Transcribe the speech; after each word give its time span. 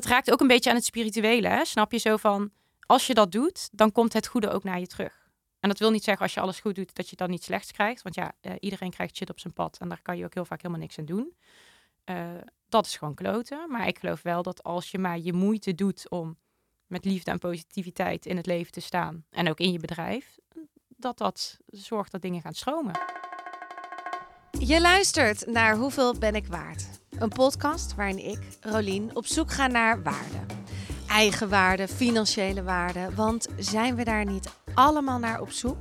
dat 0.00 0.10
raakt 0.10 0.30
ook 0.30 0.40
een 0.40 0.46
beetje 0.46 0.70
aan 0.70 0.76
het 0.76 0.84
spirituele. 0.84 1.48
Hè? 1.48 1.64
Snap 1.64 1.92
je 1.92 1.98
zo 1.98 2.16
van, 2.16 2.50
als 2.86 3.06
je 3.06 3.14
dat 3.14 3.32
doet, 3.32 3.68
dan 3.72 3.92
komt 3.92 4.12
het 4.12 4.26
goede 4.26 4.50
ook 4.50 4.64
naar 4.64 4.80
je 4.80 4.86
terug. 4.86 5.30
En 5.60 5.68
dat 5.68 5.78
wil 5.78 5.90
niet 5.90 6.04
zeggen 6.04 6.22
als 6.22 6.34
je 6.34 6.40
alles 6.40 6.60
goed 6.60 6.74
doet, 6.74 6.94
dat 6.94 7.08
je 7.08 7.16
dan 7.16 7.30
niet 7.30 7.44
slechts 7.44 7.72
krijgt. 7.72 8.02
Want 8.02 8.14
ja, 8.14 8.32
eh, 8.40 8.52
iedereen 8.60 8.90
krijgt 8.90 9.16
shit 9.16 9.30
op 9.30 9.40
zijn 9.40 9.52
pad 9.52 9.76
en 9.80 9.88
daar 9.88 10.02
kan 10.02 10.16
je 10.16 10.24
ook 10.24 10.34
heel 10.34 10.44
vaak 10.44 10.62
helemaal 10.62 10.82
niks 10.82 10.98
aan 10.98 11.04
doen. 11.04 11.36
Uh, 12.04 12.26
dat 12.68 12.86
is 12.86 12.96
gewoon 12.96 13.14
kloten. 13.14 13.70
Maar 13.70 13.86
ik 13.86 13.98
geloof 13.98 14.22
wel 14.22 14.42
dat 14.42 14.62
als 14.62 14.90
je 14.90 14.98
maar 14.98 15.18
je 15.18 15.32
moeite 15.32 15.74
doet 15.74 16.10
om 16.10 16.36
met 16.86 17.04
liefde 17.04 17.30
en 17.30 17.38
positiviteit 17.38 18.26
in 18.26 18.36
het 18.36 18.46
leven 18.46 18.72
te 18.72 18.80
staan 18.80 19.24
en 19.30 19.48
ook 19.48 19.58
in 19.58 19.72
je 19.72 19.78
bedrijf, 19.78 20.38
dat 20.88 21.18
dat 21.18 21.58
zorgt 21.66 22.12
dat 22.12 22.22
dingen 22.22 22.40
gaan 22.40 22.54
stromen. 22.54 23.00
Je 24.58 24.80
luistert 24.80 25.46
naar 25.46 25.76
Hoeveel 25.76 26.18
ben 26.18 26.34
ik 26.34 26.46
waard? 26.46 26.98
Een 27.18 27.28
podcast 27.28 27.94
waarin 27.94 28.24
ik, 28.24 28.38
Rolien, 28.60 29.10
op 29.16 29.26
zoek 29.26 29.52
ga 29.52 29.66
naar 29.66 30.02
waarde. 30.02 30.54
Eigen 31.08 31.48
waarde, 31.48 31.88
financiële 31.88 32.62
waarde, 32.62 33.14
want 33.14 33.46
zijn 33.56 33.96
we 33.96 34.04
daar 34.04 34.24
niet 34.24 34.48
allemaal 34.74 35.18
naar 35.18 35.40
op 35.40 35.50
zoek? 35.50 35.76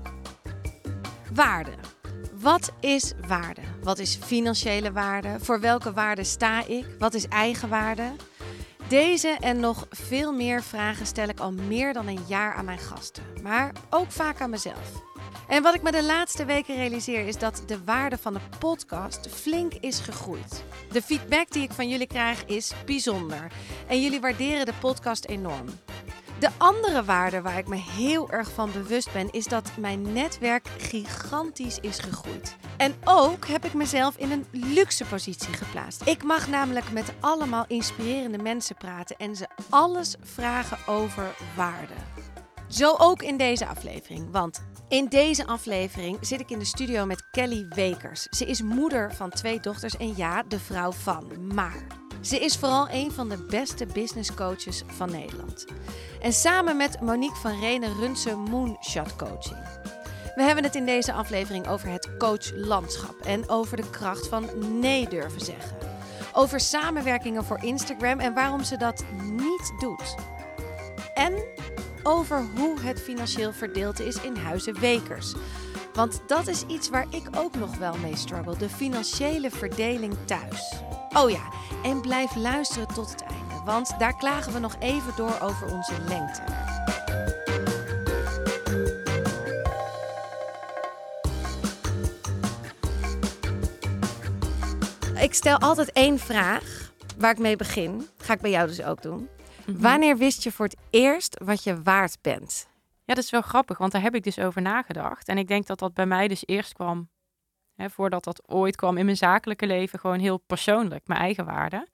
Waarde. 1.33 1.71
Wat 2.33 2.71
is 2.79 3.13
waarde? 3.27 3.61
Wat 3.83 3.99
is 3.99 4.15
financiële 4.15 4.91
waarde? 4.91 5.35
Voor 5.39 5.59
welke 5.59 5.93
waarde 5.93 6.23
sta 6.23 6.65
ik? 6.65 6.85
Wat 6.99 7.13
is 7.13 7.27
eigenwaarde? 7.27 8.11
Deze 8.87 9.37
en 9.39 9.59
nog 9.59 9.85
veel 9.89 10.33
meer 10.33 10.63
vragen 10.63 11.05
stel 11.05 11.27
ik 11.27 11.39
al 11.39 11.51
meer 11.51 11.93
dan 11.93 12.07
een 12.07 12.23
jaar 12.27 12.53
aan 12.53 12.65
mijn 12.65 12.79
gasten, 12.79 13.23
maar 13.43 13.71
ook 13.89 14.11
vaak 14.11 14.41
aan 14.41 14.49
mezelf. 14.49 15.05
En 15.47 15.63
wat 15.63 15.75
ik 15.75 15.81
me 15.81 15.91
de 15.91 16.03
laatste 16.03 16.45
weken 16.45 16.75
realiseer 16.75 17.27
is 17.27 17.37
dat 17.37 17.63
de 17.65 17.83
waarde 17.83 18.17
van 18.17 18.33
de 18.33 18.39
podcast 18.59 19.27
flink 19.29 19.73
is 19.73 19.99
gegroeid. 19.99 20.63
De 20.91 21.01
feedback 21.01 21.51
die 21.51 21.63
ik 21.63 21.71
van 21.71 21.89
jullie 21.89 22.07
krijg 22.07 22.45
is 22.45 22.73
bijzonder 22.85 23.51
en 23.87 24.01
jullie 24.01 24.21
waarderen 24.21 24.65
de 24.65 24.73
podcast 24.79 25.25
enorm. 25.25 25.67
De 26.39 26.49
andere 26.57 27.03
waarde 27.03 27.41
waar 27.41 27.57
ik 27.57 27.67
me 27.67 27.75
heel 27.75 28.31
erg 28.31 28.51
van 28.51 28.71
bewust 28.71 29.13
ben, 29.13 29.31
is 29.31 29.45
dat 29.45 29.71
mijn 29.77 30.13
netwerk 30.13 30.67
gigantisch 30.77 31.79
is 31.79 31.99
gegroeid. 31.99 32.55
En 32.77 32.95
ook 33.03 33.47
heb 33.47 33.65
ik 33.65 33.73
mezelf 33.73 34.17
in 34.17 34.31
een 34.31 34.45
luxe 34.51 35.05
positie 35.05 35.53
geplaatst. 35.53 36.01
Ik 36.05 36.23
mag 36.23 36.47
namelijk 36.47 36.91
met 36.91 37.13
allemaal 37.19 37.65
inspirerende 37.67 38.37
mensen 38.37 38.75
praten 38.75 39.17
en 39.17 39.35
ze 39.35 39.47
alles 39.69 40.15
vragen 40.21 40.77
over 40.87 41.35
waarde. 41.55 41.93
Zo 42.67 42.95
ook 42.97 43.21
in 43.21 43.37
deze 43.37 43.67
aflevering, 43.67 44.31
want 44.31 44.63
in 44.89 45.07
deze 45.07 45.47
aflevering 45.47 46.17
zit 46.21 46.39
ik 46.39 46.49
in 46.49 46.59
de 46.59 46.65
studio 46.65 47.05
met 47.05 47.23
Kelly 47.31 47.65
Wekers. 47.69 48.27
Ze 48.29 48.45
is 48.45 48.61
moeder 48.61 49.13
van 49.13 49.29
twee 49.29 49.59
dochters 49.59 49.97
en 49.97 50.13
ja, 50.15 50.43
de 50.43 50.59
vrouw 50.59 50.91
van. 50.91 51.53
Maar 51.53 51.87
ze 52.21 52.39
is 52.39 52.57
vooral 52.57 52.89
een 52.89 53.11
van 53.11 53.29
de 53.29 53.45
beste 53.49 53.85
business 53.85 54.33
coaches 54.33 54.83
van 54.87 55.11
Nederland. 55.11 55.65
En 56.21 56.33
samen 56.33 56.77
met 56.77 57.01
Monique 57.01 57.35
van 57.35 57.59
Renen 57.59 57.99
runt 57.99 58.19
ze 58.19 58.35
Moonshot 58.35 59.15
Coaching. 59.15 59.59
We 60.35 60.43
hebben 60.43 60.63
het 60.63 60.75
in 60.75 60.85
deze 60.85 61.13
aflevering 61.13 61.67
over 61.67 61.89
het 61.89 62.17
coachlandschap 62.17 63.19
en 63.25 63.49
over 63.49 63.77
de 63.77 63.89
kracht 63.89 64.27
van 64.27 64.49
nee 64.79 65.07
durven 65.09 65.41
zeggen. 65.41 65.77
Over 66.33 66.59
samenwerkingen 66.59 67.45
voor 67.45 67.63
Instagram 67.63 68.19
en 68.19 68.33
waarom 68.33 68.63
ze 68.63 68.77
dat 68.77 69.03
niet 69.21 69.73
doet. 69.79 70.15
En 71.13 71.33
over 72.07 72.45
hoe 72.55 72.79
het 72.79 73.01
financieel 73.01 73.53
verdeeld 73.53 73.99
is 73.99 74.21
in 74.21 74.35
Huizen 74.35 74.79
Wekers. 74.79 75.33
Want 75.93 76.21
dat 76.27 76.47
is 76.47 76.63
iets 76.67 76.89
waar 76.89 77.05
ik 77.09 77.23
ook 77.35 77.55
nog 77.55 77.77
wel 77.77 77.97
mee 77.97 78.15
struggle: 78.15 78.57
de 78.57 78.69
financiële 78.69 79.51
verdeling 79.51 80.13
thuis. 80.25 80.73
Oh 81.13 81.29
ja, 81.29 81.51
en 81.83 82.01
blijf 82.01 82.35
luisteren 82.35 82.87
tot 82.87 83.09
het 83.09 83.21
einde, 83.21 83.61
want 83.65 83.99
daar 83.99 84.17
klagen 84.17 84.53
we 84.53 84.59
nog 84.59 84.75
even 84.79 85.13
door 85.15 85.37
over 85.41 85.73
onze 85.73 85.93
lengte. 86.07 86.41
Ik 95.21 95.33
stel 95.33 95.57
altijd 95.57 95.91
één 95.91 96.19
vraag 96.19 96.91
waar 97.17 97.31
ik 97.31 97.39
mee 97.39 97.55
begin. 97.55 98.07
Ga 98.17 98.33
ik 98.33 98.41
bij 98.41 98.51
jou 98.51 98.67
dus 98.67 98.83
ook 98.83 99.01
doen. 99.01 99.29
Mhm. 99.67 99.81
Wanneer 99.81 100.17
wist 100.17 100.43
je 100.43 100.51
voor 100.51 100.65
het 100.65 100.77
eerst 100.89 101.43
wat 101.43 101.63
je 101.63 101.81
waard 101.81 102.17
bent? 102.21 102.67
Ja, 103.03 103.13
dat 103.13 103.23
is 103.23 103.29
wel 103.29 103.41
grappig, 103.41 103.77
want 103.77 103.91
daar 103.91 104.01
heb 104.01 104.15
ik 104.15 104.23
dus 104.23 104.39
over 104.39 104.61
nagedacht. 104.61 105.27
En 105.27 105.37
ik 105.37 105.47
denk 105.47 105.67
dat 105.67 105.79
dat 105.79 105.93
bij 105.93 106.05
mij 106.05 106.27
dus 106.27 106.43
eerst 106.45 106.73
kwam, 106.73 107.09
hè, 107.75 107.89
voordat 107.89 108.23
dat 108.23 108.49
ooit 108.49 108.75
kwam 108.75 108.97
in 108.97 109.05
mijn 109.05 109.17
zakelijke 109.17 109.67
leven, 109.67 109.99
gewoon 109.99 110.19
heel 110.19 110.37
persoonlijk, 110.37 111.07
mijn 111.07 111.19
eigen 111.19 111.45
waarde. 111.45 111.87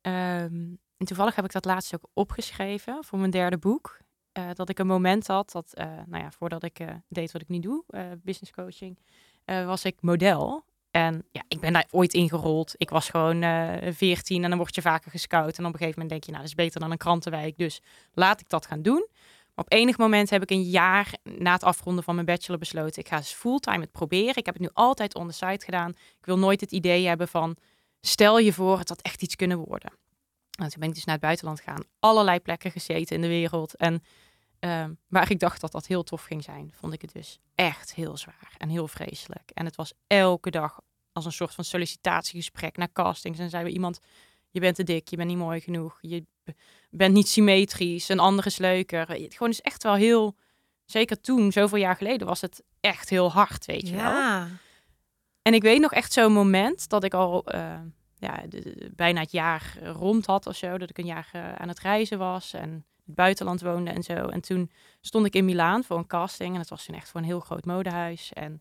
Ehm, 0.00 0.74
en 0.96 1.06
toevallig 1.06 1.34
heb 1.34 1.44
ik 1.44 1.52
dat 1.52 1.64
laatst 1.64 1.94
ook 1.94 2.10
opgeschreven 2.12 3.04
voor 3.04 3.18
mijn 3.18 3.30
derde 3.30 3.58
boek. 3.58 3.98
Uh, 4.38 4.48
dat 4.52 4.68
ik 4.68 4.78
een 4.78 4.86
moment 4.86 5.26
had 5.26 5.50
dat, 5.52 5.72
uh, 5.74 5.84
nou 6.06 6.22
ja, 6.22 6.30
voordat 6.30 6.62
ik 6.62 6.80
uh, 6.80 6.88
deed 7.08 7.32
wat 7.32 7.42
ik 7.42 7.48
nu 7.48 7.58
doe, 7.58 7.84
business 8.22 8.52
coaching, 8.52 8.98
was 9.44 9.84
ik 9.84 9.96
model. 10.00 10.64
En 10.90 11.24
ja, 11.30 11.42
ik 11.48 11.60
ben 11.60 11.72
daar 11.72 11.86
ooit 11.90 12.14
ingerold. 12.14 12.74
Ik 12.76 12.90
was 12.90 13.08
gewoon 13.08 13.42
uh, 13.42 13.86
eh, 13.86 13.94
14 13.94 14.42
en 14.42 14.48
dan 14.48 14.58
word 14.58 14.74
je 14.74 14.82
vaker 14.82 15.10
gescout. 15.10 15.58
En 15.58 15.66
op 15.66 15.72
een 15.72 15.78
gegeven 15.78 16.00
moment 16.00 16.10
denk 16.10 16.24
je, 16.24 16.30
nou, 16.30 16.42
dat 16.42 16.52
is 16.52 16.64
beter 16.64 16.80
dan 16.80 16.90
een 16.90 16.96
krantenwijk. 16.96 17.58
Dus 17.58 17.80
laat 18.12 18.40
ik 18.40 18.48
dat 18.48 18.66
gaan 18.66 18.82
doen. 18.82 19.06
Maar 19.54 19.64
op 19.66 19.72
enig 19.72 19.98
moment 19.98 20.30
heb 20.30 20.42
ik 20.42 20.50
een 20.50 20.62
jaar 20.62 21.14
na 21.22 21.52
het 21.52 21.64
afronden 21.64 22.04
van 22.04 22.14
mijn 22.14 22.26
bachelor 22.26 22.58
besloten, 22.58 23.02
ik 23.02 23.08
ga 23.08 23.16
eens 23.16 23.32
fulltime 23.32 23.80
het 23.80 23.92
proberen. 23.92 24.36
Ik 24.36 24.46
heb 24.46 24.54
het 24.54 24.62
nu 24.62 24.70
altijd 24.72 25.14
on 25.14 25.28
the 25.28 25.34
side 25.34 25.64
gedaan. 25.64 25.90
Ik 25.90 26.24
wil 26.24 26.38
nooit 26.38 26.60
het 26.60 26.72
idee 26.72 27.06
hebben 27.06 27.28
van, 27.28 27.56
stel 28.00 28.38
je 28.38 28.52
voor, 28.52 28.78
het 28.78 28.88
had 28.88 29.02
echt 29.02 29.22
iets 29.22 29.36
kunnen 29.36 29.58
worden. 29.58 29.92
Nou, 30.58 30.70
toen 30.70 30.80
ben 30.80 30.88
ik 30.88 30.94
dus 30.94 31.04
naar 31.04 31.14
het 31.14 31.24
buitenland 31.24 31.60
gegaan. 31.60 31.84
Allerlei 32.00 32.40
plekken 32.40 32.70
gezeten 32.70 33.16
in 33.16 33.22
de 33.22 33.28
wereld. 33.28 33.76
En 33.76 34.02
Ehm, 34.58 34.92
waar 35.08 35.30
ik 35.30 35.38
dacht 35.38 35.60
dat 35.60 35.72
dat 35.72 35.86
heel 35.86 36.02
tof 36.02 36.22
ging 36.22 36.44
zijn, 36.44 36.72
vond 36.74 36.92
ik 36.92 37.02
het 37.02 37.12
dus 37.12 37.38
echt 37.54 37.94
heel 37.94 38.16
zwaar 38.16 38.54
en 38.56 38.68
heel 38.68 38.88
vreselijk. 38.88 39.50
En 39.54 39.64
het 39.64 39.76
was 39.76 39.92
elke 40.06 40.50
dag 40.50 40.80
als 41.12 41.24
een 41.24 41.32
soort 41.32 41.54
van 41.54 41.64
sollicitatiegesprek 41.64 42.76
naar 42.76 42.92
castings. 42.92 43.38
En 43.38 43.50
zei 43.50 43.64
we 43.64 43.70
iemand, 43.70 43.98
je 44.50 44.60
bent 44.60 44.76
te 44.76 44.82
dik, 44.82 45.08
je 45.08 45.16
bent 45.16 45.28
niet 45.28 45.38
mooi 45.38 45.60
genoeg, 45.60 45.98
je 46.00 46.24
bent 46.90 47.14
niet 47.14 47.28
symmetrisch, 47.28 48.08
een 48.08 48.18
ander 48.18 48.46
is 48.46 48.58
leuker. 48.58 49.08
Het 49.08 49.34
gewoon 49.34 49.52
is 49.52 49.60
echt 49.60 49.82
wel 49.82 49.94
heel, 49.94 50.36
zeker 50.84 51.20
toen, 51.20 51.52
zoveel 51.52 51.78
jaar 51.78 51.96
geleden, 51.96 52.26
was 52.26 52.40
het 52.40 52.62
echt 52.80 53.08
heel 53.08 53.32
hard, 53.32 53.66
weet 53.66 53.88
je 53.88 53.94
ja. 53.94 54.38
wel. 54.38 54.48
En 55.42 55.54
ik 55.54 55.62
weet 55.62 55.80
nog 55.80 55.92
echt 55.92 56.12
zo'n 56.12 56.32
moment 56.32 56.88
dat 56.88 57.04
ik 57.04 57.14
al 57.14 57.54
uh, 57.54 57.80
ja, 58.14 58.42
bijna 58.94 59.20
het 59.20 59.32
jaar 59.32 59.78
rond 59.82 60.26
had 60.26 60.46
of 60.46 60.56
zo, 60.56 60.78
dat 60.78 60.90
ik 60.90 60.98
een 60.98 61.06
jaar 61.06 61.30
uh, 61.36 61.54
aan 61.54 61.68
het 61.68 61.78
reizen 61.78 62.18
was 62.18 62.52
en 62.52 62.84
buitenland 63.14 63.60
woonde 63.60 63.90
en 63.90 64.02
zo. 64.02 64.14
En 64.14 64.40
toen 64.40 64.70
stond 65.00 65.26
ik 65.26 65.34
in 65.34 65.44
Milaan 65.44 65.84
voor 65.84 65.98
een 65.98 66.06
casting. 66.06 66.54
En 66.54 66.60
het 66.60 66.70
was 66.70 66.84
toen 66.84 66.94
echt 66.94 67.10
voor 67.10 67.20
een 67.20 67.26
heel 67.26 67.40
groot 67.40 67.64
modehuis. 67.64 68.32
En 68.32 68.60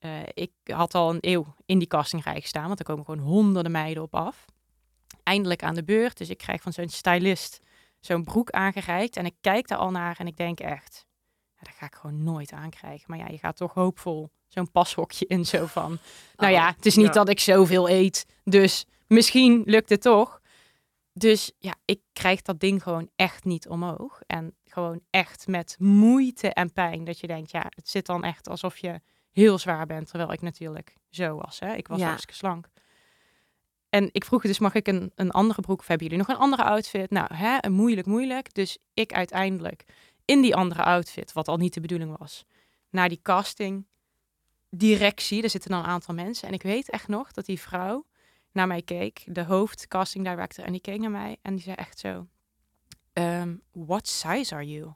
uh, 0.00 0.10
ik 0.34 0.52
had 0.64 0.94
al 0.94 1.10
een 1.10 1.18
eeuw 1.20 1.54
in 1.66 1.78
die 1.78 1.88
castingrij 1.88 2.40
gestaan, 2.40 2.66
want 2.66 2.78
er 2.78 2.84
komen 2.84 3.04
gewoon 3.04 3.24
honderden 3.24 3.72
meiden 3.72 4.02
op 4.02 4.14
af. 4.14 4.44
Eindelijk 5.22 5.62
aan 5.62 5.74
de 5.74 5.84
beurt, 5.84 6.18
dus 6.18 6.30
ik 6.30 6.38
krijg 6.38 6.62
van 6.62 6.72
zo'n 6.72 6.88
stylist 6.88 7.60
zo'n 8.00 8.24
broek 8.24 8.50
aangereikt. 8.50 9.16
En 9.16 9.26
ik 9.26 9.34
kijk 9.40 9.68
daar 9.68 9.78
al 9.78 9.90
naar 9.90 10.16
en 10.18 10.26
ik 10.26 10.36
denk 10.36 10.60
echt, 10.60 11.06
ja, 11.52 11.60
dat 11.62 11.74
ga 11.74 11.86
ik 11.86 11.94
gewoon 11.94 12.22
nooit 12.22 12.52
aankrijgen. 12.52 13.04
Maar 13.06 13.18
ja, 13.18 13.28
je 13.28 13.38
gaat 13.38 13.56
toch 13.56 13.74
hoopvol 13.74 14.30
zo'n 14.48 14.70
pashokje 14.70 15.26
in 15.26 15.44
zo 15.44 15.66
van, 15.66 15.98
nou 16.36 16.52
ja, 16.52 16.68
oh, 16.68 16.76
het 16.76 16.86
is 16.86 16.96
niet 16.96 17.14
dat 17.14 17.28
ik 17.28 17.40
zoveel 17.40 17.88
eet, 17.88 18.26
dus 18.44 18.84
misschien 19.06 19.62
lukt 19.64 19.88
het 19.88 20.02
toch. 20.02 20.40
Dus 21.16 21.52
ja, 21.58 21.74
ik 21.84 22.00
krijg 22.12 22.42
dat 22.42 22.60
ding 22.60 22.82
gewoon 22.82 23.08
echt 23.16 23.44
niet 23.44 23.68
omhoog. 23.68 24.20
En 24.26 24.56
gewoon 24.64 25.00
echt 25.10 25.46
met 25.46 25.76
moeite 25.78 26.52
en 26.52 26.72
pijn. 26.72 27.04
Dat 27.04 27.20
je 27.20 27.26
denkt, 27.26 27.50
ja, 27.50 27.66
het 27.68 27.88
zit 27.88 28.06
dan 28.06 28.24
echt 28.24 28.48
alsof 28.48 28.78
je 28.78 29.00
heel 29.30 29.58
zwaar 29.58 29.86
bent. 29.86 30.08
Terwijl 30.08 30.32
ik 30.32 30.40
natuurlijk 30.40 30.96
zo 31.10 31.36
was. 31.36 31.60
Hè? 31.60 31.74
Ik 31.74 31.88
was 31.88 31.98
ja. 31.98 32.06
hartstikke 32.06 32.36
slank. 32.36 32.68
En 33.88 34.08
ik 34.12 34.24
vroeg 34.24 34.42
dus, 34.42 34.58
mag 34.58 34.74
ik 34.74 34.88
een, 34.88 35.12
een 35.14 35.30
andere 35.30 35.60
broek? 35.60 35.80
Of 35.80 35.86
hebben 35.86 36.06
jullie 36.06 36.22
nog 36.26 36.36
een 36.36 36.42
andere 36.42 36.64
outfit? 36.64 37.10
Nou, 37.10 37.34
hè, 37.34 37.70
moeilijk, 37.70 38.06
moeilijk. 38.06 38.54
Dus 38.54 38.78
ik 38.94 39.12
uiteindelijk 39.12 39.84
in 40.24 40.40
die 40.40 40.56
andere 40.56 40.82
outfit, 40.82 41.32
wat 41.32 41.48
al 41.48 41.56
niet 41.56 41.74
de 41.74 41.80
bedoeling 41.80 42.18
was, 42.18 42.44
naar 42.90 43.08
die 43.08 43.20
casting 43.22 43.86
directie. 44.70 45.42
Er 45.42 45.50
zitten 45.50 45.70
dan 45.70 45.78
een 45.78 45.86
aantal 45.86 46.14
mensen. 46.14 46.48
En 46.48 46.54
ik 46.54 46.62
weet 46.62 46.90
echt 46.90 47.08
nog 47.08 47.32
dat 47.32 47.46
die 47.46 47.60
vrouw 47.60 48.06
naar 48.54 48.66
mij 48.66 48.82
keek, 48.82 49.22
de 49.26 49.44
hoofdcasting 49.44 50.24
director, 50.24 50.64
en 50.64 50.72
die 50.72 50.80
keek 50.80 51.00
naar 51.00 51.10
mij 51.10 51.36
en 51.42 51.54
die 51.54 51.62
zei 51.62 51.76
echt 51.76 51.98
zo: 51.98 52.26
um, 53.12 53.62
What 53.72 54.08
size 54.08 54.54
are 54.54 54.66
you? 54.66 54.92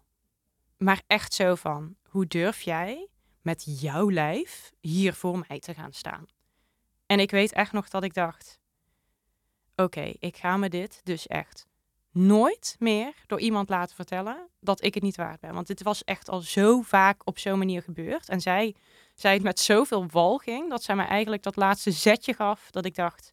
Maar 0.77 1.03
echt 1.07 1.35
zo 1.35 1.55
van: 1.55 1.97
Hoe 2.03 2.27
durf 2.27 2.61
jij 2.61 3.09
met 3.43 3.81
jouw 3.81 4.11
lijf 4.11 4.73
hier 4.81 5.15
voor 5.15 5.45
mij 5.49 5.59
te 5.59 5.75
gaan 5.75 5.93
staan? 5.93 6.27
En 7.07 7.21
ik 7.21 7.31
weet 7.31 7.53
echt 7.53 7.73
nog 7.73 7.89
dat 7.89 8.03
ik 8.03 8.15
dacht: 8.15 8.61
Oké, 9.77 10.13
ik 10.19 10.37
ga 10.37 10.57
me 10.57 10.69
dit 10.69 11.01
dus 11.05 11.27
echt 11.27 11.67
nooit 12.11 12.77
meer 12.79 13.15
door 13.27 13.41
iemand 13.41 13.69
laten 13.69 13.97
vertellen 13.97 14.49
dat 14.61 14.85
ik 14.85 14.95
het 14.95 15.03
niet 15.03 15.17
waard 15.17 15.41
ben. 15.41 15.55
Want 15.55 15.67
dit 15.67 15.83
was 15.83 16.05
echt 16.05 16.29
al 16.29 16.41
zo 16.41 16.81
vaak 16.81 17.27
op 17.27 17.39
zo'n 17.39 17.59
manier 17.59 17.83
gebeurd. 17.83 18.29
En 18.29 18.41
zij 18.41 18.75
zei 19.15 19.35
het 19.35 19.43
met 19.43 19.61
zoveel 19.61 20.07
walging 20.07 20.71
dat 20.71 20.83
zij 20.83 20.97
mij 20.97 21.07
eigenlijk 21.07 21.43
dat 21.43 21.57
laatste 21.57 21.91
zetje 21.91 22.35
gaf 22.35 22.71
dat 22.71 22.85
ik 22.85 22.95
dacht: 22.95 23.33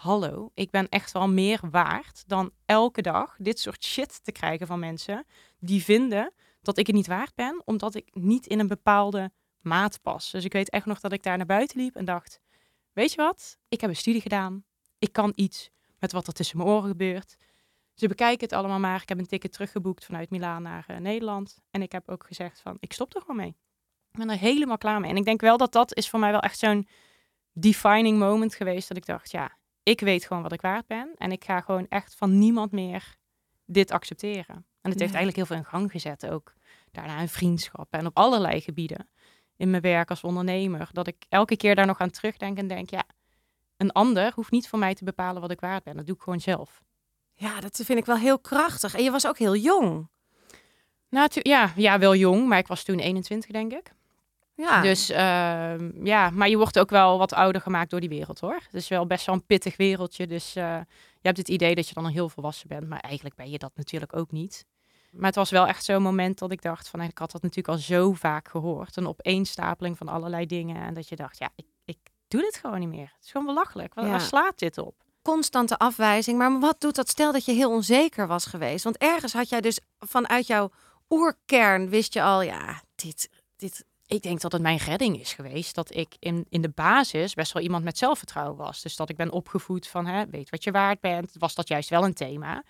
hallo, 0.00 0.50
ik 0.54 0.70
ben 0.70 0.88
echt 0.88 1.12
wel 1.12 1.28
meer 1.28 1.60
waard 1.70 2.24
dan 2.26 2.50
elke 2.66 3.02
dag 3.02 3.36
dit 3.38 3.58
soort 3.58 3.84
shit 3.84 4.24
te 4.24 4.32
krijgen 4.32 4.66
van 4.66 4.78
mensen 4.78 5.26
die 5.58 5.82
vinden 5.84 6.32
dat 6.62 6.78
ik 6.78 6.86
het 6.86 6.96
niet 6.96 7.06
waard 7.06 7.34
ben, 7.34 7.62
omdat 7.64 7.94
ik 7.94 8.08
niet 8.12 8.46
in 8.46 8.58
een 8.58 8.66
bepaalde 8.66 9.30
maat 9.60 10.02
pas. 10.02 10.30
Dus 10.30 10.44
ik 10.44 10.52
weet 10.52 10.70
echt 10.70 10.86
nog 10.86 11.00
dat 11.00 11.12
ik 11.12 11.22
daar 11.22 11.36
naar 11.36 11.46
buiten 11.46 11.80
liep 11.80 11.96
en 11.96 12.04
dacht, 12.04 12.40
weet 12.92 13.10
je 13.10 13.16
wat, 13.16 13.58
ik 13.68 13.80
heb 13.80 13.90
een 13.90 13.96
studie 13.96 14.20
gedaan, 14.20 14.64
ik 14.98 15.12
kan 15.12 15.32
iets 15.34 15.70
met 15.98 16.12
wat 16.12 16.26
er 16.26 16.32
tussen 16.32 16.56
mijn 16.56 16.68
oren 16.68 16.88
gebeurt. 16.88 17.36
Ze 17.94 18.08
bekijken 18.08 18.48
het 18.48 18.52
allemaal 18.52 18.78
maar. 18.78 19.02
Ik 19.02 19.08
heb 19.08 19.18
een 19.18 19.26
ticket 19.26 19.52
teruggeboekt 19.52 20.04
vanuit 20.04 20.30
Milaan 20.30 20.62
naar 20.62 20.86
uh, 20.90 20.96
Nederland. 20.96 21.58
En 21.70 21.82
ik 21.82 21.92
heb 21.92 22.08
ook 22.08 22.24
gezegd 22.26 22.60
van, 22.60 22.76
ik 22.78 22.92
stop 22.92 23.14
er 23.14 23.20
gewoon 23.20 23.36
mee. 23.36 23.56
Ik 24.10 24.18
ben 24.18 24.30
er 24.30 24.38
helemaal 24.38 24.78
klaar 24.78 25.00
mee. 25.00 25.10
En 25.10 25.16
ik 25.16 25.24
denk 25.24 25.40
wel 25.40 25.56
dat 25.56 25.72
dat 25.72 25.96
is 25.96 26.08
voor 26.08 26.18
mij 26.20 26.30
wel 26.30 26.40
echt 26.40 26.58
zo'n 26.58 26.88
defining 27.52 28.18
moment 28.18 28.54
geweest. 28.54 28.88
Dat 28.88 28.96
ik 28.96 29.06
dacht, 29.06 29.30
ja, 29.30 29.58
ik 29.90 30.00
weet 30.00 30.24
gewoon 30.24 30.42
wat 30.42 30.52
ik 30.52 30.60
waard 30.60 30.86
ben. 30.86 31.10
En 31.16 31.32
ik 31.32 31.44
ga 31.44 31.60
gewoon 31.60 31.86
echt 31.88 32.14
van 32.14 32.38
niemand 32.38 32.72
meer 32.72 33.16
dit 33.64 33.90
accepteren. 33.90 34.66
En 34.80 34.90
het 34.90 35.00
heeft 35.00 35.14
eigenlijk 35.14 35.36
heel 35.36 35.46
veel 35.46 35.56
in 35.56 35.64
gang 35.64 35.90
gezet 35.90 36.28
ook. 36.28 36.54
Daarna 36.90 37.20
een 37.20 37.28
vriendschap 37.28 37.92
en 37.92 38.06
op 38.06 38.16
allerlei 38.16 38.60
gebieden. 38.60 39.08
In 39.56 39.70
mijn 39.70 39.82
werk 39.82 40.10
als 40.10 40.24
ondernemer. 40.24 40.88
Dat 40.92 41.06
ik 41.06 41.24
elke 41.28 41.56
keer 41.56 41.74
daar 41.74 41.86
nog 41.86 41.98
aan 41.98 42.10
terugdenk 42.10 42.58
en 42.58 42.66
denk, 42.66 42.90
ja, 42.90 43.04
een 43.76 43.92
ander 43.92 44.32
hoeft 44.34 44.50
niet 44.50 44.68
voor 44.68 44.78
mij 44.78 44.94
te 44.94 45.04
bepalen 45.04 45.40
wat 45.40 45.50
ik 45.50 45.60
waard 45.60 45.84
ben. 45.84 45.96
Dat 45.96 46.06
doe 46.06 46.16
ik 46.16 46.22
gewoon 46.22 46.40
zelf. 46.40 46.82
Ja, 47.34 47.60
dat 47.60 47.80
vind 47.84 47.98
ik 47.98 48.06
wel 48.06 48.16
heel 48.16 48.38
krachtig. 48.38 48.94
En 48.94 49.02
je 49.02 49.10
was 49.10 49.26
ook 49.26 49.38
heel 49.38 49.56
jong. 49.56 50.08
Nou, 51.08 51.28
ja, 51.32 51.72
ja, 51.76 51.98
wel 51.98 52.14
jong, 52.14 52.46
maar 52.46 52.58
ik 52.58 52.66
was 52.66 52.84
toen 52.84 52.98
21, 52.98 53.50
denk 53.50 53.72
ik. 53.72 53.92
Ja. 54.60 54.82
Dus 54.82 55.10
uh, 55.10 56.04
ja, 56.04 56.30
maar 56.30 56.48
je 56.48 56.56
wordt 56.56 56.78
ook 56.78 56.90
wel 56.90 57.18
wat 57.18 57.32
ouder 57.32 57.60
gemaakt 57.60 57.90
door 57.90 58.00
die 58.00 58.08
wereld 58.08 58.40
hoor. 58.40 58.54
Het 58.54 58.74
is 58.74 58.88
wel 58.88 59.06
best 59.06 59.26
wel 59.26 59.34
een 59.34 59.46
pittig 59.46 59.76
wereldje. 59.76 60.26
Dus 60.26 60.56
uh, 60.56 60.64
je 60.94 61.26
hebt 61.26 61.36
het 61.36 61.48
idee 61.48 61.74
dat 61.74 61.88
je 61.88 61.94
dan 61.94 62.04
al 62.04 62.10
heel 62.10 62.28
volwassen 62.28 62.68
bent. 62.68 62.88
Maar 62.88 63.00
eigenlijk 63.00 63.34
ben 63.34 63.50
je 63.50 63.58
dat 63.58 63.72
natuurlijk 63.74 64.16
ook 64.16 64.30
niet. 64.30 64.66
Maar 65.10 65.26
het 65.26 65.34
was 65.34 65.50
wel 65.50 65.66
echt 65.66 65.84
zo'n 65.84 66.02
moment 66.02 66.38
dat 66.38 66.52
ik 66.52 66.62
dacht 66.62 66.88
van 66.88 67.00
ik 67.00 67.18
had 67.18 67.30
dat 67.30 67.42
natuurlijk 67.42 67.68
al 67.68 67.82
zo 67.82 68.12
vaak 68.12 68.48
gehoord. 68.48 68.96
Een 68.96 69.08
opeenstapeling 69.08 69.96
van 69.96 70.08
allerlei 70.08 70.46
dingen. 70.46 70.82
En 70.82 70.94
dat 70.94 71.08
je 71.08 71.16
dacht, 71.16 71.38
ja, 71.38 71.48
ik, 71.54 71.66
ik 71.84 71.98
doe 72.28 72.40
dit 72.40 72.56
gewoon 72.56 72.78
niet 72.78 72.88
meer. 72.88 73.12
Het 73.14 73.24
is 73.24 73.30
gewoon 73.30 73.46
belachelijk. 73.46 73.94
Waar, 73.94 74.04
ja. 74.04 74.10
waar 74.10 74.20
slaat 74.20 74.58
dit 74.58 74.78
op? 74.78 74.94
Constante 75.22 75.78
afwijzing. 75.78 76.38
Maar 76.38 76.60
wat 76.60 76.80
doet 76.80 76.94
dat? 76.94 77.08
Stel 77.08 77.32
dat 77.32 77.44
je 77.44 77.52
heel 77.52 77.70
onzeker 77.70 78.26
was 78.26 78.46
geweest. 78.46 78.84
Want 78.84 78.96
ergens 78.96 79.32
had 79.32 79.48
jij 79.48 79.60
dus 79.60 79.80
vanuit 79.98 80.46
jouw 80.46 80.70
oerkern 81.10 81.88
wist 81.88 82.12
je 82.12 82.22
al, 82.22 82.42
ja, 82.42 82.82
dit, 82.94 83.30
dit 83.56 83.84
ik 84.10 84.22
denk 84.22 84.40
dat 84.40 84.52
het 84.52 84.62
mijn 84.62 84.78
redding 84.78 85.20
is 85.20 85.32
geweest 85.32 85.74
dat 85.74 85.94
ik 85.94 86.16
in, 86.18 86.46
in 86.48 86.60
de 86.60 86.68
basis 86.68 87.34
best 87.34 87.52
wel 87.52 87.62
iemand 87.62 87.84
met 87.84 87.98
zelfvertrouwen 87.98 88.56
was. 88.56 88.82
Dus 88.82 88.96
dat 88.96 89.08
ik 89.08 89.16
ben 89.16 89.30
opgevoed 89.30 89.86
van 89.86 90.06
hè, 90.06 90.26
weet 90.26 90.50
wat 90.50 90.64
je 90.64 90.70
waard 90.70 91.00
bent, 91.00 91.32
was 91.38 91.54
dat 91.54 91.68
juist 91.68 91.88
wel 91.88 92.04
een 92.04 92.14
thema. 92.14 92.62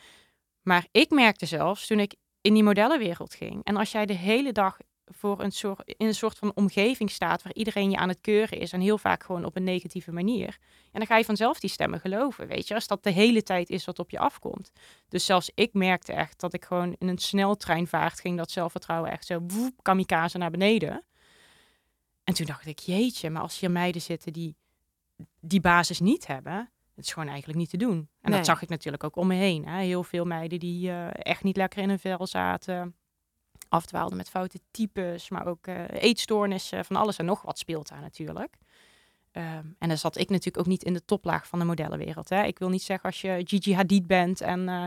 Maar 0.63 0.87
ik 0.91 1.11
merkte 1.11 1.47
zelfs 1.47 1.87
toen 1.87 2.01
ik 2.01 2.15
in 2.41 2.55
die 2.55 2.63
modellenwereld 2.63 3.35
ging. 3.35 3.65
En 3.65 3.77
als 3.77 3.93
jij 3.93 4.07
de 4.07 4.13
hele 4.13 4.53
dag 4.53 4.77
voor 5.05 5.43
een 5.43 5.53
soort, 5.53 5.83
in 5.85 6.07
een 6.07 6.15
soort 6.15 6.39
van 6.39 6.53
omgeving 6.55 7.11
staat 7.11 7.43
waar 7.43 7.55
iedereen 7.55 7.91
je 7.91 7.97
aan 7.97 8.09
het 8.09 8.21
keuren 8.21 8.59
is 8.59 8.73
en 8.73 8.81
heel 8.81 8.99
vaak 8.99 9.25
gewoon 9.25 9.45
op 9.45 9.57
een 9.57 9.65
negatieve 9.65 10.13
manier. 10.13 10.59
En 10.93 10.99
dan 10.99 11.07
ga 11.07 11.17
je 11.17 11.25
vanzelf 11.25 11.61
die 11.61 11.71
stemmen 11.71 12.01
geloven, 12.01 12.47
weet 12.47 12.69
je, 12.69 12.75
als 12.75 12.87
dat 12.87 13.03
de 13.03 13.11
hele 13.11 13.43
tijd 13.43 13.71
is 13.71 13.85
wat 13.85 13.99
op 13.99 14.11
je 14.11 14.19
afkomt. 14.19 14.73
Dus 15.09 15.25
zelfs 15.25 15.51
ik 15.55 15.73
merkte 15.73 16.13
echt 16.13 16.41
dat 16.41 16.55
ik 16.55 16.65
gewoon 16.65 16.97
in 16.99 17.09
een 17.09 17.19
sneltreinvaart 17.19 18.21
ging, 18.21 18.37
dat 18.37 18.51
zelfvertrouwen 18.51 19.11
echt 19.11 19.27
zo 19.27 19.41
woep, 19.47 19.73
kamikaze 19.83 20.39
naar 20.39 20.51
beneden. 20.51 21.05
En 22.25 22.35
toen 22.35 22.47
dacht 22.47 22.67
ik, 22.67 22.79
jeetje, 22.79 23.31
maar 23.31 23.43
als 23.43 23.61
hier 23.61 23.71
meiden 23.71 24.03
zitten 24.03 24.33
die 24.33 24.57
die 25.41 25.61
basis 25.61 26.01
niet 26.01 26.27
hebben, 26.27 26.71
het 26.95 27.05
is 27.05 27.13
gewoon 27.13 27.29
eigenlijk 27.29 27.59
niet 27.59 27.71
te 27.71 27.77
doen. 27.77 28.09
En 28.21 28.31
dat 28.33 28.45
zag 28.45 28.63
ik 28.63 28.69
natuurlijk 28.69 29.05
ook 29.05 29.17
om 29.17 29.27
me 29.27 29.35
heen. 29.35 29.67
Hè. 29.67 29.83
Heel 29.83 30.05
veel 30.05 30.25
meiden 30.25 30.59
die 30.59 30.89
uh, 30.89 31.09
echt 31.13 31.43
niet 31.43 31.57
lekker 31.57 31.83
in 31.83 31.89
hun 31.89 31.99
vel 31.99 32.27
zaten, 32.27 32.95
afdwaalden 33.69 34.17
met 34.17 34.31
foute 34.31 34.61
types, 34.71 35.29
maar 35.29 35.47
ook 35.47 35.67
uh, 35.67 35.85
eetstoornissen, 35.89 36.85
van 36.85 36.97
alles 36.97 37.17
en 37.17 37.25
nog 37.25 37.43
wat 37.43 37.59
speelt 37.59 37.89
daar 37.89 38.01
natuurlijk. 38.01 38.57
Um, 39.33 39.77
en 39.79 39.89
dan 39.89 39.99
zat 39.99 40.17
ik 40.17 40.29
natuurlijk 40.29 40.59
ook 40.59 40.67
niet 40.67 40.83
in 40.83 40.93
de 40.93 41.05
toplaag 41.05 41.47
van 41.47 41.59
de 41.59 41.65
modellenwereld. 41.65 42.29
Hè. 42.29 42.43
Ik 42.43 42.59
wil 42.59 42.69
niet 42.69 42.83
zeggen 42.83 43.09
als 43.09 43.21
je 43.21 43.41
Gigi 43.45 43.75
Hadid 43.75 44.07
bent 44.07 44.41
en 44.41 44.69
uh, 44.69 44.87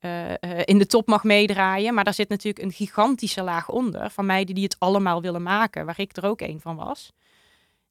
uh, 0.00 0.32
in 0.64 0.78
de 0.78 0.86
top 0.86 1.06
mag 1.06 1.24
meedraaien. 1.24 1.94
Maar 1.94 2.04
daar 2.04 2.14
zit 2.14 2.28
natuurlijk 2.28 2.64
een 2.64 2.72
gigantische 2.72 3.42
laag 3.42 3.68
onder 3.68 4.10
van 4.10 4.26
meiden 4.26 4.54
die 4.54 4.64
het 4.64 4.76
allemaal 4.78 5.22
willen 5.22 5.42
maken, 5.42 5.86
waar 5.86 6.00
ik 6.00 6.16
er 6.16 6.26
ook 6.26 6.40
een 6.40 6.60
van 6.60 6.76
was. 6.76 7.12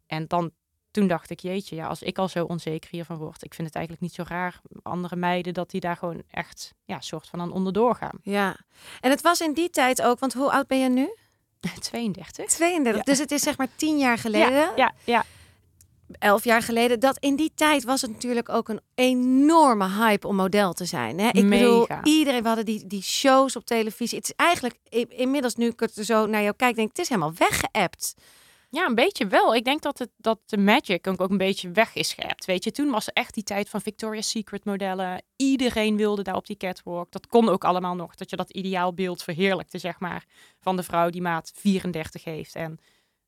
En 0.07 0.27
dan, 0.27 0.51
toen 0.91 1.07
dacht 1.07 1.29
ik, 1.29 1.39
jeetje, 1.39 1.75
ja, 1.75 1.87
als 1.87 2.01
ik 2.01 2.17
al 2.17 2.27
zo 2.27 2.45
onzeker 2.45 2.89
hiervan 2.89 3.17
word, 3.17 3.43
ik 3.43 3.53
vind 3.53 3.67
het 3.67 3.75
eigenlijk 3.75 4.05
niet 4.05 4.15
zo 4.15 4.23
raar, 4.27 4.59
andere 4.81 5.15
meiden, 5.15 5.53
dat 5.53 5.69
die 5.69 5.81
daar 5.81 5.97
gewoon 5.97 6.23
echt, 6.31 6.73
ja, 6.85 7.01
soort 7.01 7.27
van 7.27 7.41
aan 7.41 7.51
onderdoor 7.51 7.95
gaan. 7.95 8.19
Ja, 8.23 8.57
en 8.99 9.09
het 9.09 9.21
was 9.21 9.41
in 9.41 9.53
die 9.53 9.69
tijd 9.69 10.01
ook, 10.01 10.19
want 10.19 10.33
hoe 10.33 10.51
oud 10.51 10.67
ben 10.67 10.79
je 10.79 10.89
nu? 10.89 11.15
32. 11.79 12.45
32, 12.45 13.03
dus 13.03 13.17
het 13.17 13.31
is 13.31 13.41
zeg 13.41 13.57
maar 13.57 13.67
tien 13.75 13.97
jaar 13.97 14.17
geleden. 14.17 14.51
Ja, 14.51 14.73
ja, 14.75 14.93
ja 15.03 15.25
elf 16.19 16.43
jaar 16.43 16.61
geleden. 16.61 16.99
Dat 16.99 17.17
in 17.19 17.35
die 17.35 17.51
tijd 17.55 17.83
was 17.83 18.01
het 18.01 18.11
natuurlijk 18.11 18.49
ook 18.49 18.69
een 18.69 18.81
enorme 18.95 19.89
hype 19.89 20.27
om 20.27 20.35
model 20.35 20.73
te 20.73 20.85
zijn. 20.85 21.19
Hè? 21.19 21.27
Ik 21.27 21.43
Mega. 21.43 21.57
bedoel, 21.57 21.87
iedereen, 22.03 22.41
we 22.41 22.47
hadden 22.47 22.65
die, 22.65 22.87
die 22.87 23.03
shows 23.03 23.55
op 23.55 23.65
televisie. 23.65 24.17
Het 24.17 24.27
is 24.27 24.35
eigenlijk 24.35 24.75
inmiddels, 25.09 25.55
nu 25.55 25.67
ik 25.67 25.79
het 25.79 25.93
zo 25.93 26.25
naar 26.25 26.41
jou 26.41 26.55
kijk, 26.55 26.75
denk 26.75 26.89
ik, 26.89 26.97
het 26.97 27.05
is 27.05 27.09
helemaal 27.09 27.33
weggeëpt. 27.37 28.15
Ja, 28.71 28.85
een 28.85 28.95
beetje 28.95 29.27
wel. 29.27 29.55
Ik 29.55 29.63
denk 29.63 29.81
dat, 29.81 29.99
het, 29.99 30.09
dat 30.17 30.39
de 30.45 30.57
magic 30.57 31.07
ook, 31.07 31.21
ook 31.21 31.29
een 31.29 31.37
beetje 31.37 31.71
weg 31.71 31.95
is 31.95 32.13
geëpt. 32.13 32.45
Weet 32.45 32.63
je, 32.63 32.71
toen 32.71 32.89
was 32.89 33.07
er 33.07 33.13
echt 33.13 33.33
die 33.33 33.43
tijd 33.43 33.69
van 33.69 33.81
Victoria's 33.81 34.29
Secret 34.29 34.65
modellen. 34.65 35.23
Iedereen 35.35 35.97
wilde 35.97 36.21
daar 36.21 36.35
op 36.35 36.47
die 36.47 36.57
catwalk. 36.57 37.11
Dat 37.11 37.27
kon 37.27 37.49
ook 37.49 37.63
allemaal 37.63 37.95
nog. 37.95 38.15
Dat 38.15 38.29
je 38.29 38.35
dat 38.35 38.49
ideaalbeeld 38.49 39.23
verheerlijkte, 39.23 39.77
zeg 39.77 39.99
maar. 39.99 40.25
Van 40.59 40.75
de 40.75 40.83
vrouw 40.83 41.09
die 41.09 41.21
maat 41.21 41.51
34 41.55 42.23
heeft 42.23 42.55
en 42.55 42.79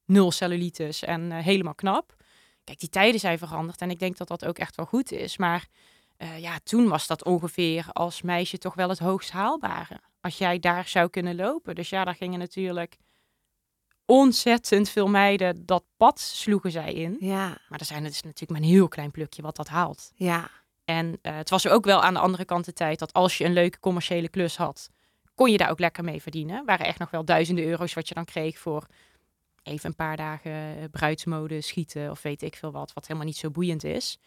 nul 0.06 0.32
cellulitis 0.32 1.04
en 1.04 1.22
uh, 1.22 1.38
helemaal 1.38 1.76
knap. 1.76 2.14
Kijk, 2.64 2.80
die 2.80 2.90
tijden 2.90 3.20
zijn 3.20 3.38
veranderd 3.38 3.82
en 3.82 3.90
ik 3.90 4.00
denk 4.00 4.18
dat 4.18 4.28
dat 4.28 4.46
ook 4.46 4.58
echt 4.58 4.76
wel 4.76 4.86
goed 4.86 5.12
is. 5.12 5.38
Maar 5.38 5.68
uh, 6.18 6.40
ja, 6.40 6.60
toen 6.64 6.88
was 6.88 7.08
dat 7.08 7.24
ongeveer 7.24 7.86
als 7.92 8.22
meisje 8.22 8.58
toch 8.58 8.74
wel 8.74 8.90
het 8.90 9.00
hoogst 9.00 9.32
haalbare. 9.32 10.00
Als 10.22 10.38
jij 10.38 10.60
daar 10.60 10.88
zou 10.88 11.10
kunnen 11.10 11.36
lopen. 11.36 11.76
Dus 11.76 11.90
ja, 11.90 12.04
daar 12.06 12.16
gingen 12.16 12.40
natuurlijk 12.40 12.98
ontzettend 14.06 14.90
veel 14.90 15.08
meiden 15.08 15.66
dat 15.66 15.84
pad 15.98 16.20
sloegen 16.20 16.72
zij 16.72 16.94
in. 16.94 17.18
Ja. 17.20 17.58
Maar 17.70 17.80
er 17.80 17.86
zijn 17.86 18.04
het 18.04 18.14
is 18.14 18.22
natuurlijk 18.22 18.52
maar 18.52 18.62
een 18.62 18.76
heel 18.76 18.88
klein 18.88 19.12
plukje 19.12 19.42
wat 19.42 19.56
dat 19.56 19.68
haalt. 19.68 20.12
Ja. 20.16 20.50
En 20.86 21.08
uh, 21.08 21.36
het 21.36 21.50
was 21.50 21.68
ook 21.68 21.86
wel 21.86 22.02
aan 22.02 22.14
de 22.14 22.20
andere 22.20 22.46
kant 22.46 22.66
de 22.66 22.74
tijd 22.74 23.00
dat 23.00 23.14
als 23.14 23.38
je 23.38 23.46
een 23.46 23.54
leuke 23.54 23.80
commerciële 23.80 24.30
klus 24.30 24.58
had, 24.58 24.90
kon 25.36 25.52
je 25.52 25.58
daar 25.58 25.70
ook 25.70 25.80
lekker 25.80 26.04
mee 26.04 26.22
verdienen. 26.22 26.66
Waren 26.66 26.86
echt 26.86 27.00
nog 27.00 27.12
wel 27.12 27.26
duizenden 27.26 27.66
euro's 27.66 27.94
wat 27.94 28.08
je 28.08 28.14
dan 28.14 28.26
kreeg 28.26 28.60
voor 28.60 28.86
even 29.64 29.90
een 29.90 29.96
paar 29.96 30.18
dagen 30.18 30.52
eh, 30.52 30.84
bruidsmode 30.92 31.62
schieten 31.62 32.12
of 32.12 32.22
weet 32.22 32.42
ik 32.42 32.56
veel 32.56 32.72
wat, 32.72 32.94
wat 32.94 33.08
helemaal 33.08 33.28
niet 33.28 33.38
zo 33.38 33.50
boeiend 33.50 33.84
is. 33.84 34.18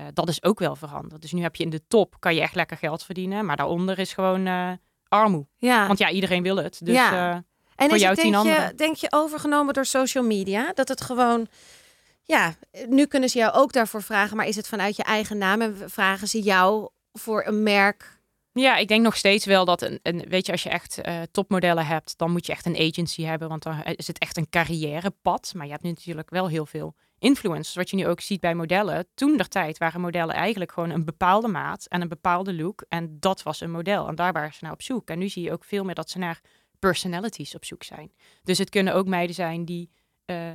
Uh, 0.00 0.06
dat 0.14 0.28
is 0.28 0.42
ook 0.42 0.58
wel 0.58 0.76
veranderd. 0.76 1.22
Dus 1.22 1.32
nu 1.32 1.42
heb 1.42 1.56
je 1.56 1.64
in 1.64 1.70
de 1.70 1.86
top, 1.88 2.16
kan 2.18 2.34
je 2.34 2.40
echt 2.40 2.54
lekker 2.54 2.76
geld 2.76 3.04
verdienen, 3.04 3.46
maar 3.46 3.56
daaronder 3.56 3.98
is 3.98 4.12
gewoon 4.12 4.46
uh, 4.46 4.72
armoe. 5.08 5.46
Ja. 5.56 5.86
Want 5.86 5.98
ja, 5.98 6.10
iedereen 6.10 6.42
wil 6.42 6.56
het. 6.56 6.80
Dus 6.84 6.94
ja. 6.94 7.30
Uh, 7.30 7.40
en 7.76 7.90
is 7.90 8.02
het, 8.02 8.16
denk, 8.16 8.34
je, 8.34 8.72
denk 8.76 8.96
je 8.96 9.06
overgenomen 9.10 9.74
door 9.74 9.86
social 9.86 10.24
media? 10.24 10.72
Dat 10.74 10.88
het 10.88 11.00
gewoon, 11.00 11.46
ja, 12.22 12.54
nu 12.88 13.06
kunnen 13.06 13.28
ze 13.28 13.38
jou 13.38 13.52
ook 13.52 13.72
daarvoor 13.72 14.02
vragen, 14.02 14.36
maar 14.36 14.46
is 14.46 14.56
het 14.56 14.68
vanuit 14.68 14.96
je 14.96 15.02
eigen 15.02 15.38
naam 15.38 15.60
en 15.60 15.90
vragen 15.90 16.28
ze 16.28 16.42
jou 16.42 16.88
voor 17.12 17.46
een 17.46 17.62
merk 17.62 18.17
ja, 18.58 18.76
ik 18.76 18.88
denk 18.88 19.02
nog 19.02 19.16
steeds 19.16 19.44
wel 19.44 19.64
dat 19.64 19.82
een, 19.82 20.00
een 20.02 20.24
weet 20.28 20.46
je, 20.46 20.52
als 20.52 20.62
je 20.62 20.68
echt 20.68 20.98
uh, 21.02 21.22
topmodellen 21.30 21.86
hebt, 21.86 22.18
dan 22.18 22.30
moet 22.30 22.46
je 22.46 22.52
echt 22.52 22.66
een 22.66 22.76
agency 22.76 23.22
hebben, 23.22 23.48
want 23.48 23.62
dan 23.62 23.82
is 23.82 24.06
het 24.06 24.18
echt 24.18 24.36
een 24.36 24.48
carrièrepad. 24.48 25.52
Maar 25.56 25.66
je 25.66 25.72
hebt 25.72 25.82
natuurlijk 25.82 26.30
wel 26.30 26.48
heel 26.48 26.66
veel 26.66 26.94
influencers, 27.18 27.74
wat 27.74 27.90
je 27.90 27.96
nu 27.96 28.06
ook 28.06 28.20
ziet 28.20 28.40
bij 28.40 28.54
modellen. 28.54 29.06
Toen 29.14 29.36
der 29.36 29.48
tijd 29.48 29.78
waren 29.78 30.00
modellen 30.00 30.34
eigenlijk 30.34 30.72
gewoon 30.72 30.90
een 30.90 31.04
bepaalde 31.04 31.48
maat 31.48 31.86
en 31.86 32.00
een 32.00 32.08
bepaalde 32.08 32.54
look 32.54 32.84
en 32.88 33.16
dat 33.20 33.42
was 33.42 33.60
een 33.60 33.70
model 33.70 34.08
en 34.08 34.14
daar 34.14 34.32
waren 34.32 34.54
ze 34.54 34.64
naar 34.64 34.72
op 34.72 34.82
zoek. 34.82 35.10
En 35.10 35.18
nu 35.18 35.28
zie 35.28 35.42
je 35.42 35.52
ook 35.52 35.64
veel 35.64 35.84
meer 35.84 35.94
dat 35.94 36.10
ze 36.10 36.18
naar 36.18 36.40
personalities 36.78 37.54
op 37.54 37.64
zoek 37.64 37.82
zijn. 37.82 38.12
Dus 38.42 38.58
het 38.58 38.70
kunnen 38.70 38.94
ook 38.94 39.06
meiden 39.06 39.34
zijn 39.34 39.64
die 39.64 39.90
uh, 40.26 40.48
1,60 40.48 40.54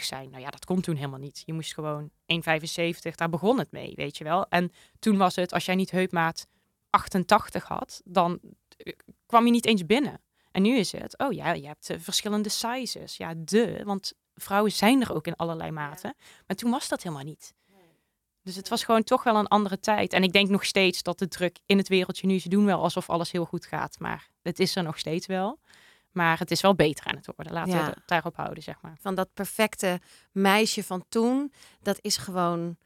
zijn. 0.00 0.30
Nou 0.30 0.42
ja, 0.42 0.50
dat 0.50 0.64
kon 0.64 0.80
toen 0.80 0.96
helemaal 0.96 1.18
niet. 1.18 1.42
Je 1.44 1.52
moest 1.52 1.74
gewoon 1.74 2.10
1,75, 2.10 3.14
daar 3.14 3.28
begon 3.30 3.58
het 3.58 3.72
mee, 3.72 3.92
weet 3.94 4.16
je 4.18 4.24
wel. 4.24 4.46
En 4.48 4.72
toen 4.98 5.16
was 5.16 5.36
het, 5.36 5.52
als 5.52 5.64
jij 5.64 5.74
niet 5.74 5.90
heupmaat 5.90 6.46
88 6.96 7.64
had, 7.64 8.00
dan 8.04 8.40
eh, 8.76 8.92
kwam 9.26 9.44
je 9.44 9.50
niet 9.50 9.66
eens 9.66 9.86
binnen. 9.86 10.20
En 10.50 10.62
nu 10.62 10.76
is 10.76 10.92
het, 10.92 11.18
oh 11.18 11.32
ja, 11.32 11.52
je 11.52 11.66
hebt 11.66 11.90
uh, 11.90 11.96
verschillende 12.00 12.48
sizes. 12.48 13.16
Ja, 13.16 13.34
de, 13.36 13.80
want 13.84 14.12
vrouwen 14.34 14.72
zijn 14.72 15.00
er 15.00 15.14
ook 15.14 15.26
in 15.26 15.36
allerlei 15.36 15.70
maten. 15.70 16.14
Maar 16.46 16.56
toen 16.56 16.70
was 16.70 16.88
dat 16.88 17.02
helemaal 17.02 17.24
niet. 17.24 17.54
Dus 18.42 18.56
het 18.56 18.68
was 18.68 18.84
gewoon 18.84 19.02
toch 19.02 19.22
wel 19.22 19.36
een 19.36 19.46
andere 19.46 19.80
tijd. 19.80 20.12
En 20.12 20.22
ik 20.22 20.32
denk 20.32 20.48
nog 20.48 20.64
steeds 20.64 21.02
dat 21.02 21.18
de 21.18 21.28
druk 21.28 21.58
in 21.66 21.78
het 21.78 21.88
wereldje 21.88 22.26
nu, 22.26 22.38
ze 22.38 22.48
doen 22.48 22.64
wel 22.64 22.82
alsof 22.82 23.10
alles 23.10 23.30
heel 23.30 23.44
goed 23.44 23.66
gaat. 23.66 23.98
Maar 23.98 24.28
het 24.42 24.58
is 24.58 24.76
er 24.76 24.82
nog 24.82 24.98
steeds 24.98 25.26
wel. 25.26 25.60
Maar 26.10 26.38
het 26.38 26.50
is 26.50 26.60
wel 26.60 26.74
beter 26.74 27.06
aan 27.06 27.16
het 27.16 27.26
worden. 27.36 27.52
Laten 27.52 27.72
ja. 27.72 27.84
we 27.84 27.90
het 27.90 28.02
daarop 28.06 28.36
houden, 28.36 28.62
zeg 28.62 28.80
maar. 28.80 28.96
Van 29.00 29.14
dat 29.14 29.28
perfecte 29.34 30.00
meisje 30.32 30.84
van 30.84 31.04
toen, 31.08 31.52
dat 31.82 31.98
is 32.00 32.16
gewoon 32.16 32.76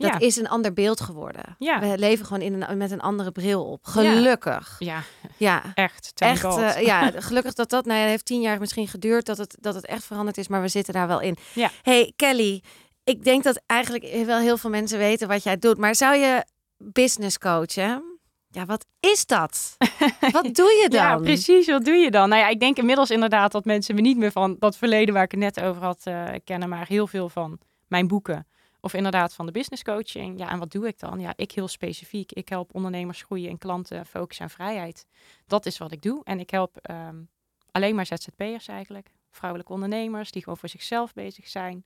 Dat 0.00 0.10
Ja. 0.10 0.18
is 0.26 0.36
een 0.36 0.48
ander 0.48 0.72
beeld 0.72 1.00
geworden. 1.00 1.56
Ja. 1.58 1.80
We 1.80 1.98
leven 1.98 2.26
gewoon 2.26 2.42
in 2.42 2.62
een, 2.62 2.76
met 2.78 2.90
een 2.90 3.00
andere 3.00 3.30
bril 3.32 3.64
op. 3.64 3.78
Gelukkig. 3.82 4.76
Ja, 4.78 5.02
Ja. 5.36 5.62
echt. 5.74 6.12
Echt, 6.14 6.44
eh, 6.44 6.80
ja, 6.82 7.10
gelukkig 7.14 7.52
dat 7.54 7.70
dat, 7.70 7.84
nou 7.84 8.00
ja, 8.00 8.06
heeft 8.06 8.24
tien 8.24 8.40
jaar 8.40 8.58
misschien 8.58 8.88
geduurd 8.88 9.26
dat 9.26 9.38
het, 9.38 9.56
dat 9.60 9.74
het 9.74 9.86
echt 9.86 10.04
veranderd 10.04 10.38
is, 10.38 10.48
maar 10.48 10.60
we 10.62 10.68
zitten 10.68 10.94
daar 10.94 11.06
wel 11.08 11.20
in. 11.20 11.36
Ja. 11.54 11.70
Hey 11.82 12.12
Kelly, 12.16 12.62
ik 13.04 13.24
denk 13.24 13.42
dat 13.42 13.62
eigenlijk 13.66 14.24
wel 14.26 14.38
heel 14.38 14.56
veel 14.56 14.70
mensen 14.70 14.98
weten 14.98 15.28
wat 15.28 15.42
jij 15.42 15.58
doet, 15.58 15.78
maar 15.78 15.94
zou 15.94 16.16
je 16.16 16.44
business 16.78 17.38
coachen? 17.38 18.04
Ja, 18.52 18.64
wat 18.66 18.86
is 19.00 19.26
dat? 19.26 19.76
Wat 20.32 20.54
doe 20.54 20.70
je 20.82 20.86
dan? 20.88 21.00
Ja, 21.00 21.16
precies. 21.16 21.66
Wat 21.66 21.84
doe 21.84 21.94
je 21.94 22.10
dan? 22.10 22.28
Nou 22.28 22.40
ja, 22.40 22.48
ik 22.48 22.60
denk 22.60 22.76
inmiddels 22.76 23.10
inderdaad 23.10 23.52
dat 23.52 23.64
mensen 23.64 23.94
me 23.94 24.00
niet 24.00 24.16
meer 24.16 24.32
van 24.32 24.56
dat 24.58 24.76
verleden 24.76 25.14
waar 25.14 25.22
ik 25.24 25.30
het 25.30 25.40
net 25.40 25.60
over 25.60 25.82
had 25.82 26.00
eh, 26.04 26.24
kennen, 26.44 26.68
maar 26.68 26.86
heel 26.86 27.06
veel 27.06 27.28
van 27.28 27.58
mijn 27.88 28.08
boeken. 28.08 28.46
Of 28.80 28.94
inderdaad 28.94 29.34
van 29.34 29.46
de 29.46 29.52
business 29.52 29.82
coaching. 29.82 30.38
Ja, 30.38 30.50
en 30.50 30.58
wat 30.58 30.70
doe 30.70 30.86
ik 30.86 30.98
dan? 30.98 31.20
Ja, 31.20 31.32
ik 31.36 31.52
heel 31.52 31.68
specifiek. 31.68 32.32
Ik 32.32 32.48
help 32.48 32.74
ondernemers 32.74 33.22
groeien 33.22 33.50
en 33.50 33.58
klanten 33.58 34.06
focussen 34.06 34.44
en 34.44 34.50
vrijheid. 34.50 35.06
Dat 35.46 35.66
is 35.66 35.78
wat 35.78 35.92
ik 35.92 36.02
doe. 36.02 36.24
En 36.24 36.40
ik 36.40 36.50
help 36.50 36.76
ehm, 36.76 37.22
alleen 37.70 37.94
maar 37.94 38.06
ZZP'ers 38.06 38.68
eigenlijk. 38.68 39.10
Vrouwelijke 39.30 39.72
ondernemers 39.72 40.30
die 40.30 40.42
gewoon 40.42 40.58
voor 40.58 40.68
zichzelf 40.68 41.12
bezig 41.12 41.48
zijn. 41.48 41.84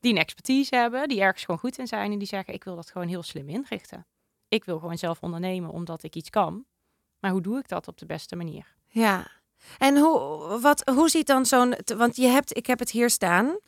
Die 0.00 0.12
een 0.12 0.20
expertise 0.20 0.76
hebben, 0.76 1.08
die 1.08 1.20
ergens 1.20 1.44
gewoon 1.44 1.60
goed 1.60 1.78
in 1.78 1.86
zijn. 1.86 2.12
En 2.12 2.18
die 2.18 2.28
zeggen, 2.28 2.54
ik 2.54 2.64
wil 2.64 2.76
dat 2.76 2.90
gewoon 2.90 3.08
heel 3.08 3.22
slim 3.22 3.48
inrichten. 3.48 4.06
Ik 4.48 4.64
wil 4.64 4.78
gewoon 4.78 4.98
zelf 4.98 5.20
ondernemen 5.20 5.70
omdat 5.70 6.02
ik 6.02 6.14
iets 6.14 6.30
kan. 6.30 6.64
Maar 7.18 7.30
hoe 7.30 7.40
doe 7.40 7.58
ik 7.58 7.68
dat 7.68 7.88
op 7.88 7.98
de 7.98 8.06
beste 8.06 8.36
manier? 8.36 8.74
Ja. 8.86 9.26
En 9.78 9.98
hoe, 9.98 10.58
wat, 10.60 10.90
hoe 10.94 11.08
ziet 11.08 11.26
dan 11.26 11.46
zo'n... 11.46 11.74
Want 11.96 12.16
je 12.16 12.26
hebt, 12.26 12.56
ik 12.56 12.66
heb 12.66 12.78
het 12.78 12.90
hier 12.90 13.10
staan. 13.10 13.58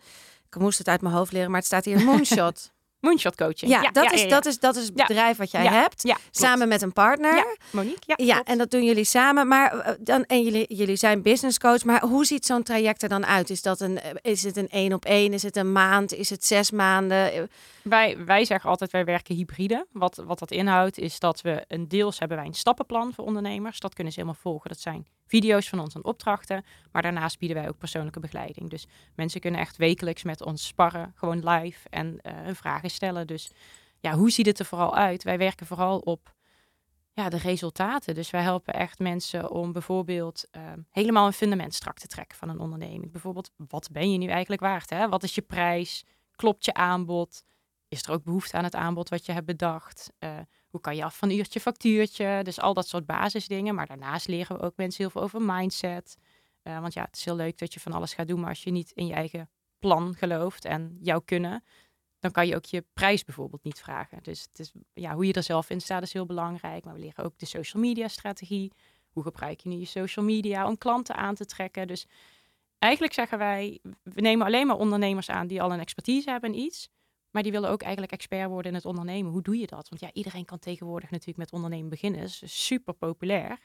Ik 0.50 0.59
moest 0.59 0.78
het 0.78 0.88
uit 0.88 1.00
mijn 1.00 1.14
hoofd 1.14 1.33
leren, 1.33 1.50
maar 1.50 1.59
het 1.59 1.67
staat 1.67 1.85
hier 1.85 2.05
Moonshot. 2.05 2.71
Moonshot 3.00 3.37
coaching. 3.37 3.71
Ja, 3.71 3.90
dat, 3.90 4.05
ja, 4.05 4.12
is, 4.12 4.23
ja, 4.23 4.28
dat, 4.28 4.47
is, 4.47 4.59
dat 4.59 4.76
is 4.76 4.85
het 4.85 4.95
bedrijf 4.95 5.37
wat 5.37 5.50
jij 5.50 5.67
hebt. 5.67 6.14
Samen 6.31 6.69
met 6.69 6.83
een 6.83 6.93
partner. 6.93 7.35
Ja, 7.35 7.57
Monique. 7.71 8.25
Ja, 8.25 8.43
en 8.43 8.59
dat 8.59 8.71
doen 8.71 8.85
jullie 8.85 9.05
samen. 9.05 9.49
Maar 9.49 9.78
eh, 9.78 9.95
dan, 10.00 10.25
en 10.25 10.43
jullie, 10.43 10.75
jullie 10.75 10.97
zijn 10.97 11.23
business 11.23 11.59
coach. 11.59 11.85
Maar 11.85 12.02
hoe 12.02 12.25
ziet 12.25 12.47
zo'n 12.47 12.62
traject 12.62 13.02
er 13.02 13.09
dan 13.09 13.26
uit? 13.26 13.50
Is, 13.50 13.62
dat 13.62 13.81
een, 13.81 14.00
eh, 14.00 14.11
is 14.23 14.43
het 14.43 14.57
een 14.57 14.69
één 14.69 14.93
op 14.93 15.05
één? 15.05 15.33
Is 15.33 15.43
het 15.43 15.57
een 15.57 15.73
maand? 15.73 16.12
Is 16.12 16.31
het 16.31 16.45
zes 16.45 16.71
maanden? 16.71 17.33
Eh, 17.33 17.43
Wij, 17.83 18.25
wij 18.25 18.45
zeggen 18.45 18.71
altijd, 18.71 18.90
wij 18.90 19.05
werken 19.05 19.35
hybride. 19.35 19.87
Wat, 19.93 20.23
wat 20.26 20.38
dat 20.38 20.50
inhoudt, 20.50 20.99
is 20.99 21.19
dat 21.19 21.40
we 21.40 21.64
een 21.69 21.88
deels 21.88 22.19
hebben 22.19 22.37
wij 22.37 22.47
een 22.47 22.55
stappenplan 22.55 23.12
voor 23.14 23.25
ondernemers. 23.25 23.81
Dat 23.81 23.95
kunnen 23.95 24.12
ze 24.12 24.21
helemaal 24.21 24.43
volgen. 24.43 24.71
Dat 24.71 24.81
zijn 24.81 25.07
video's 25.28 25.68
van 25.68 25.80
ons 25.80 25.94
en 25.94 26.04
opdrachten. 26.04 26.64
Maar 26.92 27.02
daarnaast 27.02 27.38
bieden 27.38 27.56
wij 27.56 27.68
ook 27.68 27.78
persoonlijke 27.78 28.20
begeleiding. 28.20 28.70
Dus 28.70 28.87
mensen 29.14 29.40
kunnen 29.40 29.61
echt 29.61 29.76
wekelijks 29.76 30.23
met 30.23 30.42
ons 30.42 30.66
sparren, 30.66 31.12
gewoon 31.14 31.49
live 31.49 31.88
en 31.88 32.20
eh, 32.20 32.32
hun 32.37 32.56
vragen 32.56 32.90
stellen. 32.90 33.26
Dus 33.26 33.50
ja, 34.00 34.14
hoe 34.14 34.30
ziet 34.30 34.47
het 34.47 34.58
er 34.58 34.64
vooral 34.64 34.97
uit? 34.97 35.23
Wij 35.23 35.38
werken 35.38 35.66
vooral 35.66 35.99
op 35.99 36.35
ja, 37.12 37.28
de 37.28 37.37
resultaten. 37.37 38.14
Dus 38.14 38.30
wij 38.30 38.42
helpen 38.42 38.75
echt 38.75 38.99
mensen 38.99 39.50
om 39.50 39.73
bijvoorbeeld 39.73 40.44
eh, 40.50 40.62
helemaal 40.90 41.26
een 41.26 41.32
fundament 41.32 41.75
strak 41.75 41.99
te 41.99 42.06
trekken 42.06 42.38
van 42.38 42.49
een 42.49 42.58
onderneming. 42.58 43.12
Bijvoorbeeld, 43.12 43.50
wat 43.56 43.88
ben 43.92 44.12
je 44.12 44.18
nu 44.18 44.26
eigenlijk 44.26 44.61
waard? 44.61 44.90
Hè? 44.90 45.08
Wat 45.08 45.23
is 45.23 45.35
je 45.35 45.42
prijs? 45.42 46.04
Klopt 46.37 46.64
je 46.64 46.75
aanbod? 46.75 47.42
Is 47.88 48.02
er 48.02 48.12
ook 48.12 48.25
behoefte 48.25 48.56
aan 48.56 48.64
het 48.64 48.75
aanbod 48.75 49.08
wat 49.08 49.26
je 49.26 49.32
hebt 49.32 49.47
bedacht? 49.47 50.12
Eh, 50.18 50.38
kan 50.80 50.97
je 50.97 51.04
af 51.04 51.16
van 51.18 51.30
uurtje 51.30 51.61
factuurtje? 51.61 52.40
Dus 52.42 52.61
al 52.61 52.75
dat 52.75 52.88
soort 52.88 53.06
basisdingen. 53.06 53.75
Maar 53.75 53.87
daarnaast 53.87 54.28
leren 54.28 54.56
we 54.56 54.62
ook 54.62 54.76
mensen 54.76 55.02
heel 55.02 55.11
veel 55.11 55.23
over 55.23 55.42
mindset. 55.42 56.16
Eh, 56.62 56.80
want 56.80 56.92
ja, 56.92 57.02
het 57.02 57.16
is 57.16 57.25
heel 57.25 57.37
leuk 57.37 57.58
dat 57.58 57.75
je 57.75 57.80
van 57.80 57.92
alles 57.92 58.14
gaat 58.14 58.28
doen, 58.28 58.40
maar 58.40 58.49
als 58.49 58.62
je 58.62 58.70
niet 58.70 58.90
in 58.90 59.06
je 59.06 59.12
eigen 59.14 59.50
plan 59.78 60.14
gelooft 60.14 60.64
en 60.64 60.99
jouw 61.00 61.20
kunnen, 61.20 61.64
dan 62.18 62.30
kan 62.30 62.47
je 62.47 62.54
ook 62.54 62.64
je 62.64 62.85
prijs 62.92 63.25
bijvoorbeeld 63.25 63.64
niet 63.64 63.80
vragen. 63.80 64.23
Dus 64.23 64.42
het 64.42 64.58
is, 64.58 64.73
ja, 64.94 65.14
hoe 65.14 65.26
je 65.26 65.32
er 65.32 65.42
zelf 65.42 65.70
in 65.70 65.80
staat 65.80 66.02
is 66.02 66.12
heel 66.12 66.26
belangrijk. 66.26 66.85
Maar 66.85 66.94
we 66.94 67.00
leren 67.00 67.25
ook 67.25 67.38
de 67.38 67.47
social 67.47 67.82
media 67.82 68.08
strategie. 68.08 68.73
Hoe 69.11 69.23
gebruik 69.23 69.61
je 69.61 69.68
nu 69.68 69.76
je 69.76 69.85
social 69.85 70.25
media 70.25 70.66
om 70.66 70.78
klanten 70.78 71.16
aan 71.16 71.35
te 71.35 71.44
trekken? 71.44 71.87
Dus 71.87 72.06
eigenlijk 72.78 73.12
zeggen 73.12 73.38
wij, 73.38 73.80
we 74.02 74.20
nemen 74.20 74.47
alleen 74.47 74.66
maar 74.66 74.76
ondernemers 74.76 75.30
aan 75.30 75.47
die 75.47 75.62
al 75.62 75.73
een 75.73 75.80
expertise 75.80 76.30
hebben 76.30 76.54
in 76.54 76.61
iets. 76.61 76.90
Maar 77.30 77.42
die 77.42 77.52
willen 77.52 77.70
ook 77.70 77.82
eigenlijk 77.82 78.12
expert 78.12 78.49
worden 78.49 78.70
in 78.70 78.76
het 78.76 78.87
ondernemen. 78.87 79.32
Hoe 79.32 79.42
doe 79.42 79.58
je 79.58 79.66
dat? 79.66 79.88
Want 79.88 80.00
ja, 80.00 80.12
iedereen 80.12 80.44
kan 80.44 80.58
tegenwoordig 80.58 81.11
natuurlijk 81.11 81.38
met 81.38 81.52
ondernemen 81.52 81.88
beginnen. 81.88 82.20
Is 82.20 82.64
super 82.64 82.94
populair. 82.94 83.58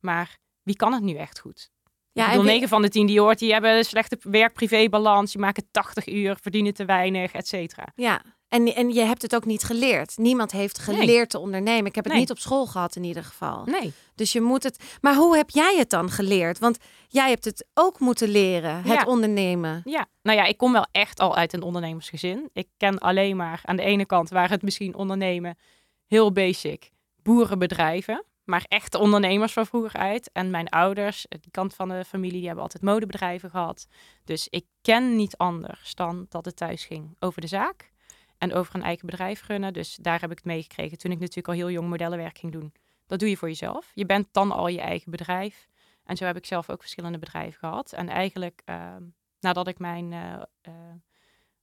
Maar 0.00 0.38
wie 0.62 0.76
kan 0.76 0.92
het 0.92 1.02
nu 1.02 1.14
echt 1.14 1.40
goed? 1.40 1.72
Ja, 2.14 2.30
wie- 2.32 2.42
9 2.42 2.68
van 2.68 2.82
de 2.82 2.88
10 2.88 3.06
die 3.06 3.14
je 3.14 3.20
hoort, 3.20 3.38
die 3.38 3.52
hebben 3.52 3.76
een 3.76 3.84
slechte 3.84 4.18
werk-privé-balans. 4.20 5.32
Die 5.32 5.40
maken 5.40 5.66
80 5.70 6.06
uur, 6.08 6.36
verdienen 6.40 6.74
te 6.74 6.84
weinig, 6.84 7.32
et 7.32 7.48
cetera. 7.48 7.86
Ja. 7.94 8.22
En, 8.48 8.74
en 8.74 8.92
je 8.92 9.00
hebt 9.00 9.22
het 9.22 9.34
ook 9.34 9.44
niet 9.44 9.62
geleerd. 9.62 10.16
Niemand 10.18 10.52
heeft 10.52 10.86
Nee. 10.86 10.96
geleerd 10.96 11.30
te 11.30 11.38
ondernemen. 11.38 11.86
Ik 11.86 11.94
heb 11.94 12.04
het 12.04 12.12
Nee. 12.12 12.22
niet 12.22 12.30
op 12.30 12.38
school 12.38 12.66
gehad 12.66 12.96
in 12.96 13.04
ieder 13.04 13.24
geval. 13.24 13.64
Nee. 13.64 13.92
Dus 14.14 14.32
je 14.32 14.40
moet 14.40 14.62
het. 14.62 14.96
Maar 15.00 15.14
hoe 15.14 15.36
heb 15.36 15.50
jij 15.50 15.74
het 15.78 15.90
dan 15.90 16.10
geleerd? 16.10 16.58
Want 16.58 16.78
jij 17.08 17.28
hebt 17.28 17.44
het 17.44 17.66
ook 17.74 17.98
moeten 18.00 18.28
leren, 18.28 18.74
het 18.76 18.86
Ja. 18.86 19.04
ondernemen. 19.06 19.80
Ja, 19.84 20.06
nou 20.22 20.38
ja, 20.38 20.44
ik 20.44 20.56
kom 20.56 20.72
wel 20.72 20.86
echt 20.92 21.20
al 21.20 21.36
uit 21.36 21.52
een 21.52 21.62
ondernemersgezin. 21.62 22.50
Ik 22.52 22.68
ken 22.76 22.98
alleen 22.98 23.36
maar 23.36 23.60
aan 23.64 23.76
de 23.76 23.82
ene 23.82 24.06
kant 24.06 24.28
waar 24.30 24.50
het 24.50 24.62
misschien 24.62 24.94
ondernemen 24.94 25.58
heel 26.06 26.32
basic 26.32 26.90
boerenbedrijven, 27.22 28.24
maar 28.44 28.64
echte 28.68 28.98
ondernemers 28.98 29.52
van 29.52 29.66
vroeger 29.66 30.00
uit. 30.00 30.30
En 30.32 30.50
mijn 30.50 30.68
ouders, 30.68 31.28
eh, 31.28 31.40
die 31.40 31.50
kant 31.50 31.74
van 31.74 31.88
de 31.88 32.04
familie, 32.04 32.36
die 32.36 32.46
hebben 32.46 32.62
altijd 32.62 32.82
modebedrijven 32.82 33.50
gehad. 33.50 33.86
Dus 34.24 34.48
ik 34.48 34.66
ken 34.80 35.16
niet 35.16 35.36
anders 35.36 35.94
dan 35.94 36.26
dat 36.28 36.44
het 36.44 36.56
thuis 36.56 36.84
ging 36.84 37.16
over 37.18 37.40
de 37.40 37.46
zaak 37.46 37.92
en 38.38 38.54
over 38.54 38.74
een 38.74 38.82
eigen 38.82 39.06
bedrijf 39.06 39.46
runnen. 39.46 39.72
Dus 39.72 39.96
daar 39.96 40.20
heb 40.20 40.30
ik 40.30 40.36
het 40.36 40.46
meegekregen 40.46 40.98
toen 40.98 41.10
ik 41.10 41.18
natuurlijk 41.18 41.48
al 41.48 41.54
heel 41.54 41.70
jong 41.70 41.88
modellenwerk 41.88 42.38
ging 42.38 42.52
doen. 42.52 42.72
Dat 43.06 43.18
doe 43.18 43.28
je 43.28 43.36
voor 43.36 43.48
jezelf. 43.48 43.90
Je 43.94 44.06
bent 44.06 44.28
dan 44.32 44.52
al 44.52 44.68
je 44.68 44.80
eigen 44.80 45.10
bedrijf. 45.10 45.68
En 46.04 46.16
zo 46.16 46.24
heb 46.24 46.36
ik 46.36 46.46
zelf 46.46 46.70
ook 46.70 46.80
verschillende 46.80 47.18
bedrijven 47.18 47.58
gehad. 47.58 47.92
En 47.92 48.08
eigenlijk, 48.08 48.62
ehm, 48.64 49.02
nadat 49.40 49.68
ik 49.68 49.78
mijn 49.78 50.12
eh, 50.12 50.42
eh, 50.60 50.72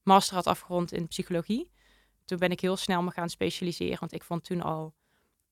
master 0.04 0.36
had 0.36 0.48
afgerond 0.48 0.94
in 0.94 1.08
psychologie, 1.08 1.72
toen 2.26 2.40
ben 2.40 2.52
ik 2.52 2.60
heel 2.60 2.78
snel 2.78 3.02
me 3.02 3.12
gaan 3.12 3.30
specialiseren. 3.30 4.00
Want 4.00 4.14
ik 4.14 4.24
vond 4.24 4.44
toen 4.44 4.62
al 4.62 4.94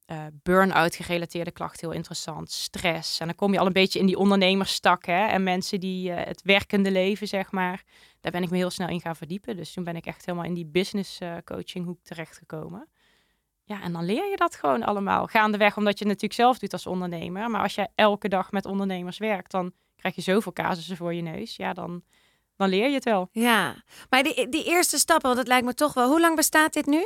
eh 0.10 0.26
burn-out 0.44 0.96
gerelateerde 0.96 1.52
klachten 1.52 1.88
heel 1.88 1.98
interessant. 1.98 2.52
Stress. 2.52 3.20
En 3.20 3.26
dan 3.26 3.36
kom 3.36 3.54
je 3.54 3.60
al 3.60 3.66
een 3.66 3.74
beetje 3.74 4.00
in 4.00 4.06
die 4.06 4.18
ondernemerstak. 4.18 5.06
Hè? 5.06 5.28
En 5.28 5.44
mensen 5.44 5.80
die 5.80 6.12
eh, 6.12 6.26
het 6.28 6.42
werkende 6.42 6.92
leven, 6.92 7.28
zeg 7.28 7.52
maar. 7.52 7.84
Daar 8.22 8.32
ben 8.32 8.44
ik 8.44 8.50
me 8.50 8.58
heel 8.58 8.70
snel 8.70 8.88
in 8.88 9.02
gaan 9.02 9.16
verdiepen. 9.16 9.58
Dus 9.58 9.74
toen 9.74 9.84
ben 9.84 9.96
ik 9.96 10.06
echt 10.06 10.26
helemaal 10.26 10.48
in 10.48 10.54
die 10.54 10.66
business 10.66 11.20
eh, 11.20 11.36
coaching 11.46 11.86
hoek 11.86 12.00
terechtgekomen. 12.04 12.88
Ja, 13.64 13.82
en 13.82 13.92
dan 13.92 14.06
leer 14.06 14.30
je 14.30 14.36
dat 14.36 14.56
gewoon 14.56 14.84
allemaal. 14.84 15.28
Gaandeweg, 15.28 15.78
omdat 15.78 16.00
je 16.00 16.06
het 16.06 16.14
natuurlijk 16.14 16.42
zelf 16.42 16.60
doet 16.60 16.74
als 16.74 16.88
ondernemer. 16.88 17.50
Maar 17.50 17.62
als 17.62 17.76
jij 17.76 17.88
elke 17.96 18.28
dag 18.28 18.52
met 18.52 18.66
ondernemers 18.66 19.18
werkt, 19.18 19.52
dan 19.52 19.72
krijg 19.96 20.16
je 20.16 20.22
zoveel 20.22 20.54
casussen 20.54 20.98
voor 20.98 21.14
je 21.14 21.22
neus. 21.22 21.56
Ja, 21.56 21.74
dan, 21.74 22.04
dan 22.56 22.70
leer 22.70 22.88
je 22.88 22.94
het 22.94 23.04
wel. 23.04 23.30
Ja, 23.32 23.84
maar 24.10 24.24
die, 24.24 24.50
die 24.50 24.66
eerste 24.66 24.98
stappen, 24.98 25.28
want 25.28 25.40
het 25.40 25.48
lijkt 25.48 25.66
me 25.66 25.74
toch 25.74 25.94
wel. 25.94 26.08
Hoe 26.10 26.20
lang 26.20 26.36
bestaat 26.36 26.74
dit 26.74 26.86
nu? 26.86 27.06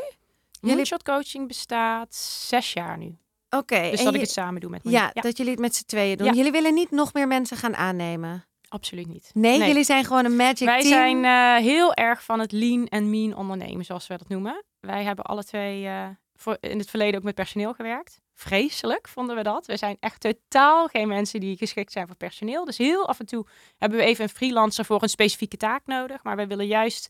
Jullie- 0.63 0.75
Moonshot 0.75 1.03
coaching 1.03 1.48
bestaat 1.48 2.15
zes 2.15 2.74
jaar 2.74 2.98
nu. 2.98 3.17
Oké. 3.50 3.82
Dus 3.89 4.00
en 4.00 4.03
dat 4.05 4.13
je- 4.13 4.20
ik 4.20 4.20
het 4.25 4.29
samen 4.32 4.62
doe 4.62 4.70
met 4.70 4.82
ja, 4.84 5.10
dat 5.13 5.38
jullie 5.38 5.51
het 5.51 5.62
met 5.62 5.75
z'n 5.75 5.86
tweeën 5.86 6.17
doen. 6.17 6.27
Ja. 6.27 6.34
Jullie 6.34 6.51
willen 6.51 6.74
niet 6.74 6.91
nog 6.91 7.13
meer 7.13 7.27
mensen 7.27 7.58
gaan 7.58 7.75
aannemen. 7.75 8.46
absoluut 8.67 9.08
niet. 9.08 9.32
Nee, 9.34 9.58
Nee. 9.58 9.67
jullie 9.67 9.84
zijn 9.84 10.03
gewoon 10.05 10.25
een 10.25 10.36
magic 10.36 10.67
Wij 10.67 10.82
team. 10.82 10.91
zijn 10.93 11.25
eh, 11.25 11.63
heel 11.63 11.93
erg 11.93 12.24
van 12.24 12.39
het 12.39 12.51
lean 12.51 12.86
en 12.88 13.10
mean 13.10 13.36
ondernemen, 13.36 13.86
zoals 13.86 14.08
we 14.08 14.17
dat 14.17 14.27
noemen. 14.29 14.63
Wij 14.79 15.03
hebben 15.03 15.25
alle 15.25 15.43
twee 15.43 15.86
eh, 15.88 16.08
voor, 16.36 16.58
in 16.60 16.77
het 16.79 16.89
verleden 16.89 17.17
ook 17.20 17.25
met 17.25 17.36
personeel 17.36 17.74
gewerkt. 17.74 18.20
Vreselijk 18.34 19.08
vonden 19.08 19.36
we 19.36 19.43
dat. 19.43 19.65
We 19.65 19.77
zijn 19.77 19.98
echt 20.00 20.20
totaal 20.20 20.88
geen 20.88 21.08
mensen 21.08 21.39
die 21.39 21.58
geschikt 21.58 21.91
zijn 21.91 22.08
voor 22.08 22.15
personeel. 22.15 22.65
Dus 22.65 22.77
heel 22.77 23.08
af 23.08 23.20
en 23.20 23.25
toe 23.25 23.46
hebben 23.77 23.98
we 23.98 24.03
even 24.05 24.24
een 24.24 24.29
freelancer 24.29 24.86
voor 24.86 25.03
een 25.03 25.10
specifieke 25.10 25.58
taak 25.58 25.82
nodig. 25.86 26.24
Maar 26.24 26.36
wij 26.36 26.48
willen 26.48 26.67
juist 26.67 27.10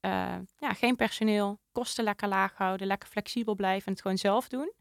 eh, 0.00 0.34
ja, 0.58 0.72
geen 0.72 0.96
personeel, 0.96 1.58
kosten 1.72 2.04
lekker 2.04 2.28
laag 2.28 2.52
houden, 2.56 2.86
lekker 2.86 3.08
flexibel 3.08 3.54
blijven 3.54 3.86
en 3.86 3.92
het 3.92 4.02
gewoon 4.02 4.18
zelf 4.18 4.48
doen. 4.48 4.72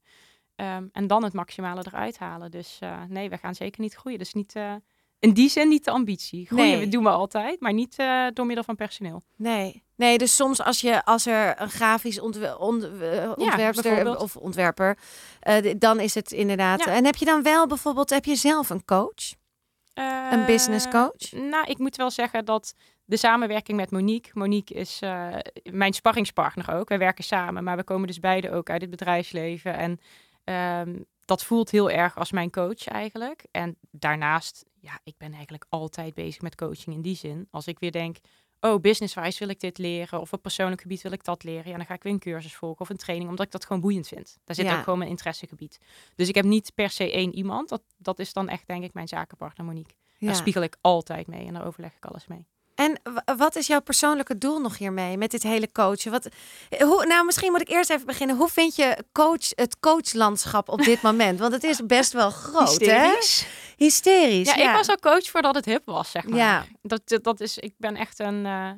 Ehm, 0.55 0.86
en 0.91 1.07
dan 1.07 1.24
het 1.24 1.33
maximale 1.33 1.83
eruit 1.88 2.17
halen. 2.17 2.51
Dus 2.51 2.77
eh, 2.79 3.01
nee, 3.07 3.29
we 3.29 3.38
gaan 3.38 3.55
zeker 3.55 3.81
niet 3.81 3.93
groeien. 3.95 4.19
Dus 4.19 4.33
niet, 4.33 4.55
eh, 4.55 4.74
in 5.19 5.33
die 5.33 5.50
zin 5.50 5.67
niet 5.67 5.86
de 5.86 5.91
ambitie. 5.91 6.45
Groeien 6.45 6.77
Nee. 6.77 6.88
doen 6.88 7.03
we 7.03 7.09
altijd, 7.09 7.59
maar 7.59 7.74
niet 7.74 7.95
door 8.33 8.45
middel 8.45 8.63
van 8.63 8.75
personeel. 8.75 9.21
Nee. 9.36 9.83
Nee, 9.95 10.17
dus 10.17 10.36
soms 10.36 10.62
als, 10.62 10.81
je, 10.81 11.05
als 11.05 11.25
er 11.25 11.62
een 11.62 11.69
grafisch 11.69 12.19
ontwe- 12.19 12.57
ont- 12.59 12.83
ontwerpster 13.36 13.83
bijvoorbeeld. 13.83 14.21
of 14.21 14.36
ontwerper, 14.36 14.97
dan 15.77 16.00
is 16.00 16.15
het 16.15 16.31
inderdaad. 16.31 16.83
Ja. 16.83 16.91
En 16.91 17.05
heb 17.05 17.15
je 17.15 17.25
dan 17.25 17.43
wel 17.43 17.67
bijvoorbeeld, 17.67 18.09
heb 18.09 18.25
je 18.25 18.36
zelf 18.36 18.69
een 18.69 18.86
coach? 18.86 19.33
Een 20.31 20.45
business 20.45 20.88
coach? 20.89 21.31
Nou, 21.31 21.65
ik 21.67 21.77
moet 21.77 21.95
wel 21.95 22.12
zeggen 22.12 22.45
dat 22.45 22.74
de 23.07 23.17
samenwerking 23.17 23.77
met 23.77 23.91
Monique. 23.91 24.31
Monique 24.33 24.75
is 24.75 25.01
eh, 25.01 25.35
mijn 25.71 25.93
sparringspartner 25.93 26.73
ook. 26.73 26.89
Wij 26.89 26.97
werken 26.97 27.23
samen, 27.23 27.63
maar 27.63 27.77
we 27.77 27.83
komen 27.83 28.07
dus 28.07 28.19
beide 28.19 28.51
ook 28.51 28.69
uit 28.69 28.81
het 28.81 28.89
bedrijfsleven. 28.89 29.73
En 29.77 29.99
ehm, 30.43 30.99
dat 31.25 31.43
voelt 31.43 31.71
heel 31.71 31.89
erg 31.91 32.17
als 32.17 32.31
mijn 32.31 32.51
coach 32.51 32.87
eigenlijk. 32.87 33.45
En 33.51 33.77
daarnaast, 33.91 34.65
ja, 34.79 34.99
ik 35.03 35.17
ben 35.17 35.33
eigenlijk 35.33 35.65
altijd 35.69 36.13
bezig 36.13 36.41
met 36.41 36.55
coaching 36.55 36.95
in 36.95 37.01
die 37.01 37.15
zin. 37.15 37.47
Als 37.51 37.67
ik 37.67 37.79
weer 37.79 37.91
denk, 37.91 38.17
oh, 38.59 38.81
business-wise 38.81 39.39
wil 39.39 39.49
ik 39.49 39.59
dit 39.59 39.77
leren. 39.77 40.19
Of 40.21 40.33
op 40.33 40.41
persoonlijk 40.41 40.81
gebied 40.81 41.01
wil 41.01 41.11
ik 41.11 41.23
dat 41.23 41.43
leren. 41.43 41.69
Ja, 41.71 41.77
dan 41.77 41.85
ga 41.85 41.93
ik 41.93 42.03
weer 42.03 42.13
een 42.13 42.19
cursus 42.19 42.55
volgen 42.55 42.81
of 42.81 42.89
een 42.89 42.97
training, 42.97 43.29
omdat 43.29 43.45
ik 43.45 43.51
dat 43.51 43.65
gewoon 43.65 43.81
boeiend 43.81 44.07
vind. 44.07 44.37
Daar 44.43 44.55
zit 44.55 44.65
Ja. 44.65 44.77
ook 44.77 44.83
gewoon 44.83 44.97
mijn 44.97 45.09
interessegebied. 45.09 45.77
Dus 46.15 46.27
ik 46.27 46.35
heb 46.35 46.45
niet 46.45 46.71
per 46.75 46.89
se 46.89 47.11
één 47.11 47.35
iemand. 47.35 47.69
Dat, 47.69 47.81
dat 47.97 48.19
is 48.19 48.33
dan 48.33 48.49
echt, 48.49 48.67
denk 48.67 48.83
ik, 48.83 48.93
mijn 48.93 49.07
zakenpartner 49.07 49.65
Monique. 49.65 49.95
Daar 50.19 50.35
spiegel 50.35 50.61
ik 50.61 50.77
altijd 50.81 51.27
mee 51.27 51.47
en 51.47 51.53
daar 51.53 51.65
overleg 51.65 51.95
ik 51.95 52.05
alles 52.05 52.27
mee. 52.27 52.47
En 52.77 53.00
wat 53.38 53.55
is 53.55 53.67
jouw 53.67 53.81
persoonlijke 53.81 54.38
doel 54.38 54.60
nog 54.60 54.77
hiermee 54.77 55.17
met 55.17 55.31
dit 55.31 55.43
hele 55.43 55.72
coachen? 55.72 56.12
Wat, 56.12 56.29
hoe, 56.79 57.05
nou, 57.05 57.25
misschien 57.25 57.51
moet 57.51 57.62
ik 57.62 57.69
eerst 57.69 57.89
even 57.89 58.05
beginnen. 58.05 58.36
Hoe 58.36 58.48
vind 58.48 58.75
je 58.75 59.03
coach, 59.12 59.50
het 59.50 59.79
coachlandschap 59.79 60.69
op 60.69 60.84
dit 60.84 61.01
moment? 61.10 61.39
Want 61.39 61.53
het 61.53 61.63
is 61.63 61.86
best 61.86 62.13
wel 62.13 62.29
groot, 62.29 62.86
hè? 62.86 63.13
Hysterisch. 63.77 64.55
Ja, 64.55 64.69
ik 64.69 64.75
was 64.75 64.88
al 64.88 64.98
coach 64.98 65.29
voordat 65.29 65.55
het 65.55 65.65
hip 65.65 65.81
was, 65.86 66.12
zeg 66.12 66.27
maar. 66.27 66.38
Ja. 66.38 66.65
Dat, 66.81 67.01
dat, 67.05 67.24
dat 67.24 67.39
is, 67.39 67.57
ik 67.57 67.74
ben 67.77 67.96
echt 67.96 68.19
een, 68.19 68.46
eh, 68.46 68.72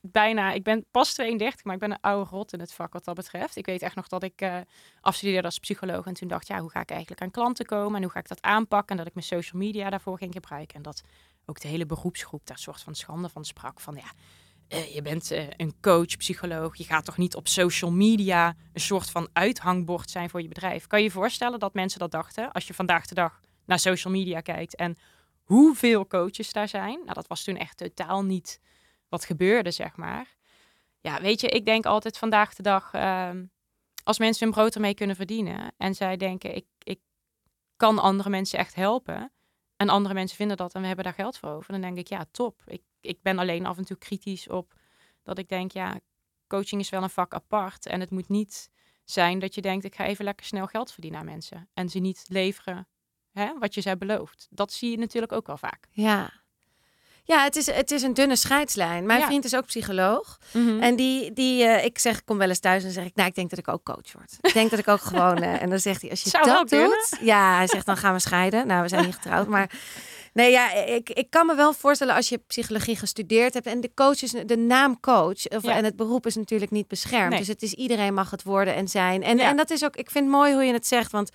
bijna, 0.00 0.52
ik 0.52 0.62
ben 0.62 0.86
pas 0.90 1.14
32, 1.14 1.64
maar 1.64 1.74
ik 1.74 1.80
ben 1.80 1.90
een 1.90 2.00
oude 2.00 2.30
rot 2.30 2.52
in 2.52 2.60
het 2.60 2.72
vak 2.72 2.92
wat 2.92 3.04
dat 3.04 3.14
betreft. 3.14 3.56
Ik 3.56 3.66
weet 3.66 3.82
echt 3.82 3.94
nog 3.94 4.08
dat 4.08 4.22
ik 4.22 4.40
eh 4.40 4.56
afstudeerde 5.00 5.46
als 5.46 5.58
psycholoog 5.58 6.06
en 6.06 6.14
toen 6.14 6.28
dacht, 6.28 6.46
ja, 6.46 6.58
hoe 6.60 6.70
ga 6.70 6.80
ik 6.80 6.90
eigenlijk 6.90 7.22
aan 7.22 7.30
klanten 7.30 7.66
komen 7.66 7.96
en 7.96 8.02
hoe 8.02 8.12
ga 8.12 8.18
ik 8.18 8.28
dat 8.28 8.42
aanpakken 8.42 8.90
en 8.90 8.96
dat 8.96 9.06
ik 9.06 9.14
mijn 9.14 9.26
social 9.26 9.62
media 9.62 9.90
daarvoor 9.90 10.18
ging 10.18 10.32
gebruiken. 10.32 10.76
En 10.76 10.82
dat 10.82 11.02
ook 11.50 11.60
de 11.60 11.68
hele 11.68 11.86
beroepsgroep 11.86 12.46
daar 12.46 12.58
soort 12.58 12.82
van 12.82 12.94
schande 12.94 13.28
van 13.28 13.44
sprak 13.44 13.80
van, 13.80 13.94
ja, 13.94 14.12
eh, 14.68 14.94
je 14.94 15.02
bent 15.02 15.30
eh, 15.30 15.46
een 15.56 15.74
coach, 15.80 16.16
psycholoog, 16.16 16.76
je 16.76 16.84
gaat 16.84 17.04
toch 17.04 17.16
niet 17.16 17.34
op 17.34 17.48
social 17.48 17.90
media 17.90 18.54
een 18.72 18.80
soort 18.80 19.10
van 19.10 19.28
uithangbord 19.32 20.10
zijn 20.10 20.30
voor 20.30 20.42
je 20.42 20.48
bedrijf. 20.48 20.86
Kan 20.86 20.98
je 20.98 21.04
je 21.04 21.10
voorstellen 21.10 21.58
dat 21.58 21.74
mensen 21.74 21.98
dat 21.98 22.10
dachten 22.10 22.52
als 22.52 22.66
je 22.66 22.74
vandaag 22.74 23.06
de 23.06 23.14
dag 23.14 23.40
naar 23.66 23.78
social 23.78 24.12
media 24.12 24.40
kijkt 24.40 24.76
en 24.76 24.96
hoeveel 25.42 26.06
coaches 26.06 26.52
daar 26.52 26.68
zijn. 26.68 26.98
Nou, 26.98 27.12
dat 27.12 27.26
was 27.26 27.44
toen 27.44 27.56
echt 27.56 27.76
totaal 27.76 28.24
niet 28.24 28.60
wat 29.08 29.24
gebeurde, 29.24 29.70
zeg 29.70 29.96
maar. 29.96 30.36
Ja, 31.00 31.20
weet 31.20 31.40
je, 31.40 31.48
ik 31.48 31.64
denk 31.64 31.86
altijd 31.86 32.18
vandaag 32.18 32.54
de 32.54 32.62
dag, 32.62 32.92
ehm, 32.92 33.44
als 34.04 34.18
mensen 34.18 34.44
hun 34.44 34.54
brood 34.54 34.74
ermee 34.74 34.94
kunnen 34.94 35.16
verdienen 35.16 35.72
en 35.76 35.94
zij 35.94 36.16
denken, 36.16 36.54
ik, 36.54 36.66
ik 36.78 37.00
kan 37.76 37.98
andere 37.98 38.30
mensen 38.30 38.58
echt 38.58 38.74
helpen. 38.74 39.32
En 39.80 39.88
andere 39.88 40.14
mensen 40.14 40.36
vinden 40.36 40.56
dat 40.56 40.74
en 40.74 40.80
we 40.80 40.86
hebben 40.86 41.04
daar 41.04 41.14
geld 41.14 41.38
voor 41.38 41.50
over. 41.50 41.72
Dan 41.72 41.80
denk 41.80 41.98
ik, 41.98 42.08
ja, 42.08 42.24
top. 42.30 42.62
Ik, 42.66 42.82
ik 43.00 43.22
ben 43.22 43.38
alleen 43.38 43.66
af 43.66 43.78
en 43.78 43.84
toe 43.84 43.96
kritisch 43.96 44.48
op 44.48 44.74
dat 45.22 45.38
ik 45.38 45.48
denk, 45.48 45.72
ja, 45.72 46.00
coaching 46.46 46.80
is 46.80 46.90
wel 46.90 47.02
een 47.02 47.10
vak 47.10 47.34
apart. 47.34 47.86
En 47.86 48.00
het 48.00 48.10
moet 48.10 48.28
niet 48.28 48.70
zijn 49.04 49.38
dat 49.38 49.54
je 49.54 49.60
denkt, 49.60 49.84
ik 49.84 49.94
ga 49.94 50.04
even 50.04 50.24
lekker 50.24 50.46
snel 50.46 50.66
geld 50.66 50.92
verdienen 50.92 51.20
aan 51.20 51.26
mensen. 51.26 51.68
En 51.74 51.88
ze 51.88 51.98
niet 51.98 52.24
leveren 52.28 52.88
hè, 53.32 53.58
wat 53.58 53.74
je 53.74 53.80
ze 53.80 53.88
hebt 53.88 54.00
beloofd. 54.00 54.46
Dat 54.50 54.72
zie 54.72 54.90
je 54.90 54.98
natuurlijk 54.98 55.32
ook 55.32 55.46
wel 55.46 55.58
vaak. 55.58 55.86
Ja. 55.90 56.32
Ja, 57.30 57.42
het 57.44 57.56
is, 57.56 57.66
het 57.66 57.90
is 57.90 58.02
een 58.02 58.14
dunne 58.14 58.36
scheidslijn. 58.36 59.06
Mijn 59.06 59.20
Ja. 59.20 59.26
vriend 59.26 59.44
is 59.44 59.54
ook 59.56 59.66
psycholoog. 59.66 60.38
En 60.52 60.80
En 60.80 60.96
die, 60.96 61.32
die 61.32 61.64
eh, 61.64 61.84
ik 61.84 61.98
zeg, 61.98 62.16
ik 62.18 62.22
kom 62.24 62.38
wel 62.38 62.48
eens 62.48 62.58
thuis 62.58 62.84
en 62.84 62.90
zeg 62.90 63.04
ik, 63.04 63.14
nou, 63.14 63.28
ik 63.28 63.34
denk 63.34 63.50
dat 63.50 63.58
ik 63.58 63.68
ook 63.68 63.84
coach 63.84 64.12
word. 64.12 64.36
Ik 64.40 64.52
denk 64.52 64.70
dat 64.70 64.78
ik 64.78 64.88
ook 64.88 65.00
gewoon, 65.00 65.36
eh, 65.42 65.62
en 65.62 65.70
dan 65.70 65.78
zegt 65.78 66.00
hij, 66.00 66.10
als 66.10 66.22
je 66.22 66.28
Zou 66.30 66.44
dat 66.44 66.68
doet, 66.68 67.16
ja, 67.20 67.56
hij 67.56 67.66
zegt, 67.66 67.86
dan 67.86 67.96
gaan 67.96 68.12
we 68.14 68.18
scheiden. 68.20 68.66
Nou, 68.66 68.82
we 68.82 68.88
zijn 68.88 69.04
niet 69.04 69.14
getrouwd, 69.14 69.46
maar 69.46 69.70
nee, 70.32 70.50
ja, 70.50 70.72
ik, 70.74 71.10
ik 71.10 71.30
kan 71.30 71.46
me 71.46 71.54
wel 71.54 71.72
voorstellen 71.72 72.14
als 72.14 72.28
je 72.28 72.40
psychologie 72.46 72.96
gestudeerd 72.96 73.54
hebt 73.54 73.66
en 73.66 73.80
de 73.80 73.90
coach 73.94 74.22
is, 74.22 74.30
de 74.46 74.56
naam 74.56 75.00
coach, 75.00 75.48
of, 75.48 75.62
Ja. 75.62 75.76
en 75.76 75.84
het 75.84 75.96
beroep 75.96 76.26
is 76.26 76.34
natuurlijk 76.34 76.70
niet 76.70 76.88
beschermd. 76.88 77.28
Nee. 77.30 77.38
Dus 77.38 77.48
het 77.48 77.62
is 77.62 77.72
iedereen 77.72 78.14
mag 78.14 78.30
het 78.30 78.42
worden 78.42 78.74
en 78.74 78.88
zijn. 78.88 79.22
En, 79.22 79.36
Ja. 79.36 79.48
en 79.48 79.56
dat 79.56 79.70
is 79.70 79.84
ook, 79.84 79.96
ik 79.96 80.10
vind 80.10 80.24
het 80.24 80.34
mooi 80.34 80.52
hoe 80.52 80.62
je 80.64 80.72
het 80.72 80.86
zegt, 80.86 81.12
want 81.12 81.30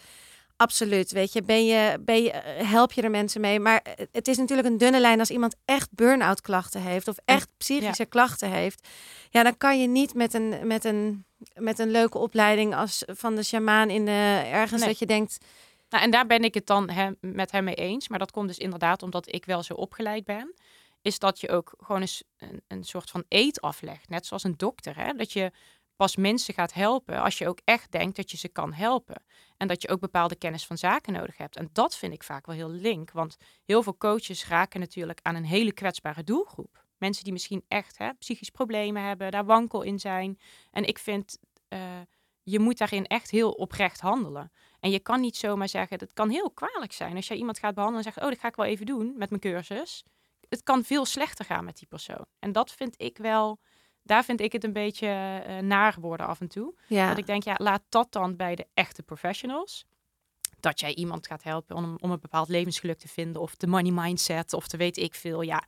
Absoluut, 0.58 1.12
weet 1.12 1.34
je, 1.34 1.44
ben 1.44 1.66
je, 1.66 1.98
ben 2.02 2.24
je, 2.24 2.32
eh, 2.32 2.70
help 2.70 2.92
je 2.92 3.02
er 3.02 3.12
mensen 3.12 3.42
mee. 3.42 3.60
Maar 3.60 3.82
eh, 3.82 4.06
het 4.12 4.28
is 4.28 4.38
natuurlijk 4.38 4.68
een 4.68 4.78
dunne 4.78 5.00
lijn 5.00 5.20
als 5.20 5.30
iemand 5.30 5.56
echt 5.66 5.90
burn-out 5.92 6.42
klachten 6.42 6.82
heeft 6.82 7.08
of 7.08 7.18
echt 7.26 7.50
psychische 7.58 8.06
klachten 8.06 8.50
heeft. 8.50 8.88
Ja, 9.30 9.44
dan 9.44 9.58
kan 9.58 9.82
je 9.82 9.88
niet 9.88 10.14
met 10.14 10.34
een, 10.34 10.68
met 10.68 10.84
een, 10.84 11.26
met 11.54 11.80
een 11.80 11.92
leuke 11.92 12.18
opleiding 12.18 12.76
als 12.76 13.04
van 13.08 13.36
de 13.36 13.44
shamaan 13.44 13.90
in 13.90 14.06
de, 14.06 14.42
ergens 14.52 14.80
Nee. 14.80 14.90
dat 14.90 15.00
je 15.00 15.06
denkt, 15.06 15.38
Nou, 15.90 16.04
en 16.04 16.12
daar 16.12 16.28
ben 16.28 16.44
ik 16.44 16.54
het 16.54 16.68
dan 16.68 16.90
hem, 16.90 17.18
met 17.20 17.52
hem 17.52 17.64
mee 17.64 17.76
eens. 17.76 18.08
Maar 18.08 18.20
dat 18.20 18.32
komt 18.32 18.48
dus 18.48 18.58
inderdaad 18.58 19.04
omdat 19.04 19.34
ik 19.34 19.46
wel 19.46 19.64
zo 19.64 19.74
opgeleid 19.74 20.26
ben. 20.26 20.54
Is 21.02 21.20
dat 21.20 21.40
je 21.40 21.50
ook 21.50 21.74
gewoon 21.78 22.02
eens 22.02 22.24
een, 22.38 22.62
een 22.68 22.84
soort 22.84 23.10
van 23.10 23.24
eet 23.30 23.62
aflegt. 23.62 24.10
Net 24.10 24.26
zoals 24.26 24.44
een 24.44 24.58
dokter. 24.58 24.96
Hè? 24.98 25.14
Dat 25.14 25.34
je 25.34 25.52
pas 25.96 26.16
mensen 26.16 26.54
gaat 26.54 26.74
helpen 26.74 27.22
als 27.22 27.38
je 27.38 27.48
ook 27.48 27.60
echt 27.64 27.92
denkt 27.92 28.16
dat 28.16 28.32
je 28.32 28.38
ze 28.38 28.48
kan 28.48 28.74
helpen. 28.74 29.24
En 29.58 29.68
dat 29.68 29.82
je 29.82 29.90
ook 29.90 30.00
bepaalde 30.00 30.36
kennis 30.36 30.66
van 30.66 30.78
zaken 30.78 31.14
nodig 31.14 31.38
hebt. 31.38 31.56
En 31.56 31.70
dat 31.72 31.96
vind 31.96 32.14
ik 32.14 32.24
vaak 32.24 32.46
wel 32.46 32.56
heel 32.56 32.70
link. 32.70 33.12
Want 33.12 33.38
heel 33.66 33.84
veel 33.84 33.98
coaches 33.98 34.48
raken 34.48 34.80
natuurlijk 34.80 35.20
aan 35.22 35.36
een 35.36 35.46
hele 35.46 35.74
kwetsbare 35.74 36.24
doelgroep. 36.24 36.84
Mensen 36.98 37.24
die 37.24 37.34
misschien 37.34 37.64
echt 37.68 37.98
hè, 37.98 38.14
psychisch 38.14 38.50
problemen 38.50 39.04
hebben, 39.04 39.32
daar 39.32 39.46
wankel 39.46 39.82
in 39.82 40.00
zijn. 40.00 40.40
En 40.72 40.84
ik 40.84 41.00
vind, 41.00 41.38
eh, 41.68 41.80
je 42.44 42.60
moet 42.60 42.78
daarin 42.78 43.06
echt 43.06 43.32
heel 43.32 43.52
oprecht 43.52 44.00
handelen. 44.00 44.52
En 44.80 44.92
je 44.92 45.00
kan 45.00 45.22
niet 45.22 45.38
zomaar 45.38 45.70
zeggen, 45.70 46.00
het 46.00 46.14
kan 46.14 46.30
heel 46.30 46.52
kwalijk 46.52 46.94
zijn 46.94 47.16
als 47.16 47.28
jij 47.28 47.38
iemand 47.38 47.60
gaat 47.60 47.76
behandelen 47.76 48.06
en 48.06 48.12
zegt, 48.12 48.26
oh, 48.26 48.32
dat 48.32 48.42
ga 48.42 48.48
ik 48.48 48.56
wel 48.56 48.66
even 48.66 48.86
doen 48.86 49.14
met 49.18 49.30
mijn 49.30 49.42
cursus. 49.42 50.04
Het 50.50 50.64
kan 50.64 50.84
veel 50.84 51.06
slechter 51.06 51.46
gaan 51.46 51.66
met 51.66 51.78
die 51.78 51.88
persoon. 51.88 52.26
En 52.40 52.52
dat 52.52 52.72
vind 52.72 53.02
ik 53.02 53.18
wel, 53.18 53.60
daar 54.06 54.24
vind 54.24 54.42
ik 54.42 54.52
het 54.52 54.64
een 54.64 54.74
beetje 54.74 55.08
eh, 55.46 55.58
naar 55.58 55.96
worden 56.00 56.28
af 56.28 56.40
en 56.42 56.48
toe. 56.48 56.74
ja, 56.88 57.08
Dat 57.10 57.18
ik 57.18 57.26
denk, 57.26 57.44
ja, 57.44 57.56
laat 57.58 57.82
dat 57.90 58.12
dan 58.12 58.36
bij 58.36 58.56
de 58.56 58.68
echte 58.74 59.04
professionals. 59.04 59.86
Dat 60.60 60.80
jij 60.80 60.94
iemand 60.96 61.28
gaat 61.28 61.44
helpen 61.44 61.76
om, 61.76 61.98
om 62.02 62.12
een 62.12 62.20
bepaald 62.20 62.50
levensgeluk 62.50 63.00
te 63.00 63.08
vinden. 63.08 63.42
Of 63.42 63.56
de 63.56 63.68
money 63.68 63.92
mindset, 63.92 64.54
of 64.54 64.68
te 64.68 64.78
weet 64.78 64.98
ik 64.98 65.16
veel. 65.16 65.42
Ja, 65.42 65.64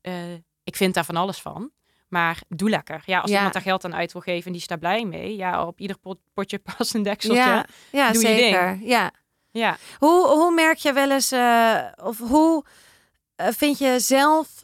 eh, 0.00 0.32
ik 0.64 0.76
vind 0.76 0.94
daar 0.94 1.04
van 1.04 1.16
alles 1.16 1.40
van. 1.40 1.70
Maar 2.08 2.42
doe 2.48 2.68
lekker. 2.70 3.02
Ja, 3.06 3.20
als 3.20 3.30
Ja. 3.30 3.36
iemand 3.36 3.52
daar 3.54 3.62
geld 3.62 3.84
aan 3.84 3.94
uit 3.94 4.12
wil 4.12 4.20
geven 4.22 4.46
en 4.46 4.52
die 4.52 4.60
is 4.60 4.66
daar 4.66 4.78
blij 4.78 5.04
mee. 5.04 5.36
Ja, 5.36 5.66
op 5.66 5.80
ieder 5.80 5.98
pot, 5.98 6.18
potje 6.34 6.58
past 6.76 6.94
een 6.94 7.02
dekseltje. 7.02 7.42
ja, 7.42 7.66
ja 7.92 8.12
doe 8.12 8.22
je 8.22 8.28
zeker. 8.28 8.78
Ja. 8.82 9.12
ja. 9.50 9.76
Hoe, 9.98 10.26
hoe 10.28 10.54
merk 10.54 10.78
je 10.78 10.92
wel 10.92 11.10
eens, 11.10 11.32
eh, 11.32 11.86
of 12.02 12.18
hoe 12.18 12.64
vind 13.36 13.78
je 13.78 13.94
zelf 14.00 14.60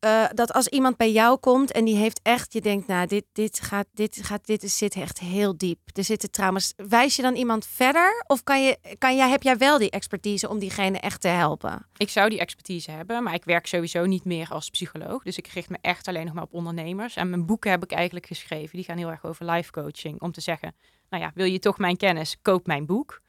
eh, 0.00 0.24
dat 0.34 0.52
als 0.52 0.68
iemand 0.68 0.96
bij 0.96 1.12
jou 1.12 1.38
komt 1.38 1.72
en 1.72 1.84
die 1.84 1.96
heeft 1.96 2.20
echt, 2.22 2.52
je 2.52 2.60
denkt, 2.60 2.86
nou, 2.86 3.06
dit, 3.06 3.24
dit, 3.32 3.60
gaat, 3.60 3.86
dit, 3.92 4.18
gaat, 4.22 4.46
dit 4.46 4.70
zit 4.70 4.94
echt 4.94 5.18
heel 5.18 5.56
diep. 5.56 5.78
Er 5.92 6.04
zitten 6.04 6.30
trauma's. 6.30 6.72
Wijs 6.76 7.16
je 7.16 7.22
dan 7.22 7.34
iemand 7.34 7.66
verder? 7.66 8.24
Of 8.26 8.42
kan 8.42 8.64
je, 8.64 8.78
kan 8.98 9.16
jij, 9.16 9.28
heb 9.28 9.42
jij 9.42 9.56
wel 9.56 9.78
die 9.78 9.90
expertise 9.90 10.48
om 10.48 10.58
diegene 10.58 10.98
echt 10.98 11.20
te 11.20 11.28
helpen? 11.28 11.86
Ik 11.96 12.08
zou 12.08 12.28
die 12.28 12.38
expertise 12.38 12.90
hebben, 12.90 13.22
maar 13.22 13.34
ik 13.34 13.44
werk 13.44 13.66
sowieso 13.66 14.06
niet 14.06 14.24
meer 14.24 14.48
als 14.50 14.70
psycholoog. 14.70 15.22
Dus 15.22 15.38
ik 15.38 15.46
richt 15.46 15.70
me 15.70 15.78
echt 15.80 16.08
alleen 16.08 16.24
nog 16.24 16.34
maar 16.34 16.42
op 16.42 16.54
ondernemers. 16.54 17.16
En 17.16 17.30
mijn 17.30 17.46
boeken 17.46 17.70
heb 17.70 17.82
ik 17.82 17.92
eigenlijk 17.92 18.26
geschreven. 18.26 18.76
Die 18.76 18.84
gaan 18.84 18.98
heel 18.98 19.10
erg 19.10 19.24
over 19.24 19.50
life 19.50 19.70
coaching. 19.70 20.20
Om 20.20 20.32
te 20.32 20.40
zeggen, 20.40 20.74
nou 21.10 21.22
ja, 21.22 21.30
wil 21.34 21.46
je 21.46 21.58
toch 21.58 21.78
mijn 21.78 21.96
kennis, 21.96 22.36
koop 22.42 22.66
mijn 22.66 22.86
boek. 22.86 23.20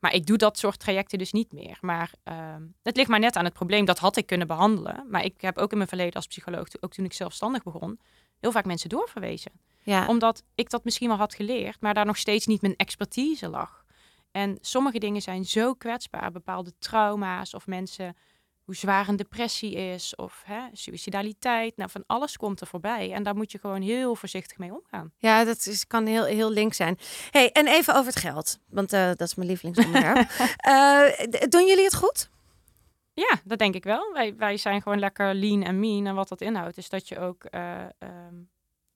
Maar 0.00 0.14
ik 0.14 0.26
doe 0.26 0.36
dat 0.36 0.58
soort 0.58 0.78
trajecten 0.78 1.18
dus 1.18 1.32
niet 1.32 1.52
meer. 1.52 1.78
Maar 1.80 2.12
ehm, 2.22 2.62
het 2.82 2.96
ligt 2.96 3.08
maar 3.08 3.18
net 3.18 3.36
aan 3.36 3.44
het 3.44 3.52
probleem. 3.52 3.84
Dat 3.84 3.98
had 3.98 4.16
ik 4.16 4.26
kunnen 4.26 4.46
behandelen. 4.46 5.06
Maar 5.08 5.24
ik 5.24 5.40
heb 5.40 5.58
ook 5.58 5.70
in 5.70 5.76
mijn 5.76 5.88
verleden 5.88 6.14
als 6.14 6.26
psycholoog, 6.26 6.66
ook 6.80 6.92
toen 6.92 7.04
ik 7.04 7.12
zelfstandig 7.12 7.62
begon, 7.62 8.00
heel 8.40 8.52
vaak 8.52 8.64
mensen 8.64 8.88
doorverwezen. 8.88 9.52
Ja, 9.82 10.06
Omdat 10.06 10.42
ik 10.54 10.70
dat 10.70 10.84
misschien 10.84 11.08
wel 11.08 11.16
had 11.16 11.34
geleerd, 11.34 11.80
maar 11.80 11.94
daar 11.94 12.06
nog 12.06 12.16
steeds 12.16 12.46
niet 12.46 12.60
mijn 12.60 12.76
expertise 12.76 13.48
lag. 13.48 13.84
En 14.30 14.58
sommige 14.60 14.98
dingen 14.98 15.22
zijn 15.22 15.44
zo 15.44 15.74
kwetsbaar, 15.74 16.32
bepaalde 16.32 16.72
trauma's 16.78 17.54
of 17.54 17.66
mensen, 17.66 18.16
hoe 18.70 18.78
zwaar 18.78 19.08
een 19.08 19.16
depressie 19.16 19.74
is 19.74 20.14
of 20.16 20.42
hè, 20.46 20.60
suicidaliteit. 20.72 21.76
Nou, 21.76 21.90
van 21.90 22.04
alles 22.06 22.36
komt 22.36 22.60
er 22.60 22.66
voorbij. 22.66 23.12
En 23.12 23.22
daar 23.22 23.36
moet 23.36 23.52
je 23.52 23.58
gewoon 23.58 23.82
heel 23.82 24.14
voorzichtig 24.14 24.58
mee 24.58 24.72
omgaan. 24.72 25.12
ja 25.18 25.44
dat 25.44 25.66
is, 25.66 25.86
kan 25.86 26.06
heel, 26.06 26.24
heel 26.24 26.50
link 26.50 26.72
zijn. 26.72 26.98
Hey, 27.30 27.52
en 27.52 27.66
even 27.66 27.94
over 27.94 28.06
het 28.12 28.20
geld, 28.20 28.58
want 28.68 28.92
eh, 28.92 29.06
dat 29.06 29.20
is 29.20 29.34
mijn 29.34 29.48
lievelingsonderwerp. 29.48 30.28
Eh, 30.56 31.02
doen 31.48 31.66
jullie 31.66 31.84
het 31.84 31.94
goed? 31.94 32.30
Ja, 33.12 33.40
dat 33.44 33.58
denk 33.58 33.74
ik 33.74 33.84
wel. 33.84 34.12
Wij, 34.12 34.36
wij 34.36 34.56
zijn 34.56 34.82
gewoon 34.82 34.98
lekker 34.98 35.34
lean 35.34 35.62
en 35.62 35.80
mean. 35.80 36.06
En 36.06 36.14
wat 36.14 36.28
dat 36.28 36.40
inhoudt, 36.40 36.76
is 36.76 36.88
dat 36.88 37.08
je 37.08 37.18
ook, 37.18 37.44
eh, 37.44 37.82
ehm, 37.82 38.34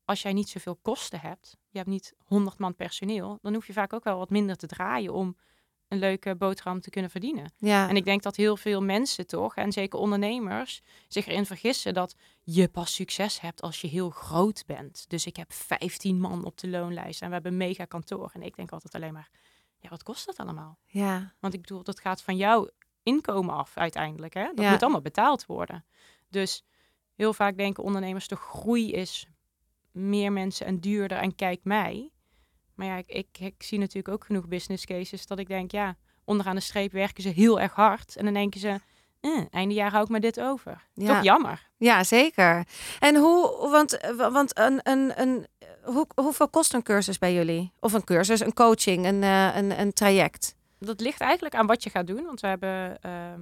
als 0.05 0.23
jij 0.23 0.33
niet 0.33 0.49
zoveel 0.49 0.79
kosten 0.83 1.21
hebt, 1.21 1.57
je 1.71 1.79
hebt 1.79 1.91
niet 1.91 2.15
100 2.25 2.59
man 2.59 2.75
personeel, 2.75 3.39
dan 3.43 3.55
hoef 3.55 3.67
je 3.67 3.73
vaak 3.73 3.93
ook 3.93 4.05
wel 4.05 4.19
wat 4.19 4.31
minder 4.31 4.57
te 4.57 4.67
draaien 4.67 5.13
om 5.13 5.37
een 5.95 6.01
leuke 6.01 6.35
boterham 6.37 6.81
te 6.81 6.91
kunnen 6.91 7.11
verdienen. 7.11 7.53
Ja, 7.57 7.89
En 7.89 7.97
ik 7.97 8.05
denk 8.05 8.23
dat 8.23 8.37
heel 8.37 8.57
veel 8.57 8.83
mensen 8.83 9.27
toch, 9.27 9.57
en 9.57 9.73
zeker 9.73 9.99
ondernemers, 9.99 10.83
zich 11.09 11.27
erin 11.27 11.47
vergissen 11.47 11.95
dat 11.95 12.15
je 12.43 12.69
pas 12.69 12.95
succes 12.95 13.41
hebt 13.41 13.61
als 13.63 13.81
je 13.81 13.87
heel 13.89 14.11
groot 14.11 14.63
bent. 14.67 15.05
Dus 15.09 15.27
ik 15.27 15.37
heb 15.37 15.53
15 15.53 16.21
man 16.21 16.45
op 16.45 16.59
de 16.59 16.69
loonlijst 16.69 17.23
en 17.23 17.27
we 17.29 17.35
hebben 17.35 17.53
een 17.53 17.59
mega 17.59 17.85
kantoor. 17.85 18.31
En 18.35 18.43
ik 18.43 18.57
denk 18.57 18.73
altijd 18.73 18.95
alleen 18.95 19.13
maar, 19.13 19.31
ja, 19.79 19.89
wat 19.89 20.03
kost 20.03 20.27
dat 20.27 20.37
allemaal? 20.37 20.79
ja, 20.87 21.35
Want 21.41 21.55
ik 21.55 21.61
bedoel, 21.61 21.83
dat 21.83 22.01
gaat 22.01 22.23
van 22.23 22.37
jouw 22.37 22.69
inkomen 23.03 23.55
af 23.55 23.77
uiteindelijk. 23.77 24.35
Hè? 24.35 24.47
Dat 24.55 24.65
Ja. 24.65 24.71
moet 24.71 24.83
allemaal 24.83 25.01
betaald 25.01 25.47
worden. 25.47 25.85
Dus 26.29 26.65
heel 27.15 27.33
vaak 27.33 27.57
denken 27.57 27.83
ondernemers, 27.85 28.29
de 28.29 28.37
groei 28.37 28.93
is 28.93 29.29
meer 29.91 30.33
mensen 30.33 30.67
en 30.67 30.81
duurder 30.81 31.19
en 31.19 31.35
kijk 31.35 31.61
mij. 31.65 32.11
Maar 32.75 32.87
ja, 32.87 32.97
ik, 32.97 33.09
ik, 33.09 33.29
ik 33.39 33.63
zie 33.63 33.79
natuurlijk 33.79 34.15
ook 34.15 34.25
genoeg 34.25 34.49
business 34.49 34.85
cases 34.85 35.27
dat 35.27 35.39
ik 35.39 35.49
denk, 35.49 35.71
ja, 35.71 35.97
onderaan 36.25 36.55
de 36.55 36.61
streep 36.61 36.93
werken 36.93 37.23
ze 37.23 37.29
heel 37.29 37.61
erg 37.61 37.73
hard. 37.73 38.17
En 38.17 38.25
dan 38.25 38.35
denken 38.35 38.61
ze, 38.61 38.81
eh, 39.21 39.41
einde 39.51 39.75
jaar 39.75 39.91
hou 39.91 40.03
ik 40.03 40.11
maar 40.11 40.21
dit 40.21 40.41
over. 40.41 40.83
Ja. 40.95 41.15
Toch 41.15 41.23
jammer. 41.23 41.69
Ja, 41.77 42.05
zeker. 42.05 42.67
En 42.99 43.17
hoe, 43.17 43.69
want, 43.71 43.99
want 44.17 44.59
een, 44.59 44.81
een, 44.83 45.21
een, 45.21 45.47
hoe, 45.83 46.07
hoeveel 46.15 46.49
kost 46.49 46.75
een 46.75 46.83
cursus 46.83 47.19
bij 47.19 47.35
jullie? 47.35 47.73
Of 47.81 47.93
een 47.93 48.05
cursus, 48.05 48.41
een 48.41 48.55
coaching, 48.55 49.07
een, 49.07 49.23
eh, 49.23 49.57
een, 49.57 49.81
een 49.81 49.93
traject? 49.93 50.55
Dat 50.79 51.01
ligt 51.01 51.21
eigenlijk 51.21 51.55
aan 51.55 51.67
wat 51.67 51.83
je 51.83 51.91
gaat 51.91 52.07
doen. 52.07 52.25
Want 52.25 52.41
we 52.41 52.47
hebben 52.47 53.01
ehm, 53.01 53.41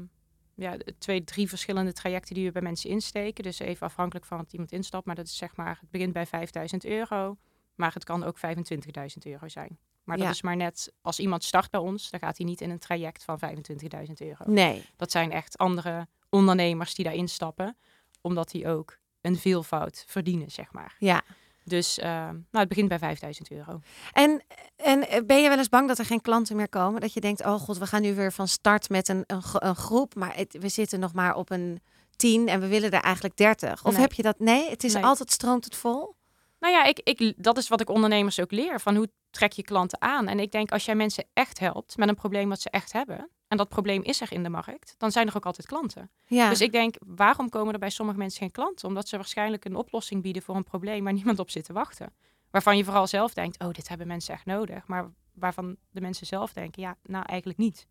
ja, 0.55 0.77
twee, 0.99 1.25
drie 1.25 1.49
verschillende 1.49 1.92
trajecten 1.92 2.35
die 2.35 2.47
we 2.47 2.53
bij 2.53 2.62
mensen 2.62 2.90
insteken. 2.90 3.45
Dus 3.45 3.59
even 3.59 3.87
afhankelijk 3.87 4.27
van 4.27 4.38
wat 4.38 4.53
iemand 4.53 4.73
instapt. 4.73 5.07
Maar 5.07 5.14
dat 5.14 5.27
is 5.27 5.37
zeg 5.37 5.57
maar, 5.57 5.79
het 5.81 5.90
begint 5.90 6.12
bij 6.12 6.27
5000 6.27 6.85
euro. 6.85 7.37
Maar 7.83 7.92
het 7.95 8.05
kan 8.05 8.25
ook 8.25 8.38
25.000 8.38 9.23
euro 9.23 9.49
zijn. 9.49 9.79
Maar 10.05 10.16
dat 10.16 10.27
Ja. 10.27 10.33
is 10.33 10.42
maar 10.42 10.57
net, 10.57 10.92
als 11.01 11.18
iemand 11.21 11.45
start 11.45 11.71
bij 11.71 11.81
ons, 11.81 12.11
dan 12.11 12.21
gaat 12.21 12.37
hij 12.37 12.47
niet 12.47 12.61
in 12.61 12.71
een 12.71 12.79
traject 12.79 13.25
van 13.25 13.38
25.000 13.38 14.21
euro. 14.21 14.45
Nee. 14.47 14.85
Dat 14.97 15.11
zijn 15.11 15.33
echt 15.33 15.59
andere 15.59 16.07
ondernemers 16.31 16.95
die 16.95 17.05
daarin 17.05 17.29
stappen, 17.29 17.77
omdat 18.21 18.51
die 18.51 18.68
ook 18.68 18.99
een 19.21 19.37
veelvoud 19.37 20.05
verdienen, 20.07 20.51
zeg 20.51 20.73
maar. 20.73 20.97
Ja. 20.99 21.23
Dus 21.64 21.99
eh, 21.99 22.09
nou, 22.11 22.38
het 22.51 22.68
begint 22.68 22.88
bij 22.88 22.99
5000 22.99 23.51
euro. 23.51 23.81
En, 24.12 24.42
en 24.77 25.09
eh, 25.09 25.23
ben 25.27 25.42
je 25.42 25.49
wel 25.49 25.59
eens 25.59 25.68
bang 25.68 25.88
dat 25.88 25.99
er 25.99 26.05
geen 26.05 26.21
klanten 26.21 26.57
meer 26.57 26.68
komen? 26.68 27.01
Dat 27.01 27.12
je 27.12 27.21
denkt, 27.21 27.45
oh 27.45 27.55
god, 27.61 27.79
we 27.79 27.87
gaan 27.87 28.03
nu 28.03 28.14
weer 28.14 28.33
van 28.33 28.49
start 28.49 28.88
met 28.88 29.09
een, 29.09 29.25
een, 29.27 29.42
gro- 29.42 29.59
een 29.68 29.77
groep, 29.77 30.14
maar 30.14 30.37
het- 30.37 30.57
we 30.61 30.68
zitten 30.68 31.01
nog 31.01 31.12
maar 31.12 31.35
op 31.35 31.51
een 31.51 31.81
10 32.16 32.49
en 32.49 32.61
we 32.61 32.66
willen 32.66 32.90
er 32.90 33.01
eigenlijk 33.03 33.37
30. 33.37 33.85
Of 33.85 33.92
Nee. 33.92 34.01
heb 34.01 34.12
je 34.12 34.23
dat? 34.23 34.38
Nee, 34.38 34.71
het 34.71 34.85
is 34.85 34.92
Nee. 34.95 35.05
altijd 35.05 35.31
stroomt 35.33 35.64
het 35.64 35.77
vol. 35.77 36.14
Nou 36.62 36.75
ja, 36.75 36.85
ik, 36.85 37.01
ik, 37.05 37.35
dat 37.37 37.57
is 37.57 37.68
wat 37.68 37.81
ik 37.81 37.88
ondernemers 37.88 38.40
ook 38.40 38.51
leer. 38.51 38.81
Van 38.81 38.96
hoe 38.96 39.11
trek 39.31 39.53
je 39.53 39.62
klanten 39.62 40.01
aan? 40.01 40.29
En 40.29 40.40
ik 40.40 40.53
denk, 40.53 40.72
als 40.72 40.85
jij 40.85 40.94
mensen 40.94 41.25
echt 41.33 41.59
helpt 41.59 41.96
met 41.96 42.09
een 42.09 42.14
probleem 42.14 42.48
wat 42.48 42.61
ze 42.61 42.70
echt 42.70 42.92
hebben... 42.92 43.31
en 43.48 43.57
dat 43.57 43.68
probleem 43.68 44.03
is 44.03 44.20
er 44.20 44.33
in 44.33 44.42
de 44.42 44.48
markt, 44.48 44.94
dan 44.98 45.11
zijn 45.12 45.29
er 45.29 45.37
ook 45.37 45.46
altijd 45.46 45.66
klanten. 45.66 46.11
Ja. 46.27 46.48
Dus 46.48 46.61
ik 46.61 46.72
denk, 46.72 46.94
waarom 47.07 47.48
komen 47.48 47.72
er 47.72 47.79
bij 47.79 47.90
sommige 47.90 48.18
mensen 48.18 48.40
geen 48.40 48.51
klanten? 48.51 48.88
Omdat 48.88 49.09
ze 49.09 49.16
waarschijnlijk 49.16 49.64
een 49.64 49.77
oplossing 49.77 50.22
bieden 50.22 50.42
voor 50.42 50.57
een 50.57 50.64
probleem... 50.64 51.05
waar 51.05 51.12
niemand 51.20 51.38
op 51.38 51.51
zit 51.51 51.64
te 51.64 51.72
wachten. 51.72 52.14
Waarvan 52.51 52.77
je 52.77 52.85
vooral 52.85 53.07
zelf 53.07 53.35
denkt, 53.35 53.62
oh, 53.62 53.70
dit 53.70 53.88
hebben 53.88 54.07
mensen 54.07 54.35
echt 54.35 54.46
nodig. 54.46 54.87
Maar 54.87 55.11
waarvan 55.35 55.77
de 55.90 56.01
mensen 56.01 56.27
zelf 56.27 56.53
denken, 56.53 56.83
ja, 56.83 56.96
nou 57.03 57.25
eigenlijk 57.27 57.59
niet. 57.59 57.87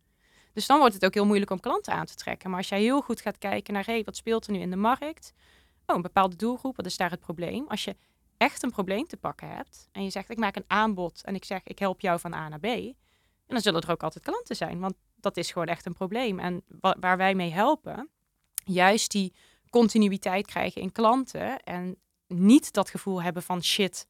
Dus 0.54 0.68
dan 0.68 0.80
wordt 0.80 0.94
het 0.94 1.06
ook 1.06 1.14
heel 1.14 1.26
moeilijk 1.26 1.52
om 1.52 1.60
klanten 1.60 1.94
aan 1.94 2.06
te 2.06 2.16
trekken. 2.16 2.50
Maar 2.50 2.60
als 2.60 2.70
jij 2.70 2.82
heel 2.82 3.02
goed 3.02 3.22
gaat 3.22 3.38
kijken 3.38 3.74
naar, 3.74 3.86
hé, 3.86 3.94
hey, 3.94 4.04
wat 4.04 4.16
speelt 4.16 4.46
er 4.46 4.52
nu 4.52 4.60
in 4.60 4.70
de 4.70 4.76
markt? 4.76 5.34
Oh, 5.86 5.96
een 5.96 6.02
bepaalde 6.02 6.36
doelgroep, 6.36 6.76
wat 6.76 6.86
is 6.86 6.98
daar 6.98 7.10
het 7.10 7.20
probleem? 7.20 7.66
Als 7.68 7.84
je 7.84 7.96
echt 8.42 8.64
een 8.64 8.72
probleem 8.72 9.08
te 9.08 9.18
pakken 9.18 9.50
hebt 9.56 9.88
en 9.92 10.04
je 10.04 10.10
zegt, 10.10 10.30
ik 10.30 10.38
maak 10.38 10.56
een 10.56 10.64
aanbod 10.68 11.22
en 11.24 11.36
ik 11.36 11.46
zeg, 11.46 11.62
ik 11.64 11.80
help 11.80 12.02
jou 12.02 12.20
van 12.20 12.34
A 12.34 12.50
naar 12.50 12.60
B. 12.60 12.66
En 12.66 12.96
dan 13.48 13.62
zullen 13.62 13.82
er 13.82 13.92
ook 13.92 14.04
altijd 14.04 14.24
klanten 14.24 14.56
zijn, 14.56 14.80
want 14.80 14.94
dat 15.16 15.38
is 15.38 15.52
gewoon 15.52 15.68
echt 15.68 15.86
een 15.86 15.94
probleem. 15.94 16.40
En 16.40 16.64
wa- 16.80 16.96
waar 17.00 17.18
wij 17.18 17.36
mee 17.36 17.52
helpen, 17.52 18.10
juist 18.64 19.12
die 19.12 19.34
continuïteit 19.70 20.46
krijgen 20.48 20.82
in 20.82 20.92
klanten 20.92 21.60
en 21.64 21.96
niet 22.28 22.74
dat 22.74 22.90
gevoel 22.90 23.22
hebben 23.22 23.44
van 23.44 23.64
shit, 23.64 24.08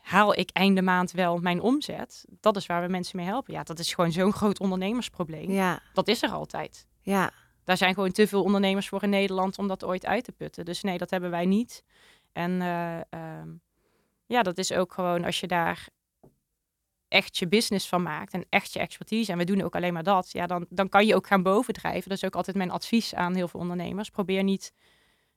haal 0.00 0.38
ik 0.38 0.50
einde 0.50 0.82
maand 0.82 1.10
wel 1.10 1.38
mijn 1.38 1.60
omzet? 1.60 2.24
Dat 2.40 2.56
is 2.56 2.66
waar 2.66 2.82
we 2.82 2.88
mensen 2.88 3.16
mee 3.16 3.26
helpen. 3.26 3.52
Ja, 3.54 3.62
dat 3.62 3.78
is 3.78 3.94
gewoon 3.94 4.12
zo'n 4.12 4.32
groot 4.32 4.60
ondernemersprobleem. 4.60 5.50
ja, 5.50 5.80
Dat 5.92 6.08
is 6.08 6.22
er 6.22 6.30
altijd. 6.30 6.86
ja. 7.00 7.30
Daar 7.64 7.76
zijn 7.76 7.94
gewoon 7.94 8.10
te 8.12 8.26
veel 8.26 8.42
ondernemers 8.42 8.88
voor 8.88 9.02
in 9.02 9.10
Nederland 9.10 9.58
om 9.58 9.68
dat 9.68 9.84
ooit 9.84 10.06
uit 10.06 10.24
te 10.24 10.32
putten. 10.32 10.64
Dus 10.64 10.82
nee, 10.82 10.98
dat 10.98 11.10
hebben 11.10 11.30
wij 11.30 11.46
niet. 11.46 11.84
En 12.34 12.62
eh, 12.62 13.00
ehm, 13.10 13.48
ja, 14.26 14.42
dat 14.42 14.58
is 14.58 14.72
ook 14.72 14.92
gewoon 14.92 15.24
als 15.24 15.40
je 15.40 15.46
daar 15.46 15.88
echt 17.08 17.36
je 17.36 17.48
business 17.48 17.88
van 17.88 18.02
maakt 18.02 18.32
en 18.32 18.46
echt 18.48 18.72
je 18.72 18.78
expertise. 18.78 19.32
En 19.32 19.38
we 19.38 19.44
doen 19.44 19.62
ook 19.62 19.74
alleen 19.74 19.92
maar 19.92 20.02
dat. 20.02 20.32
Ja, 20.32 20.46
dan, 20.46 20.66
dan 20.68 20.88
kan 20.88 21.06
je 21.06 21.14
ook 21.14 21.26
gaan 21.26 21.42
bovendrijven. 21.42 22.08
Dat 22.08 22.18
is 22.18 22.24
ook 22.24 22.36
altijd 22.36 22.56
mijn 22.56 22.70
advies 22.70 23.14
aan 23.14 23.34
heel 23.34 23.48
veel 23.48 23.60
ondernemers. 23.60 24.10
Probeer 24.10 24.42
niet 24.42 24.72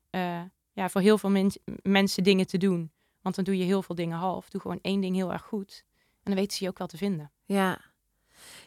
eh, 0.10 0.42
ja, 0.74 0.90
voor 0.90 1.02
heel 1.02 1.18
veel 1.18 1.30
men- 1.30 1.60
mensen 1.82 2.24
dingen 2.24 2.48
te 2.48 2.58
doen. 2.58 2.92
Want 3.22 3.36
dan 3.36 3.44
doe 3.44 3.58
je 3.58 3.64
heel 3.64 3.84
veel 3.84 3.96
dingen 3.96 4.18
half. 4.18 4.50
Doe 4.50 4.62
gewoon 4.62 4.80
één 4.82 5.02
ding 5.02 5.16
heel 5.16 5.32
erg 5.32 5.44
goed. 5.44 5.84
En 5.96 6.34
dan 6.34 6.36
weten 6.36 6.58
ze 6.58 6.64
je 6.64 6.70
ook 6.70 6.78
wel 6.78 6.88
te 6.88 6.98
vinden. 6.98 7.32
Ja, 7.46 7.82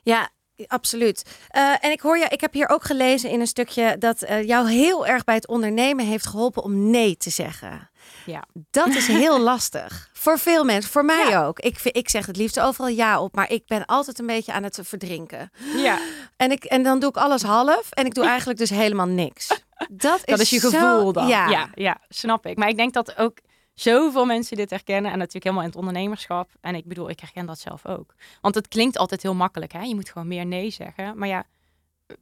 ja 0.02 0.30
absoluut. 0.66 1.22
Eh, 1.48 1.72
en 1.80 1.90
ik 1.90 2.00
hoor 2.00 2.18
je, 2.18 2.24
ik 2.28 2.40
heb 2.40 2.52
hier 2.52 2.68
ook 2.68 2.84
gelezen 2.84 3.30
in 3.30 3.40
een 3.40 3.46
stukje 3.46 3.96
dat 3.98 4.22
eh, 4.22 4.42
jou 4.46 4.70
heel 4.70 5.06
erg 5.06 5.24
bij 5.24 5.34
het 5.34 5.48
ondernemen 5.48 6.04
heeft 6.06 6.26
geholpen 6.26 6.62
om 6.62 6.90
nee 6.90 7.16
te 7.16 7.30
zeggen. 7.30 7.88
Ja. 8.26 8.44
Dat 8.70 8.88
is 8.88 9.06
heel 9.06 9.38
lastig. 9.50 10.08
Voor 10.12 10.38
veel 10.38 10.64
mensen, 10.64 10.90
voor 10.90 11.04
mij 11.04 11.28
Ja. 11.28 11.46
ook. 11.46 11.58
Ik, 11.60 11.78
vind- 11.78 11.96
ik 11.96 12.08
zeg 12.08 12.26
het 12.26 12.36
liefst 12.36 12.60
overal 12.60 12.88
ja 12.88 13.20
op, 13.20 13.34
maar 13.34 13.50
ik 13.50 13.66
ben 13.66 13.84
altijd 13.86 14.18
een 14.18 14.26
beetje 14.26 14.52
aan 14.52 14.62
het 14.62 14.78
verdrinken. 14.82 15.50
Ja, 15.76 15.98
En, 16.36 16.50
ik, 16.50 16.64
en 16.64 16.82
dan 16.82 16.98
doe 17.00 17.08
ik 17.08 17.16
alles 17.16 17.42
half 17.42 17.90
en 17.90 18.06
ik 18.06 18.14
doe 18.14 18.24
eigenlijk 18.24 18.58
dus 18.58 18.70
helemaal 18.70 19.06
niks. 19.06 19.46
Dat 19.90 20.18
is, 20.18 20.24
Dat 20.24 20.38
is 20.40 20.50
je 20.50 20.58
zo- 20.58 20.68
gevoel 20.70 21.12
dan. 21.12 21.26
Ja. 21.28 21.48
ja, 21.48 21.68
ja, 21.74 21.98
snap 22.08 22.46
ik. 22.46 22.56
Maar 22.56 22.68
ik 22.68 22.76
denk 22.76 22.92
dat 22.92 23.16
ook 23.18 23.38
zoveel 23.80 24.24
mensen 24.24 24.56
dit 24.56 24.70
herkennen. 24.70 25.12
En 25.12 25.18
natuurlijk 25.18 25.44
helemaal 25.44 25.62
in 25.64 25.70
het 25.70 25.78
ondernemerschap. 25.78 26.50
En 26.60 26.74
ik 26.74 26.84
bedoel, 26.84 27.10
ik 27.10 27.20
herken 27.20 27.46
dat 27.46 27.58
zelf 27.58 27.86
ook. 27.86 28.14
Want 28.40 28.54
het 28.54 28.68
klinkt 28.68 28.98
altijd 28.98 29.22
heel 29.22 29.34
makkelijk. 29.34 29.72
Hè? 29.72 29.82
Je 29.82 29.94
moet 29.94 30.10
gewoon 30.10 30.28
meer 30.28 30.46
nee 30.46 30.70
zeggen. 30.70 31.18
Maar 31.18 31.28
ja, 31.28 31.46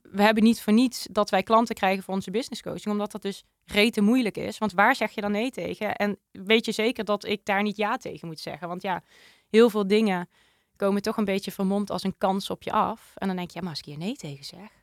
we 0.03 0.23
hebben 0.23 0.43
niet 0.43 0.63
voor 0.63 0.73
niets 0.73 1.07
dat 1.11 1.31
wij 1.31 1.43
klanten 1.43 1.75
krijgen 1.75 2.03
voor 2.03 2.15
onze 2.15 2.31
business 2.31 2.63
coaching. 2.63 2.87
Omdat 2.87 3.13
dat 3.13 3.23
dus 3.23 3.45
rete 3.65 4.01
moeilijk 4.01 4.37
is. 4.37 4.59
Want 4.59 4.73
waar 4.73 4.95
zeg 4.95 5.11
je 5.11 5.21
dan 5.21 5.33
nee 5.33 5.51
tegen? 5.51 5.97
En 5.97 6.19
weet 6.31 6.65
je 6.65 6.73
zeker 6.73 7.05
dat 7.05 7.25
ik 7.25 7.45
daar 7.45 7.63
niet 7.63 7.77
ja 7.77 7.97
tegen 7.97 8.29
moet 8.29 8.41
zeggen? 8.41 8.69
Want 8.69 8.83
ja, 8.83 9.03
heel 9.49 9.71
veel 9.71 9.87
dingen 9.87 10.29
komen 10.77 11.03
toch 11.03 11.17
een 11.17 11.25
beetje 11.25 11.53
vermomd 11.53 11.91
als 11.91 12.03
een 12.03 12.19
kans 12.19 12.51
op 12.51 12.63
je 12.63 12.73
af. 12.73 13.13
En 13.15 13.27
dan 13.27 13.37
denk 13.37 13.49
je, 13.51 13.55
ja, 13.55 13.61
maar 13.61 13.71
als 13.71 13.81
ik 13.81 13.85
hier 13.85 13.99
nee 13.99 14.17
tegen 14.17 14.45
zeg 14.45 14.78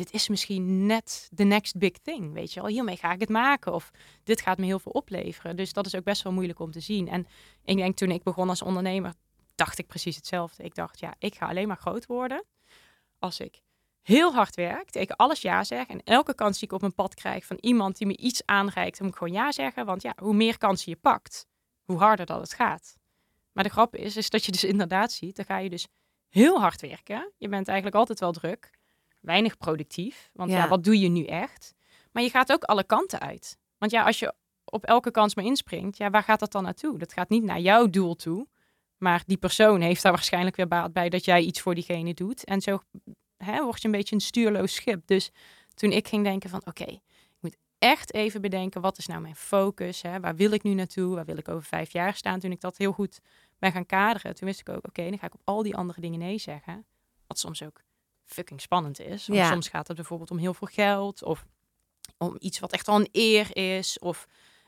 dit 0.00 0.12
is 0.12 0.28
misschien 0.28 0.86
net 0.86 1.28
de 1.32 1.44
next 1.44 1.78
big 1.78 1.92
thing, 2.02 2.32
weet 2.32 2.52
je 2.52 2.60
wel. 2.60 2.68
Hiermee 2.68 2.96
ga 2.96 3.12
ik 3.12 3.20
het 3.20 3.28
maken 3.28 3.72
of 3.72 3.90
dit 4.22 4.40
gaat 4.40 4.58
me 4.58 4.64
heel 4.64 4.78
veel 4.78 4.92
opleveren. 4.92 5.56
Dus 5.56 5.72
dat 5.72 5.86
is 5.86 5.94
ook 5.94 6.04
best 6.04 6.22
wel 6.22 6.32
moeilijk 6.32 6.58
om 6.58 6.70
te 6.70 6.80
zien. 6.80 7.08
En 7.08 7.26
ik 7.64 7.76
denk 7.76 7.96
toen 7.96 8.10
ik 8.10 8.22
begon 8.22 8.48
als 8.48 8.62
ondernemer, 8.62 9.14
dacht 9.54 9.78
ik 9.78 9.86
precies 9.86 10.16
hetzelfde. 10.16 10.62
Ik 10.62 10.74
dacht, 10.74 11.00
ja, 11.00 11.14
ik 11.18 11.34
ga 11.34 11.48
alleen 11.48 11.68
maar 11.68 11.76
groot 11.76 12.06
worden 12.06 12.44
als 13.18 13.40
ik 13.40 13.60
heel 14.02 14.32
hard 14.34 14.54
werk, 14.54 14.90
tegen 14.90 15.16
alles 15.16 15.40
ja 15.40 15.64
zeg 15.64 15.86
en 15.86 16.02
elke 16.04 16.34
kans 16.34 16.58
die 16.58 16.68
ik 16.68 16.74
op 16.74 16.80
mijn 16.80 16.94
pad 16.94 17.14
krijg 17.14 17.44
van 17.44 17.56
iemand 17.60 17.98
die 17.98 18.06
me 18.06 18.16
iets 18.16 18.46
aanreikt, 18.46 18.96
dan 18.96 19.06
moet 19.06 19.14
ik 19.14 19.22
gewoon 19.22 19.42
ja 19.42 19.52
zeggen. 19.52 19.86
Want 19.86 20.02
ja, 20.02 20.12
hoe 20.16 20.34
meer 20.34 20.58
kansen 20.58 20.90
je 20.92 20.98
pakt, 20.98 21.46
hoe 21.84 21.98
harder 21.98 22.26
dat 22.26 22.40
het 22.40 22.54
gaat. 22.54 22.96
Maar 23.52 23.64
de 23.64 23.70
grap 23.70 23.96
is, 23.96 24.16
is 24.16 24.30
dat 24.30 24.44
je 24.44 24.52
dus 24.52 24.64
inderdaad 24.64 25.12
ziet, 25.12 25.36
dan 25.36 25.44
ga 25.44 25.58
je 25.58 25.70
dus 25.70 25.86
heel 26.28 26.60
hard 26.60 26.80
werken. 26.80 27.32
Je 27.36 27.48
bent 27.48 27.68
eigenlijk 27.68 27.96
altijd 27.96 28.20
wel 28.20 28.32
druk 28.32 28.78
weinig 29.20 29.56
productief. 29.56 30.30
Want 30.32 30.50
ja. 30.50 30.56
Ja. 30.56 30.68
wat 30.68 30.84
doe 30.84 30.98
je 30.98 31.08
nu 31.08 31.24
echt? 31.24 31.74
Maar 32.12 32.22
je 32.22 32.30
gaat 32.30 32.52
ook 32.52 32.64
alle 32.64 32.84
kanten 32.84 33.20
uit. 33.20 33.58
Want 33.78 33.92
ja, 33.92 34.04
als 34.04 34.18
je 34.18 34.34
op 34.64 34.84
elke 34.84 35.10
kans 35.10 35.34
maar 35.34 35.44
inspringt, 35.44 35.96
ja, 35.96 36.10
waar 36.10 36.22
gaat 36.22 36.40
dat 36.40 36.52
dan 36.52 36.62
naartoe? 36.62 36.98
Dat 36.98 37.12
gaat 37.12 37.28
niet 37.28 37.42
naar 37.42 37.60
jouw 37.60 37.90
doel 37.90 38.16
toe. 38.16 38.46
Maar 38.98 39.22
die 39.26 39.36
persoon 39.36 39.80
heeft 39.80 40.02
daar 40.02 40.12
waarschijnlijk 40.12 40.56
weer 40.56 40.68
baat 40.68 40.92
bij 40.92 41.08
dat 41.08 41.24
jij 41.24 41.42
iets 41.42 41.60
voor 41.60 41.74
diegene 41.74 42.14
doet. 42.14 42.44
En 42.44 42.60
zo 42.60 42.78
hè, 43.36 43.62
word 43.62 43.80
je 43.80 43.88
een 43.88 43.94
beetje 43.94 44.14
een 44.14 44.20
stuurloos 44.20 44.74
schip. 44.74 45.06
Dus 45.06 45.30
toen 45.74 45.92
ik 45.92 46.08
ging 46.08 46.24
denken 46.24 46.50
van 46.50 46.62
oké, 46.64 46.84
ik 46.84 47.00
moet 47.40 47.56
echt 47.78 48.14
even 48.14 48.40
bedenken 48.40 48.80
wat 48.80 48.98
is 48.98 49.06
nou 49.06 49.20
mijn 49.20 49.36
focus? 49.36 50.02
Hè? 50.02 50.20
Waar 50.20 50.36
wil 50.36 50.50
ik 50.50 50.62
nu 50.62 50.74
naartoe? 50.74 51.14
Waar 51.14 51.24
wil 51.24 51.36
ik 51.36 51.48
over 51.48 51.62
vijf 51.62 51.92
jaar 51.92 52.14
staan? 52.14 52.38
Toen 52.40 52.52
ik 52.52 52.60
dat 52.60 52.76
heel 52.76 52.92
goed 52.92 53.20
ben 53.58 53.72
gaan 53.72 53.86
kaderen, 53.86 54.34
toen 54.34 54.48
wist 54.48 54.60
ik 54.60 54.68
ook 54.68 54.86
oké, 54.86 55.08
dan 55.08 55.18
ga 55.18 55.26
ik 55.26 55.34
op 55.34 55.42
al 55.44 55.62
die 55.62 55.76
andere 55.76 56.00
dingen 56.00 56.18
nee 56.18 56.38
zeggen. 56.38 56.86
Wat 57.26 57.38
soms 57.38 57.62
ook 57.62 57.82
fucking 58.32 58.60
spannend 58.60 59.00
is. 59.00 59.26
Want 59.26 59.38
Ja. 59.40 59.50
soms 59.50 59.68
gaat 59.68 59.86
het 59.86 59.96
bijvoorbeeld 59.96 60.30
om 60.30 60.38
heel 60.38 60.54
veel 60.54 60.68
geld 60.70 61.22
of 61.22 61.46
om 62.18 62.36
iets 62.38 62.58
wat 62.58 62.72
echt 62.72 62.88
al 62.88 62.96
een 63.00 63.08
eer 63.12 63.56
is 63.56 63.98
of 63.98 64.26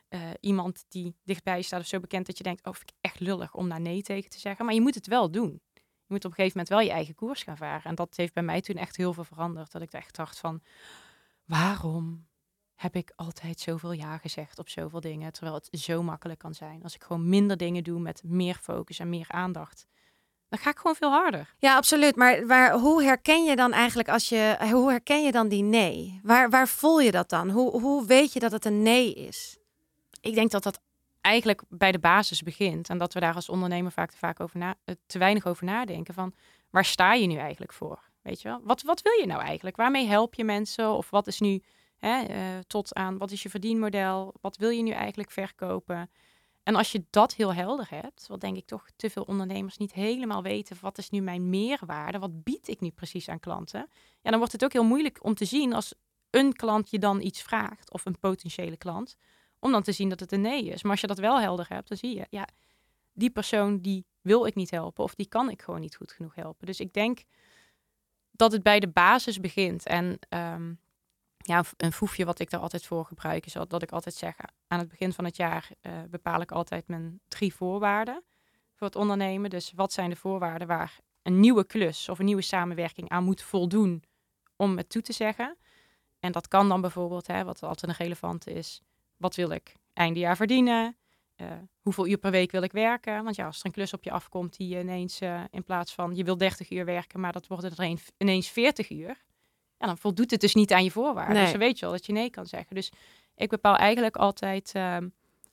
eh, 0.08 0.20
iemand 0.40 0.84
die 0.88 1.14
dichtbij 1.24 1.62
staat 1.62 1.80
of 1.80 1.86
zo 1.86 2.00
bekend 2.00 2.26
dat 2.26 2.38
je 2.38 2.44
denkt, 2.44 2.66
oh, 2.66 2.74
vind 2.74 2.90
ik 2.90 2.96
echt 3.00 3.20
lullig 3.20 3.54
om 3.54 3.68
daar 3.68 3.80
nee 3.80 4.02
tegen 4.02 4.30
te 4.30 4.38
zeggen. 4.38 4.64
Maar 4.64 4.74
je 4.74 4.80
moet 4.80 4.94
het 4.94 5.06
wel 5.06 5.30
doen. 5.30 5.60
Je 5.74 6.18
moet 6.18 6.24
op 6.24 6.30
een 6.30 6.36
gegeven 6.36 6.58
moment 6.58 6.68
wel 6.68 6.80
je 6.80 6.90
eigen 6.90 7.14
koers 7.14 7.42
gaan 7.42 7.56
varen. 7.56 7.84
En 7.84 7.94
dat 7.94 8.16
heeft 8.16 8.34
bij 8.34 8.42
mij 8.42 8.60
toen 8.60 8.76
echt 8.76 8.96
heel 8.96 9.12
veel 9.12 9.24
veranderd. 9.24 9.72
Dat 9.72 9.82
ik 9.82 9.92
echt 9.92 10.16
dacht 10.16 10.38
van, 10.38 10.62
waarom 11.44 12.26
heb 12.74 12.96
ik 12.96 13.12
altijd 13.16 13.60
zoveel 13.60 13.92
ja 13.92 14.18
gezegd 14.18 14.58
op 14.58 14.68
zoveel 14.68 15.00
dingen, 15.00 15.32
terwijl 15.32 15.54
het 15.54 15.68
zo 15.80 16.02
makkelijk 16.02 16.38
kan 16.38 16.54
zijn. 16.54 16.82
Als 16.82 16.94
ik 16.94 17.02
gewoon 17.02 17.28
minder 17.28 17.56
dingen 17.56 17.84
doe 17.84 18.00
met 18.00 18.22
meer 18.24 18.54
focus 18.54 18.98
en 18.98 19.08
meer 19.08 19.28
aandacht, 19.28 19.86
dan 20.52 20.60
ga 20.60 20.70
ik 20.70 20.76
gewoon 20.76 20.94
veel 20.94 21.10
harder. 21.10 21.54
Ja, 21.58 21.76
absoluut. 21.76 22.16
Maar 22.16 22.46
waar, 22.46 22.72
hoe 22.72 23.02
herken 23.02 23.44
je 23.44 23.56
dan 23.56 23.72
eigenlijk 23.72 24.08
als 24.08 24.28
je, 24.28 24.56
hoe 24.70 24.90
herken 24.90 25.22
je 25.22 25.32
dan 25.32 25.48
die 25.48 25.62
nee? 25.62 26.20
Waar, 26.22 26.50
waar 26.50 26.68
voel 26.68 27.00
je 27.00 27.10
dat 27.10 27.28
dan? 27.28 27.50
Hoe, 27.50 27.80
hoe 27.80 28.06
weet 28.06 28.32
je 28.32 28.40
dat 28.40 28.52
het 28.52 28.64
een 28.64 28.82
nee 28.82 29.14
is? 29.14 29.56
ik 30.22 30.34
denk 30.34 30.50
dat 30.50 30.62
dat 30.62 30.80
eigenlijk 31.20 31.62
bij 31.68 31.92
de 31.92 31.98
basis 31.98 32.42
begint. 32.42 32.88
En 32.88 32.98
dat 32.98 33.12
we 33.12 33.20
daar 33.20 33.34
als 33.34 33.48
ondernemer 33.48 33.92
vaak 33.92 34.10
te, 34.10 34.16
vaak 34.16 34.40
over 34.40 34.58
na, 34.58 34.74
eh, 34.84 34.94
te 35.06 35.18
weinig 35.18 35.46
over 35.46 35.64
nadenken. 35.64 36.14
Van 36.14 36.34
waar 36.70 36.84
sta 36.84 37.12
je 37.14 37.26
nu 37.26 37.36
eigenlijk 37.36 37.72
voor? 37.72 38.10
Weet 38.22 38.42
je 38.42 38.48
wel? 38.48 38.60
Wat, 38.64 38.82
wat 38.82 39.02
wil 39.02 39.18
je 39.20 39.26
nou 39.26 39.42
eigenlijk? 39.42 39.76
Waarmee 39.76 40.06
help 40.06 40.34
je 40.34 40.44
mensen? 40.44 40.92
Of 40.92 41.10
wat 41.10 41.26
is 41.26 41.40
nu 41.40 41.62
hè, 41.98 42.22
eh, 42.22 42.38
tot 42.66 42.94
aan 42.94 43.18
wat 43.18 43.30
is 43.30 43.42
je 43.42 43.50
verdienmodel? 43.50 44.34
Wat 44.40 44.56
wil 44.56 44.70
je 44.70 44.82
nu 44.82 44.90
eigenlijk 44.90 45.30
verkopen? 45.30 46.10
En 46.62 46.74
als 46.74 46.92
je 46.92 47.04
dat 47.10 47.34
heel 47.34 47.54
helder 47.54 47.86
hebt, 47.90 48.26
wat 48.26 48.40
denk 48.40 48.56
ik 48.56 48.66
toch 48.66 48.86
te 48.96 49.10
veel 49.10 49.22
ondernemers 49.22 49.76
niet 49.76 49.92
helemaal 49.92 50.42
weten, 50.42 50.76
wat 50.80 50.98
is 50.98 51.10
nu 51.10 51.20
mijn 51.20 51.48
meerwaarde? 51.48 52.18
Wat 52.18 52.42
bied 52.42 52.68
ik 52.68 52.80
nu 52.80 52.90
precies 52.90 53.28
aan 53.28 53.40
klanten? 53.40 53.88
Ja, 54.20 54.30
dan 54.30 54.38
wordt 54.38 54.52
het 54.52 54.64
ook 54.64 54.72
heel 54.72 54.84
moeilijk 54.84 55.24
om 55.24 55.34
te 55.34 55.44
zien 55.44 55.72
als 55.72 55.94
een 56.30 56.52
klant 56.52 56.90
je 56.90 56.98
dan 56.98 57.20
iets 57.20 57.42
vraagt, 57.42 57.92
of 57.92 58.04
een 58.04 58.18
potentiële 58.18 58.76
klant, 58.76 59.16
om 59.58 59.72
dan 59.72 59.82
te 59.82 59.92
zien 59.92 60.08
dat 60.08 60.20
het 60.20 60.32
een 60.32 60.40
nee 60.40 60.64
is. 60.64 60.82
Maar 60.82 60.92
als 60.92 61.00
je 61.00 61.06
dat 61.06 61.18
wel 61.18 61.40
helder 61.40 61.66
hebt, 61.68 61.88
dan 61.88 61.96
zie 61.96 62.16
je, 62.16 62.26
ja, 62.30 62.48
die 63.12 63.30
persoon 63.30 63.78
die 63.78 64.06
wil 64.20 64.46
ik 64.46 64.54
niet 64.54 64.70
helpen 64.70 65.04
of 65.04 65.14
die 65.14 65.26
kan 65.26 65.50
ik 65.50 65.62
gewoon 65.62 65.80
niet 65.80 65.96
goed 65.96 66.12
genoeg 66.12 66.34
helpen. 66.34 66.66
Dus 66.66 66.80
ik 66.80 66.92
denk 66.92 67.22
dat 68.30 68.52
het 68.52 68.62
bij 68.62 68.80
de 68.80 68.88
basis 68.88 69.40
begint. 69.40 69.86
En 69.86 70.18
um, 70.28 70.80
ja, 71.42 71.64
een 71.76 71.92
foefje 71.92 72.24
wat 72.24 72.38
ik 72.38 72.50
daar 72.50 72.60
altijd 72.60 72.86
voor 72.86 73.04
gebruik 73.04 73.46
is 73.46 73.52
dat 73.52 73.82
ik 73.82 73.92
altijd 73.92 74.14
zeg, 74.14 74.36
aan 74.66 74.78
het 74.78 74.88
begin 74.88 75.12
van 75.12 75.24
het 75.24 75.36
jaar 75.36 75.68
uh, 75.82 75.92
bepaal 76.10 76.40
ik 76.40 76.52
altijd 76.52 76.88
mijn 76.88 77.20
drie 77.28 77.54
voorwaarden 77.54 78.22
voor 78.74 78.86
het 78.86 78.96
ondernemen. 78.96 79.50
Dus 79.50 79.72
wat 79.74 79.92
zijn 79.92 80.10
de 80.10 80.16
voorwaarden 80.16 80.68
waar 80.68 81.00
een 81.22 81.40
nieuwe 81.40 81.64
klus 81.64 82.08
of 82.08 82.18
een 82.18 82.24
nieuwe 82.24 82.42
samenwerking 82.42 83.08
aan 83.08 83.24
moet 83.24 83.42
voldoen 83.42 84.02
om 84.56 84.76
het 84.76 84.88
toe 84.88 85.02
te 85.02 85.12
zeggen. 85.12 85.56
En 86.18 86.32
dat 86.32 86.48
kan 86.48 86.68
dan 86.68 86.80
bijvoorbeeld, 86.80 87.26
hè, 87.26 87.44
wat 87.44 87.62
altijd 87.62 87.90
een 87.90 88.04
relevante 88.04 88.52
is, 88.52 88.82
wat 89.16 89.34
wil 89.34 89.50
ik 89.50 89.76
einde 89.92 90.18
jaar 90.20 90.36
verdienen? 90.36 90.96
Uh, 91.36 91.48
hoeveel 91.80 92.06
uur 92.06 92.18
per 92.18 92.30
week 92.30 92.50
wil 92.50 92.62
ik 92.62 92.72
werken? 92.72 93.24
Want 93.24 93.36
ja, 93.36 93.46
als 93.46 93.60
er 93.60 93.66
een 93.66 93.72
klus 93.72 93.92
op 93.92 94.04
je 94.04 94.10
afkomt 94.10 94.56
die 94.56 94.78
ineens 94.78 95.22
uh, 95.22 95.42
in 95.50 95.64
plaats 95.64 95.94
van 95.94 96.14
je 96.14 96.24
wil 96.24 96.36
30 96.36 96.70
uur 96.70 96.84
werken, 96.84 97.20
maar 97.20 97.32
dat 97.32 97.46
wordt 97.46 97.64
er 97.64 97.98
ineens 98.18 98.48
40 98.48 98.90
uur. 98.90 99.22
Ja, 99.82 99.88
dan 99.88 99.98
voldoet 99.98 100.30
het 100.30 100.40
dus 100.40 100.54
niet 100.54 100.72
aan 100.72 100.84
je 100.84 100.90
voorwaarden. 100.90 101.42
Dus 101.42 101.50
dan 101.50 101.60
weet 101.60 101.78
je 101.78 101.84
wel 101.84 101.94
dat 101.94 102.06
je 102.06 102.12
nee 102.12 102.30
kan 102.30 102.46
zeggen. 102.46 102.74
Dus 102.74 102.92
ik 103.34 103.48
bepaal 103.48 103.76
eigenlijk 103.76 104.16
altijd 104.16 104.72
uh, 104.76 104.96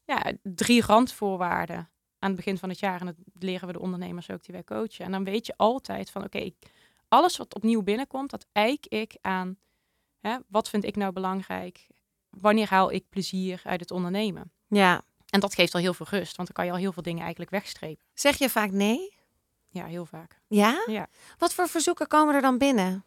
ja, 0.05 0.31
drie 0.43 0.85
randvoorwaarden 0.85 1.89
aan 2.19 2.29
het 2.29 2.35
begin 2.35 2.57
van 2.57 2.69
het 2.69 2.79
jaar. 2.79 2.99
En 2.99 3.05
dat 3.05 3.15
leren 3.39 3.67
we 3.67 3.73
de 3.73 3.79
ondernemers 3.79 4.29
ook 4.29 4.43
die 4.43 4.53
wij 4.53 4.63
coachen. 4.63 5.05
En 5.05 5.11
dan 5.11 5.23
weet 5.23 5.45
je 5.45 5.53
altijd 5.57 6.09
van 6.09 6.23
oké, 6.23 6.49
alles 7.07 7.37
wat 7.37 7.55
opnieuw 7.55 7.81
binnenkomt, 7.81 8.29
dat 8.29 8.45
eik 8.51 8.85
ik 8.85 9.17
aan 9.21 9.57
hè, 10.19 10.37
wat 10.47 10.69
vind 10.69 10.85
ik 10.85 10.95
nou 10.95 11.13
belangrijk? 11.13 11.87
Wanneer 12.29 12.69
haal 12.69 12.91
ik 12.91 13.09
plezier 13.09 13.61
uit 13.63 13.79
het 13.79 13.91
ondernemen? 13.91 14.51
Ja. 14.67 15.01
En 15.29 15.39
dat 15.39 15.53
geeft 15.53 15.73
al 15.73 15.79
heel 15.79 15.93
veel 15.93 16.07
rust, 16.09 16.35
want 16.35 16.47
dan 16.47 16.55
kan 16.55 16.65
je 16.65 16.71
al 16.71 16.77
heel 16.77 16.93
veel 16.93 17.03
dingen 17.03 17.21
eigenlijk 17.21 17.51
wegstrepen. 17.51 18.05
Zeg 18.13 18.37
je 18.37 18.49
vaak 18.49 18.71
nee? 18.71 19.17
Ja, 19.67 19.85
heel 19.85 20.05
vaak. 20.05 20.39
Ja? 20.47 20.83
Ja. 20.85 21.07
Wat 21.37 21.53
voor 21.53 21.67
verzoeken 21.67 22.07
komen 22.07 22.35
er 22.35 22.41
dan 22.41 22.57
binnen? 22.57 23.03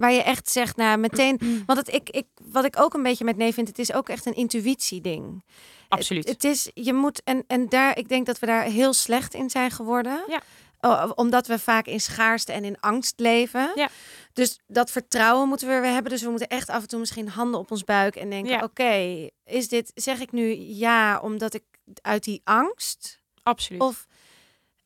Waar 0.00 0.12
je 0.12 0.22
echt 0.22 0.50
zegt, 0.50 0.76
nou 0.76 0.98
meteen. 0.98 1.38
Want 1.66 1.78
het, 1.78 1.94
ik, 1.94 2.10
ik, 2.10 2.26
wat 2.42 2.64
ik 2.64 2.80
ook 2.80 2.94
een 2.94 3.02
beetje 3.02 3.24
met 3.24 3.36
nee 3.36 3.54
vind, 3.54 3.68
het 3.68 3.78
is 3.78 3.92
ook 3.92 4.08
echt 4.08 4.26
een 4.26 4.34
intuïtie-ding. 4.34 5.44
Absoluut. 5.88 6.28
Het, 6.28 6.42
het, 6.42 6.52
is, 6.52 6.70
je 6.74 6.92
moet, 6.92 7.22
en, 7.22 7.44
en 7.46 7.68
daar, 7.68 7.98
ik 7.98 8.08
denk 8.08 8.26
dat 8.26 8.38
we 8.38 8.46
daar 8.46 8.62
heel 8.62 8.92
slecht 8.92 9.34
in 9.34 9.50
zijn 9.50 9.70
geworden. 9.70 10.24
Ja. 10.28 10.42
Oh, 10.80 11.10
omdat 11.14 11.46
we 11.46 11.58
vaak 11.58 11.86
in 11.86 12.00
schaarste 12.00 12.52
en 12.52 12.64
in 12.64 12.80
angst 12.80 13.20
leven. 13.20 13.72
Ja. 13.74 13.88
Dus 14.32 14.60
dat 14.66 14.90
vertrouwen 14.90 15.48
moeten 15.48 15.68
we 15.68 15.80
weer 15.80 15.92
hebben. 15.92 16.12
Dus 16.12 16.22
we 16.22 16.30
moeten 16.30 16.48
echt 16.48 16.68
af 16.68 16.82
en 16.82 16.88
toe 16.88 16.98
misschien 16.98 17.28
handen 17.28 17.60
op 17.60 17.70
ons 17.70 17.84
buik 17.84 18.16
en 18.16 18.30
denken: 18.30 18.52
Ja. 18.52 18.62
oké, 18.62 19.28
is 19.44 19.68
dit, 19.68 19.92
zeg 19.94 20.20
ik 20.20 20.32
nu 20.32 20.54
ja 20.58 21.18
omdat 21.18 21.54
ik 21.54 21.64
uit 22.02 22.24
die 22.24 22.40
angst? 22.44 23.20
Absoluut. 23.42 23.82
Of, 23.82 24.06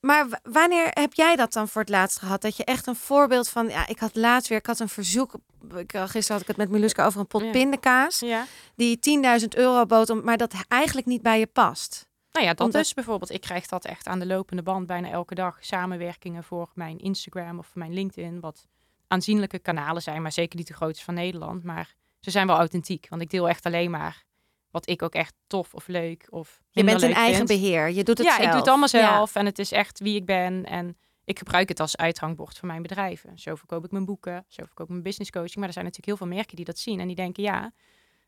maar 0.05 0.41
wanneer 0.43 0.87
heb 0.91 1.15
jij 1.15 1.37
dat 1.37 1.53
dan 1.53 1.69
voor 1.69 1.81
het 1.81 1.91
laatst 1.91 2.19
gehad? 2.19 2.43
Dat 2.43 2.57
je 2.57 2.65
echt 2.65 2.87
een 2.87 2.97
voorbeeld 2.97 3.49
van, 3.49 3.69
ja, 3.69 3.87
ik 3.87 3.99
had 3.99 4.17
laatst 4.17 4.49
weer, 4.49 4.59
ik 4.59 4.67
had 4.67 4.81
een 4.81 4.89
verzoek. 4.89 5.35
Ik, 5.77 5.93
gisteren 5.97 6.33
had 6.33 6.41
ik 6.41 6.47
het 6.47 6.57
met 6.57 6.71
Miluska 6.71 7.07
over 7.07 7.21
een 7.21 7.27
pot 7.27 7.43
Ja. 7.43 7.51
pindakaas. 7.51 8.19
ja. 8.21 8.47
Die 8.77 8.99
10.000 9.41 9.49
euro 9.57 9.87
bood, 9.87 10.11
om, 10.11 10.25
maar 10.25 10.37
dat 10.37 10.55
eigenlijk 10.69 11.07
niet 11.07 11.23
bij 11.23 11.39
je 11.39 11.47
past. 11.47 12.09
Nou 12.33 12.47
ja, 12.47 12.53
dat 12.55 12.67
Omdat- 12.67 12.81
is 12.83 12.95
bijvoorbeeld, 12.95 13.31
ik 13.31 13.41
krijg 13.41 13.67
dat 13.67 13.85
echt 13.85 14.07
aan 14.07 14.19
de 14.19 14.27
lopende 14.27 14.63
band 14.63 14.87
bijna 14.87 15.09
elke 15.11 15.35
dag. 15.35 15.57
Samenwerkingen 15.61 16.45
voor 16.45 16.71
mijn 16.75 16.99
Instagram 16.99 17.59
of 17.59 17.67
voor 17.67 17.79
mijn 17.79 17.95
LinkedIn, 17.95 18.41
wat 18.41 18.67
aanzienlijke 19.09 19.59
kanalen 19.59 20.03
zijn, 20.03 20.23
maar 20.23 20.33
zeker 20.33 20.57
niet 20.59 20.67
de 20.67 20.75
grootste 20.75 21.05
van 21.05 21.15
Nederland. 21.15 21.63
Maar 21.65 21.95
ze 22.21 22.31
zijn 22.31 22.47
wel 22.47 22.57
authentiek, 22.57 23.07
want 23.09 23.23
ik 23.23 23.31
deel 23.31 23.49
echt 23.49 23.67
alleen 23.67 23.91
maar 23.91 24.25
wat 24.75 24.89
ik 24.89 25.03
ook 25.03 25.15
echt 25.15 25.35
tof 25.47 25.75
of 25.75 25.87
leuk 25.87 26.27
of 26.31 26.61
Je 26.71 26.85
bent 26.85 27.03
in 27.03 27.13
eigen 27.15 27.47
vind. 27.47 27.61
beheer. 27.61 27.91
Je 27.91 28.05
doet 28.05 28.19
het 28.19 28.27
ja, 28.27 28.33
zelf. 28.33 28.45
ik 28.45 28.51
doe 28.51 28.61
het 28.61 28.69
allemaal 28.69 28.89
Ja. 28.93 29.15
zelf 29.15 29.35
en 29.35 29.47
het 29.47 29.59
is 29.59 29.73
echt 29.73 29.99
wie 30.01 30.17
ik 30.17 30.25
ben 30.27 30.65
en 30.65 30.97
ik 31.25 31.39
gebruik 31.39 31.69
het 31.69 31.81
als 31.81 31.97
uithangbord 31.97 32.59
voor 32.59 32.69
mijn 32.69 32.83
bedrijven. 32.83 33.39
Zo 33.39 33.55
verkoop 33.55 33.85
ik 33.85 33.91
mijn 33.91 34.05
boeken, 34.05 34.45
zo 34.49 34.63
verkoop 34.65 34.87
ik 34.87 34.91
mijn 34.93 35.03
business 35.03 35.31
coaching. 35.31 35.57
Maar 35.57 35.67
er 35.67 35.73
zijn 35.73 35.85
natuurlijk 35.85 36.19
heel 36.19 36.27
veel 36.27 36.37
merken 36.37 36.57
die 36.57 36.65
dat 36.65 36.79
zien 36.79 37.01
en 37.01 37.07
die 37.07 37.17
denken 37.17 37.43
ja, 37.43 37.73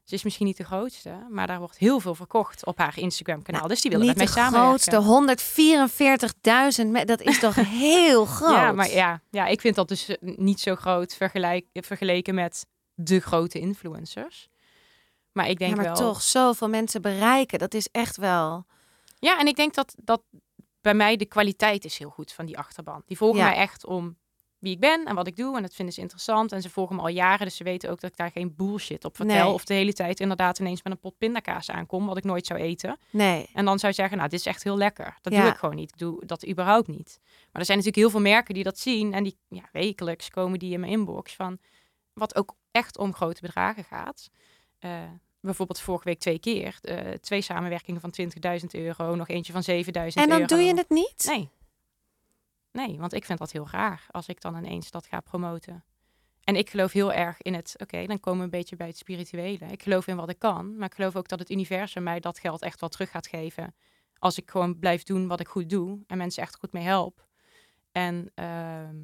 ze 0.04 0.14
is 0.14 0.22
misschien 0.22 0.46
niet 0.46 0.56
de 0.56 0.64
grootste, 0.64 1.26
maar 1.30 1.46
daar 1.46 1.58
wordt 1.58 1.78
heel 1.78 2.00
veel 2.00 2.14
verkocht 2.14 2.66
op 2.66 2.78
haar 2.78 2.98
Instagram 2.98 3.42
kanaal. 3.42 3.60
Nou, 3.60 3.72
dus 3.72 3.82
die 3.82 3.90
willen 3.90 4.06
met 4.06 4.16
de 4.16 4.22
mij 4.24 4.32
samenwerken. 4.32 4.68
grootste, 4.68 4.96
144.000. 6.84 6.90
me- 6.90 7.04
Dat 7.04 7.20
is 7.20 7.38
toch 7.38 7.54
heel 7.86 8.24
groot? 8.24 8.50
Ja, 8.50 8.72
maar 8.72 8.90
ja, 8.90 9.20
ja, 9.30 9.46
ik 9.46 9.60
vind 9.60 9.74
dat 9.74 9.88
dus 9.88 10.08
eh, 10.08 10.16
niet 10.36 10.60
zo 10.60 10.74
groot 10.74 11.14
vergelijk, 11.14 11.66
vergeleken 11.72 12.34
met 12.34 12.66
de 12.94 13.20
grote 13.20 13.58
influencers. 13.58 14.48
Maar 15.36 15.48
ik 15.48 15.58
denk 15.58 15.70
Ja, 15.70 15.76
maar 15.76 15.84
wel. 15.84 15.94
toch 15.94 16.22
zoveel 16.22 16.68
mensen 16.68 17.02
bereiken. 17.02 17.58
Dat 17.58 17.74
is 17.74 17.88
echt 17.92 18.16
wel. 18.16 18.64
Ja, 19.18 19.38
en 19.38 19.46
ik 19.46 19.56
denk 19.56 19.74
dat, 19.74 19.94
dat 20.02 20.22
bij 20.80 20.94
mij 20.94 21.16
de 21.16 21.26
kwaliteit 21.26 21.84
is 21.84 21.98
heel 21.98 22.10
goed 22.10 22.32
van 22.32 22.46
die 22.46 22.58
achterban. 22.58 23.02
Die 23.06 23.16
volgen 23.16 23.38
Ja. 23.40 23.46
mij 23.48 23.56
echt 23.56 23.84
om 23.86 24.16
wie 24.58 24.72
ik 24.72 24.80
ben 24.80 25.04
en 25.04 25.14
wat 25.14 25.26
ik 25.26 25.36
doe. 25.36 25.56
En 25.56 25.62
dat 25.62 25.74
vinden 25.74 25.94
ze 25.94 26.00
interessant. 26.00 26.52
En 26.52 26.62
ze 26.62 26.70
volgen 26.70 26.96
me 26.96 27.02
al 27.02 27.08
jaren, 27.08 27.46
dus 27.46 27.56
ze 27.56 27.64
weten 27.64 27.90
ook 27.90 28.00
dat 28.00 28.10
ik 28.10 28.16
daar 28.16 28.30
geen 28.30 28.54
bullshit 28.56 29.04
op 29.04 29.16
vertel. 29.16 29.44
Nee. 29.44 29.52
Of 29.52 29.64
de 29.64 29.74
hele 29.74 29.92
tijd 29.92 30.20
inderdaad 30.20 30.58
ineens 30.58 30.82
met 30.82 30.92
een 30.92 30.98
pot 30.98 31.18
pindakaas 31.18 31.70
aankom, 31.70 32.06
wat 32.06 32.16
ik 32.16 32.24
nooit 32.24 32.46
zou 32.46 32.60
eten. 32.60 32.98
Nee. 33.10 33.48
En 33.52 33.64
dan 33.64 33.78
zou 33.78 33.92
je 33.92 33.98
zeggen, 33.98 34.16
nou, 34.18 34.28
dit 34.30 34.40
is 34.40 34.46
echt 34.46 34.62
heel 34.62 34.76
lekker. 34.76 35.18
Dat 35.20 35.32
Ja. 35.32 35.40
doe 35.40 35.50
ik 35.50 35.56
gewoon 35.56 35.74
niet. 35.74 35.90
Ik 35.90 35.98
doe 35.98 36.26
dat 36.26 36.48
überhaupt 36.48 36.88
niet. 36.88 37.18
Maar 37.22 37.60
er 37.60 37.64
zijn 37.64 37.78
natuurlijk 37.78 37.96
heel 37.96 38.10
veel 38.10 38.30
merken 38.30 38.54
die 38.54 38.64
dat 38.64 38.78
zien. 38.78 39.12
En 39.14 39.22
die 39.24 39.38
ja, 39.48 39.62
wekelijks 39.72 40.30
komen 40.30 40.58
die 40.58 40.72
in 40.72 40.80
mijn 40.80 40.92
inbox 40.92 41.34
van... 41.34 41.58
wat 42.12 42.34
ook 42.36 42.54
echt 42.70 42.98
om 42.98 43.14
grote 43.14 43.40
bedragen 43.40 43.84
gaat. 43.84 44.30
Eh, 44.78 44.90
bijvoorbeeld 45.46 45.80
vorige 45.80 46.04
week 46.04 46.18
twee 46.18 46.38
keer. 46.38 46.78
eh, 46.82 47.12
twee 47.12 47.40
samenwerkingen 47.40 48.00
van 48.00 48.10
20.000 48.10 48.66
euro. 48.74 49.14
Nog 49.14 49.28
eentje 49.28 49.52
van 49.52 49.62
7.000 49.62 50.22
En 50.24 50.30
euro. 50.30 50.38
dan 50.38 50.58
doe 50.58 50.66
je 50.66 50.74
het 50.74 50.90
niet? 50.90 51.24
Nee. 51.26 51.50
Nee, 52.72 52.98
want 52.98 53.12
ik 53.12 53.24
vind 53.24 53.38
dat 53.38 53.52
heel 53.52 53.68
raar 53.70 54.06
als 54.10 54.26
ik 54.28 54.40
dan 54.40 54.56
ineens 54.56 54.90
dat 54.90 55.06
ga 55.06 55.20
promoten. 55.20 55.84
En 56.44 56.56
ik 56.56 56.70
geloof 56.70 56.92
heel 56.92 57.12
erg 57.12 57.42
in 57.42 57.54
het, 57.54 57.74
oké, 57.78 58.06
dan 58.06 58.20
komen 58.20 58.38
we 58.38 58.44
een 58.44 58.50
beetje 58.50 58.76
bij 58.76 58.86
het 58.86 58.96
spirituele. 58.98 59.66
Ik 59.66 59.82
geloof 59.82 60.06
in 60.06 60.16
wat 60.16 60.28
ik 60.30 60.38
kan, 60.38 60.76
maar 60.76 60.88
ik 60.88 60.94
geloof 60.94 61.16
ook 61.16 61.28
dat 61.28 61.38
het 61.38 61.50
universum 61.50 62.02
mij 62.02 62.20
dat 62.20 62.38
geld 62.38 62.62
echt 62.62 62.80
wel 62.80 62.88
terug 62.88 63.10
gaat 63.10 63.26
geven. 63.26 63.74
Als 64.18 64.38
ik 64.38 64.50
gewoon 64.50 64.78
blijf 64.78 65.02
doen 65.02 65.26
wat 65.26 65.40
ik 65.40 65.48
goed 65.48 65.70
doe 65.70 65.98
en 66.06 66.16
mensen 66.18 66.42
echt 66.42 66.56
goed 66.56 66.72
mee 66.72 66.82
help. 66.82 67.26
En 67.92 68.30
ehm, 68.34 68.96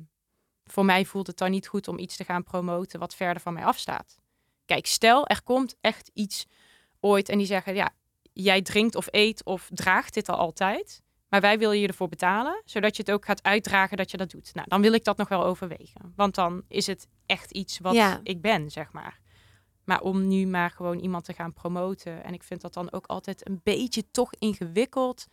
voor 0.65 0.85
mij 0.85 1.05
voelt 1.05 1.27
het 1.27 1.39
dan 1.39 1.51
niet 1.51 1.69
goed 1.69 1.89
om 1.89 1.99
iets 1.99 2.17
te 2.17 2.25
gaan 2.25 2.43
promoten 2.43 3.01
wat 3.01 3.15
verder 3.15 3.43
van 3.43 3.53
mij 3.53 3.65
afstaat. 3.65 4.19
Kijk, 4.73 4.87
stel 4.87 5.27
er 5.27 5.43
komt 5.43 5.77
echt 5.81 6.11
iets 6.15 6.47
ooit 7.01 7.29
en 7.29 7.39
die 7.39 7.47
zeggen, 7.47 7.75
ja, 7.75 7.91
jij 8.33 8.63
drinkt 8.63 8.95
of 8.95 9.07
eet 9.11 9.45
of 9.45 9.69
draagt 9.73 10.15
dit 10.15 10.29
al 10.29 10.37
altijd. 10.37 11.03
Maar 11.29 11.41
wij 11.41 11.59
willen 11.59 11.79
je 11.79 11.87
ervoor 11.87 12.09
betalen, 12.09 12.63
zodat 12.65 12.97
je 12.97 13.03
het 13.03 13.13
ook 13.13 13.25
gaat 13.25 13.43
uitdragen 13.43 13.97
dat 13.97 14.11
je 14.11 14.17
dat 14.17 14.31
doet. 14.31 14.55
Nou, 14.55 14.69
dan 14.69 14.81
wil 14.81 14.93
ik 14.93 15.05
dat 15.05 15.17
nog 15.17 15.29
wel 15.29 15.45
overwegen. 15.45 16.13
Want 16.17 16.35
dan 16.35 16.65
is 16.69 16.87
het 16.87 17.09
echt 17.27 17.51
iets 17.51 17.79
wat 17.79 17.95
Ja. 17.95 18.21
ik 18.23 18.41
ben, 18.41 18.71
zeg 18.71 18.93
maar. 18.93 19.21
Maar 19.85 20.01
om 20.01 20.29
nu 20.29 20.47
maar 20.47 20.71
gewoon 20.71 20.99
iemand 20.99 21.25
te 21.25 21.33
gaan 21.33 21.53
promoten. 21.53 22.25
En 22.25 22.35
ik 22.35 22.43
vind 22.43 22.61
dat 22.61 22.75
dan 22.75 22.93
ook 22.93 23.07
altijd 23.07 23.49
een 23.49 23.61
beetje 23.63 24.11
toch 24.11 24.35
ingewikkeld. 24.39 25.27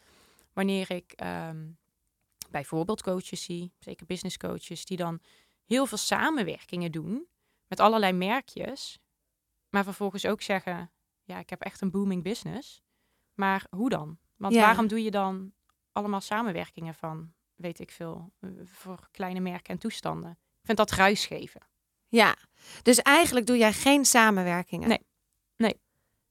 Wanneer 0.53 0.91
ik 0.91 1.11
ehm, 1.11 1.67
bijvoorbeeld 2.49 3.01
coaches 3.01 3.43
zie, 3.43 3.73
zeker 3.79 4.05
business 4.05 4.37
coaches, 4.37 4.85
die 4.85 4.97
dan 4.97 5.19
heel 5.65 5.85
veel 5.85 5.97
samenwerkingen 5.97 6.91
doen 6.91 7.27
met 7.67 7.79
allerlei 7.79 8.13
merkjes. 8.13 8.99
Maar 9.69 9.83
vervolgens 9.83 10.25
ook 10.25 10.41
zeggen, 10.41 10.91
ja, 11.23 11.39
ik 11.39 11.49
heb 11.49 11.61
echt 11.61 11.81
een 11.81 11.91
booming 11.91 12.23
business. 12.23 12.81
Maar 13.33 13.65
hoe 13.69 13.89
dan? 13.89 14.17
Want 14.37 14.53
Ja. 14.53 14.61
waarom 14.61 14.87
doe 14.87 15.03
je 15.03 15.11
dan 15.11 15.53
allemaal 15.91 16.21
samenwerkingen 16.21 16.93
van, 16.95 17.33
weet 17.55 17.79
ik 17.79 17.91
veel, 17.91 18.31
eh, 18.39 18.49
voor 18.63 19.07
kleine 19.11 19.39
merken 19.39 19.73
en 19.73 19.79
toestanden? 19.79 20.31
Ik 20.31 20.65
vind 20.65 20.77
dat 20.77 20.91
ruis 20.91 21.25
geven. 21.25 21.61
Ja. 22.07 22.35
Dus 22.81 22.97
eigenlijk 23.01 23.45
doe 23.45 23.57
jij 23.57 23.73
geen 23.73 24.05
samenwerkingen? 24.05 24.87
Nee. 24.87 25.05
Nee. 25.57 25.79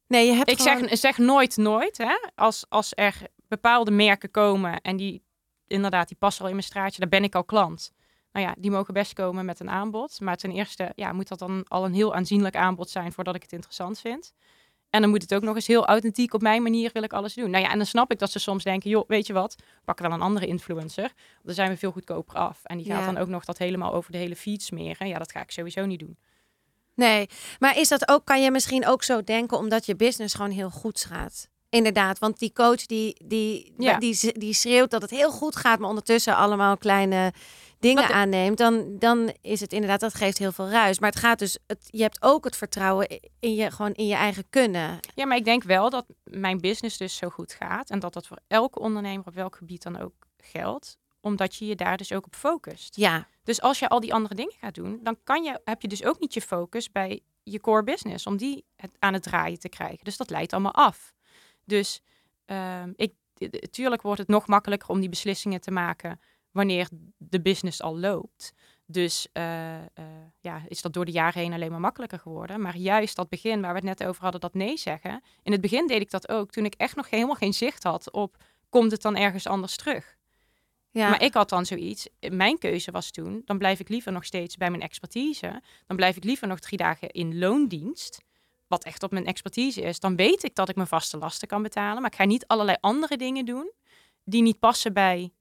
Nee, 0.06 0.26
je 0.26 0.32
hebt 0.32 0.50
Ik 0.50 0.58
gewoon... 0.58 0.88
zeg, 0.88 0.98
zeg 0.98 1.18
nooit 1.18 1.56
nooit, 1.56 1.98
hè? 1.98 2.16
Als, 2.34 2.64
als 2.68 2.92
er 2.94 3.26
bepaalde 3.48 3.90
merken 3.90 4.30
komen 4.30 4.80
en 4.80 4.96
die 4.96 5.22
inderdaad, 5.66 6.08
die 6.08 6.16
passen 6.16 6.42
al 6.42 6.48
in 6.48 6.54
mijn 6.56 6.66
straatje, 6.66 7.00
daar 7.00 7.08
ben 7.08 7.24
ik 7.24 7.34
al 7.34 7.44
klant. 7.44 7.92
Nou 8.38 8.50
ja, 8.50 8.56
die 8.58 8.70
mogen 8.70 8.94
best 8.94 9.12
komen 9.12 9.44
met 9.44 9.60
een 9.60 9.70
aanbod. 9.70 10.20
Maar 10.20 10.36
ten 10.36 10.50
eerste 10.50 10.92
ja, 10.94 11.12
moet 11.12 11.28
dat 11.28 11.38
dan 11.38 11.64
al 11.68 11.84
een 11.84 11.94
heel 11.94 12.14
aanzienlijk 12.14 12.56
aanbod 12.56 12.90
zijn 12.90 13.12
voordat 13.12 13.34
ik 13.34 13.42
het 13.42 13.52
interessant 13.52 14.00
vind. 14.00 14.32
En 14.90 15.00
dan 15.00 15.10
moet 15.10 15.22
het 15.22 15.34
ook 15.34 15.42
nog 15.42 15.54
eens 15.54 15.66
heel 15.66 15.86
authentiek 15.86 16.34
op 16.34 16.42
mijn 16.42 16.62
manier 16.62 16.90
wil 16.92 17.02
ik 17.02 17.12
alles 17.12 17.34
doen. 17.34 17.50
Nou 17.50 17.64
ja, 17.64 17.70
en 17.70 17.76
dan 17.76 17.86
snap 17.86 18.10
ik 18.12 18.18
dat 18.18 18.30
ze 18.30 18.38
soms 18.38 18.64
denken, 18.64 18.90
joh, 18.90 19.04
weet 19.08 19.26
je 19.26 19.32
wat, 19.32 19.56
pak 19.84 19.98
wel 19.98 20.10
een 20.12 20.20
andere 20.20 20.46
influencer. 20.46 21.02
Want 21.02 21.14
dan 21.44 21.54
zijn 21.54 21.70
we 21.70 21.76
veel 21.76 21.90
goedkoper 21.92 22.34
af. 22.36 22.60
En 22.62 22.76
die 22.76 22.86
gaat 22.86 23.00
Ja. 23.00 23.06
dan 23.12 23.18
ook 23.18 23.28
nog 23.28 23.44
dat 23.44 23.58
helemaal 23.58 23.92
over 23.94 24.12
de 24.12 24.18
hele 24.18 24.36
feed 24.36 24.62
smeren. 24.62 25.08
Ja, 25.08 25.18
dat 25.18 25.32
ga 25.32 25.40
ik 25.40 25.50
sowieso 25.50 25.86
niet 25.86 25.98
doen. 25.98 26.16
Nee, 26.94 27.28
maar 27.58 27.76
is 27.78 27.88
dat 27.88 28.08
ook, 28.08 28.24
kan 28.24 28.42
je 28.42 28.50
misschien 28.50 28.86
ook 28.86 29.02
zo 29.02 29.24
denken 29.24 29.58
omdat 29.58 29.86
je 29.86 29.96
business 29.96 30.34
gewoon 30.34 30.50
heel 30.50 30.70
goed 30.70 31.04
gaat? 31.04 31.48
Inderdaad, 31.70 32.18
want 32.18 32.38
die 32.38 32.52
coach 32.52 32.86
die, 32.86 33.24
die, 33.26 33.74
Ja. 33.78 33.98
die, 33.98 34.32
die 34.38 34.54
schreeuwt 34.54 34.90
dat 34.90 35.02
het 35.02 35.10
heel 35.10 35.30
goed 35.30 35.56
gaat, 35.56 35.78
maar 35.78 35.88
ondertussen 35.88 36.36
allemaal 36.36 36.76
kleine 36.76 37.32
dingen 37.78 38.02
Wat 38.02 38.12
aanneemt, 38.12 38.58
dan, 38.58 38.98
dan 38.98 39.32
is 39.40 39.60
het 39.60 39.72
inderdaad, 39.72 40.00
dat 40.00 40.14
geeft 40.14 40.38
heel 40.38 40.52
veel 40.52 40.68
ruis. 40.68 40.98
Maar 40.98 41.10
het 41.10 41.18
gaat 41.18 41.38
dus, 41.38 41.58
het, 41.66 41.88
je 41.90 42.02
hebt 42.02 42.22
ook 42.22 42.44
het 42.44 42.56
vertrouwen 42.56 43.20
in 43.40 43.54
je, 43.54 43.70
gewoon 43.70 43.92
in 43.92 44.06
je 44.06 44.14
eigen 44.14 44.44
kunnen. 44.50 45.00
Ja, 45.14 45.26
maar 45.26 45.36
ik 45.36 45.44
denk 45.44 45.62
wel 45.62 45.90
dat 45.90 46.06
mijn 46.24 46.60
business 46.60 46.96
dus 46.96 47.16
zo 47.16 47.28
goed 47.28 47.52
gaat. 47.52 47.90
En 47.90 47.98
dat 47.98 48.12
dat 48.12 48.26
voor 48.26 48.38
elke 48.46 48.78
ondernemer 48.78 49.26
op 49.26 49.34
welk 49.34 49.56
gebied 49.56 49.82
dan 49.82 50.00
ook 50.00 50.14
geldt. 50.36 50.96
Omdat 51.20 51.54
je 51.54 51.66
je 51.66 51.76
daar 51.76 51.96
dus 51.96 52.12
ook 52.12 52.26
op 52.26 52.34
focust. 52.34 52.96
Ja, 52.96 53.26
Dus 53.42 53.60
als 53.60 53.78
je 53.78 53.88
al 53.88 54.00
die 54.00 54.14
andere 54.14 54.34
dingen 54.34 54.54
gaat 54.60 54.74
doen, 54.74 55.00
dan 55.02 55.16
kan 55.24 55.42
je, 55.42 55.60
heb 55.64 55.82
je 55.82 55.88
dus 55.88 56.04
ook 56.04 56.20
niet 56.20 56.34
je 56.34 56.40
focus 56.40 56.92
bij 56.92 57.20
je 57.42 57.60
core 57.60 57.84
business. 57.84 58.26
Om 58.26 58.36
die 58.36 58.64
het, 58.76 58.90
aan 58.98 59.12
het 59.12 59.22
draaien 59.22 59.58
te 59.58 59.68
krijgen. 59.68 60.04
Dus 60.04 60.16
dat 60.16 60.30
leidt 60.30 60.52
allemaal 60.52 60.74
af. 60.74 61.12
Dus 61.64 62.00
ehm, 62.44 62.92
ik, 62.96 63.12
natuurlijk 63.38 64.02
wordt 64.02 64.20
het 64.20 64.28
nog 64.28 64.46
makkelijker 64.46 64.88
om 64.88 65.00
die 65.00 65.08
beslissingen 65.08 65.60
te 65.60 65.70
maken 65.70 66.20
wanneer 66.58 66.88
de 67.16 67.40
business 67.40 67.82
al 67.82 67.98
loopt. 67.98 68.52
Dus 68.86 69.28
eh, 69.32 69.76
eh, 69.76 69.84
ja, 70.40 70.62
is 70.68 70.82
dat 70.82 70.92
door 70.92 71.04
de 71.04 71.12
jaren 71.12 71.40
heen 71.40 71.52
alleen 71.52 71.70
maar 71.70 71.80
makkelijker 71.80 72.18
geworden. 72.18 72.60
Maar 72.60 72.76
juist 72.76 73.16
dat 73.16 73.28
begin 73.28 73.60
waar 73.60 73.70
we 73.70 73.76
het 73.76 73.98
net 73.98 74.04
over 74.04 74.22
hadden, 74.22 74.40
dat 74.40 74.54
nee 74.54 74.76
zeggen. 74.76 75.22
In 75.42 75.52
het 75.52 75.60
begin 75.60 75.86
deed 75.86 76.00
ik 76.00 76.10
dat 76.10 76.28
ook 76.28 76.50
toen 76.50 76.64
ik 76.64 76.74
echt 76.74 76.96
nog 76.96 77.10
helemaal 77.10 77.34
geen 77.34 77.54
zicht 77.54 77.82
had 77.82 78.10
op, 78.12 78.36
komt 78.68 78.90
het 78.90 79.02
dan 79.02 79.16
ergens 79.16 79.46
anders 79.46 79.76
terug? 79.76 80.16
ja. 80.90 81.08
Maar 81.08 81.22
ik 81.22 81.34
had 81.34 81.48
dan 81.48 81.66
zoiets, 81.66 82.08
mijn 82.30 82.58
keuze 82.58 82.90
was 82.90 83.10
toen, 83.10 83.42
dan 83.44 83.58
blijf 83.58 83.80
ik 83.80 83.88
liever 83.88 84.12
nog 84.12 84.24
steeds 84.24 84.56
bij 84.56 84.70
mijn 84.70 84.82
expertise. 84.82 85.62
Dan 85.86 85.96
blijf 85.96 86.16
ik 86.16 86.24
liever 86.24 86.48
nog 86.48 86.58
drie 86.58 86.78
dagen 86.78 87.08
in 87.08 87.38
loondienst, 87.38 88.22
wat 88.66 88.84
echt 88.84 89.02
op 89.02 89.10
mijn 89.10 89.26
expertise 89.26 89.80
is. 89.80 90.00
Dan 90.00 90.16
weet 90.16 90.44
ik 90.44 90.54
dat 90.54 90.68
ik 90.68 90.76
mijn 90.76 90.88
vaste 90.88 91.18
lasten 91.18 91.48
kan 91.48 91.62
betalen, 91.62 92.02
maar 92.02 92.10
ik 92.10 92.16
ga 92.16 92.24
niet 92.24 92.46
allerlei 92.46 92.76
andere 92.80 93.16
dingen 93.16 93.44
doen 93.44 93.72
die 94.24 94.42
niet 94.42 94.58
passen 94.58 94.92
bij 94.92 95.32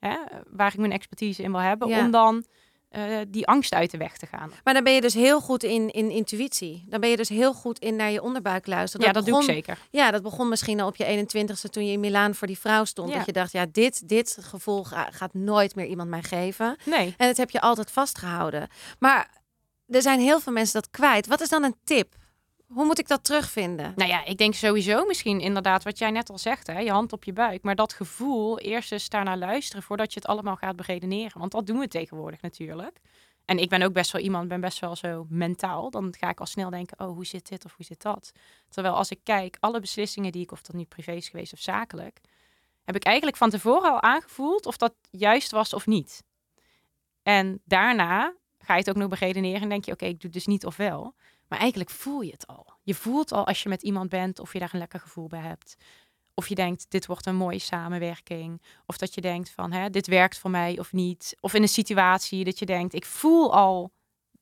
hè, 0.00 0.16
waar 0.50 0.72
ik 0.72 0.78
mijn 0.78 0.92
expertise 0.92 1.42
in 1.42 1.50
wil 1.50 1.60
hebben, 1.60 1.88
Ja. 1.88 1.98
om 2.04 2.10
dan 2.10 2.44
eh, 2.90 3.02
die 3.28 3.46
angst 3.46 3.72
uit 3.72 3.90
de 3.90 3.96
weg 3.98 4.16
te 4.16 4.26
gaan. 4.26 4.52
Maar 4.64 4.74
dan 4.74 4.84
ben 4.84 4.92
je 4.92 5.00
dus 5.00 5.14
heel 5.14 5.40
goed 5.40 5.62
in, 5.62 5.90
in 5.90 6.10
intuïtie. 6.10 6.84
Dan 6.88 7.00
ben 7.00 7.10
je 7.10 7.16
dus 7.16 7.28
heel 7.28 7.52
goed 7.54 7.78
in 7.78 7.96
naar 7.96 8.10
je 8.10 8.22
onderbuik 8.22 8.66
luisteren. 8.66 9.06
ja, 9.06 9.12
dat 9.12 9.24
begon, 9.24 9.40
doe 9.40 9.48
ik 9.48 9.54
zeker. 9.54 9.78
Ja, 9.90 10.10
dat 10.10 10.22
begon 10.22 10.48
misschien 10.48 10.80
al 10.80 10.86
op 10.88 10.96
je 10.96 11.04
21ste 11.26 11.70
toen 11.70 11.86
je 11.86 11.92
in 11.92 12.00
Milaan 12.00 12.34
voor 12.34 12.46
die 12.46 12.58
vrouw 12.58 12.84
stond. 12.84 13.08
Ja. 13.10 13.16
Dat 13.16 13.26
je 13.26 13.32
dacht, 13.32 13.52
ja, 13.52 13.66
dit, 13.72 14.08
dit 14.08 14.36
gevoel 14.40 14.84
ga- 14.84 15.08
gaat 15.10 15.34
nooit 15.34 15.74
meer 15.74 15.86
iemand 15.86 16.08
mij 16.08 16.22
geven. 16.22 16.76
Nee. 16.84 17.14
En 17.16 17.26
dat 17.26 17.36
heb 17.36 17.50
je 17.50 17.60
altijd 17.60 17.90
vastgehouden. 17.90 18.68
Maar 18.98 19.30
er 19.86 20.02
zijn 20.02 20.20
heel 20.20 20.40
veel 20.40 20.52
mensen 20.52 20.80
dat 20.80 20.90
kwijt. 20.90 21.26
Wat 21.26 21.40
is 21.40 21.48
dan 21.48 21.62
een 21.62 21.76
tip? 21.84 22.14
Hoe 22.72 22.84
moet 22.84 22.98
ik 22.98 23.08
dat 23.08 23.24
terugvinden? 23.24 23.92
Nou 23.96 24.10
ja, 24.10 24.24
ik 24.24 24.38
denk 24.38 24.54
sowieso 24.54 25.04
misschien 25.06 25.40
inderdaad 25.40 25.84
wat 25.84 25.98
jij 25.98 26.10
net 26.10 26.30
al 26.30 26.38
zegt, 26.38 26.66
hè, 26.66 26.78
je 26.78 26.90
hand 26.90 27.12
op 27.12 27.24
je 27.24 27.32
buik. 27.32 27.62
Maar 27.62 27.74
dat 27.74 27.92
gevoel, 27.92 28.58
eerst 28.58 28.92
eens 28.92 29.08
daarnaar 29.08 29.38
luisteren 29.38 29.82
voordat 29.82 30.12
je 30.12 30.20
het 30.20 30.28
allemaal 30.28 30.56
gaat 30.56 30.76
beredeneren. 30.76 31.38
Want 31.38 31.52
dat 31.52 31.66
doen 31.66 31.78
we 31.78 31.88
tegenwoordig 31.88 32.42
natuurlijk. 32.42 33.00
En 33.44 33.58
ik 33.58 33.68
ben 33.68 33.82
ook 33.82 33.92
best 33.92 34.12
wel 34.12 34.22
iemand, 34.22 34.48
ben 34.48 34.60
best 34.60 34.78
wel 34.78 34.96
zo 34.96 35.26
mentaal. 35.28 35.90
Dan 35.90 36.14
ga 36.18 36.28
ik 36.28 36.40
al 36.40 36.46
snel 36.46 36.70
denken, 36.70 37.00
oh, 37.00 37.14
hoe 37.14 37.26
zit 37.26 37.48
dit 37.48 37.64
of 37.64 37.74
hoe 37.76 37.84
zit 37.84 38.02
dat? 38.02 38.32
Terwijl 38.68 38.94
als 38.94 39.10
ik 39.10 39.20
kijk, 39.22 39.56
alle 39.60 39.80
beslissingen 39.80 40.32
die 40.32 40.42
ik, 40.42 40.52
of 40.52 40.62
dat 40.62 40.76
nu 40.76 40.84
privé 40.84 41.12
is 41.12 41.28
geweest 41.28 41.52
of 41.52 41.60
zakelijk, 41.60 42.20
heb 42.84 42.96
ik 42.96 43.04
eigenlijk 43.04 43.36
van 43.36 43.50
tevoren 43.50 43.90
al 43.90 44.02
aangevoeld 44.02 44.66
of 44.66 44.76
dat 44.76 44.94
juist 45.10 45.50
was 45.50 45.74
of 45.74 45.86
niet. 45.86 46.22
En 47.22 47.60
daarna 47.64 48.34
ga 48.58 48.72
je 48.72 48.80
het 48.80 48.90
ook 48.90 48.96
nog 48.96 49.08
beredeneren 49.08 49.62
en 49.62 49.68
denk 49.68 49.84
je, 49.84 49.92
oké, 49.92 50.04
ik 50.04 50.20
doe 50.20 50.30
dus 50.30 50.46
niet 50.46 50.66
of 50.66 50.76
wel. 50.76 51.14
Maar 51.50 51.58
eigenlijk 51.58 51.90
voel 51.90 52.20
je 52.20 52.30
het 52.30 52.46
al. 52.46 52.72
Je 52.82 52.94
voelt 52.94 53.32
al 53.32 53.46
als 53.46 53.62
je 53.62 53.68
met 53.68 53.82
iemand 53.82 54.08
bent 54.08 54.38
of 54.38 54.52
je 54.52 54.58
daar 54.58 54.70
een 54.72 54.78
lekker 54.78 55.00
gevoel 55.00 55.26
bij 55.26 55.40
hebt. 55.40 55.76
Of 56.34 56.48
je 56.48 56.54
denkt, 56.54 56.86
dit 56.88 57.06
wordt 57.06 57.26
een 57.26 57.36
mooie 57.36 57.58
samenwerking. 57.58 58.62
Of 58.86 58.98
dat 58.98 59.14
je 59.14 59.20
denkt 59.20 59.50
van, 59.50 59.72
hè, 59.72 59.90
dit 59.90 60.06
werkt 60.06 60.38
voor 60.38 60.50
mij 60.50 60.78
of 60.78 60.92
niet. 60.92 61.36
Of 61.40 61.54
in 61.54 61.62
een 61.62 61.68
situatie 61.68 62.44
dat 62.44 62.58
je 62.58 62.66
denkt, 62.66 62.94
ik 62.94 63.04
voel 63.04 63.54
al 63.54 63.92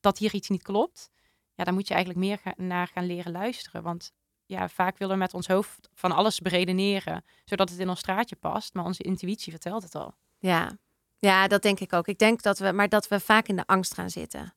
dat 0.00 0.18
hier 0.18 0.34
iets 0.34 0.48
niet 0.48 0.62
klopt. 0.62 1.10
Ja, 1.54 1.64
dan 1.64 1.74
moet 1.74 1.88
je 1.88 1.94
eigenlijk 1.94 2.24
meer 2.24 2.54
naar 2.56 2.86
gaan 2.86 3.06
leren 3.06 3.32
luisteren. 3.32 3.82
Want 3.82 4.12
ja, 4.46 4.68
vaak 4.68 4.98
willen 4.98 5.14
we 5.14 5.20
met 5.20 5.34
ons 5.34 5.46
hoofd 5.46 5.88
van 5.94 6.12
alles 6.12 6.40
beredeneren, 6.40 7.24
zodat 7.44 7.70
het 7.70 7.78
in 7.78 7.88
ons 7.88 7.98
straatje 7.98 8.36
past. 8.36 8.74
Maar 8.74 8.84
onze 8.84 9.02
intuïtie 9.02 9.52
vertelt 9.52 9.82
het 9.82 9.94
al. 9.94 10.14
Ja. 10.38 10.78
Ja, 11.18 11.48
dat 11.48 11.62
denk 11.62 11.80
ik 11.80 11.92
ook. 11.92 12.06
Ik 12.06 12.18
denk 12.18 12.42
dat 12.42 12.58
we, 12.58 12.72
maar 12.72 12.88
dat 12.88 13.08
we 13.08 13.20
vaak 13.20 13.48
in 13.48 13.56
de 13.56 13.66
angst 13.66 13.94
gaan 13.94 14.10
zitten. 14.10 14.54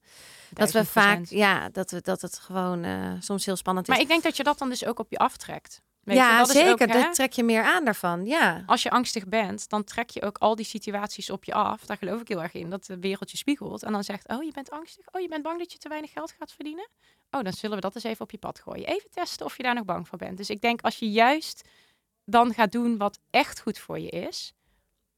Dat 0.49 0.71
we 0.71 0.83
1000%. 0.85 0.87
vaak, 0.87 1.25
ja, 1.25 1.69
dat, 1.69 1.91
we, 1.91 2.01
dat 2.01 2.21
het 2.21 2.37
gewoon 2.37 2.83
eh, 2.83 3.11
soms 3.19 3.45
heel 3.45 3.55
spannend 3.55 3.87
is. 3.87 3.93
Maar 3.93 4.03
ik 4.03 4.09
denk 4.09 4.23
dat 4.23 4.37
je 4.37 4.43
dat 4.43 4.57
dan 4.57 4.69
dus 4.69 4.85
ook 4.85 4.99
op 4.99 5.11
je 5.11 5.17
aftrekt. 5.17 5.81
Weet 6.03 6.17
ja, 6.17 6.37
dat 6.37 6.47
is 6.47 6.53
zeker. 6.53 6.71
ook, 6.71 6.79
hè, 6.79 6.85
Daar 6.85 7.13
trek 7.13 7.33
je 7.33 7.43
meer 7.43 7.63
aan 7.63 7.85
daarvan. 7.85 8.25
Ja. 8.25 8.63
als 8.65 8.83
je 8.83 8.89
angstig 8.89 9.27
bent, 9.27 9.69
dan 9.69 9.83
trek 9.83 10.09
je 10.09 10.21
ook 10.21 10.37
al 10.37 10.55
die 10.55 10.65
situaties 10.65 11.29
op 11.29 11.43
je 11.43 11.53
af. 11.53 11.85
Daar 11.85 11.97
geloof 11.97 12.21
ik 12.21 12.27
heel 12.27 12.41
erg 12.41 12.53
in, 12.53 12.69
dat 12.69 12.85
de 12.85 12.99
wereld 12.99 13.31
je 13.31 13.37
spiegelt. 13.37 13.83
En 13.83 13.91
dan 13.91 14.03
zegt, 14.03 14.27
oh, 14.27 14.43
je 14.43 14.51
bent 14.51 14.71
angstig? 14.71 15.05
Oh, 15.11 15.21
je 15.21 15.27
bent 15.27 15.43
bang 15.43 15.59
dat 15.59 15.71
je 15.71 15.77
te 15.77 15.89
weinig 15.89 16.11
geld 16.11 16.33
gaat 16.39 16.51
verdienen? 16.51 16.89
Oh, 17.31 17.41
dan 17.41 17.53
zullen 17.53 17.75
we 17.75 17.81
dat 17.81 17.95
eens 17.95 18.03
even 18.03 18.21
op 18.21 18.31
je 18.31 18.37
pad 18.37 18.59
gooien. 18.59 18.87
Even 18.87 19.09
testen 19.09 19.45
of 19.45 19.57
je 19.57 19.63
daar 19.63 19.75
nog 19.75 19.85
bang 19.85 20.07
voor 20.07 20.17
bent. 20.17 20.37
Dus 20.37 20.49
ik 20.49 20.61
denk, 20.61 20.81
als 20.81 20.99
je 20.99 21.11
juist 21.11 21.67
dan 22.25 22.53
gaat 22.53 22.71
doen 22.71 22.97
wat 22.97 23.19
echt 23.29 23.61
goed 23.61 23.77
voor 23.77 23.99
je 23.99 24.09
is, 24.09 24.53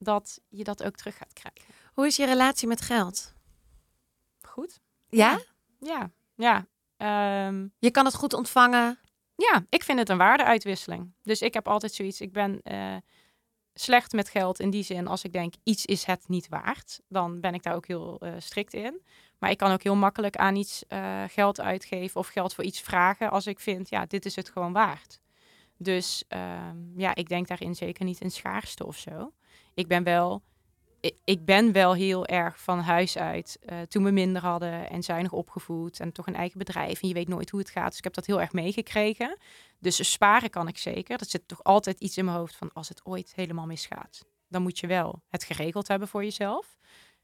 dat 0.04 0.40
je 0.48 0.64
dat 0.64 0.82
ook 0.84 0.96
terug 0.96 1.16
gaat 1.16 1.32
krijgen. 1.32 1.74
Hoe 1.94 2.06
is 2.06 2.16
je 2.16 2.24
relatie 2.26 2.68
met 2.68 2.80
geld? 2.80 3.34
Goed? 4.40 4.80
Ja? 5.08 5.40
Ja, 5.80 6.10
ja. 6.34 6.66
Ehm, 6.96 7.66
Je 7.78 7.90
kan 7.90 8.04
het 8.04 8.14
goed 8.14 8.32
ontvangen. 8.32 8.98
Ja, 9.36 9.66
ik 9.68 9.82
vind 9.82 9.98
het 9.98 10.08
een 10.08 10.18
waardeuitwisseling. 10.18 11.14
Dus 11.22 11.42
ik 11.42 11.54
heb 11.54 11.68
altijd 11.68 11.94
zoiets, 11.94 12.20
ik 12.20 12.32
ben 12.32 12.62
eh, 12.62 12.96
slecht 13.74 14.12
met 14.12 14.28
geld 14.28 14.60
in 14.60 14.70
die 14.70 14.82
zin, 14.82 15.06
als 15.06 15.24
ik 15.24 15.32
denk 15.32 15.54
iets 15.62 15.86
is 15.86 16.04
het 16.04 16.28
niet 16.28 16.48
waard, 16.48 17.00
dan 17.08 17.40
ben 17.40 17.54
ik 17.54 17.62
daar 17.62 17.74
ook 17.74 17.86
heel 17.86 18.18
eh, 18.18 18.32
strikt 18.38 18.74
in. 18.74 19.02
Maar 19.38 19.50
ik 19.50 19.58
kan 19.58 19.72
ook 19.72 19.82
heel 19.82 19.96
makkelijk 19.96 20.36
aan 20.36 20.56
iets 20.56 20.86
eh, 20.86 21.22
geld 21.28 21.60
uitgeven 21.60 22.20
of 22.20 22.28
geld 22.28 22.54
voor 22.54 22.64
iets 22.64 22.80
vragen 22.80 23.30
als 23.30 23.46
ik 23.46 23.60
vind, 23.60 23.88
ja, 23.88 24.06
dit 24.06 24.24
is 24.24 24.36
het 24.36 24.48
gewoon 24.48 24.72
waard. 24.72 25.20
Dus 25.76 26.24
ehm, 26.28 27.00
ja, 27.00 27.14
ik 27.14 27.28
denk 27.28 27.48
daarin 27.48 27.74
zeker 27.74 28.04
niet 28.04 28.20
in 28.20 28.30
schaarste 28.30 28.86
of 28.86 28.96
zo. 28.96 29.32
Ik 29.74 29.88
ben 29.88 30.02
wel, 30.02 30.42
ik, 31.24 31.44
ben 31.44 31.72
wel 31.72 31.94
heel 31.94 32.26
erg 32.26 32.60
van 32.60 32.78
huis 32.78 33.18
uit, 33.18 33.58
eh, 33.60 33.80
toen 33.80 34.04
we 34.04 34.10
minder 34.10 34.42
hadden 34.42 34.90
en 34.90 35.02
zuinig 35.02 35.32
opgevoed 35.32 36.00
en 36.00 36.12
toch 36.12 36.26
een 36.26 36.34
eigen 36.34 36.58
bedrijf 36.58 37.02
en 37.02 37.08
je 37.08 37.14
weet 37.14 37.28
nooit 37.28 37.50
hoe 37.50 37.60
het 37.60 37.70
gaat. 37.70 37.88
Dus 37.88 37.98
ik 37.98 38.04
heb 38.04 38.14
dat 38.14 38.26
heel 38.26 38.40
erg 38.40 38.52
meegekregen. 38.52 39.38
Dus 39.78 40.10
sparen 40.10 40.50
kan 40.50 40.68
ik 40.68 40.78
zeker. 40.78 41.18
Dat 41.18 41.28
zit 41.28 41.48
toch 41.48 41.64
altijd 41.64 42.00
iets 42.00 42.16
in 42.16 42.24
mijn 42.24 42.36
hoofd 42.36 42.56
van 42.56 42.72
als 42.72 42.88
het 42.88 43.04
ooit 43.04 43.32
helemaal 43.34 43.66
misgaat. 43.66 44.24
Dan 44.48 44.62
moet 44.62 44.78
je 44.78 44.86
wel 44.86 45.22
het 45.28 45.44
geregeld 45.44 45.88
hebben 45.88 46.08
voor 46.08 46.24
jezelf. 46.24 46.76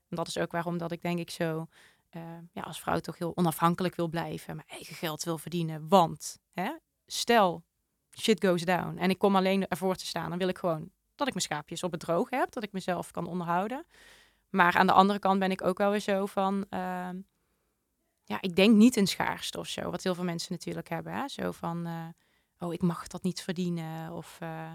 En 0.08 0.16
dat 0.16 0.28
is 0.28 0.38
ook 0.38 0.52
waarom 0.52 0.78
dat 0.78 0.92
ik 0.92 1.02
denk 1.02 1.18
ik 1.18 1.30
zo 1.30 1.66
eh, 2.10 2.22
ja, 2.52 2.62
als 2.62 2.80
vrouw 2.80 2.98
toch 2.98 3.18
heel 3.18 3.36
onafhankelijk 3.36 3.94
wil 3.94 4.08
blijven. 4.08 4.56
Mijn 4.56 4.68
eigen 4.68 4.94
geld 4.94 5.22
wil 5.22 5.38
verdienen. 5.38 5.88
Want 5.88 6.38
hè, 6.52 6.72
stel 7.06 7.64
shit 8.18 8.44
goes 8.44 8.62
down 8.62 8.96
en 8.98 9.10
ik 9.10 9.18
kom 9.18 9.36
alleen 9.36 9.68
ervoor 9.68 9.94
te 9.94 10.06
staan. 10.06 10.28
Dan 10.28 10.38
wil 10.38 10.48
ik 10.48 10.58
gewoon 10.58 10.90
dat 11.20 11.28
ik 11.28 11.34
mijn 11.34 11.46
schaapjes 11.46 11.82
op 11.82 11.90
het 11.90 12.00
droog 12.00 12.30
heb. 12.30 12.52
Dat 12.52 12.62
ik 12.62 12.72
mezelf 12.72 13.10
kan 13.10 13.26
onderhouden. 13.26 13.86
Maar 14.48 14.76
aan 14.76 14.86
de 14.86 14.92
andere 14.92 15.18
kant 15.18 15.38
ben 15.38 15.50
ik 15.50 15.64
ook 15.64 15.78
wel 15.78 15.90
weer 15.90 16.00
zo 16.00 16.26
van... 16.26 16.66
ehm, 16.68 17.16
ja, 18.24 18.40
ik 18.40 18.56
denk 18.56 18.76
niet 18.76 18.96
in 18.96 19.06
schaarste 19.06 19.58
of 19.58 19.66
zo. 19.66 19.90
Wat 19.90 20.02
heel 20.02 20.14
veel 20.14 20.24
mensen 20.24 20.52
natuurlijk 20.52 20.88
hebben. 20.88 21.12
Hè? 21.12 21.28
Zo 21.28 21.50
van... 21.50 21.86
eh, 21.86 22.08
oh, 22.58 22.72
ik 22.72 22.82
mag 22.82 23.06
dat 23.06 23.22
niet 23.22 23.42
verdienen. 23.42 24.12
Of 24.12 24.36
eh, 24.40 24.72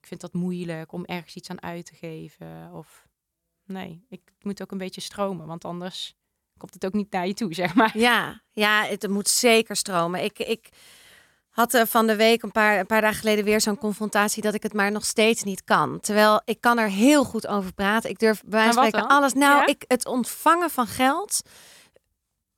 ik 0.00 0.06
vind 0.06 0.20
dat 0.20 0.32
moeilijk 0.32 0.92
om 0.92 1.04
ergens 1.04 1.34
iets 1.34 1.50
aan 1.50 1.62
uit 1.62 1.86
te 1.86 1.94
geven. 1.94 2.72
Of 2.72 3.08
nee, 3.64 4.06
ik 4.08 4.32
moet 4.40 4.62
ook 4.62 4.70
een 4.70 4.78
beetje 4.78 5.00
stromen, 5.00 5.46
want 5.46 5.64
anders 5.64 6.14
komt 6.56 6.74
het 6.74 6.86
ook 6.86 6.92
niet 6.92 7.12
naar 7.12 7.26
je 7.26 7.34
toe, 7.34 7.54
zeg 7.62 7.74
maar. 7.74 7.98
Ja, 7.98 8.42
ja 8.52 8.84
het 8.84 9.08
moet 9.08 9.28
zeker 9.28 9.76
stromen. 9.76 10.24
Ik, 10.24 10.38
ik 10.38 10.68
had 11.52 11.74
er 11.74 11.86
van 11.86 12.06
de 12.06 12.16
week 12.16 12.42
een 12.42 12.52
paar, 12.52 12.78
een 12.78 12.86
paar 12.86 13.00
dagen 13.00 13.18
geleden 13.18 13.44
weer 13.44 13.60
zo'n 13.60 13.78
confrontatie 13.78 14.42
dat 14.42 14.54
ik 14.54 14.62
het 14.62 14.72
maar 14.72 14.92
nog 14.92 15.04
steeds 15.04 15.42
niet 15.42 15.64
kan. 15.64 16.00
Terwijl 16.00 16.42
ik 16.44 16.60
kan 16.60 16.78
er 16.78 16.88
heel 16.88 17.24
goed 17.24 17.46
over 17.46 17.72
praten. 17.72 18.10
Ik 18.10 18.18
durf 18.18 18.40
bij 18.42 18.50
wijze 18.50 18.72
van 18.72 18.86
spreken 18.86 19.08
dan? 19.08 19.18
alles. 19.18 19.32
Nou, 19.32 19.60
Ja? 19.60 19.66
ik, 19.66 19.84
het 19.86 20.06
ontvangen 20.06 20.70
van 20.70 20.86
geld 20.86 21.42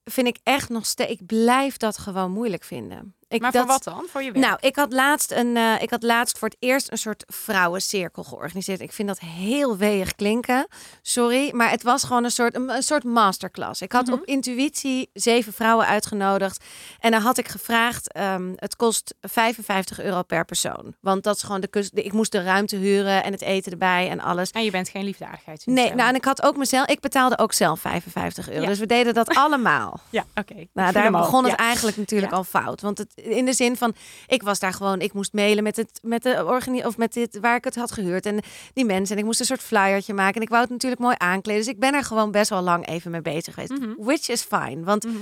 vind 0.04 0.26
ik 0.26 0.38
echt 0.42 0.68
nog 0.68 0.86
steeds. 0.86 1.10
Ik 1.10 1.26
blijf 1.26 1.76
dat 1.76 1.98
gewoon 1.98 2.30
moeilijk 2.30 2.64
vinden. 2.64 3.14
Ik, 3.28 3.40
maar 3.40 3.52
dat, 3.52 3.60
voor 3.62 3.70
wat 3.70 3.84
dan? 3.84 4.06
Voor 4.10 4.22
je 4.22 4.32
werk? 4.32 4.44
Nou, 4.46 4.56
ik 4.60 4.76
had, 4.76 4.92
laatst 4.92 5.32
een, 5.32 5.56
eh, 5.56 5.82
ik 5.82 5.90
had 5.90 6.02
laatst 6.02 6.38
voor 6.38 6.48
het 6.48 6.56
eerst 6.60 6.90
een 6.92 6.98
soort 6.98 7.24
vrouwencirkel 7.26 8.22
georganiseerd. 8.24 8.80
Ik 8.80 8.92
vind 8.92 9.08
dat 9.08 9.18
heel 9.20 9.76
weeg 9.76 10.14
klinken. 10.14 10.66
Sorry, 11.02 11.50
maar 11.54 11.70
het 11.70 11.82
was 11.82 12.02
gewoon 12.04 12.24
een 12.24 12.30
soort, 12.30 12.54
een, 12.54 12.68
een 12.68 12.82
soort 12.82 13.04
masterclass. 13.04 13.80
Ik 13.82 13.92
had 13.92 14.04
Mhm. 14.06 14.14
op 14.14 14.24
intuïtie 14.24 15.10
zeven 15.12 15.52
vrouwen 15.52 15.86
uitgenodigd. 15.86 16.64
En 17.00 17.10
dan 17.10 17.20
had 17.20 17.38
ik 17.38 17.48
gevraagd, 17.48 18.12
ehm, 18.12 18.52
het 18.56 18.76
kost 18.76 19.14
55 19.20 20.00
euro 20.00 20.22
per 20.22 20.44
persoon. 20.44 20.94
Want 21.00 21.22
dat 21.22 21.36
is 21.36 21.42
gewoon 21.42 21.60
de, 21.60 21.66
kus- 21.68 21.90
ik 21.94 22.12
moest 22.12 22.32
de 22.32 22.42
ruimte 22.42 22.76
huren 22.76 23.24
en 23.24 23.32
het 23.32 23.42
eten 23.42 23.72
erbij 23.72 24.10
en 24.10 24.20
alles. 24.20 24.50
En 24.50 24.64
je 24.64 24.70
bent 24.70 24.88
geen 24.88 25.04
liefdadigheid. 25.04 25.66
Nee, 25.66 25.94
nou 25.94 26.08
en 26.08 26.14
ik 26.14 26.24
had 26.24 26.42
ook 26.42 26.56
mezelf, 26.56 26.86
ik 26.88 27.00
betaalde 27.00 27.38
ook 27.38 27.52
zelf 27.52 27.80
55 27.80 28.48
euro. 28.48 28.60
Ja. 28.62 28.66
Dus 28.68 28.78
we 28.78 28.86
deden 28.86 29.14
dat 29.14 29.28
allemaal. 29.44 30.00
Ja, 30.10 30.24
oké. 30.34 30.66
Nou, 30.72 30.92
daar 30.92 31.10
begon 31.10 31.42
het 31.44 31.52
Ja. 31.52 31.56
eigenlijk 31.58 31.96
natuurlijk 31.96 32.30
Ja. 32.32 32.36
al 32.36 32.44
fout. 32.44 32.80
Want 32.80 32.98
het, 32.98 33.12
in 33.24 33.44
de 33.44 33.52
zin 33.52 33.76
van, 33.76 33.94
ik 34.26 34.42
was 34.42 34.58
daar 34.58 34.72
gewoon, 34.72 35.00
ik 35.00 35.12
moest 35.12 35.32
mailen 35.32 35.62
met 35.62 35.76
het, 35.76 35.98
met 36.02 36.22
de 36.22 36.44
organi 36.44 36.82
of 36.84 36.96
met 36.96 37.12
dit 37.12 37.38
waar 37.40 37.56
ik 37.56 37.64
het 37.64 37.74
had 37.74 37.92
gehuurd 37.92 38.26
en 38.26 38.38
die 38.72 38.84
mensen 38.84 39.14
en 39.14 39.20
ik 39.20 39.26
moest 39.26 39.40
een 39.40 39.46
soort 39.46 39.62
flyertje 39.62 40.14
maken 40.14 40.34
en 40.34 40.42
ik 40.42 40.48
wou 40.48 40.60
het 40.62 40.70
natuurlijk 40.70 41.00
mooi 41.00 41.14
aankleden. 41.18 41.62
Dus 41.64 41.72
ik 41.72 41.80
ben 41.80 41.94
er 41.94 42.04
gewoon 42.04 42.30
best 42.30 42.50
wel 42.50 42.62
lang 42.62 42.86
even 42.86 43.10
mee 43.10 43.22
bezig 43.22 43.54
geweest, 43.54 43.72
Mhm. 43.80 43.94
which 43.98 44.28
is 44.28 44.42
fine, 44.42 44.84
want 44.84 45.04
Mhm. 45.04 45.14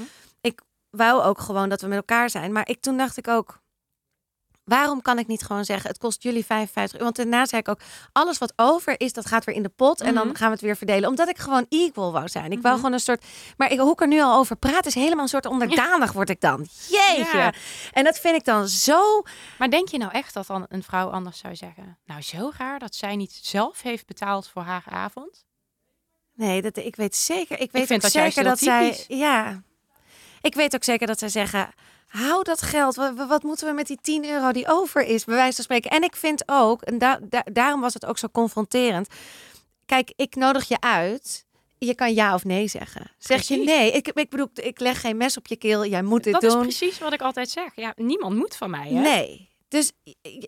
wou 0.90 1.22
ook 1.22 1.40
gewoon 1.40 1.68
dat 1.68 1.80
we 1.80 1.86
met 1.86 1.96
elkaar 1.96 2.30
zijn. 2.30 2.52
Maar 2.52 2.68
ik, 2.68 2.80
toen 2.80 2.96
dacht 2.96 3.16
ik 3.16 3.28
ook, 3.28 3.60
waarom 4.64 5.02
kan 5.02 5.18
ik 5.18 5.26
niet 5.26 5.42
gewoon 5.42 5.64
zeggen, 5.64 5.88
het 5.90 5.98
kost 5.98 6.22
jullie 6.22 6.44
55 6.44 6.92
euro? 6.92 7.04
Want 7.04 7.16
daarna 7.16 7.46
zei 7.46 7.60
ik 7.60 7.68
ook, 7.68 7.80
alles 8.12 8.38
wat 8.38 8.52
over 8.56 9.00
is, 9.00 9.12
dat 9.12 9.26
gaat 9.26 9.44
weer 9.44 9.54
in 9.54 9.62
de 9.62 9.68
pot 9.68 10.00
en 10.00 10.14
dan 10.14 10.26
Mhm. 10.26 10.36
gaan 10.36 10.46
we 10.46 10.52
het 10.52 10.62
weer 10.62 10.76
verdelen. 10.76 11.08
Omdat 11.08 11.28
ik 11.28 11.38
gewoon 11.38 11.66
equal 11.68 12.12
wou 12.12 12.28
zijn. 12.28 12.44
Ik 12.52 12.60
wou 12.62 12.66
Mhm. 12.68 12.76
gewoon 12.76 12.92
een 12.92 13.00
soort, 13.00 13.24
maar 13.56 13.70
ik, 13.72 13.78
hoe 13.78 13.92
ik 13.92 14.00
er 14.00 14.06
nu 14.08 14.20
al 14.22 14.38
over 14.38 14.56
praat, 14.56 14.86
is 14.86 14.94
helemaal 14.94 15.22
een 15.22 15.28
soort 15.28 15.46
onderdanig 15.46 16.12
word 16.12 16.30
ik 16.30 16.40
dan. 16.40 16.66
Jeetje. 16.88 17.36
Ja. 17.38 17.52
En 17.92 18.04
dat 18.04 18.18
vind 18.18 18.36
ik 18.36 18.44
dan 18.44 18.68
zo, 18.68 19.22
Maar 19.58 19.70
denk 19.70 19.88
je 19.88 19.98
nou 19.98 20.12
echt 20.12 20.34
dat 20.34 20.46
dan 20.46 20.66
een 20.68 20.82
vrouw 20.82 21.10
anders 21.10 21.38
zou 21.38 21.56
zeggen? 21.56 21.98
Nou, 22.04 22.20
zo 22.22 22.52
raar 22.58 22.78
dat 22.78 22.94
zij 22.94 23.16
niet 23.16 23.38
zelf 23.42 23.82
heeft 23.82 24.06
betaald 24.06 24.48
voor 24.48 24.62
haar 24.62 24.84
avond? 24.90 25.44
nee, 26.34 26.62
dat, 26.62 26.76
ik 26.76 26.96
weet 26.96 27.16
zeker, 27.16 27.60
ik 27.60 27.72
weet 27.72 27.86
vind 27.86 28.02
dat 28.02 28.10
zeker 28.10 28.44
dat 28.44 28.58
zij, 28.58 29.04
ja, 29.08 29.62
ik 30.42 30.54
weet 30.54 30.74
ook 30.74 30.84
zeker 30.84 31.06
dat 31.06 31.18
zij 31.18 31.28
zeggen, 31.28 31.70
hou 32.06 32.42
dat 32.42 32.62
geld. 32.62 32.94
Wat, 33.28 33.42
moeten 33.42 33.66
we 33.66 33.72
met 33.72 33.86
die 33.86 33.98
10 34.02 34.24
euro 34.24 34.52
die 34.52 34.68
over 34.68 35.02
is, 35.02 35.24
bij 35.24 35.34
wijze 35.34 35.54
van 35.54 35.64
spreken. 35.64 35.90
En 35.90 36.02
ik 36.02 36.16
vind 36.16 36.42
ook, 36.46 36.82
en 36.82 36.98
da- 36.98 37.20
da- 37.22 37.44
daarom 37.52 37.80
was 37.80 37.94
het 37.94 38.06
ook 38.06 38.18
zo 38.18 38.28
confronterend. 38.32 39.08
Kijk, 39.86 40.12
ik 40.16 40.34
nodig 40.34 40.68
je 40.68 40.80
uit. 40.80 41.44
Je 41.78 41.94
kan 41.94 42.14
ja 42.14 42.34
of 42.34 42.44
nee 42.44 42.68
zeggen. 42.68 43.10
Zeg 43.18 43.48
je 43.48 43.56
nee, 43.56 43.92
ik, 43.92 44.08
ik 44.08 44.30
bedoel, 44.30 44.48
ik 44.54 44.80
leg 44.80 45.00
geen 45.00 45.16
mes 45.16 45.36
op 45.36 45.46
je 45.46 45.56
keel. 45.56 45.86
Jij 45.86 46.02
moet 46.02 46.24
dit 46.24 46.32
dat 46.32 46.42
doen. 46.42 46.66
is 46.66 46.76
precies 46.78 46.98
wat 46.98 47.12
ik 47.12 47.20
altijd 47.22 47.50
zeg. 47.50 47.76
Ja, 47.76 47.92
niemand 47.96 48.36
moet 48.36 48.56
van 48.56 48.70
mij, 48.70 48.88
hè? 48.88 49.00
Nee. 49.00 49.48
Dus 49.68 49.92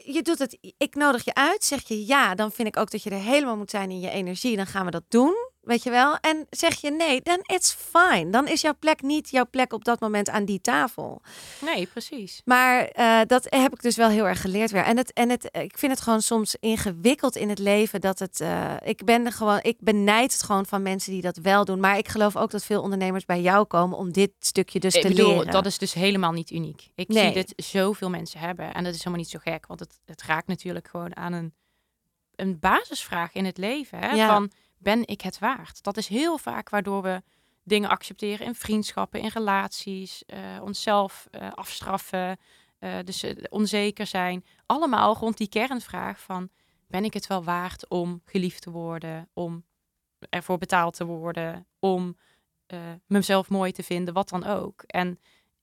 je 0.05 0.21
doet 0.23 0.39
het, 0.39 0.59
ik 0.79 0.95
nodig 0.95 1.25
je 1.25 1.35
uit. 1.35 1.65
Zeg 1.65 1.89
je 1.89 2.07
ja, 2.07 2.35
dan 2.35 2.53
vind 2.53 2.69
ik 2.69 2.77
ook 2.77 2.91
dat 2.91 3.03
je 3.03 3.11
er 3.11 3.17
helemaal 3.21 3.57
moet 3.57 3.71
zijn 3.71 3.91
in 3.91 4.01
je 4.01 4.11
energie. 4.11 4.57
Dan 4.57 4.67
gaan 4.67 4.85
we 4.85 4.91
dat 4.91 5.05
doen, 5.09 5.35
weet 5.65 5.83
je 5.83 5.91
wel. 5.91 6.17
En 6.21 6.47
zeg 6.51 6.81
je 6.81 6.91
nee, 6.91 7.21
dan 7.23 7.39
it's 7.43 7.73
fine. 7.93 8.31
Dan 8.31 8.49
is 8.49 8.61
jouw 8.61 8.75
plek 8.79 9.03
niet 9.03 9.31
jouw 9.31 9.47
plek 9.51 9.73
op 9.73 9.85
dat 9.85 10.01
moment 10.01 10.29
aan 10.31 10.45
die 10.45 10.61
tafel. 10.61 11.23
Nee, 11.61 11.87
precies. 11.87 12.43
Maar 12.45 12.85
eh, 12.85 13.21
dat 13.27 13.47
heb 13.49 13.73
ik 13.73 13.83
dus 13.83 13.97
wel 13.97 14.09
heel 14.09 14.27
erg 14.29 14.41
geleerd 14.41 14.71
weer. 14.71 14.83
En, 14.85 14.97
het, 14.97 15.13
en 15.13 15.31
het, 15.31 15.49
ik 15.53 15.79
vind 15.79 15.93
het 15.93 16.01
gewoon 16.01 16.23
soms 16.23 16.57
ingewikkeld 16.61 17.37
in 17.37 17.49
het 17.49 17.59
leven 17.59 18.01
dat 18.01 18.19
het. 18.19 18.41
eh, 18.41 18.75
ik 18.85 19.05
ben 19.05 19.33
gewoon, 19.33 19.59
ik 19.63 19.77
benijd 19.81 20.33
het 20.33 20.43
gewoon 20.43 20.67
van 20.67 20.83
mensen 20.83 21.13
die 21.13 21.23
dat 21.23 21.37
wel 21.37 21.65
doen. 21.65 21.81
Maar 21.81 21.99
ik 21.99 22.09
geloof 22.09 22.37
ook 22.37 22.51
dat 22.51 22.65
veel 22.65 22.83
ondernemers 22.83 23.25
bij 23.25 23.41
jou 23.41 23.65
komen 23.65 23.99
om 23.99 24.13
dit 24.13 24.31
stukje 24.39 24.81
dus 24.81 24.95
Ik 24.95 25.03
te 25.03 25.09
bedoel, 25.09 25.29
leren. 25.37 25.53
dat 25.53 25.67
is 25.67 25.79
dus 25.79 25.93
helemaal 25.95 26.33
niet 26.33 26.51
uniek. 26.51 26.89
Ik 26.95 27.09
Nee. 27.09 27.25
zie 27.25 27.33
dit 27.33 27.53
zoveel 27.57 28.11
mensen 28.11 28.41
hebben. 28.41 28.75
En 28.75 28.85
dat 28.85 28.93
is 28.93 28.99
helemaal 28.99 29.19
niet 29.19 29.31
zo 29.31 29.39
gek. 29.43 29.67
Want 29.67 29.81
het, 29.81 30.01
het 30.05 30.23
raakt 30.23 30.47
natuurlijk 30.47 30.89
gewoon 30.89 31.17
aan 31.17 31.33
een, 31.33 31.55
een 32.37 32.59
basisvraag 32.59 33.33
in 33.35 33.45
het 33.45 33.59
leven. 33.59 33.99
Hè? 33.99 34.11
Ja. 34.13 34.29
Van, 34.29 34.51
ben 34.85 35.07
ik 35.07 35.21
het 35.21 35.39
waard? 35.39 35.83
Dat 35.83 35.97
is 35.97 36.09
heel 36.09 36.39
vaak 36.39 36.69
waardoor 36.69 37.03
we 37.03 37.23
dingen 37.63 37.91
accepteren 37.91 38.47
in 38.47 38.55
vriendschappen, 38.55 39.21
in 39.21 39.31
relaties. 39.35 40.25
eh, 40.25 40.41
onszelf 40.63 41.27
eh, 41.31 41.53
afstraffen. 41.53 42.39
eh, 42.79 42.99
dus 43.05 43.25
onzeker 43.49 44.07
zijn. 44.07 44.45
Allemaal 44.67 45.17
rond 45.17 45.37
die 45.37 45.49
kernvraag 45.49 46.21
van... 46.21 46.49
Ben 46.89 47.05
ik 47.05 47.15
het 47.15 47.27
wel 47.27 47.45
waard 47.45 47.89
om 47.89 48.23
geliefd 48.25 48.63
te 48.63 48.71
worden? 48.71 49.29
Om 49.33 49.65
ervoor 50.31 50.59
betaald 50.59 50.95
te 50.97 51.05
worden? 51.05 51.67
Om 51.79 52.17
mezelf 53.07 53.49
mooi 53.49 53.73
te 53.73 53.83
vinden? 53.83 54.15
Wat 54.15 54.29
dan 54.29 54.45
ook. 54.45 54.83
En 54.83 55.19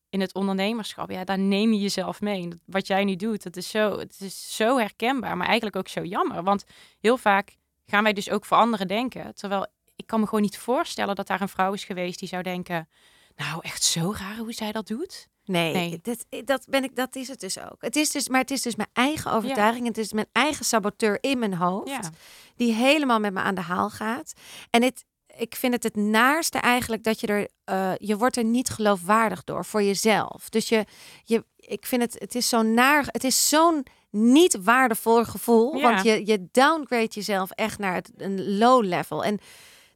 in 0.10 0.22
het 0.22 0.34
ondernemerschap, 0.34 1.12
ja, 1.12 1.24
daar 1.24 1.40
neem 1.40 1.74
je 1.74 1.80
jezelf 1.80 2.22
mee. 2.22 2.50
Wat 2.66 2.88
jij 2.88 3.04
nu 3.04 3.16
doet, 3.16 3.44
dat 3.44 3.56
is 3.56 3.70
zo, 3.70 4.00
het 4.00 4.22
is 4.22 4.56
zo 4.56 4.78
herkenbaar, 4.78 5.38
maar 5.38 5.48
eigenlijk 5.48 5.76
ook 5.76 5.88
zo 5.88 6.04
jammer. 6.04 6.44
Want 6.44 6.66
heel 7.00 7.18
vaak 7.18 7.58
gaan 7.92 8.04
wij 8.04 8.14
dus 8.14 8.30
ook 8.30 8.46
voor 8.46 8.58
anderen 8.58 8.88
denken. 8.88 9.36
Terwijl 9.36 9.68
ik 9.96 10.08
kan 10.08 10.20
me 10.20 10.26
gewoon 10.26 10.42
niet 10.42 10.58
voorstellen 10.58 11.16
dat 11.16 11.28
daar 11.28 11.42
een 11.42 11.50
vrouw 11.50 11.74
is 11.74 11.84
geweest 11.84 12.20
die 12.20 12.28
zou 12.28 12.44
denken... 12.44 12.90
Nou, 13.36 13.60
echt 13.62 13.84
zo 13.84 14.14
raar 14.18 14.38
hoe 14.38 14.54
zij 14.54 14.72
dat 14.72 14.88
doet. 14.88 15.28
Nee, 15.46 15.74
Nee. 15.74 16.00
Dit, 16.02 16.26
dat, 16.46 16.66
ben 16.70 16.84
ik, 16.84 16.96
dat 16.96 17.16
is 17.16 17.28
het 17.28 17.40
dus 17.40 17.60
ook. 17.60 17.82
Het 17.82 17.96
is 17.96 18.12
dus, 18.12 18.30
maar 18.30 18.40
het 18.40 18.52
is 18.52 18.62
dus 18.62 18.76
mijn 18.76 18.90
eigen 18.94 19.32
overtuiging. 19.32 19.88
Het 19.88 19.98
is 19.98 20.14
mijn 20.14 20.30
eigen 20.32 20.66
saboteur 20.66 21.18
in 21.22 21.40
mijn 21.40 21.54
hoofd. 21.54 21.90
Ja, 21.90 22.10
die 22.56 22.74
helemaal 22.74 23.20
met 23.20 23.34
me 23.34 23.40
aan 23.40 23.56
de 23.56 23.62
haal 23.62 23.90
gaat. 23.90 24.34
En 24.70 24.84
het, 24.84 25.06
ik 25.38 25.56
vind 25.56 25.74
het 25.74 25.84
het 25.84 25.96
naarste 25.96 26.58
eigenlijk 26.58 27.04
dat 27.04 27.20
je 27.20 27.28
er, 27.28 27.48
eh, 27.64 27.92
je 27.98 28.18
wordt 28.18 28.38
er 28.38 28.44
niet 28.44 28.70
geloofwaardig 28.70 29.44
door 29.44 29.66
voor 29.66 29.84
jezelf. 29.84 30.50
Dus 30.50 30.70
je, 30.70 30.86
je 31.24 31.46
ik 31.56 31.86
vind 31.86 32.02
het, 32.02 32.16
het 32.20 32.36
is 32.36 32.50
zo'n 32.50 32.74
naar, 32.74 33.04
het 33.08 33.24
is 33.24 33.50
zo'n 33.50 33.86
niet 34.12 34.58
waardevol 34.64 35.24
gevoel, 35.24 35.76
Ja. 35.76 35.82
want 35.82 36.04
je, 36.04 36.22
je 36.26 36.48
downgrade 36.52 37.08
jezelf 37.10 37.52
echt 37.52 37.80
naar 37.80 37.94
het, 37.94 38.12
een 38.18 38.58
low 38.58 38.84
level. 38.84 39.24
En 39.24 39.40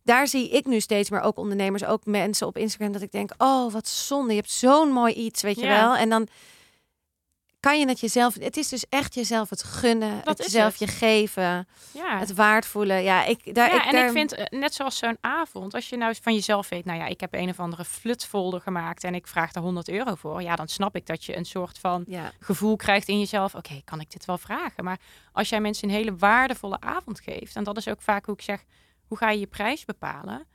daar 0.04 0.28
zie 0.28 0.50
ik 0.50 0.66
nu 0.66 0.80
steeds 0.80 1.10
meer 1.10 1.22
ook 1.22 1.38
ondernemers, 1.38 1.86
ook 1.86 2.06
mensen 2.06 2.48
op 2.48 2.58
Instagram, 2.58 2.92
dat 2.92 3.02
ik 3.02 3.12
denk, 3.12 3.32
oh 3.38 3.72
wat 3.72 3.88
zonde, 3.88 4.30
je 4.34 4.40
hebt 4.40 4.52
zo'n 4.52 4.90
mooi 4.92 5.14
iets, 5.14 5.42
weet 5.42 5.60
je 5.60 5.66
Ja. 5.66 5.82
wel. 5.82 5.96
En 5.96 6.10
dan 6.10 6.28
kan 7.66 7.80
je 7.80 7.88
het 7.88 8.00
jezelf, 8.00 8.36
het 8.40 8.58
is 8.58 8.70
dus 8.70 8.86
echt 8.90 9.14
jezelf 9.14 9.50
het 9.50 9.64
gunnen, 9.64 10.22
Dat 10.24 10.38
het 10.38 10.46
jezelf 10.46 10.80
het. 10.80 10.90
je 10.90 10.96
geven 10.96 11.68
ja. 11.92 12.20
het 12.20 12.34
waard 12.34 12.66
voelen. 12.66 13.04
Ja, 13.04 13.24
ik 13.24 13.56
daar. 13.56 13.70
ja, 13.70 13.76
ik, 13.76 13.86
en 13.86 13.92
daar, 13.92 14.06
ik 14.06 14.12
vind, 14.12 14.34
eh, 14.34 14.60
net 14.60 14.74
zoals 14.74 14.98
zo'n 14.98 15.18
avond, 15.22 15.74
als 15.74 15.90
je 15.90 15.98
nou 15.98 16.16
van 16.22 16.34
jezelf 16.34 16.70
weet, 16.70 16.86
nou 16.86 17.00
ja, 17.00 17.06
ik 17.06 17.20
heb 17.20 17.34
een 17.34 17.50
of 17.50 17.60
andere 17.60 17.86
flutfolder 17.86 18.62
gemaakt 18.62 19.04
en 19.04 19.16
ik 19.16 19.28
vraag 19.28 19.52
daar 19.52 19.64
100 19.64 19.90
euro 19.90 20.16
voor, 20.16 20.42
ja, 20.42 20.56
dan 20.56 20.68
snap 20.68 20.96
ik 20.96 21.06
dat 21.06 21.26
je 21.26 21.38
een 21.38 21.46
soort 21.46 21.78
van 21.78 22.04
Ja, 22.08 22.32
gevoel 22.40 22.76
krijgt 22.76 23.08
in 23.08 23.20
jezelf, 23.20 23.56
oké, 23.56 23.82
kan 23.84 24.00
ik 24.00 24.12
dit 24.12 24.26
wel 24.26 24.38
vragen? 24.38 24.84
Maar 24.84 25.00
als 25.32 25.50
jij 25.50 25.62
mensen 25.62 25.90
een 25.90 25.96
hele 25.96 26.16
waardevolle 26.16 26.80
avond 26.80 27.20
geeft, 27.20 27.56
en 27.56 27.64
dat 27.64 27.78
is 27.78 27.88
ook 27.88 28.02
vaak 28.02 28.26
hoe 28.26 28.36
ik 28.36 28.42
zeg, 28.42 28.64
hoe 29.08 29.18
ga 29.18 29.30
je 29.30 29.40
je 29.40 29.48
prijs 29.48 29.86
bepalen? 29.86 30.48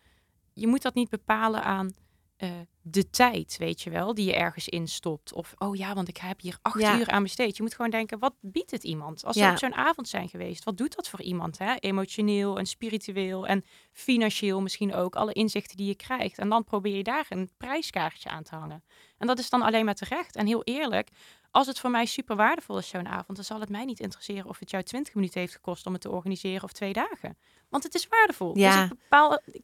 Je 0.52 0.66
moet 0.66 0.82
dat 0.82 0.94
niet 0.94 1.08
bepalen 1.08 1.62
aan 1.62 1.94
eh, 2.41 2.51
de 2.82 3.11
tijd, 3.11 3.57
weet 3.59 3.82
je 3.82 3.91
wel, 3.91 4.14
die 4.14 4.26
je 4.26 4.34
ergens 4.34 4.68
instopt. 4.68 5.32
Of, 5.32 5.55
oh 5.59 5.76
ja, 5.76 5.95
want 5.95 6.09
ik 6.09 6.16
heb 6.16 6.41
hier 6.41 6.59
acht 6.62 6.80
Ja. 6.80 6.99
uur 6.99 7.09
aan 7.09 7.22
besteed. 7.22 7.57
Je 7.57 7.62
moet 7.62 7.74
gewoon 7.74 7.91
denken, 7.91 8.18
wat 8.18 8.34
biedt 8.41 8.70
het 8.70 8.84
iemand? 8.84 9.24
Als 9.24 9.36
Ja. 9.36 9.47
we 9.47 9.53
op 9.53 9.59
zo'n 9.59 9.74
avond 9.74 10.09
zijn 10.09 10.28
geweest, 10.28 10.64
wat 10.64 10.76
doet 10.76 10.97
dat 10.97 11.09
voor 11.09 11.22
iemand? 11.22 11.59
Hè? 11.59 11.74
Emotioneel 11.74 12.59
en 12.59 12.66
spiritueel 12.66 13.47
en 13.47 13.64
financieel 13.93 14.61
misschien 14.61 14.95
ook. 14.95 15.14
Alle 15.16 15.32
inzichten 15.32 15.76
die 15.76 15.86
je 15.86 15.95
krijgt. 15.95 16.38
En 16.38 16.49
dan 16.49 16.64
probeer 16.64 16.97
je 16.97 17.03
daar 17.03 17.26
een 17.28 17.51
prijskaartje 17.57 18.28
aan 18.28 18.43
te 18.43 18.55
hangen. 18.55 18.84
En 19.18 19.26
dat 19.26 19.38
is 19.38 19.51
dan 19.51 19.62
alleen 19.62 19.84
maar 19.84 19.95
terecht. 19.95 20.36
En 20.36 20.47
heel 20.47 20.64
eerlijk, 20.64 21.09
als 21.51 21.66
het 21.66 21.78
voor 21.78 21.91
mij 21.91 22.07
super 22.07 22.36
waardevol 22.36 22.78
is, 22.78 22.88
zo'n 22.88 23.09
avond, 23.09 23.36
dan 23.36 23.45
zal 23.45 23.61
het 23.61 23.68
mij 23.68 23.84
niet 23.84 24.01
interesseren 24.01 24.49
of 24.49 24.59
het 24.59 24.70
jou 24.70 24.82
20 24.82 25.14
minuten 25.14 25.41
heeft 25.41 25.55
gekost 25.55 25.86
om 25.86 25.93
het 25.93 26.03
te 26.03 26.11
organiseren 26.11 26.62
of 26.64 26.72
twee 26.72 26.93
dagen. 26.93 27.38
Want 27.68 27.82
het 27.82 27.95
is 27.95 28.09
waardevol. 28.09 28.59
Ja. 28.59 28.74
Dus 28.82 28.91
ik 28.91 28.99
bepaal, 28.99 29.41
ik 29.45 29.62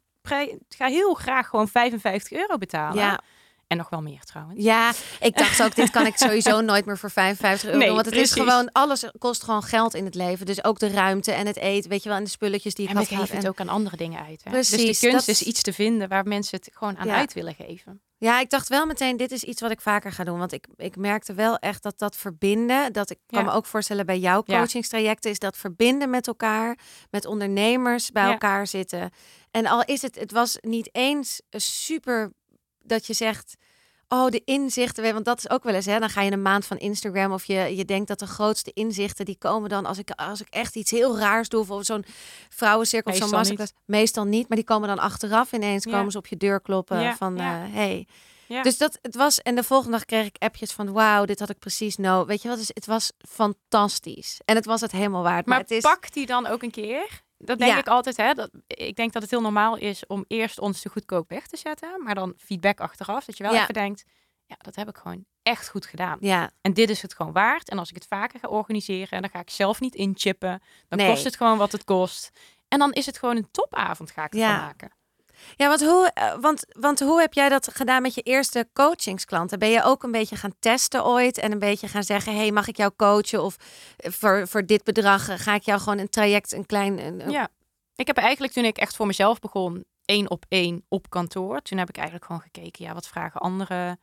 ga 0.68 0.86
heel 0.86 1.14
graag 1.14 1.48
gewoon 1.48 1.68
55 1.68 2.38
euro 2.38 2.58
betalen. 2.58 3.20
En 3.66 3.76
nog 3.76 3.88
wel 3.88 4.02
meer 4.02 4.20
trouwens. 4.24 4.62
ja. 4.62 4.92
Ik 5.20 5.36
dacht 5.36 5.62
ook, 5.62 5.74
dit 5.74 5.90
kan 5.90 6.06
ik 6.06 6.16
sowieso 6.26 6.60
nooit 6.60 6.84
meer 6.86 6.98
voor 6.98 7.10
55 7.10 7.64
euro 7.64 7.78
Nee, 7.78 7.86
doen. 7.86 7.96
Want 7.96 8.06
het 8.08 8.16
is 8.24 8.32
gewoon, 8.32 8.72
alles 8.72 9.04
kost 9.18 9.42
gewoon 9.42 9.62
geld 9.62 9.94
in 9.94 10.04
het 10.04 10.14
leven. 10.14 10.46
Dus 10.46 10.64
ook 10.64 10.78
de 10.78 10.88
ruimte 10.88 11.32
en 11.32 11.46
het 11.46 11.56
eten, 11.56 11.90
weet 11.90 12.02
je 12.02 12.08
wel, 12.08 12.18
en 12.18 12.24
de 12.24 12.30
spulletjes 12.30 12.74
die 12.74 12.84
ik 12.84 12.90
En 12.90 12.96
had 12.96 13.06
geven 13.08 13.34
het 13.36 13.44
En- 13.44 13.50
ook 13.50 13.60
aan 13.60 13.68
andere 13.68 13.96
dingen 13.96 14.24
uit. 14.24 14.44
Hè? 14.44 14.50
Precies, 14.50 14.86
dus 14.86 14.98
de 15.00 15.08
kunst 15.08 15.26
dat- 15.26 15.34
is 15.34 15.42
iets 15.42 15.62
te 15.62 15.72
vinden 15.72 16.08
waar 16.08 16.24
mensen 16.26 16.58
het 16.58 16.70
gewoon 16.72 16.96
aan 16.98 17.06
Ja. 17.06 17.14
uit 17.16 17.32
willen 17.32 17.54
geven. 17.54 18.00
Ja, 18.18 18.40
ik 18.40 18.50
dacht 18.50 18.68
wel 18.68 18.86
meteen, 18.86 19.16
dit 19.16 19.30
is 19.32 19.42
iets 19.44 19.60
wat 19.60 19.70
ik 19.70 19.80
vaker 19.80 20.12
ga 20.12 20.24
doen. 20.24 20.38
Want 20.38 20.52
ik, 20.52 20.66
ik 20.76 20.96
merkte 20.96 21.34
wel 21.34 21.56
echt 21.56 21.82
dat 21.82 21.98
dat 21.98 22.16
verbinden, 22.16 22.92
dat 22.92 23.10
ik 23.10 23.18
kan 23.26 23.40
Ja. 23.44 23.46
me 23.50 23.52
ook 23.56 23.66
voorstellen 23.66 24.06
bij 24.06 24.18
jouw 24.18 24.42
coachingstrajecten, 24.42 25.30
is 25.30 25.38
dat 25.38 25.56
verbinden 25.56 26.10
met 26.10 26.26
elkaar, 26.26 26.78
met 27.10 27.26
ondernemers 27.26 28.10
bij 28.10 28.24
Ja. 28.24 28.30
elkaar 28.30 28.66
zitten. 28.66 29.10
En 29.50 29.66
al 29.66 29.84
is 29.84 30.02
het, 30.02 30.14
het 30.14 30.32
was 30.32 30.58
niet 30.60 30.88
eens 30.92 31.40
super 31.50 32.32
dat 32.88 33.06
je 33.06 33.12
zegt, 33.12 33.54
oh 34.08 34.28
de 34.28 34.42
inzichten, 34.44 35.12
want 35.12 35.24
dat 35.24 35.38
is 35.38 35.50
ook 35.50 35.64
wel 35.64 35.74
eens, 35.74 35.86
hè, 35.86 35.98
dan 35.98 36.10
ga 36.10 36.22
je 36.22 36.30
een 36.32 36.42
maand 36.42 36.66
van 36.66 36.76
Instagram 36.78 37.32
of 37.32 37.44
je, 37.44 37.76
je 37.76 37.84
denkt 37.84 38.08
dat 38.08 38.18
de 38.18 38.26
grootste 38.26 38.70
inzichten 38.74 39.24
die 39.24 39.36
komen 39.38 39.68
dan 39.68 39.86
als 39.86 39.98
ik, 39.98 40.10
als 40.10 40.40
ik 40.40 40.46
echt 40.50 40.76
iets 40.76 40.90
heel 40.90 41.18
raars 41.18 41.48
doe, 41.48 41.66
of 41.68 41.84
zo'n 41.84 42.04
vrouwencirkel 42.48 43.10
of 43.12 43.16
zo'n 43.18 43.30
Meestal 43.30 43.38
masterclass. 43.40 43.72
Meestal 43.86 44.24
niet, 44.24 44.48
maar 44.48 44.56
die 44.56 44.66
komen 44.66 44.88
dan 44.88 44.98
achteraf 44.98 45.52
ineens, 45.52 45.84
Ja. 45.84 45.90
komen 45.90 46.12
ze 46.12 46.18
op 46.18 46.26
je 46.26 46.36
deur 46.36 46.60
kloppen 46.60 47.00
Ja, 47.00 47.16
van, 47.16 47.36
ja. 47.36 47.64
eh, 47.64 47.72
hey. 47.72 48.06
Dus 48.62 48.78
dat 48.78 48.98
het 49.02 49.14
was 49.14 49.40
en 49.42 49.54
de 49.54 49.62
volgende 49.62 49.92
dag 49.96 50.04
kreeg 50.04 50.26
ik 50.26 50.36
appjes 50.38 50.72
van 50.72 50.92
wauw, 50.92 51.24
dit 51.24 51.38
had 51.40 51.50
ik 51.50 51.58
precies 51.58 51.96
nodig. 51.96 52.26
Weet 52.26 52.42
je 52.42 52.48
wat? 52.48 52.58
Dus 52.58 52.70
het 52.74 52.86
was 52.86 53.12
fantastisch 53.28 54.40
en 54.44 54.56
het 54.56 54.64
was 54.64 54.80
het 54.80 54.92
helemaal 54.92 55.22
waard. 55.22 55.46
Maar, 55.46 55.54
Maar 55.54 55.58
het 55.60 55.70
is 55.70 55.82
pak 55.82 56.12
die 56.12 56.26
dan 56.26 56.46
ook 56.46 56.62
een 56.62 56.70
keer. 56.70 57.24
Dat 57.46 57.58
denk 57.58 57.72
Ja. 57.72 57.78
ik 57.78 57.88
altijd. 57.88 58.16
Hè? 58.16 58.34
Dat, 58.34 58.50
ik 58.66 58.96
denk 58.96 59.12
dat 59.12 59.22
het 59.22 59.30
heel 59.30 59.40
normaal 59.40 59.76
is 59.76 60.06
om 60.06 60.24
eerst 60.28 60.58
ons 60.60 60.80
te 60.80 60.88
goedkoop 60.88 61.28
weg 61.28 61.46
te 61.46 61.56
zetten. 61.56 62.02
Maar 62.02 62.14
dan 62.14 62.34
feedback 62.38 62.80
achteraf. 62.80 63.24
Dat 63.24 63.36
je 63.36 63.42
wel 63.42 63.52
Ja. 63.54 63.62
even 63.62 63.74
denkt, 63.74 64.04
ja, 64.46 64.56
dat 64.58 64.74
heb 64.74 64.88
ik 64.88 64.96
gewoon 64.96 65.24
echt 65.42 65.68
goed 65.68 65.86
gedaan. 65.86 66.16
ja, 66.20 66.50
En 66.60 66.72
dit 66.72 66.90
is 66.90 67.02
het 67.02 67.14
gewoon 67.14 67.32
waard. 67.32 67.68
En 67.68 67.78
als 67.78 67.88
ik 67.88 67.94
het 67.94 68.06
vaker 68.06 68.40
ga 68.40 68.48
organiseren 68.48 69.10
en 69.10 69.20
dan 69.20 69.30
ga 69.30 69.40
ik 69.40 69.50
zelf 69.50 69.80
niet 69.80 69.94
inchippen. 69.94 70.62
Dan 70.88 70.98
Nee. 70.98 71.08
kost 71.10 71.24
het 71.24 71.36
gewoon 71.36 71.58
wat 71.58 71.72
het 71.72 71.84
kost. 71.84 72.30
En 72.68 72.78
dan 72.78 72.92
is 72.92 73.06
het 73.06 73.18
gewoon 73.18 73.36
een 73.36 73.50
topavond 73.50 74.10
ga 74.10 74.24
ik 74.24 74.34
Ja. 74.34 74.56
maken. 74.56 74.90
Ja, 75.56 75.68
want 75.68 75.80
hoe, 75.80 76.10
eh, 76.14 76.34
want, 76.40 76.64
want 76.68 77.00
hoe 77.00 77.20
heb 77.20 77.32
jij 77.32 77.48
dat 77.48 77.74
gedaan 77.74 78.02
met 78.02 78.14
je 78.14 78.20
eerste 78.20 78.68
coachingsklanten? 78.72 79.58
Ben 79.58 79.70
je 79.70 79.82
ook 79.82 80.02
een 80.02 80.10
beetje 80.10 80.36
gaan 80.36 80.54
testen 80.58 81.04
ooit 81.04 81.38
en 81.38 81.52
een 81.52 81.58
beetje 81.58 81.88
gaan 81.88 82.02
zeggen: 82.02 82.36
hey, 82.36 82.50
mag 82.50 82.68
ik 82.68 82.76
jou 82.76 82.92
coachen? 82.96 83.42
Of 83.42 83.56
eh, 83.96 84.10
voor, 84.10 84.48
voor 84.48 84.66
dit 84.66 84.84
bedrag 84.84 85.28
eh, 85.28 85.38
ga 85.38 85.54
ik 85.54 85.62
jou 85.62 85.80
gewoon 85.80 85.98
een 85.98 86.08
traject, 86.08 86.52
een 86.52 86.66
klein. 86.66 87.22
Ja, 87.30 87.48
ik 87.96 88.06
heb 88.06 88.16
eigenlijk 88.16 88.52
toen 88.52 88.64
ik 88.64 88.78
echt 88.78 88.96
voor 88.96 89.06
mezelf 89.06 89.38
begon, 89.38 89.84
één 90.04 90.30
op 90.30 90.44
één 90.48 90.84
op 90.88 91.10
kantoor. 91.10 91.62
Toen 91.62 91.78
heb 91.78 91.88
ik 91.88 91.96
eigenlijk 91.96 92.26
gewoon 92.26 92.42
gekeken, 92.42 92.84
ja, 92.84 92.94
wat 92.94 93.08
vragen 93.08 93.40
andere 93.40 93.98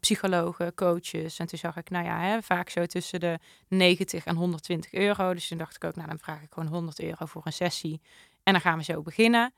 psychologen, 0.00 0.74
coaches. 0.74 1.38
En 1.38 1.46
toen 1.46 1.58
zag 1.58 1.76
ik, 1.76 1.90
nou 1.90 2.04
ja, 2.04 2.20
hè, 2.20 2.42
vaak 2.42 2.70
zo 2.70 2.86
tussen 2.86 3.20
de 3.20 3.38
90 3.68 4.24
en 4.24 4.36
120 4.36 4.92
euro. 4.92 5.34
Dus 5.34 5.48
toen 5.48 5.58
dacht 5.58 5.76
ik 5.76 5.84
ook, 5.84 5.96
nou 5.96 6.08
dan 6.08 6.18
vraag 6.18 6.42
ik 6.42 6.52
gewoon 6.52 6.68
100 6.68 7.00
euro 7.00 7.26
voor 7.26 7.42
een 7.44 7.52
sessie. 7.52 8.00
En 8.42 8.52
dan 8.52 8.60
gaan 8.62 8.78
we 8.78 8.84
zo 8.84 9.02
beginnen. 9.02 9.52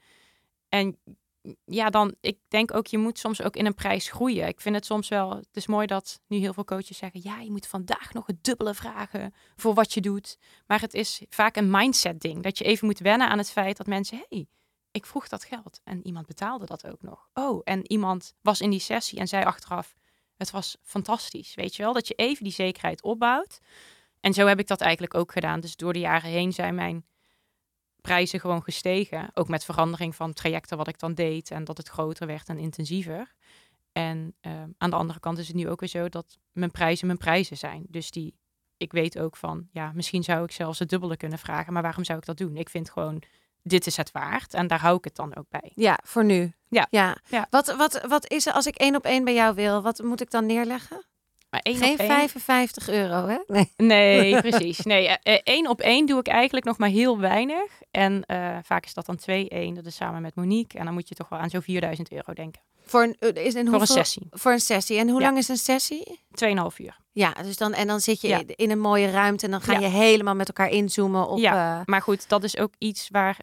En 0.73 0.99
ja, 1.65 1.91
dan, 1.91 2.15
ik 2.21 2.39
denk 2.49 2.75
ook, 2.75 2.87
je 2.87 2.99
moet 2.99 3.19
soms 3.19 3.43
ook 3.43 3.57
in 3.57 3.67
een 3.67 3.75
prijs 3.75 4.11
groeien. 4.11 4.47
Ik 4.47 4.61
vind 4.61 4.75
het 4.75 4.85
soms 4.85 5.09
wel, 5.09 5.37
het 5.37 5.57
is 5.57 5.67
mooi 5.67 5.87
dat 5.87 6.21
nu 6.27 6.37
heel 6.37 6.53
veel 6.53 6.65
coaches 6.65 6.99
zeggen, 6.99 7.21
ja, 7.23 7.41
je 7.41 7.51
moet 7.51 7.67
vandaag 7.67 8.13
nog 8.13 8.27
het 8.27 8.45
dubbele 8.45 8.75
vragen 8.75 9.35
voor 9.57 9.75
wat 9.75 9.93
je 9.93 10.01
doet. 10.01 10.39
Maar 10.67 10.81
het 10.81 10.95
is 10.95 11.23
vaak 11.29 11.57
een 11.57 11.71
mindset 11.71 12.21
ding, 12.21 12.43
dat 12.43 12.59
je 12.59 12.65
even 12.65 12.87
moet 12.87 12.99
wennen 12.99 13.29
aan 13.29 13.39
het 13.39 13.51
feit 13.51 13.77
dat 13.77 13.87
mensen, 13.87 14.25
hey, 14.29 14.47
ik 14.91 15.07
vroeg 15.07 15.29
dat 15.29 15.45
geld 15.45 15.81
en 15.85 16.07
iemand 16.07 16.27
betaalde 16.27 16.67
dat 16.67 16.87
ook 16.87 17.03
nog. 17.03 17.29
Oh, 17.35 17.61
en 17.65 17.91
iemand 17.91 18.35
was 18.41 18.61
in 18.61 18.71
die 18.71 18.81
sessie 18.81 19.19
en 19.19 19.29
zei 19.29 19.45
achteraf, 19.45 19.95
het 20.37 20.51
was 20.51 20.77
fantastisch, 20.83 21.55
weet 21.55 21.77
je 21.77 21.83
wel? 21.83 21.93
Dat 21.93 22.09
je 22.09 22.15
even 22.15 22.45
die 22.45 22.53
zekerheid 22.53 23.03
opbouwt. 23.03 23.61
En 24.21 24.33
zo 24.33 24.47
heb 24.47 24.59
ik 24.59 24.67
dat 24.67 24.81
eigenlijk 24.81 25.15
ook 25.15 25.33
gedaan. 25.33 25.61
Dus 25.61 25.77
door 25.77 25.93
de 25.93 25.99
jaren 25.99 26.31
heen 26.31 26.53
zijn 26.53 26.75
mijn 26.75 27.05
prijzen 28.03 28.41
gewoon 28.41 28.63
gestegen. 28.63 29.31
Ook 29.35 29.49
met 29.49 29.65
verandering 29.65 30.15
van 30.15 30.33
trajecten 30.33 30.77
wat 30.77 30.89
ik 30.89 30.99
dan 30.99 31.15
deed 31.15 31.51
en 31.51 31.65
dat 31.65 31.77
het 31.77 31.89
groter 31.89 32.27
werd 32.27 32.49
en 32.49 32.59
intensiever. 32.59 33.35
En 33.93 34.35
uh, 34.43 34.53
aan 34.79 34.91
de 34.91 34.97
andere 34.97 35.21
kant 35.21 35.39
is 35.39 35.47
het 35.47 35.57
nu 35.57 35.69
ook 35.69 35.81
weer 35.81 35.89
zo 35.89 36.09
dat 36.09 36.39
mijn 36.53 36.71
prijzen 36.71 37.07
mijn 37.07 37.19
prijzen 37.19 37.57
zijn. 37.57 37.85
Dus 37.89 38.11
die, 38.11 38.35
ik 38.77 38.93
weet 38.93 39.19
ook 39.19 39.37
van, 39.37 39.69
ja, 39.73 39.93
misschien 39.95 40.23
zou 40.23 40.45
ik 40.45 40.51
zelfs 40.51 40.79
het 40.79 40.89
dubbele 40.89 41.17
kunnen 41.17 41.39
vragen, 41.39 41.73
maar 41.73 41.83
waarom 41.83 42.05
zou 42.05 42.19
ik 42.19 42.25
dat 42.25 42.37
doen? 42.37 42.57
Ik 42.57 42.69
vind 42.69 42.91
gewoon, 42.91 43.23
dit 43.63 43.87
is 43.87 43.97
het 43.97 44.13
waard 44.13 44.55
en 44.55 44.67
daar 44.67 44.81
hou 44.81 44.97
ik 44.97 45.05
het 45.05 45.17
dan 45.17 45.37
ook 45.37 45.49
bij. 45.49 45.73
Ja, 45.75 45.99
voor 46.05 46.25
nu. 46.25 46.53
Ja. 46.69 46.87
ja. 46.91 47.17
Ja. 47.29 47.47
Wat, 47.51 47.77
wat, 47.77 48.07
wat 48.09 48.31
is 48.31 48.47
er 48.47 48.53
als 48.53 48.67
ik 48.67 48.77
één 48.77 48.97
op 48.97 49.05
één 49.05 49.25
bij 49.25 49.35
jou 49.35 49.55
wil? 49.55 49.83
Wat 49.83 50.03
moet 50.03 50.21
ik 50.21 50.31
dan 50.31 50.47
neerleggen? 50.47 51.05
Maar 51.53 51.61
één 51.61 51.77
Geen 51.77 51.93
op 51.93 51.99
één, 51.99 52.09
55 52.09 52.89
euro, 52.89 53.27
hè? 53.27 53.37
Nee. 53.47 53.71
Nee, 53.93 54.41
precies. 54.51 54.79
Nee, 54.79 55.09
eh, 55.09 55.35
eh, 55.35 55.41
één 55.45 55.69
op 55.69 55.81
één 55.81 56.07
doe 56.07 56.19
ik 56.19 56.27
eigenlijk 56.29 56.65
nog 56.65 56.79
maar 56.79 56.89
heel 56.89 57.19
weinig. 57.19 57.63
En 57.91 58.25
eh, 58.27 58.57
vaak 58.63 58.85
is 58.85 58.95
dat 58.95 59.07
dan 59.07 59.19
2-1. 59.19 59.75
Dat 59.75 59.87
is 59.87 59.95
samen 59.95 60.23
met 60.23 60.35
Monique. 60.35 60.79
En 60.79 60.85
dan 60.85 60.95
moet 60.95 61.09
je 61.09 61.15
toch 61.15 61.29
wel 61.29 61.39
aan 61.39 61.51
zo'n 61.51 61.63
4000 61.63 62.13
euro 62.13 62.33
denken. 62.33 62.61
Voor 62.85 63.03
een, 63.03 63.35
is 63.35 63.55
een, 63.55 63.69
Voor 63.69 63.81
een 63.81 63.87
sessie. 63.87 64.27
Voor 64.31 64.53
een 64.53 64.61
sessie. 64.61 64.99
En 64.99 65.09
hoe 65.09 65.21
Ja. 65.21 65.27
lang 65.27 65.39
is 65.39 65.49
een 65.49 65.57
sessie? 65.57 66.21
2,5 66.35 66.79
uur. 66.79 66.97
Ja, 67.13 67.33
dus 67.43 67.57
dan, 67.57 67.73
en 67.73 67.87
dan 67.87 68.01
zit 68.01 68.21
je 68.21 68.29
Ja. 68.29 68.43
in 68.47 68.71
een 68.71 68.81
mooie 68.81 69.11
ruimte 69.11 69.45
en 69.45 69.51
dan 69.51 69.61
ga 69.61 69.73
Ja. 69.73 69.79
je 69.79 69.87
helemaal 69.87 70.35
met 70.35 70.47
elkaar 70.49 70.69
inzoomen 70.69 71.29
op... 71.29 71.39
Ja. 71.39 71.83
Maar 71.85 72.03
goed, 72.03 72.29
dat 72.29 72.45
is 72.45 72.57
ook 72.57 72.73
iets 72.79 73.09
waar 73.11 73.37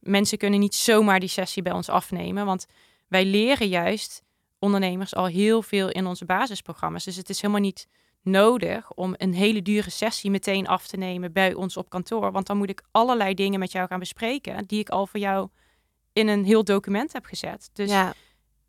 mensen 0.00 0.38
kunnen 0.38 0.60
niet 0.60 0.74
zomaar 0.74 1.20
die 1.20 1.28
sessie 1.28 1.62
bij 1.62 1.72
ons 1.72 1.88
afnemen. 1.88 2.46
Want 2.46 2.66
wij 3.08 3.24
leren 3.24 3.68
juist 3.68 4.22
ondernemers 4.66 5.14
al 5.14 5.26
heel 5.26 5.62
veel 5.62 5.88
in 5.90 6.06
onze 6.06 6.24
basisprogramma's. 6.24 7.04
Dus 7.04 7.16
het 7.16 7.28
is 7.28 7.40
helemaal 7.40 7.62
niet 7.62 7.86
nodig 8.22 8.92
om 8.92 9.14
een 9.16 9.34
hele 9.34 9.62
dure 9.62 9.90
sessie 9.90 10.30
meteen 10.30 10.66
af 10.66 10.86
te 10.86 10.96
nemen 10.96 11.32
bij 11.32 11.54
ons 11.54 11.76
op 11.76 11.88
kantoor. 11.88 12.32
Want 12.32 12.46
dan 12.46 12.56
moet 12.56 12.70
ik 12.70 12.82
allerlei 12.90 13.34
dingen 13.34 13.58
met 13.58 13.72
jou 13.72 13.86
gaan 13.86 13.98
bespreken 13.98 14.66
die 14.66 14.80
ik 14.80 14.88
al 14.88 15.06
voor 15.06 15.20
jou 15.20 15.48
in 16.12 16.28
een 16.28 16.44
heel 16.44 16.64
document 16.64 17.12
heb 17.12 17.24
gezet. 17.24 17.70
Dus 17.72 17.90
ja. 17.90 18.14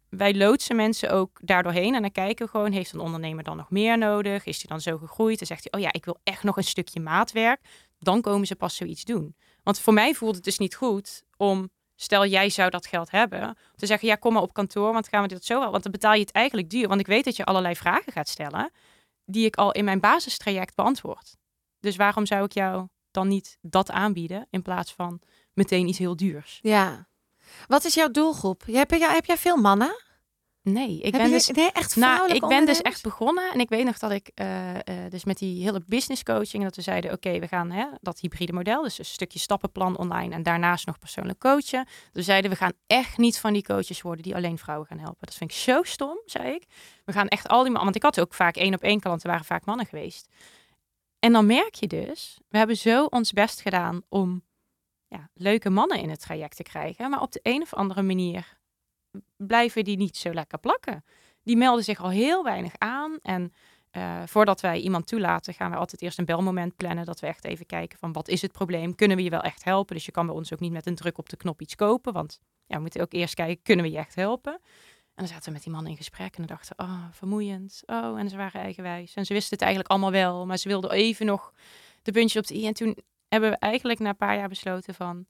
wij 0.10 0.36
loodsen 0.36 0.76
mensen 0.76 1.10
ook 1.10 1.40
daardoorheen 1.42 1.96
en 1.96 2.02
dan 2.02 2.12
kijken 2.12 2.46
we 2.46 2.52
gewoon, 2.52 2.72
heeft 2.72 2.94
een 2.94 3.00
ondernemer 3.00 3.44
dan 3.44 3.58
nog 3.58 3.70
meer 3.70 3.98
nodig? 3.98 4.46
Is 4.46 4.58
hij 4.58 4.66
dan 4.68 4.82
zo 4.82 4.98
gegroeid? 4.98 5.38
Dan 5.38 5.48
zegt 5.48 5.68
hij, 5.70 5.80
oh 5.80 5.86
ja, 5.86 5.94
ik 5.94 6.06
wil 6.06 6.20
echt 6.24 6.44
nog 6.44 6.58
een 6.58 6.64
stukje 6.64 7.00
maatwerk. 7.00 7.62
Dan 8.00 8.22
komen 8.22 8.48
ze 8.48 8.56
pas 8.56 8.76
zoiets 8.76 9.04
doen. 9.04 9.36
Want 9.64 9.80
voor 9.80 9.94
mij 9.94 10.14
voelt 10.14 10.36
het 10.36 10.44
dus 10.44 10.58
niet 10.58 10.76
goed 10.76 11.24
om, 11.38 11.70
stel 12.00 12.26
jij 12.26 12.50
zou 12.50 12.70
dat 12.70 12.86
geld 12.88 13.12
hebben, 13.12 13.58
te 13.76 13.86
zeggen, 13.86 14.08
ja, 14.08 14.16
kom 14.16 14.34
maar 14.34 14.42
op 14.42 14.54
kantoor, 14.54 14.94
want 14.94 15.08
gaan 15.08 15.22
we 15.22 15.28
dit 15.28 15.46
zo 15.46 15.60
wel. 15.60 15.72
Want 15.72 15.84
dan 15.84 15.92
betaal 15.92 16.14
je 16.14 16.20
het 16.20 16.32
eigenlijk 16.32 16.70
duur, 16.70 16.88
want 16.88 17.00
ik 17.00 17.08
weet 17.08 17.26
dat 17.26 17.36
je 17.36 17.46
allerlei 17.46 17.76
vragen 17.76 18.12
gaat 18.12 18.28
stellen 18.28 18.72
die 19.26 19.46
ik 19.46 19.56
al 19.56 19.72
in 19.72 19.86
mijn 19.86 20.00
basistraject 20.00 20.76
beantwoord. 20.76 21.36
Dus 21.80 21.96
waarom 21.96 22.26
zou 22.26 22.44
ik 22.44 22.52
jou 22.52 22.88
dan 23.12 23.28
niet 23.28 23.58
dat 23.62 23.92
aanbieden 23.92 24.48
in 24.50 24.62
plaats 24.62 24.94
van 24.94 25.22
meteen 25.54 25.88
iets 25.88 25.98
heel 25.98 26.16
duurs? 26.16 26.60
ja. 26.62 27.08
Wat 27.68 27.86
is 27.86 27.94
jouw 27.94 28.12
doelgroep? 28.12 28.64
Heb, 28.66 28.92
je, 28.92 29.06
heb 29.06 29.26
jij 29.26 29.38
veel 29.38 29.58
mannen? 29.58 30.04
Nee, 30.72 30.98
ik 30.98 31.04
Heb 31.04 31.12
ben 31.12 31.24
je, 31.24 31.30
dus 31.30 31.48
nee, 31.48 31.72
echt 31.72 31.96
Nou, 31.96 32.34
ik 32.34 32.48
ben 32.48 32.66
dus 32.66 32.82
echt 32.82 33.04
begonnen 33.04 33.52
en 33.54 33.60
ik 33.60 33.70
weet 33.70 33.86
nog 33.86 33.98
dat 33.98 34.12
ik 34.12 34.32
eh, 34.34 34.76
eh, 34.76 34.82
dus 35.10 35.24
met 35.24 35.38
die 35.38 35.64
hele 35.64 35.82
business 35.86 36.24
coaching 36.24 36.64
dat 36.64 36.76
we 36.76 36.82
zeiden, 36.82 37.12
oké, 37.12 37.40
we 37.40 37.48
gaan 37.48 37.72
hè, 37.72 37.86
dat 38.02 38.20
hybride 38.20 38.54
model, 38.54 38.82
dus 38.82 39.00
een 39.00 39.06
stukje 39.06 39.40
stappenplan 39.40 39.98
online 39.98 40.36
en 40.36 40.44
daarnaast 40.44 40.86
nog 40.86 41.00
persoonlijk 41.00 41.40
coachen. 41.40 41.86
Dus 41.86 42.12
we 42.12 42.22
zeiden, 42.22 42.52
we 42.52 42.58
gaan 42.58 42.74
echt 42.88 43.18
niet 43.18 43.40
van 43.40 43.54
die 43.54 43.64
coaches 43.64 44.02
worden 44.02 44.24
die 44.24 44.36
alleen 44.36 44.58
vrouwen 44.58 44.88
gaan 44.88 45.00
helpen. 45.00 45.26
Dat 45.26 45.36
vind 45.36 45.52
ik 45.52 45.58
zo 45.58 45.84
stom, 45.84 46.22
zei 46.26 46.54
ik. 46.54 46.66
We 47.06 47.12
gaan 47.12 47.28
echt 47.28 47.48
al 47.48 47.64
die 47.64 47.72
mannen, 47.72 47.84
want 47.84 47.96
ik 47.96 48.04
had 48.04 48.20
ook 48.20 48.34
vaak 48.34 48.56
één 48.56 48.74
op 48.74 48.82
één 48.82 49.00
klanten, 49.00 49.30
waren 49.30 49.46
vaak 49.46 49.66
mannen 49.66 49.86
geweest. 49.86 50.28
En 51.20 51.32
dan 51.34 51.46
merk 51.46 51.76
je 51.76 51.88
dus, 51.88 52.40
we 52.50 52.58
hebben 52.58 52.78
zo 52.78 53.06
ons 53.06 53.32
best 53.32 53.62
gedaan 53.62 54.02
om 54.10 54.44
ja, 55.08 55.30
leuke 55.34 55.70
mannen 55.70 56.00
in 56.00 56.10
het 56.10 56.22
traject 56.22 56.56
te 56.56 56.64
krijgen, 56.64 57.10
maar 57.10 57.22
op 57.22 57.32
de 57.32 57.40
een 57.44 57.62
of 57.62 57.74
andere 57.74 58.02
manier 58.02 58.57
blijven 59.38 59.84
die 59.84 59.98
niet 59.98 60.18
zo 60.18 60.34
lekker 60.34 60.58
plakken 60.58 61.04
die 61.48 61.58
melden 61.58 61.84
zich 61.84 62.00
al 62.00 62.10
heel 62.10 62.44
weinig 62.44 62.74
aan. 62.78 63.20
En 63.22 63.54
eh, 63.92 64.22
voordat 64.26 64.62
wij 64.62 64.80
iemand 64.80 65.08
toelaten, 65.08 65.54
gaan 65.54 65.72
we 65.72 65.78
altijd 65.78 66.02
eerst 66.02 66.18
een 66.18 66.26
belmoment 66.26 66.76
plannen. 66.76 67.06
Dat 67.06 67.20
we 67.20 67.28
echt 67.28 67.46
even 67.46 67.66
kijken 67.66 67.98
van 67.98 68.12
wat 68.12 68.28
is 68.28 68.42
het 68.42 68.52
probleem? 68.52 68.96
Kunnen 68.96 69.18
we 69.18 69.24
je 69.24 69.30
wel 69.30 69.42
echt 69.42 69.64
helpen? 69.64 69.96
Dus 69.96 70.06
je 70.06 70.12
kan 70.12 70.26
bij 70.26 70.36
ons 70.36 70.54
ook 70.54 70.60
niet 70.60 70.72
met 70.72 70.86
een 70.86 70.96
druk 70.96 71.18
op 71.18 71.30
de 71.30 71.38
knop 71.38 71.62
iets 71.62 71.76
kopen. 71.76 72.14
Want 72.14 72.40
ja, 72.66 72.76
we 72.76 72.82
moeten 72.82 73.02
ook 73.02 73.14
eerst 73.14 73.34
kijken, 73.34 73.64
kunnen 73.64 73.86
we 73.86 73.92
je 73.92 73.98
echt 73.98 74.16
helpen? 74.16 74.54
En 74.54 75.24
dan 75.24 75.28
zaten 75.28 75.46
we 75.46 75.52
met 75.52 75.64
die 75.64 75.72
man 75.72 75.88
in 75.88 75.98
gesprek 75.98 76.36
en 76.36 76.46
dan 76.46 76.58
dachten 76.58 76.76
we, 76.78 76.84
oh, 76.84 77.06
vermoeiend. 77.12 77.84
Oh, 77.86 78.20
en 78.20 78.30
ze 78.30 78.38
waren 78.38 78.62
eigenwijs. 78.62 79.14
En 79.14 79.26
ze 79.26 79.34
wisten 79.34 79.52
het 79.52 79.62
eigenlijk 79.62 79.92
allemaal 79.92 80.12
wel, 80.12 80.46
maar 80.46 80.58
ze 80.58 80.68
wilden 80.68 80.92
even 80.92 81.26
nog 81.26 81.54
de 82.02 82.12
puntje 82.12 82.40
op 82.40 82.48
de 82.48 82.56
i. 82.56 82.68
En 82.68 82.74
toen 82.74 82.98
hebben 83.28 83.50
we 83.50 83.58
eigenlijk 83.58 84.00
na 84.00 84.10
een 84.10 84.16
paar 84.16 84.36
jaar 84.36 84.50
besloten 84.50 84.94
van, 84.94 85.26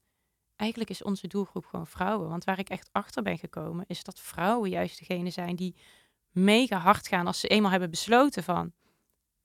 eigenlijk 0.58 0.89
is 0.89 1.03
onze 1.03 1.28
doelgroep 1.28 1.66
gewoon 1.66 1.88
vrouwen. 1.88 2.30
Want 2.30 2.43
waar 2.43 2.60
ik 2.60 2.70
echt 2.70 2.89
achter 2.91 3.24
ben 3.24 3.38
gekomen, 3.38 3.86
is 3.88 4.03
dat 4.03 4.20
vrouwen 4.20 4.70
juist 4.70 4.99
degene 4.99 5.30
zijn 5.30 5.55
die 5.55 5.76
mega 6.32 6.78
hard 6.78 7.08
gaan 7.08 7.28
als 7.28 7.39
ze 7.39 7.47
eenmaal 7.47 7.72
hebben 7.72 7.89
besloten 7.89 8.43
van 8.43 8.74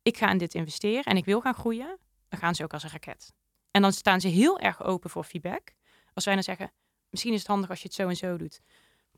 ik 0.03 0.17
ga 0.17 0.31
in 0.31 0.39
dit 0.39 0.55
investeren 0.55 1.05
en 1.05 1.17
ik 1.17 1.25
wil 1.25 1.41
gaan 1.41 1.55
groeien, 1.55 1.99
dan 2.29 2.39
gaan 2.39 2.55
ze 2.55 2.63
ook 2.63 2.73
als 2.73 2.83
een 2.83 2.91
raket. 2.91 3.33
En 3.71 3.83
dan 3.83 3.93
staan 3.93 4.21
ze 4.21 4.29
heel 4.29 4.59
erg 4.59 4.83
open 4.83 5.11
voor 5.11 5.25
feedback. 5.25 5.73
Als 6.15 6.25
wij 6.25 6.35
dan 6.35 6.43
zeggen, 6.43 6.73
misschien 7.11 7.33
is 7.33 7.39
het 7.39 7.49
handig 7.49 7.71
als 7.71 7.81
je 7.81 7.87
het 7.87 7.95
zo 7.95 8.09
en 8.09 8.17
zo 8.17 8.37
doet, 8.37 8.61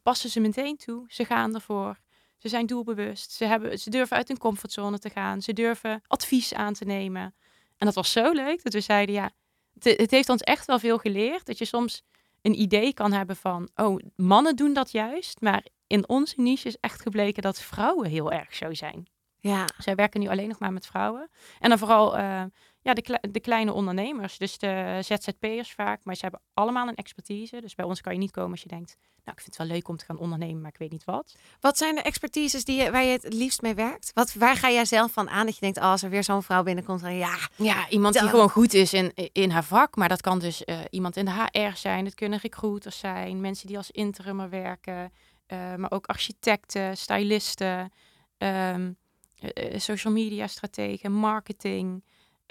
passen 0.02 0.30
ze 0.30 0.40
meteen 0.40 0.76
toe. 0.76 1.04
Ze 1.08 1.24
gaan 1.24 1.54
ervoor. 1.54 1.98
Ze 2.38 2.48
zijn 2.48 2.66
doelbewust. 2.66 3.30
Ze, 3.30 3.44
hebben, 3.44 3.78
ze 3.78 3.90
durven 3.90 4.16
uit 4.16 4.28
hun 4.28 4.38
comfortzone 4.38 4.98
te 4.98 5.10
gaan. 5.10 5.42
Ze 5.42 5.52
durven 5.52 6.02
advies 6.06 6.54
aan 6.54 6.72
te 6.72 6.84
nemen. 6.84 7.34
En 7.76 7.86
dat 7.86 7.94
was 7.94 8.12
zo 8.12 8.32
leuk 8.32 8.62
dat 8.62 8.72
we 8.72 8.80
zeiden, 8.80 9.14
ja, 9.14 9.30
het, 9.74 10.00
het 10.00 10.10
heeft 10.10 10.28
ons 10.28 10.40
echt 10.40 10.66
wel 10.66 10.78
veel 10.78 10.98
geleerd. 10.98 11.46
Dat 11.46 11.58
je 11.58 11.64
soms 11.64 12.02
een 12.42 12.60
idee 12.60 12.94
kan 12.94 13.12
hebben 13.12 13.36
van, 13.36 13.68
oh, 13.74 14.00
mannen 14.16 14.56
doen 14.56 14.72
dat 14.72 14.90
juist. 14.90 15.40
Maar 15.40 15.66
in 15.86 16.08
onze 16.08 16.40
niche 16.40 16.68
is 16.68 16.76
echt 16.80 17.02
gebleken 17.02 17.42
dat 17.42 17.60
vrouwen 17.60 18.08
heel 18.08 18.32
erg 18.32 18.54
zo 18.54 18.74
zijn. 18.74 19.06
Ja, 19.40 19.68
Zij 19.78 19.94
werken 19.94 20.20
nu 20.20 20.28
alleen 20.28 20.48
nog 20.48 20.58
maar 20.58 20.72
met 20.72 20.86
vrouwen. 20.86 21.30
En 21.58 21.68
dan 21.68 21.78
vooral 21.78 22.16
eh, 22.16 22.42
ja, 22.84 22.94
de, 22.94 23.02
kle- 23.02 23.20
de 23.30 23.40
kleine 23.40 23.72
ondernemers, 23.72 24.38
dus 24.38 24.58
de 24.58 24.98
ZZP'ers 25.00 25.72
vaak. 25.72 26.00
Maar 26.04 26.14
ze 26.14 26.22
hebben 26.22 26.40
allemaal 26.54 26.88
een 26.88 26.94
expertise. 26.94 27.60
Dus 27.60 27.74
bij 27.74 27.84
ons 27.84 28.00
kan 28.00 28.12
je 28.12 28.18
niet 28.18 28.30
komen 28.30 28.50
als 28.50 28.62
je 28.62 28.68
denkt, 28.68 28.96
nou, 29.24 29.36
ik 29.36 29.42
vind 29.42 29.56
het 29.58 29.66
wel 29.66 29.76
leuk 29.76 29.88
om 29.88 29.96
te 29.96 30.04
gaan 30.04 30.18
ondernemen, 30.18 30.60
maar 30.60 30.70
ik 30.70 30.78
weet 30.78 30.90
niet 30.90 31.04
wat. 31.04 31.34
Wat 31.60 31.76
zijn 31.78 31.94
de 31.94 32.02
expertises 32.02 32.64
die 32.64 32.82
je, 32.82 32.90
waar 32.90 33.04
je 33.04 33.10
het 33.10 33.32
liefst 33.34 33.62
mee 33.62 33.74
werkt? 33.74 34.10
Wat, 34.14 34.34
waar 34.34 34.56
ga 34.56 34.70
jij 34.70 34.84
zelf 34.84 35.12
van 35.12 35.30
aan 35.30 35.44
dat 35.46 35.54
je 35.54 35.60
denkt, 35.60 35.78
oh, 35.78 35.84
als 35.84 36.02
er 36.02 36.10
weer 36.10 36.24
zo'n 36.24 36.42
vrouw 36.42 36.62
binnenkomt, 36.62 37.00
dan 37.00 37.14
ja, 37.14 37.36
Ja, 37.56 37.88
iemand 37.88 38.14
die 38.14 38.28
gewoon 38.28 38.50
goed 38.50 38.74
is 38.74 38.92
in, 38.92 39.12
in 39.32 39.50
haar 39.50 39.64
vak. 39.64 39.96
Maar 39.96 40.08
dat 40.08 40.20
kan 40.20 40.38
dus 40.38 40.64
eh, 40.64 40.78
iemand 40.90 41.16
in 41.16 41.24
de 41.24 41.30
HR 41.52 41.76
zijn. 41.76 42.04
Het 42.04 42.14
kunnen 42.14 42.38
recruiters 42.38 42.98
zijn. 42.98 43.40
Mensen 43.40 43.66
die 43.66 43.76
als 43.76 43.90
interimmer 43.90 44.50
werken. 44.50 45.12
eh, 45.46 45.74
maar 45.74 45.90
ook 45.90 46.06
architecten, 46.06 46.96
stylisten. 46.96 47.92
ehm, 48.38 48.92
eh, 49.38 49.74
eh, 49.74 49.78
social 49.80 50.12
media 50.12 50.46
strategen, 50.46 51.12
marketing. 51.12 52.04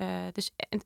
Eh, 0.03 0.31
dus 0.31 0.51
eh, 0.55 0.79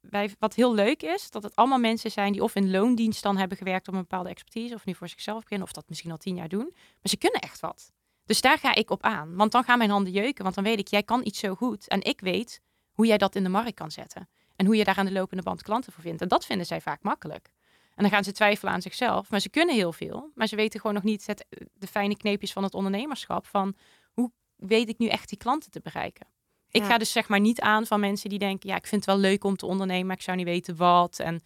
wij, 0.00 0.30
wat 0.38 0.54
heel 0.54 0.74
leuk 0.74 1.02
is, 1.02 1.30
dat 1.30 1.42
het 1.42 1.56
allemaal 1.56 1.78
mensen 1.78 2.10
zijn 2.10 2.32
die 2.32 2.42
of 2.42 2.54
in 2.54 2.70
loondienst 2.70 3.22
dan 3.22 3.36
hebben 3.36 3.56
gewerkt 3.56 3.88
op 3.88 3.94
een 3.94 4.00
bepaalde 4.00 4.28
expertise. 4.28 4.74
Of 4.74 4.84
nu 4.84 4.94
voor 4.94 5.08
zichzelf 5.08 5.40
beginnen. 5.40 5.66
Of 5.66 5.72
dat 5.72 5.88
misschien 5.88 6.10
al 6.10 6.16
tien 6.16 6.36
jaar 6.36 6.48
doen. 6.48 6.70
Maar 6.74 7.02
ze 7.02 7.16
kunnen 7.16 7.40
echt 7.40 7.60
wat. 7.60 7.92
Dus 8.24 8.40
daar 8.40 8.58
ga 8.58 8.74
ik 8.74 8.90
op 8.90 9.02
aan. 9.02 9.36
Want 9.36 9.52
dan 9.52 9.64
gaan 9.64 9.78
mijn 9.78 9.90
handen 9.90 10.12
jeuken. 10.12 10.42
Want 10.42 10.54
dan 10.54 10.64
weet 10.64 10.78
ik, 10.78 10.88
jij 10.88 11.02
kan 11.02 11.20
iets 11.24 11.38
zo 11.38 11.54
goed. 11.54 11.88
En 11.88 12.02
ik 12.02 12.20
weet 12.20 12.60
hoe 12.92 13.06
jij 13.06 13.18
dat 13.18 13.34
in 13.34 13.42
de 13.42 13.48
markt 13.48 13.74
kan 13.74 13.90
zetten. 13.90 14.28
En 14.56 14.66
hoe 14.66 14.76
je 14.76 14.84
daar 14.84 14.98
aan 14.98 15.06
de 15.06 15.12
lopende 15.12 15.42
band 15.42 15.62
klanten 15.62 15.92
voor 15.92 16.02
vindt. 16.02 16.22
En 16.22 16.28
dat 16.28 16.46
vinden 16.46 16.66
zij 16.66 16.80
vaak 16.80 17.02
makkelijk. 17.02 17.52
En 17.94 18.02
dan 18.02 18.10
gaan 18.10 18.24
ze 18.24 18.32
twijfelen 18.32 18.72
aan 18.72 18.82
zichzelf. 18.82 19.30
Maar 19.30 19.40
ze 19.40 19.48
kunnen 19.48 19.74
heel 19.74 19.92
veel. 19.92 20.30
Maar 20.34 20.46
ze 20.46 20.56
weten 20.56 20.80
gewoon 20.80 20.94
nog 20.94 21.04
niet 21.04 21.26
het, 21.26 21.46
de 21.74 21.86
fijne 21.86 22.16
kneepjes 22.16 22.52
van 22.52 22.62
het 22.62 22.74
ondernemerschap. 22.74 23.46
Van 23.46 23.76
hoe 24.12 24.32
weet 24.56 24.88
ik 24.88 24.98
nu 24.98 25.06
echt 25.06 25.28
die 25.28 25.38
klanten 25.38 25.70
te 25.70 25.80
bereiken? 25.80 26.26
Ik 26.74 26.80
Ja. 26.82 26.86
ga 26.86 26.98
dus 26.98 27.12
zeg 27.12 27.28
maar 27.28 27.40
niet 27.40 27.60
aan 27.60 27.86
van 27.86 28.00
mensen 28.00 28.28
die 28.30 28.38
denken... 28.38 28.68
ja, 28.68 28.76
ik 28.76 28.86
vind 28.86 29.06
het 29.06 29.14
wel 29.14 29.20
leuk 29.30 29.44
om 29.44 29.56
te 29.56 29.66
ondernemen, 29.66 30.06
maar 30.06 30.16
ik 30.16 30.22
zou 30.22 30.36
niet 30.36 30.46
weten 30.46 30.76
wat. 30.76 31.18
En 31.18 31.42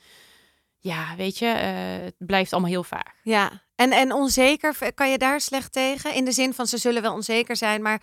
ja, 0.79 1.15
weet 1.17 1.39
je, 1.39 1.47
eh, 1.47 2.05
het 2.05 2.15
blijft 2.19 2.53
allemaal 2.53 2.71
heel 2.71 2.85
vaag. 2.85 3.13
Ja, 3.23 3.63
en, 3.75 3.93
en 3.93 4.13
onzeker, 4.13 4.93
kan 4.95 5.11
je 5.11 5.19
daar 5.19 5.41
slecht 5.41 5.73
tegen? 5.73 6.15
In 6.15 6.25
de 6.25 6.33
zin 6.33 6.55
van 6.55 6.67
ze 6.67 6.79
zullen 6.79 7.03
wel 7.03 7.15
onzeker 7.15 7.57
zijn, 7.57 7.83
maar 7.83 8.01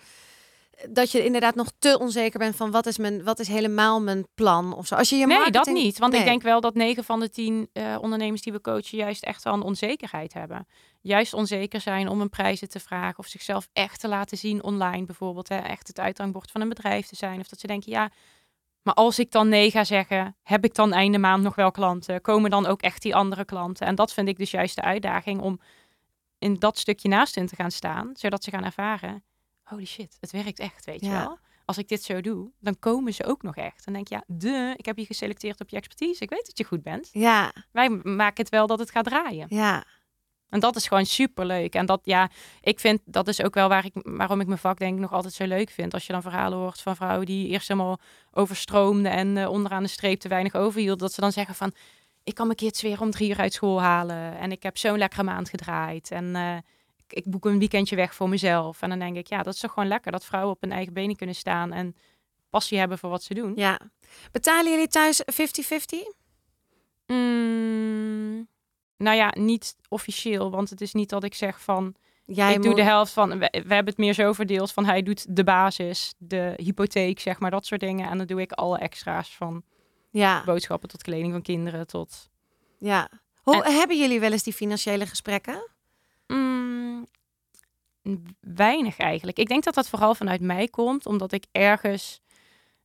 dat 0.88 1.10
je 1.10 1.24
inderdaad 1.24 1.54
nog 1.54 1.72
te 1.78 1.98
onzeker 1.98 2.38
bent 2.38 2.56
van 2.56 2.70
wat 2.70 2.86
is, 2.86 2.98
mijn, 2.98 3.24
wat 3.24 3.38
is 3.38 3.48
helemaal 3.48 4.00
mijn 4.00 4.26
plan 4.34 4.74
of 4.74 4.86
zo. 4.86 4.94
Als 4.94 5.08
je 5.08 5.16
je 5.16 5.26
nee, 5.26 5.36
marketing... 5.36 5.64
dat 5.64 5.74
niet. 5.74 5.98
Want 5.98 6.12
Nee. 6.12 6.20
ik 6.20 6.26
denk 6.26 6.42
wel 6.42 6.60
dat 6.60 6.74
9 6.74 7.04
van 7.04 7.20
de 7.20 7.30
10 7.30 7.68
eh, 7.72 7.96
ondernemers 8.00 8.42
die 8.42 8.52
we 8.52 8.60
coachen 8.60 8.98
juist 8.98 9.22
echt 9.22 9.42
wel 9.42 9.54
een 9.54 9.62
onzekerheid 9.62 10.32
hebben. 10.32 10.66
Juist 11.00 11.34
onzeker 11.34 11.80
zijn 11.80 12.08
om 12.08 12.20
een 12.20 12.28
prijzen 12.28 12.68
te 12.68 12.80
vragen 12.80 13.18
of 13.18 13.26
zichzelf 13.26 13.68
echt 13.72 14.00
te 14.00 14.08
laten 14.08 14.38
zien 14.38 14.62
online 14.62 15.04
bijvoorbeeld. 15.04 15.48
Hè, 15.48 15.56
echt 15.56 15.88
het 15.88 15.98
uithangbord 15.98 16.50
van 16.50 16.60
een 16.60 16.68
bedrijf 16.68 17.06
te 17.06 17.16
zijn. 17.16 17.40
Of 17.40 17.48
dat 17.48 17.60
ze 17.60 17.66
denken, 17.66 17.92
ja, 17.92 18.10
maar 18.82 18.94
als 18.94 19.18
ik 19.18 19.30
dan 19.30 19.48
nee 19.48 19.70
ga 19.70 19.84
zeggen, 19.84 20.36
heb 20.42 20.64
ik 20.64 20.74
dan 20.74 20.92
einde 20.92 21.18
maand 21.18 21.42
nog 21.42 21.54
wel 21.54 21.70
klanten? 21.70 22.20
Komen 22.20 22.50
dan 22.50 22.66
ook 22.66 22.82
echt 22.82 23.02
die 23.02 23.14
andere 23.14 23.44
klanten? 23.44 23.86
En 23.86 23.94
dat 23.94 24.12
vind 24.12 24.28
ik 24.28 24.36
dus 24.36 24.50
juist 24.50 24.74
de 24.74 24.82
uitdaging 24.82 25.40
om 25.40 25.60
in 26.38 26.54
dat 26.54 26.78
stukje 26.78 27.08
naast 27.08 27.34
hun 27.34 27.46
te 27.46 27.56
gaan 27.56 27.70
staan, 27.70 28.10
zodat 28.12 28.44
ze 28.44 28.50
gaan 28.50 28.64
ervaren, 28.64 29.24
holy 29.66 29.84
shit, 29.86 30.16
het 30.20 30.30
werkt 30.30 30.58
echt, 30.58 30.84
weet 30.84 31.00
je 31.00 31.10
wel. 31.18 31.38
Als 31.64 31.78
ik 31.78 31.88
dit 31.88 32.02
zo 32.02 32.20
doe, 32.20 32.50
dan 32.60 32.78
komen 32.78 33.14
ze 33.14 33.24
ook 33.24 33.42
nog 33.42 33.56
echt. 33.56 33.84
Dan 33.84 33.94
denk 33.94 34.08
je, 34.08 34.14
ja, 34.14 34.22
de, 34.26 34.74
ik 34.76 34.86
heb 34.86 34.96
je 34.98 35.04
geselecteerd 35.06 35.60
op 35.60 35.68
je 35.68 35.76
expertise. 35.76 36.22
Ik 36.22 36.30
weet 36.30 36.46
dat 36.46 36.58
je 36.58 36.64
goed 36.64 36.82
bent. 36.82 37.08
Ja, 37.12 37.52
Wij 37.72 37.88
maken 37.88 38.42
het 38.42 38.48
wel 38.48 38.66
dat 38.66 38.78
het 38.78 38.90
gaat 38.90 39.04
draaien. 39.04 39.46
ja, 39.50 39.84
En 40.48 40.60
dat 40.60 40.76
is 40.76 40.86
gewoon 40.88 41.06
super 41.06 41.46
leuk. 41.46 41.74
En 41.74 41.86
dat, 41.86 42.00
ja, 42.04 42.30
ik 42.60 42.80
vind 42.80 43.00
dat 43.04 43.28
is 43.28 43.42
ook 43.42 43.54
wel 43.54 43.68
waar 43.68 43.84
ik, 43.84 43.92
waarom 44.02 44.40
ik 44.40 44.46
mijn 44.46 44.58
vak 44.58 44.78
denk 44.78 44.94
ik 44.94 45.00
nog 45.00 45.12
altijd 45.12 45.34
zo 45.34 45.46
leuk 45.46 45.70
vind. 45.70 45.94
Als 45.94 46.06
je 46.06 46.12
dan 46.12 46.22
verhalen 46.22 46.58
hoort 46.58 46.80
van 46.80 46.96
vrouwen 46.96 47.26
die 47.26 47.48
eerst 47.48 47.68
helemaal 47.68 47.98
overstroomden 48.32 49.12
en 49.12 49.36
eh, 49.36 49.50
onderaan 49.50 49.82
de 49.82 49.88
streep 49.88 50.20
te 50.20 50.28
weinig 50.28 50.54
overhield. 50.54 50.98
Dat 50.98 51.12
ze 51.12 51.20
dan 51.20 51.32
zeggen 51.32 51.54
van, 51.54 51.72
ik 52.24 52.34
kan 52.34 52.46
mijn 52.46 52.58
kids 52.58 52.82
weer 52.82 53.00
om 53.00 53.10
drie 53.10 53.30
uur 53.30 53.38
uit 53.38 53.52
school 53.52 53.82
halen. 53.82 54.38
En 54.38 54.52
ik 54.52 54.62
heb 54.62 54.78
zo'n 54.78 54.98
lekkere 54.98 55.22
maand 55.22 55.48
gedraaid. 55.48 56.10
En 56.10 56.36
eh, 56.36 56.56
ik, 57.12 57.24
boek 57.30 57.44
een 57.44 57.58
weekendje 57.58 57.96
weg 57.96 58.14
voor 58.14 58.28
mezelf. 58.28 58.82
En 58.82 58.88
dan 58.88 58.98
denk 58.98 59.16
ik, 59.16 59.26
ja, 59.26 59.42
dat 59.42 59.54
is 59.54 59.60
toch 59.60 59.72
gewoon 59.72 59.88
lekker. 59.88 60.12
Dat 60.12 60.24
vrouwen 60.24 60.52
op 60.54 60.60
hun 60.60 60.72
eigen 60.72 60.92
benen 60.92 61.16
kunnen 61.16 61.34
staan 61.34 61.72
en 61.72 61.96
passie 62.50 62.78
hebben 62.78 62.98
voor 62.98 63.10
wat 63.10 63.22
ze 63.22 63.34
doen. 63.34 63.52
ja. 63.56 63.80
Betalen 64.32 64.70
jullie 64.72 64.88
thuis 64.88 65.22
50-50? 65.22 65.26
Mm, 67.06 68.48
nou 68.96 69.16
ja, 69.16 69.32
niet 69.38 69.76
officieel. 69.88 70.50
Want 70.50 70.70
het 70.70 70.80
is 70.80 70.92
niet 70.92 71.08
dat 71.08 71.24
ik 71.24 71.34
zeg 71.34 71.60
van, 71.62 71.94
Jij 72.26 72.54
ik 72.54 72.62
doe 72.62 72.74
de 72.74 72.82
helft 72.82 73.12
van. 73.12 73.28
We, 73.38 73.48
we 73.50 73.74
hebben 73.74 73.86
het 73.86 73.96
meer 73.96 74.14
zo 74.14 74.32
verdeeld 74.32 74.72
van 74.72 74.84
hij 74.84 75.02
doet 75.02 75.36
de 75.36 75.44
basis, 75.44 76.14
de 76.18 76.52
hypotheek, 76.56 77.20
zeg 77.20 77.38
maar, 77.40 77.50
dat 77.50 77.66
soort 77.66 77.80
dingen. 77.80 78.10
En 78.10 78.18
dan 78.18 78.26
doe 78.26 78.40
ik 78.40 78.52
alle 78.52 78.78
extra's 78.78 79.36
van 79.36 79.62
Ja, 80.10 80.42
boodschappen 80.44 80.88
tot 80.88 81.02
kleding 81.02 81.32
van 81.32 81.42
kinderen 81.42 81.86
tot. 81.86 82.28
ja. 82.78 83.08
Hoe 83.42 83.64
hebben 83.64 83.98
jullie 83.98 84.20
wel 84.20 84.32
eens 84.32 84.42
die 84.42 84.52
financiële 84.52 85.06
gesprekken? 85.06 85.68
Mm, 88.02 88.24
weinig 88.40 88.98
eigenlijk. 88.98 89.38
Ik 89.38 89.48
denk 89.48 89.64
dat 89.64 89.74
dat 89.74 89.88
vooral 89.88 90.14
vanuit 90.14 90.40
mij 90.40 90.68
komt, 90.68 91.06
omdat 91.06 91.32
ik 91.32 91.46
ergens 91.52 92.20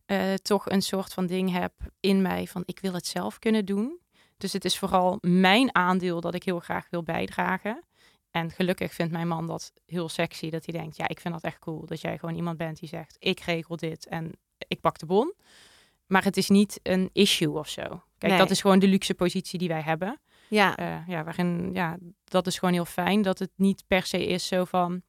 eh, 0.05 0.33
toch 0.33 0.69
een 0.69 0.81
soort 0.81 1.13
van 1.13 1.25
ding 1.25 1.51
heb 1.51 1.73
in 1.99 2.21
mij 2.21 2.47
van 2.47 2.63
ik 2.65 2.79
wil 2.79 2.93
het 2.93 3.07
zelf 3.07 3.39
kunnen 3.39 3.65
doen. 3.65 3.99
Dus 4.37 4.53
het 4.53 4.65
is 4.65 4.77
vooral 4.77 5.17
mijn 5.21 5.75
aandeel 5.75 6.21
dat 6.21 6.33
ik 6.35 6.43
heel 6.43 6.59
graag 6.59 6.87
wil 6.89 7.03
bijdragen. 7.03 7.83
En 8.31 8.51
gelukkig 8.51 8.93
vindt 8.93 9.11
mijn 9.11 9.27
man 9.27 9.47
dat 9.47 9.71
heel 9.85 10.09
sexy, 10.09 10.49
dat 10.49 10.65
hij 10.65 10.79
denkt, 10.79 10.97
ja, 10.97 11.07
ik 11.07 11.19
vind 11.19 11.33
dat 11.33 11.43
echt 11.43 11.59
cool. 11.59 11.85
Dat 11.85 12.01
jij 12.01 12.17
gewoon 12.17 12.35
iemand 12.35 12.57
bent 12.57 12.79
die 12.79 12.89
zegt, 12.89 13.15
ik 13.19 13.39
regel 13.39 13.75
dit 13.75 14.07
en 14.07 14.31
ik 14.67 14.81
pak 14.81 14.97
de 14.99 15.05
bon. 15.05 15.33
Maar 16.07 16.23
het 16.23 16.37
is 16.37 16.49
niet 16.49 16.79
een 16.83 17.09
issue 17.13 17.57
of 17.57 17.69
zo. 17.69 17.81
Kijk, 18.17 18.31
Nee. 18.31 18.37
dat 18.37 18.49
is 18.49 18.61
gewoon 18.61 18.79
de 18.79 18.87
luxe 18.87 19.13
positie 19.13 19.59
die 19.59 19.67
wij 19.67 19.81
hebben. 19.81 20.19
Ja, 20.51 20.75
Eh, 20.77 21.07
ja, 21.07 21.23
waarin, 21.23 21.69
ja, 21.73 21.97
dat 22.23 22.47
is 22.47 22.57
gewoon 22.59 22.73
heel 22.73 22.85
fijn. 22.85 23.21
Dat 23.21 23.39
het 23.39 23.51
niet 23.55 23.83
per 23.87 24.03
se 24.05 24.25
is 24.25 24.47
zo 24.47 24.65
van, 24.65 25.01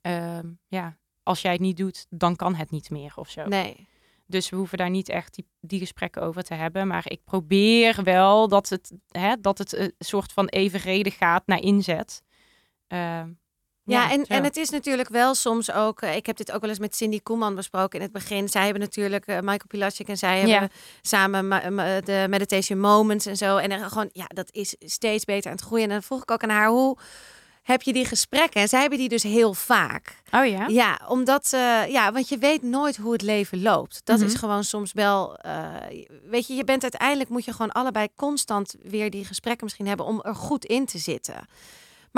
ehm, 0.00 0.46
ja, 0.66 0.96
als 1.22 1.42
jij 1.42 1.52
het 1.52 1.60
niet 1.60 1.76
doet, 1.76 2.06
dan 2.10 2.36
kan 2.36 2.54
het 2.54 2.70
niet 2.70 2.90
meer 2.90 3.12
of 3.16 3.30
zo. 3.30 3.44
nee. 3.44 3.88
Dus 4.30 4.48
we 4.50 4.56
hoeven 4.56 4.78
daar 4.78 4.90
niet 4.90 5.08
echt 5.08 5.34
die, 5.34 5.46
die 5.60 5.78
gesprekken 5.78 6.22
over 6.22 6.42
te 6.42 6.54
hebben. 6.54 6.86
Maar 6.86 7.10
ik 7.10 7.24
probeer 7.24 8.02
wel 8.02 8.48
dat 8.48 8.68
het, 8.68 8.92
hè, 9.08 9.40
dat 9.40 9.58
het 9.58 9.72
een 9.76 9.94
soort 9.98 10.32
van 10.32 10.46
evenredig 10.46 11.16
gaat 11.16 11.46
naar 11.46 11.60
inzet. 11.60 12.22
Ehm, 12.86 13.30
Ja, 13.88 14.10
en, 14.10 14.26
en 14.26 14.44
het 14.44 14.56
is 14.56 14.70
natuurlijk 14.70 15.08
wel 15.08 15.34
soms 15.34 15.72
ook. 15.72 16.00
eh, 16.02 16.16
ik 16.16 16.26
heb 16.26 16.36
dit 16.36 16.52
ook 16.52 16.60
wel 16.60 16.70
eens 16.70 16.78
met 16.78 16.96
Cindy 16.96 17.20
Koeman 17.22 17.54
besproken 17.54 17.98
in 17.98 18.04
het 18.04 18.12
begin. 18.12 18.48
Zij 18.48 18.62
hebben 18.64 18.80
natuurlijk 18.82 19.26
eh, 19.26 19.36
Michael 19.36 19.66
Pilatschik 19.68 20.08
en 20.08 20.16
zij 20.16 20.46
Ja. 20.46 20.48
hebben 20.58 20.70
samen 21.02 21.48
de 22.04 22.26
Meditation 22.28 22.78
Moments 22.80 23.26
en 23.26 23.36
zo. 23.36 23.56
En 23.56 23.70
er 23.72 23.88
gewoon, 23.88 24.10
ja, 24.12 24.24
dat 24.28 24.48
is 24.52 24.74
steeds 24.78 25.24
beter 25.24 25.50
aan 25.50 25.56
het 25.56 25.66
groeien. 25.66 25.84
En 25.84 25.90
dan 25.90 26.02
vroeg 26.02 26.22
ik 26.22 26.30
ook 26.30 26.42
aan 26.42 26.48
haar 26.50 26.68
hoe 26.68 26.96
heb 27.62 27.82
je 27.82 27.92
die 27.92 28.04
gesprekken? 28.04 28.60
En 28.60 28.68
zij 28.68 28.80
hebben 28.80 28.98
die 28.98 29.08
dus 29.08 29.22
heel 29.22 29.54
vaak. 29.54 30.16
Oh 30.30 30.46
ja? 30.46 30.66
Ja, 30.66 31.00
omdat, 31.08 31.52
eh, 31.52 31.86
ja, 31.88 32.12
want 32.12 32.28
je 32.28 32.38
weet 32.38 32.62
nooit 32.62 32.96
hoe 32.96 33.12
het 33.12 33.22
leven 33.22 33.62
loopt. 33.62 34.00
Dat 34.04 34.18
Mhm. 34.18 34.26
is 34.26 34.34
gewoon 34.34 34.64
soms 34.64 34.92
wel, 34.92 35.38
weet 36.30 36.46
je, 36.46 36.54
je 36.54 36.64
bent 36.64 36.82
uiteindelijk 36.82 37.30
moet 37.30 37.44
je 37.44 37.52
gewoon 37.52 37.72
allebei 37.72 38.08
constant 38.16 38.74
weer 38.82 39.10
die 39.10 39.24
gesprekken 39.24 39.64
misschien 39.64 39.86
hebben 39.86 40.06
om 40.06 40.20
er 40.22 40.34
goed 40.34 40.64
in 40.64 40.86
te 40.86 40.98
zitten. 40.98 41.34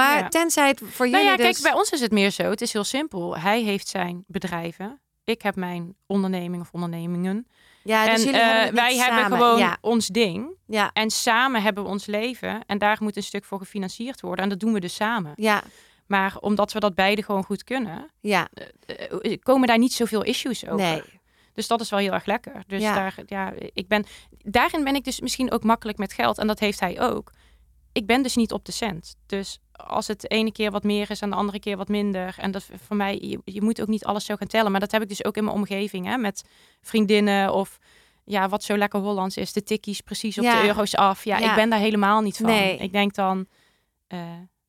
Maar 0.00 0.18
Ja. 0.18 0.28
tenzij 0.28 0.68
het 0.68 0.78
voor 0.84 1.08
Nou 1.08 1.22
jullie 1.24 1.24
ja, 1.30 1.36
dus... 1.36 1.46
kijk, 1.60 1.62
bij 1.72 1.80
ons 1.80 1.90
is 1.90 2.00
het 2.00 2.10
meer 2.12 2.30
zo. 2.30 2.42
Het 2.42 2.60
is 2.60 2.72
heel 2.72 2.84
simpel. 2.84 3.38
Hij 3.38 3.62
heeft 3.62 3.88
zijn 3.88 4.24
bedrijven. 4.26 5.00
Ik 5.24 5.42
heb 5.42 5.56
mijn 5.56 5.94
onderneming 6.06 6.62
of 6.62 6.68
ondernemingen. 6.72 7.46
Ja, 7.84 8.04
dus 8.04 8.14
en 8.14 8.24
jullie 8.24 8.40
eh, 8.40 8.50
hebben 8.52 8.74
wij 8.74 8.96
hebben 8.96 9.24
gewoon 9.24 9.58
Ja, 9.58 9.78
ons 9.80 10.06
ding. 10.06 10.50
ja, 10.66 10.90
En 10.92 11.10
samen 11.10 11.62
hebben 11.62 11.84
we 11.84 11.90
ons 11.90 12.06
leven. 12.06 12.64
En 12.66 12.78
daar 12.78 12.96
moet 13.00 13.16
een 13.16 13.22
stuk 13.22 13.44
voor 13.44 13.58
gefinancierd 13.58 14.20
worden. 14.20 14.42
En 14.44 14.50
dat 14.50 14.60
doen 14.60 14.72
we 14.72 14.80
dus 14.80 14.94
samen. 14.94 15.32
ja, 15.36 15.62
Maar 16.06 16.36
omdat 16.40 16.72
we 16.72 16.80
dat 16.80 16.94
beide 16.94 17.22
gewoon 17.22 17.44
goed 17.44 17.64
kunnen, 17.64 18.10
ja. 18.20 18.48
eh, 18.86 19.38
komen 19.42 19.68
daar 19.68 19.78
niet 19.78 19.92
zoveel 19.92 20.22
issues 20.24 20.64
over. 20.64 20.76
Nee. 20.86 21.02
Dus 21.54 21.66
dat 21.66 21.80
is 21.80 21.90
wel 21.90 21.98
heel 21.98 22.12
erg 22.12 22.24
lekker. 22.26 22.62
Dus 22.66 22.82
Ja. 22.82 22.94
daar, 22.94 23.14
ja, 23.26 23.52
ik 23.72 23.88
ben, 23.88 24.04
daarin 24.30 24.84
ben 24.84 24.94
ik 24.94 25.04
dus 25.04 25.20
misschien 25.20 25.52
ook 25.52 25.62
makkelijk 25.64 25.98
met 25.98 26.12
geld. 26.12 26.38
En 26.38 26.46
dat 26.46 26.58
heeft 26.58 26.80
hij 26.80 27.00
ook. 27.00 27.32
Ik 27.92 28.06
ben 28.06 28.22
dus 28.22 28.36
niet 28.36 28.52
op 28.52 28.64
de 28.64 28.72
cent. 28.72 29.16
Dus 29.26 29.58
als 29.86 30.06
het 30.06 30.20
de 30.20 30.28
ene 30.28 30.52
keer 30.52 30.70
wat 30.70 30.82
meer 30.82 31.10
is 31.10 31.20
en 31.20 31.30
de 31.30 31.36
andere 31.36 31.60
keer 31.60 31.76
wat 31.76 31.88
minder. 31.88 32.34
En 32.38 32.50
dat 32.50 32.68
voor 32.86 32.96
mij, 32.96 33.18
je, 33.20 33.40
je 33.44 33.62
moet 33.62 33.80
ook 33.80 33.88
niet 33.88 34.04
alles 34.04 34.24
zo 34.24 34.36
gaan 34.36 34.46
tellen. 34.48 34.70
Maar 34.70 34.80
dat 34.80 34.90
heb 34.92 35.02
ik 35.02 35.08
dus 35.08 35.24
ook 35.24 35.36
in 35.36 35.44
mijn 35.44 35.56
omgeving. 35.56 36.06
Hè, 36.06 36.16
met 36.16 36.44
vriendinnen 36.80 37.52
of 37.54 37.78
ja, 38.24 38.48
wat 38.48 38.62
zo 38.62 38.76
lekker 38.76 39.00
Hollands 39.00 39.36
is. 39.36 39.52
De 39.52 39.62
tikkies 39.62 40.00
precies 40.00 40.38
op 40.38 40.44
Ja. 40.44 40.60
de 40.60 40.66
euro's 40.66 40.94
af. 40.94 41.24
Ja, 41.24 41.38
Ja. 41.38 41.48
ik 41.50 41.54
ben 41.54 41.70
daar 41.70 41.78
helemaal 41.78 42.20
niet 42.20 42.36
van. 42.36 42.46
Nee. 42.46 42.76
Ik 42.76 42.92
denk 42.92 43.14
dan, 43.14 43.46
eh, 44.06 44.18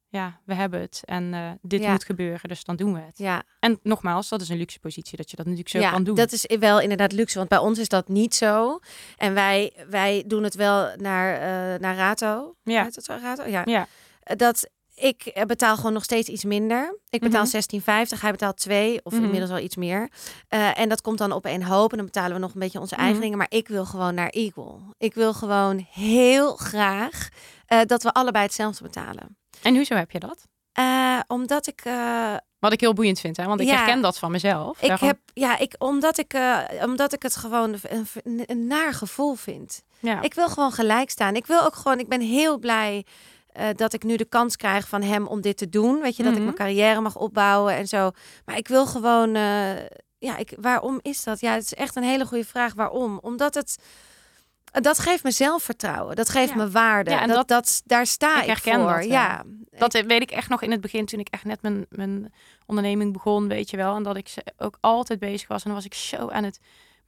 ja, 0.07 0.39
we 0.45 0.53
hebben 0.53 0.79
het. 0.79 1.01
En 1.05 1.33
eh, 1.33 1.51
dit 1.61 1.81
Ja. 1.81 1.91
moet 1.91 2.05
gebeuren, 2.05 2.49
dus 2.49 2.63
dan 2.63 2.75
doen 2.75 2.93
we 2.93 2.99
het. 2.99 3.17
Ja, 3.17 3.43
En 3.59 3.79
nogmaals, 3.83 4.29
dat 4.29 4.41
is 4.41 4.49
een 4.49 4.57
luxe 4.57 4.79
positie. 4.79 5.17
Dat 5.17 5.29
je 5.29 5.35
dat 5.35 5.45
natuurlijk 5.45 5.75
zo 5.75 5.79
ja 5.79 5.91
kan 5.91 6.03
doen. 6.03 6.15
dat 6.15 6.31
is 6.31 6.45
wel 6.59 6.79
inderdaad 6.79 7.11
luxe, 7.11 7.37
want 7.37 7.49
bij 7.49 7.57
ons 7.57 7.79
is 7.79 7.87
dat 7.87 8.07
niet 8.07 8.35
zo. 8.35 8.79
En 9.17 9.33
wij, 9.33 9.73
wij 9.89 10.23
doen 10.27 10.43
het 10.43 10.55
wel 10.55 10.89
naar, 10.97 11.33
eh, 11.33 11.79
naar 11.79 11.95
Rato. 11.95 12.55
Ja. 12.63 12.83
Heet 12.83 12.95
het 12.95 13.03
zo, 13.05 13.17
Rato? 13.21 13.43
Ja. 13.47 13.61
Ja. 13.65 13.87
Dat 14.23 14.69
ik 15.01 15.25
eh, 15.25 15.43
betaal 15.45 15.75
gewoon 15.75 15.93
nog 15.93 16.03
steeds 16.03 16.29
iets 16.29 16.43
minder. 16.43 16.97
Ik 17.09 17.19
betaal 17.21 17.41
Mhm. 17.43 17.51
16,50, 17.51 18.21
hij 18.21 18.31
betaalt 18.31 18.57
2 18.57 18.99
of 19.03 19.13
Mhm. 19.13 19.23
inmiddels 19.23 19.51
wel 19.51 19.59
iets 19.59 19.75
meer. 19.75 20.09
Eh, 20.47 20.79
en 20.79 20.89
dat 20.89 21.01
komt 21.01 21.17
dan 21.17 21.31
op 21.31 21.45
één 21.45 21.63
hoop 21.63 21.91
en 21.91 21.97
dan 21.97 22.05
betalen 22.05 22.33
we 22.33 22.39
nog 22.39 22.53
een 22.53 22.59
beetje 22.59 22.79
onze 22.79 22.95
eigen 22.95 23.13
Mhm. 23.13 23.21
dingen. 23.23 23.37
Maar 23.37 23.47
ik 23.49 23.67
wil 23.67 23.85
gewoon 23.85 24.13
naar 24.15 24.29
Equal. 24.29 24.81
Ik 24.97 25.13
wil 25.13 25.33
gewoon 25.33 25.87
heel 25.91 26.55
graag 26.55 27.27
eh, 27.65 27.79
dat 27.85 28.03
we 28.03 28.13
allebei 28.13 28.43
hetzelfde 28.45 28.83
betalen. 28.83 29.37
En 29.61 29.75
hoezo 29.75 29.95
heb 29.95 30.11
je 30.11 30.19
dat? 30.19 30.47
Omdat 31.27 31.67
ik 31.67 31.81
Wat 32.59 32.73
ik 32.73 32.79
heel 32.79 32.93
boeiend 32.93 33.19
vind, 33.19 33.37
hè? 33.37 33.45
want 33.45 33.59
ik 33.59 33.67
Ja. 33.67 33.75
herken 33.75 34.01
dat 34.01 34.17
van 34.19 34.31
mezelf. 34.31 34.81
Ik 34.81 34.87
Daarom- 34.87 35.07
heb, 35.07 35.17
ja, 35.33 35.57
ik, 35.57 35.75
omdat, 35.77 36.17
ik, 36.17 36.33
omdat 36.83 37.13
ik 37.13 37.23
het 37.23 37.35
gewoon 37.35 37.73
een, 37.89 38.07
een, 38.23 38.43
een 38.45 38.67
naar 38.67 38.93
gevoel 38.93 39.33
vind. 39.35 39.81
ja. 39.99 40.21
Ik 40.21 40.33
wil 40.33 40.47
gewoon 40.49 40.71
gelijk 40.71 41.09
staan. 41.09 41.35
Ik 41.35 41.45
wil 41.45 41.61
ook 41.65 41.75
gewoon, 41.75 41.99
ik 41.99 42.07
ben 42.07 42.21
heel 42.21 42.57
blij 42.59 43.05
eh, 43.53 43.67
dat 43.75 43.93
ik 43.93 44.03
nu 44.03 44.15
de 44.15 44.25
kans 44.25 44.55
krijg 44.55 44.87
van 44.87 45.01
hem 45.01 45.27
om 45.27 45.41
dit 45.41 45.57
te 45.57 45.69
doen. 45.69 46.01
Weet 46.01 46.15
je, 46.15 46.23
dat 46.23 46.31
ik 46.31 46.37
Mhm. 46.37 46.45
mijn 46.47 46.57
carrière 46.57 47.01
mag 47.01 47.15
opbouwen 47.15 47.73
en 47.75 47.87
zo. 47.87 48.11
Maar 48.45 48.57
ik 48.57 48.67
wil 48.67 48.85
gewoon, 48.85 49.35
eh, 49.35 49.75
ja, 50.17 50.37
ik, 50.37 50.53
waarom 50.59 50.99
is 51.01 51.23
dat? 51.23 51.39
Ja, 51.39 51.53
het 51.53 51.63
is 51.63 51.73
echt 51.73 51.95
een 51.95 52.03
hele 52.03 52.25
goede 52.25 52.45
vraag. 52.45 52.73
Waarom? 52.73 53.19
Omdat 53.21 53.53
het, 53.53 53.77
dat 54.71 54.99
geeft 54.99 55.23
me 55.23 55.31
zelfvertrouwen. 55.31 56.15
Dat 56.15 56.29
geeft 56.29 56.49
Ja. 56.49 56.55
me 56.55 56.69
waarde. 56.69 57.09
Ja, 57.11 57.21
en 57.21 57.27
dat, 57.27 57.37
dat, 57.37 57.47
dat- 57.47 57.81
daar 57.85 58.05
sta 58.05 58.35
ik 58.35 58.41
ik, 58.41 58.47
herken 58.47 58.81
voor. 58.81 58.93
dat 59.01 59.05
ja, 59.05 59.43
dat 59.77 59.93
weet 59.93 60.21
ik 60.21 60.31
echt 60.31 60.49
nog 60.49 60.61
in 60.61 60.71
het 60.71 60.81
begin, 60.81 61.05
toen 61.05 61.19
ik 61.19 61.27
echt 61.29 61.43
net 61.45 61.61
mijn, 61.61 61.85
mijn 61.89 62.33
onderneming 62.65 63.13
begon, 63.13 63.47
weet 63.47 63.69
je 63.69 63.77
wel. 63.77 63.95
En 63.95 64.03
dat 64.03 64.15
ik 64.17 64.27
ze- 64.27 64.43
ook 64.57 64.77
altijd 64.79 65.19
bezig 65.19 65.47
was. 65.47 65.57
En 65.63 65.65
dan 65.65 65.75
was 65.75 65.85
ik 65.85 65.93
zo 65.93 66.29
aan 66.29 66.43
het 66.43 66.59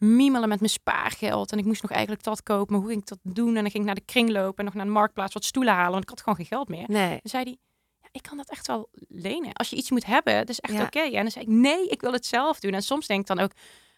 miemelen 0.03 0.49
met 0.49 0.59
mijn 0.59 0.71
spaargeld. 0.71 1.51
En 1.51 1.57
ik 1.57 1.65
moest 1.65 1.81
nog 1.81 1.91
eigenlijk 1.91 2.23
dat 2.23 2.43
kopen. 2.43 2.71
Maar 2.71 2.81
hoe 2.81 2.89
ging 2.89 3.01
ik 3.01 3.07
dat 3.07 3.19
doen? 3.21 3.47
En 3.47 3.61
dan 3.61 3.71
ging 3.71 3.75
ik 3.75 3.83
naar 3.83 3.95
de 3.95 4.05
kringloop 4.05 4.59
en 4.59 4.65
nog 4.65 4.73
naar 4.73 4.85
de 4.85 4.91
marktplaats 4.91 5.33
wat 5.33 5.43
stoelen 5.45 5.73
halen. 5.73 5.91
Want 5.91 6.03
ik 6.03 6.09
had 6.09 6.19
gewoon 6.19 6.35
geen 6.35 6.45
geld 6.45 6.67
meer. 6.69 6.85
Nee. 6.87 7.09
Dan 7.09 7.19
zei 7.23 7.43
hij, 7.43 7.57
ja, 8.01 8.07
ik 8.11 8.21
kan 8.21 8.37
dat 8.37 8.49
echt 8.49 8.67
wel 8.67 8.89
lenen. 9.07 9.53
Als 9.53 9.69
je 9.69 9.75
iets 9.75 9.91
moet 9.91 10.05
hebben, 10.05 10.35
dat 10.35 10.49
is 10.49 10.59
echt 10.59 10.73
Ja. 10.73 10.83
oké. 10.83 10.99
En 10.99 11.21
dan 11.21 11.31
zei 11.31 11.45
ik, 11.45 11.51
nee, 11.51 11.87
ik 11.87 12.01
wil 12.01 12.13
het 12.13 12.25
zelf 12.25 12.59
doen. 12.59 12.73
En 12.73 12.81
soms 12.81 13.07
denk 13.07 13.19
ik 13.21 13.27
dan 13.27 13.39
ook, 13.39 13.51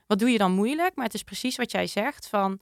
wat 0.08 0.20
doe 0.20 0.30
je 0.30 0.38
dan 0.38 0.52
moeilijk? 0.52 0.96
Maar 0.96 1.06
het 1.06 1.14
is 1.14 1.24
precies 1.24 1.56
wat 1.56 1.72
jij 1.72 1.88
zegt 1.88 2.28
van, 2.28 2.60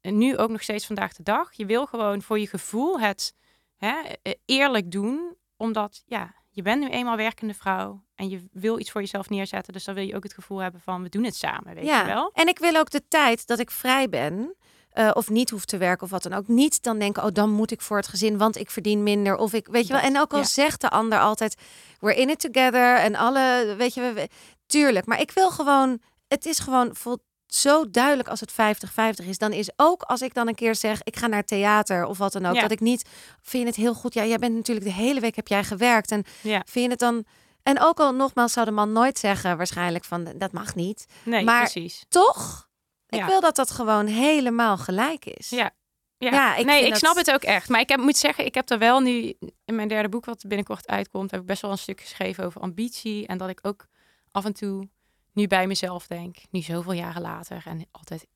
en 0.00 0.18
nu 0.18 0.36
ook 0.36 0.50
nog 0.50 0.62
steeds 0.62 0.86
vandaag 0.86 1.12
de 1.12 1.22
dag. 1.22 1.52
Je 1.52 1.66
wil 1.66 1.86
gewoon 1.86 2.22
voor 2.22 2.38
je 2.38 2.46
gevoel 2.46 3.00
het 3.00 3.34
hè, 3.76 4.00
eh, 4.22 4.32
eerlijk 4.44 4.90
doen. 4.90 5.36
Omdat, 5.56 6.02
ja, 6.06 6.34
je 6.50 6.62
bent 6.62 6.80
nu 6.80 6.88
eenmaal 6.88 7.16
werkende 7.16 7.54
vrouw. 7.54 8.02
En 8.14 8.28
je 8.28 8.44
wil 8.52 8.78
iets 8.78 8.90
voor 8.90 9.00
jezelf 9.00 9.28
neerzetten. 9.28 9.72
Dus 9.72 9.84
dan 9.84 9.94
wil 9.94 10.04
je 10.04 10.16
ook 10.16 10.22
het 10.22 10.34
gevoel 10.34 10.58
hebben 10.58 10.80
van, 10.80 11.02
we 11.02 11.08
doen 11.08 11.24
het 11.24 11.36
samen, 11.36 11.74
weet 11.74 11.84
je 11.84 12.06
wel? 12.06 12.30
En 12.34 12.48
ik 12.48 12.58
wil 12.58 12.76
ook 12.76 12.90
de 12.90 13.02
tijd 13.08 13.46
dat 13.46 13.58
ik 13.58 13.70
vrij 13.70 14.08
ben. 14.08 14.54
eh, 14.90 15.10
of 15.14 15.28
niet 15.28 15.50
hoef 15.50 15.64
te 15.64 15.76
werken 15.76 16.04
of 16.04 16.10
wat 16.10 16.22
dan 16.22 16.32
ook. 16.32 16.48
Niet 16.48 16.82
dan 16.82 16.98
denken, 16.98 17.22
oh, 17.24 17.28
dan 17.32 17.50
moet 17.50 17.70
ik 17.70 17.80
voor 17.80 17.96
het 17.96 18.06
gezin, 18.08 18.38
want 18.38 18.56
ik 18.56 18.70
verdien 18.70 19.02
minder. 19.02 19.36
Of 19.36 19.52
ik, 19.52 19.66
weet 19.66 19.86
je 19.86 19.92
wel. 19.92 20.02
En 20.02 20.18
ook 20.20 20.32
al 20.32 20.38
ja. 20.38 20.44
zegt 20.44 20.80
de 20.80 20.88
ander 20.90 21.18
altijd, 21.20 21.54
we're 21.98 22.16
in 22.20 22.28
it 22.30 22.40
together. 22.40 22.96
En 22.96 23.14
alle, 23.14 23.74
weet 23.78 23.94
je, 23.94 24.00
we- 24.00 24.12
we, 24.12 24.28
tuurlijk. 24.66 25.06
Maar 25.06 25.20
ik 25.20 25.30
wil 25.30 25.50
gewoon, 25.50 26.00
het 26.28 26.46
is 26.46 26.58
gewoon 26.58 26.94
vol, 26.94 27.18
zo 27.54 27.90
duidelijk 27.90 28.28
als 28.28 28.40
het 28.40 28.52
50-50 28.52 29.26
is. 29.26 29.38
Dan 29.38 29.52
is 29.52 29.70
ook 29.76 30.02
als 30.02 30.22
ik 30.22 30.34
dan 30.34 30.48
een 30.48 30.54
keer 30.54 30.74
zeg, 30.74 31.02
ik 31.02 31.16
ga 31.16 31.26
naar 31.26 31.44
theater 31.44 32.04
of 32.04 32.18
wat 32.18 32.32
dan 32.32 32.46
ook. 32.46 32.54
Ja. 32.54 32.60
Dat 32.60 32.70
ik 32.70 32.80
niet, 32.80 33.08
vind 33.42 33.62
je 33.62 33.68
het 33.68 33.76
heel 33.78 33.94
goed? 33.94 34.14
Ja, 34.14 34.24
jij 34.24 34.38
bent 34.38 34.54
natuurlijk 34.54 34.86
de 34.86 34.92
hele 34.92 35.20
week 35.20 35.36
heb 35.36 35.48
jij 35.48 35.64
gewerkt. 35.64 36.10
En 36.10 36.24
Ja. 36.42 36.62
vind 36.66 36.84
je 36.84 36.90
het 36.90 36.98
dan... 37.00 37.24
En 37.62 37.80
ook 37.80 38.00
al 38.00 38.12
nogmaals 38.14 38.52
zou 38.52 38.66
de 38.66 38.72
man 38.72 38.92
nooit 38.92 39.18
zeggen 39.18 39.56
waarschijnlijk 39.56 40.04
van, 40.04 40.32
dat 40.36 40.52
mag 40.52 40.74
niet. 40.74 41.06
Nee, 41.22 41.44
Maar- 41.44 41.60
precies. 41.70 42.04
Toch? 42.08 42.68
Ik 43.08 43.18
Ja. 43.18 43.26
wil 43.26 43.40
dat 43.40 43.56
dat 43.56 43.70
gewoon 43.70 44.06
helemaal 44.06 44.76
gelijk 44.78 45.24
is. 45.24 45.48
Ja. 45.50 45.70
Ja, 46.18 46.30
Ja, 46.30 46.56
ik 46.56 46.64
nee, 46.66 46.84
ik 46.84 46.90
dat- 46.90 46.98
snap 46.98 47.16
het 47.16 47.32
ook 47.32 47.42
echt. 47.42 47.68
Maar 47.68 47.80
ik 47.80 47.88
heb, 47.88 48.00
moet 48.00 48.16
zeggen, 48.16 48.44
ik 48.44 48.54
heb 48.54 48.70
er 48.70 48.78
wel 48.78 49.00
nu 49.00 49.34
in 49.64 49.74
mijn 49.74 49.88
derde 49.88 50.08
boek, 50.08 50.24
wat 50.24 50.44
binnenkort 50.46 50.86
uitkomt, 50.88 51.30
heb 51.30 51.40
ik 51.40 51.46
best 51.46 51.62
wel 51.62 51.70
een 51.70 51.78
stuk 51.78 52.00
geschreven 52.00 52.44
over 52.44 52.60
ambitie. 52.60 53.26
En 53.26 53.38
dat 53.38 53.48
ik 53.48 53.58
ook 53.62 53.86
af 54.30 54.44
en 54.44 54.52
toe 54.52 54.88
nu 55.32 55.46
bij 55.46 55.66
mezelf 55.66 56.06
denk, 56.06 56.36
nu 56.50 56.60
zoveel 56.60 56.92
jaren 56.92 57.22
later 57.22 57.62
en 57.66 57.86
altijd 57.90 58.26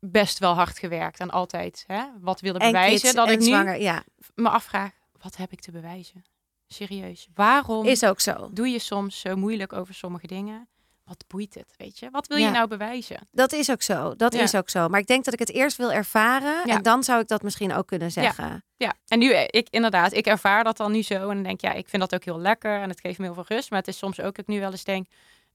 best 0.00 0.38
wel 0.38 0.54
hard 0.54 0.78
gewerkt 0.78 1.20
en 1.20 1.30
altijd 1.30 1.84
hè, 1.86 2.02
wat 2.20 2.40
willen 2.40 2.60
En 2.60 2.72
bewijzen. 2.72 3.00
kids 3.00 3.14
dat 3.14 3.26
en 3.26 3.32
ik 3.32 3.38
nu 3.38 3.44
zwanger, 3.44 3.80
ja, 3.80 4.04
me 4.34 4.48
afvraag, 4.48 4.92
wat 5.20 5.36
heb 5.36 5.52
ik 5.52 5.60
te 5.60 5.70
bewijzen? 5.70 6.24
Serieus, 6.66 7.28
waarom 7.34 7.86
is 7.86 8.04
ook 8.04 8.20
zo. 8.20 8.48
doe 8.52 8.68
je 8.68 8.78
soms 8.78 9.20
zo 9.20 9.36
moeilijk 9.36 9.72
over 9.72 9.94
sommige 9.94 10.26
dingen? 10.26 10.68
Wat 11.04 11.24
boeit 11.28 11.54
het, 11.54 11.74
weet 11.76 11.98
je? 11.98 12.10
Wat 12.10 12.26
wil 12.26 12.36
je 12.36 12.50
nou 12.50 12.68
bewijzen? 12.68 13.28
Dat 13.32 13.52
is 13.52 13.70
ook 13.70 13.82
zo. 13.82 14.14
Dat 14.16 14.32
Ja. 14.34 14.40
is 14.42 14.54
ook 14.54 14.68
zo. 14.68 14.88
Maar 14.88 15.00
ik 15.00 15.06
denk 15.06 15.24
dat 15.24 15.32
ik 15.34 15.38
het 15.38 15.50
eerst 15.50 15.76
wil 15.76 15.92
ervaren 15.92 16.66
Ja. 16.66 16.76
en 16.76 16.82
dan 16.82 17.04
zou 17.04 17.20
ik 17.20 17.28
dat 17.28 17.42
misschien 17.42 17.72
ook 17.74 17.86
kunnen 17.86 18.10
zeggen. 18.12 18.64
Ja, 18.76 18.94
en 19.06 19.18
nu, 19.18 19.32
eh, 19.32 19.44
ik 19.46 19.68
inderdaad, 19.70 20.12
ik 20.12 20.26
ervaar 20.26 20.64
dat 20.64 20.76
dan 20.76 20.92
nu 20.92 21.02
zo. 21.02 21.14
En 21.14 21.34
dan 21.34 21.42
denk 21.42 21.60
ja, 21.60 21.72
ik 21.72 21.88
vind 21.88 22.02
dat 22.02 22.14
ook 22.14 22.24
heel 22.24 22.38
lekker 22.40 22.80
en 22.80 22.88
het 22.88 23.00
geeft 23.00 23.18
me 23.18 23.24
heel 23.24 23.34
veel 23.34 23.44
rust. 23.48 23.70
Maar 23.70 23.78
het 23.78 23.88
is 23.88 23.98
soms 23.98 24.18
ook 24.20 24.24
dat 24.36 24.38
ik 24.38 24.46
nu 24.46 24.60
wel 24.60 24.70
eens 24.70 24.84
denk, 24.84 25.06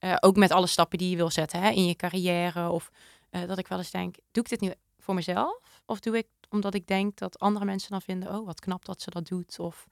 eh, 0.04 0.16
ook 0.20 0.36
met 0.36 0.52
alle 0.52 0.68
stappen 0.68 0.98
die 0.98 1.10
je 1.10 1.16
wil 1.16 1.30
zetten 1.30 1.62
hè, 1.62 1.70
in 1.70 1.86
je 1.86 1.96
carrière. 1.96 2.70
Of 2.70 2.90
eh, 3.30 3.42
dat 3.48 3.58
ik 3.58 3.68
wel 3.68 3.78
eens 3.78 3.92
denk, 3.92 4.16
doe 4.32 4.44
ik 4.44 4.50
dit 4.50 4.62
nu 4.62 4.74
voor 5.00 5.14
mezelf? 5.14 5.82
Of 5.86 6.00
doe 6.00 6.18
ik 6.18 6.28
omdat 6.50 6.74
ik 6.74 6.88
denk 6.88 7.18
dat 7.18 7.40
andere 7.40 7.66
mensen 7.66 7.92
dan 7.92 8.02
vinden, 8.02 8.36
oh, 8.36 8.46
wat 8.46 8.60
knap 8.60 8.86
dat 8.86 9.02
ze 9.02 9.10
dat 9.10 9.28
doet. 9.28 9.60
Of 9.60 9.88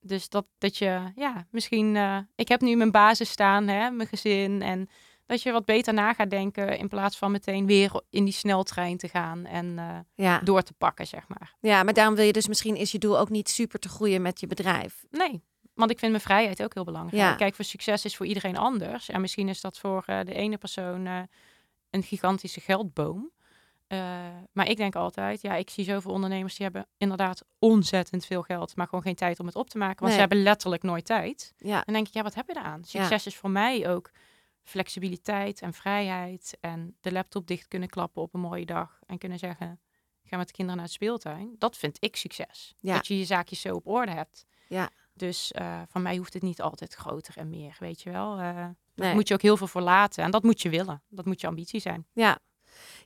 dus 0.00 0.28
dat, 0.28 0.46
dat 0.58 0.76
je, 0.76 1.12
ja, 1.14 1.46
misschien, 1.50 1.96
eh, 1.96 2.18
ik 2.34 2.48
heb 2.48 2.60
nu 2.60 2.76
mijn 2.76 2.90
basis 2.90 3.30
staan, 3.30 3.68
hè, 3.68 3.90
mijn 3.90 4.08
gezin. 4.08 4.62
En 4.62 4.88
dat 5.26 5.42
je 5.42 5.52
wat 5.52 5.64
beter 5.64 5.94
na 5.94 6.12
gaat 6.12 6.30
denken 6.30 6.78
in 6.78 6.88
plaats 6.88 7.18
van 7.18 7.30
meteen 7.30 7.66
weer 7.66 8.00
in 8.10 8.24
die 8.24 8.32
sneltrein 8.32 8.96
te 8.96 9.08
gaan 9.08 9.44
en 9.46 9.78
Ja. 10.14 10.38
door 10.38 10.62
te 10.62 10.72
pakken, 10.72 11.06
zeg 11.06 11.28
maar. 11.28 11.54
ja, 11.60 11.82
maar 11.82 11.94
daarom 11.94 12.14
wil 12.14 12.24
je 12.24 12.32
dus 12.32 12.48
misschien 12.48 12.76
is 12.76 12.92
je 12.92 12.98
doel 12.98 13.18
ook 13.18 13.28
niet 13.30 13.48
super 13.48 13.78
te 13.78 13.88
groeien 13.88 14.22
met 14.22 14.40
je 14.40 14.46
bedrijf. 14.46 15.04
Nee, 15.10 15.42
want 15.80 15.90
ik 15.90 15.98
vind 15.98 16.10
mijn 16.10 16.24
vrijheid 16.24 16.62
ook 16.62 16.74
heel 16.74 16.84
belangrijk. 16.84 17.22
Ja. 17.22 17.34
Kijk, 17.34 17.54
voor 17.54 17.64
succes 17.64 18.04
is 18.04 18.16
voor 18.16 18.26
iedereen 18.26 18.56
anders. 18.56 19.08
En 19.08 19.20
misschien 19.20 19.48
is 19.48 19.60
dat 19.60 19.78
voor 19.78 20.02
eh, 20.06 20.20
de 20.24 20.34
ene 20.34 20.56
persoon 20.56 21.06
eh, 21.06 21.20
een 21.90 22.02
gigantische 22.02 22.60
geldboom. 22.60 23.30
Eh, 23.86 23.98
maar 24.52 24.68
ik 24.68 24.76
denk 24.76 24.94
altijd, 24.96 25.42
ja, 25.42 25.54
ik 25.54 25.70
zie 25.70 25.84
zoveel 25.84 26.10
ondernemers 26.10 26.54
die 26.56 26.64
hebben 26.64 26.86
inderdaad 26.96 27.44
ontzettend 27.58 28.26
veel 28.26 28.42
geld, 28.42 28.76
maar 28.76 28.86
gewoon 28.86 29.02
geen 29.04 29.14
tijd 29.14 29.40
om 29.40 29.46
het 29.46 29.56
op 29.56 29.70
te 29.70 29.78
maken. 29.78 29.96
Want 29.98 30.06
Nee. 30.06 30.14
ze 30.14 30.20
hebben 30.20 30.42
letterlijk 30.42 30.82
nooit 30.82 31.04
tijd. 31.04 31.54
Ja. 31.56 31.82
Dan 31.84 31.94
denk 31.94 32.06
ik, 32.06 32.14
ja, 32.14 32.22
wat 32.22 32.34
heb 32.34 32.46
je 32.46 32.56
eraan? 32.56 32.84
Succes 32.84 33.26
is 33.26 33.36
voor 33.36 33.50
mij 33.50 33.88
ook 33.88 34.10
flexibiliteit 34.62 35.60
en 35.60 35.72
vrijheid 35.72 36.56
en 36.60 36.96
de 37.00 37.12
laptop 37.12 37.46
dicht 37.46 37.68
kunnen 37.68 37.88
klappen 37.88 38.22
op 38.22 38.34
een 38.34 38.40
mooie 38.40 38.66
dag 38.66 38.98
en 39.06 39.18
kunnen 39.18 39.38
zeggen, 39.38 39.80
ga 40.24 40.36
met 40.36 40.46
de 40.46 40.52
kinderen 40.52 40.76
naar 40.80 40.86
het 40.86 40.94
speeltuin. 40.94 41.54
Dat 41.58 41.76
vind 41.76 41.96
ik 42.00 42.16
succes. 42.16 42.74
Ja. 42.78 42.94
Dat 42.94 43.06
je 43.06 43.18
je 43.18 43.24
zaakjes 43.24 43.60
zo 43.60 43.74
op 43.74 43.86
orde 43.86 44.12
hebt. 44.12 44.46
Ja. 44.68 44.90
Dus 45.20 45.52
eh 45.52 45.80
van 45.88 46.02
mij 46.02 46.16
hoeft 46.16 46.32
het 46.32 46.42
niet 46.42 46.60
altijd 46.62 46.94
groter 46.94 47.36
en 47.36 47.48
meer, 47.50 47.76
weet 47.78 48.02
je 48.02 48.10
wel. 48.10 48.38
Eh 48.38 48.54
Nee. 48.94 49.08
Daar 49.08 49.18
moet 49.18 49.28
je 49.28 49.34
ook 49.34 49.42
heel 49.42 49.56
veel 49.56 49.66
voor 49.66 49.80
laten 49.80 50.24
en 50.24 50.30
dat 50.30 50.42
moet 50.42 50.62
je 50.62 50.68
willen. 50.68 51.02
Dat 51.08 51.24
moet 51.24 51.40
je 51.40 51.46
ambitie 51.46 51.80
zijn. 51.80 52.06
Ja. 52.12 52.38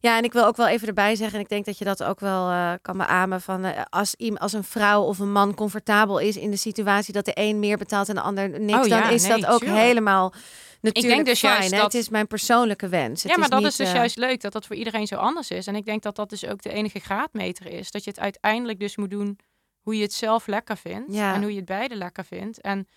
Ja, 0.01 0.17
en 0.17 0.25
ik 0.25 0.33
wil 0.33 0.45
ook 0.47 0.57
wel 0.57 0.67
even 0.69 0.89
erbij 0.89 1.15
zeggen, 1.15 1.37
en 1.37 1.43
ik 1.43 1.49
denk 1.49 1.65
dat 1.65 1.79
je 1.79 1.85
dat 1.85 2.03
ook 2.03 2.21
wel 2.21 2.51
eh, 2.51 2.73
kan 2.83 2.97
beamen, 2.97 3.41
van 3.41 3.65
eh, 3.65 3.83
als, 3.91 4.15
als 4.35 4.53
een 4.53 4.65
vrouw 4.65 5.03
of 5.03 5.19
een 5.19 5.33
man 5.33 5.55
comfortabel 5.55 6.19
is 6.19 6.37
in 6.37 6.51
de 6.51 6.57
situatie 6.57 7.13
dat 7.13 7.25
de 7.25 7.33
een 7.35 7.59
meer 7.59 7.77
betaalt 7.77 8.09
en 8.09 8.15
de 8.15 8.21
ander 8.21 8.61
niks, 8.61 8.79
Oh 8.79 8.87
ja, 8.87 9.01
dan 9.03 9.11
is 9.11 9.27
nee, 9.27 9.41
dat 9.41 9.51
ook 9.51 9.65
helemaal 9.65 10.33
natuurlijk 10.81 11.15
denk 11.15 11.27
dus 11.27 11.39
fijn. 11.39 11.53
juist 11.53 11.71
hè? 11.71 11.77
dat- 11.77 11.93
Het 11.93 12.03
is 12.03 12.09
mijn 12.09 12.27
persoonlijke 12.27 12.89
wens. 12.89 13.23
Het 13.23 13.33
ja, 13.33 13.39
maar 13.39 13.49
dat 13.49 13.59
niet, 13.59 13.69
is 13.69 13.77
dus 13.77 13.89
eh, 13.89 13.95
juist 13.95 14.17
leuk 14.17 14.41
dat 14.41 14.53
dat 14.53 14.67
voor 14.67 14.77
iedereen 14.77 15.07
zo 15.07 15.17
anders 15.17 15.51
is. 15.51 15.67
En 15.67 15.75
ik 15.77 15.85
denk 15.85 16.03
dat 16.03 16.17
dat 16.17 16.31
dus 16.31 16.47
ook 16.47 16.63
de 16.63 16.71
enige 16.73 16.99
graadmeter 16.99 17.67
is. 17.67 17.91
Dat 17.91 18.05
je 18.05 18.11
het 18.11 18.21
uiteindelijk 18.21 18.81
dus 18.81 18.97
moet 18.97 19.11
doen 19.11 19.39
hoe 19.85 19.97
je 19.97 20.03
het 20.03 20.13
zelf 20.13 20.47
lekker 20.47 20.77
vindt. 20.77 21.15
Ja. 21.15 21.35
En 21.35 21.41
hoe 21.41 21.51
je 21.51 21.57
het 21.57 21.65
beide 21.65 21.95
lekker 21.97 22.25
vindt. 22.25 22.61
En 22.61 22.89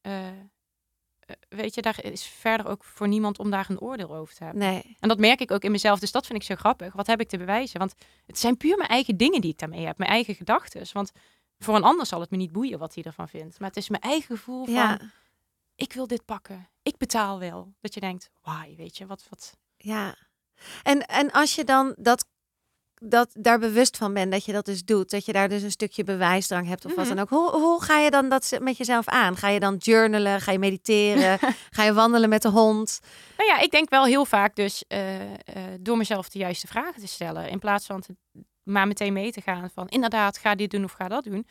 eh, 0.00 0.28
eh, 0.28 0.34
weet 1.48 1.74
je, 1.74 1.82
daar 1.82 2.04
is 2.04 2.24
verder 2.24 2.66
ook 2.66 2.84
voor 2.84 3.08
niemand 3.08 3.38
om 3.38 3.50
daar 3.50 3.66
een 3.70 3.80
oordeel 3.80 4.14
over 4.14 4.34
te 4.34 4.44
hebben. 4.44 4.62
Nee. 4.62 4.96
En 5.00 5.08
dat 5.08 5.18
merk 5.18 5.40
ik 5.40 5.50
ook 5.50 5.62
in 5.62 5.70
mezelf. 5.70 5.98
Dus 5.98 6.12
dat 6.12 6.26
vind 6.26 6.38
ik 6.38 6.44
zo 6.44 6.54
grappig. 6.54 6.92
Wat 6.92 7.06
heb 7.06 7.20
ik 7.20 7.28
te 7.28 7.38
bewijzen? 7.38 7.78
Want 7.78 7.94
het 8.26 8.38
zijn 8.38 8.56
puur 8.56 8.76
mijn 8.76 8.88
eigen 8.88 9.16
dingen 9.16 9.40
die 9.40 9.50
ik 9.50 9.58
daarmee 9.58 9.86
heb. 9.86 9.98
Mijn 9.98 10.10
eigen 10.10 10.34
gedachten. 10.34 10.86
Want 10.92 11.12
voor 11.58 11.76
een 11.76 11.82
ander 11.82 12.06
zal 12.06 12.20
het 12.20 12.30
me 12.30 12.36
niet 12.36 12.52
boeien 12.52 12.78
wat 12.78 12.94
hij 12.94 13.04
ervan 13.04 13.28
vindt. 13.28 13.58
Maar 13.58 13.68
het 13.68 13.76
is 13.76 13.88
mijn 13.88 14.02
eigen 14.02 14.36
gevoel 14.36 14.64
van... 14.64 14.74
Ja. 14.74 15.00
Ik 15.76 15.92
wil 15.92 16.06
dit 16.06 16.24
pakken. 16.24 16.68
Ik 16.82 16.96
betaal 16.96 17.38
wel. 17.38 17.74
Dat 17.80 17.94
je 17.94 18.00
denkt, 18.00 18.30
why, 18.42 18.74
weet 18.76 18.96
je, 18.96 19.06
wat... 19.06 19.26
wat 19.28 19.56
Ja. 19.76 20.14
En, 20.82 21.06
en 21.06 21.30
als 21.30 21.54
je 21.54 21.64
dan 21.64 21.94
dat, 21.98 22.26
dat 23.02 23.30
daar 23.38 23.58
bewust 23.58 23.96
van 23.96 24.14
bent 24.14 24.32
dat 24.32 24.44
je 24.44 24.52
dat 24.52 24.64
dus 24.64 24.84
doet, 24.84 25.10
dat 25.10 25.24
je 25.24 25.32
daar 25.32 25.48
dus 25.48 25.62
een 25.62 25.70
stukje 25.70 26.04
bewijsdrang 26.04 26.66
hebt 26.66 26.84
of 26.84 26.94
wat 26.94 27.06
Mhm. 27.06 27.14
dan 27.14 27.24
ook. 27.24 27.30
Hoe, 27.30 27.50
hoe 27.60 27.82
ga 27.82 27.98
je 27.98 28.10
dan 28.10 28.28
dat 28.28 28.58
met 28.60 28.76
jezelf 28.76 29.08
aan? 29.08 29.36
Ga 29.36 29.48
je 29.48 29.60
dan 29.60 29.76
journalen? 29.76 30.40
Ga 30.40 30.52
je 30.52 30.58
mediteren? 30.58 31.38
ga 31.76 31.84
je 31.84 31.92
wandelen 31.92 32.28
met 32.28 32.42
de 32.42 32.48
hond? 32.48 33.00
Nou 33.36 33.48
ja, 33.50 33.58
ik 33.60 33.70
denk 33.70 33.90
wel 33.90 34.04
heel 34.04 34.24
vaak 34.24 34.56
dus 34.56 34.84
eh, 34.88 35.22
eh, 35.22 35.30
door 35.80 35.96
mezelf 35.96 36.28
de 36.28 36.38
juiste 36.38 36.66
vragen 36.66 37.00
te 37.00 37.08
stellen. 37.08 37.48
In 37.48 37.58
plaats 37.58 37.86
van 37.86 38.00
te, 38.00 38.16
maar 38.62 38.86
meteen 38.86 39.12
mee 39.12 39.32
te 39.32 39.40
gaan 39.40 39.70
van 39.74 39.88
inderdaad, 39.88 40.38
ga 40.38 40.54
dit 40.54 40.70
doen 40.70 40.84
of 40.84 40.92
ga 40.92 41.08
dat 41.08 41.24
doen. 41.24 41.46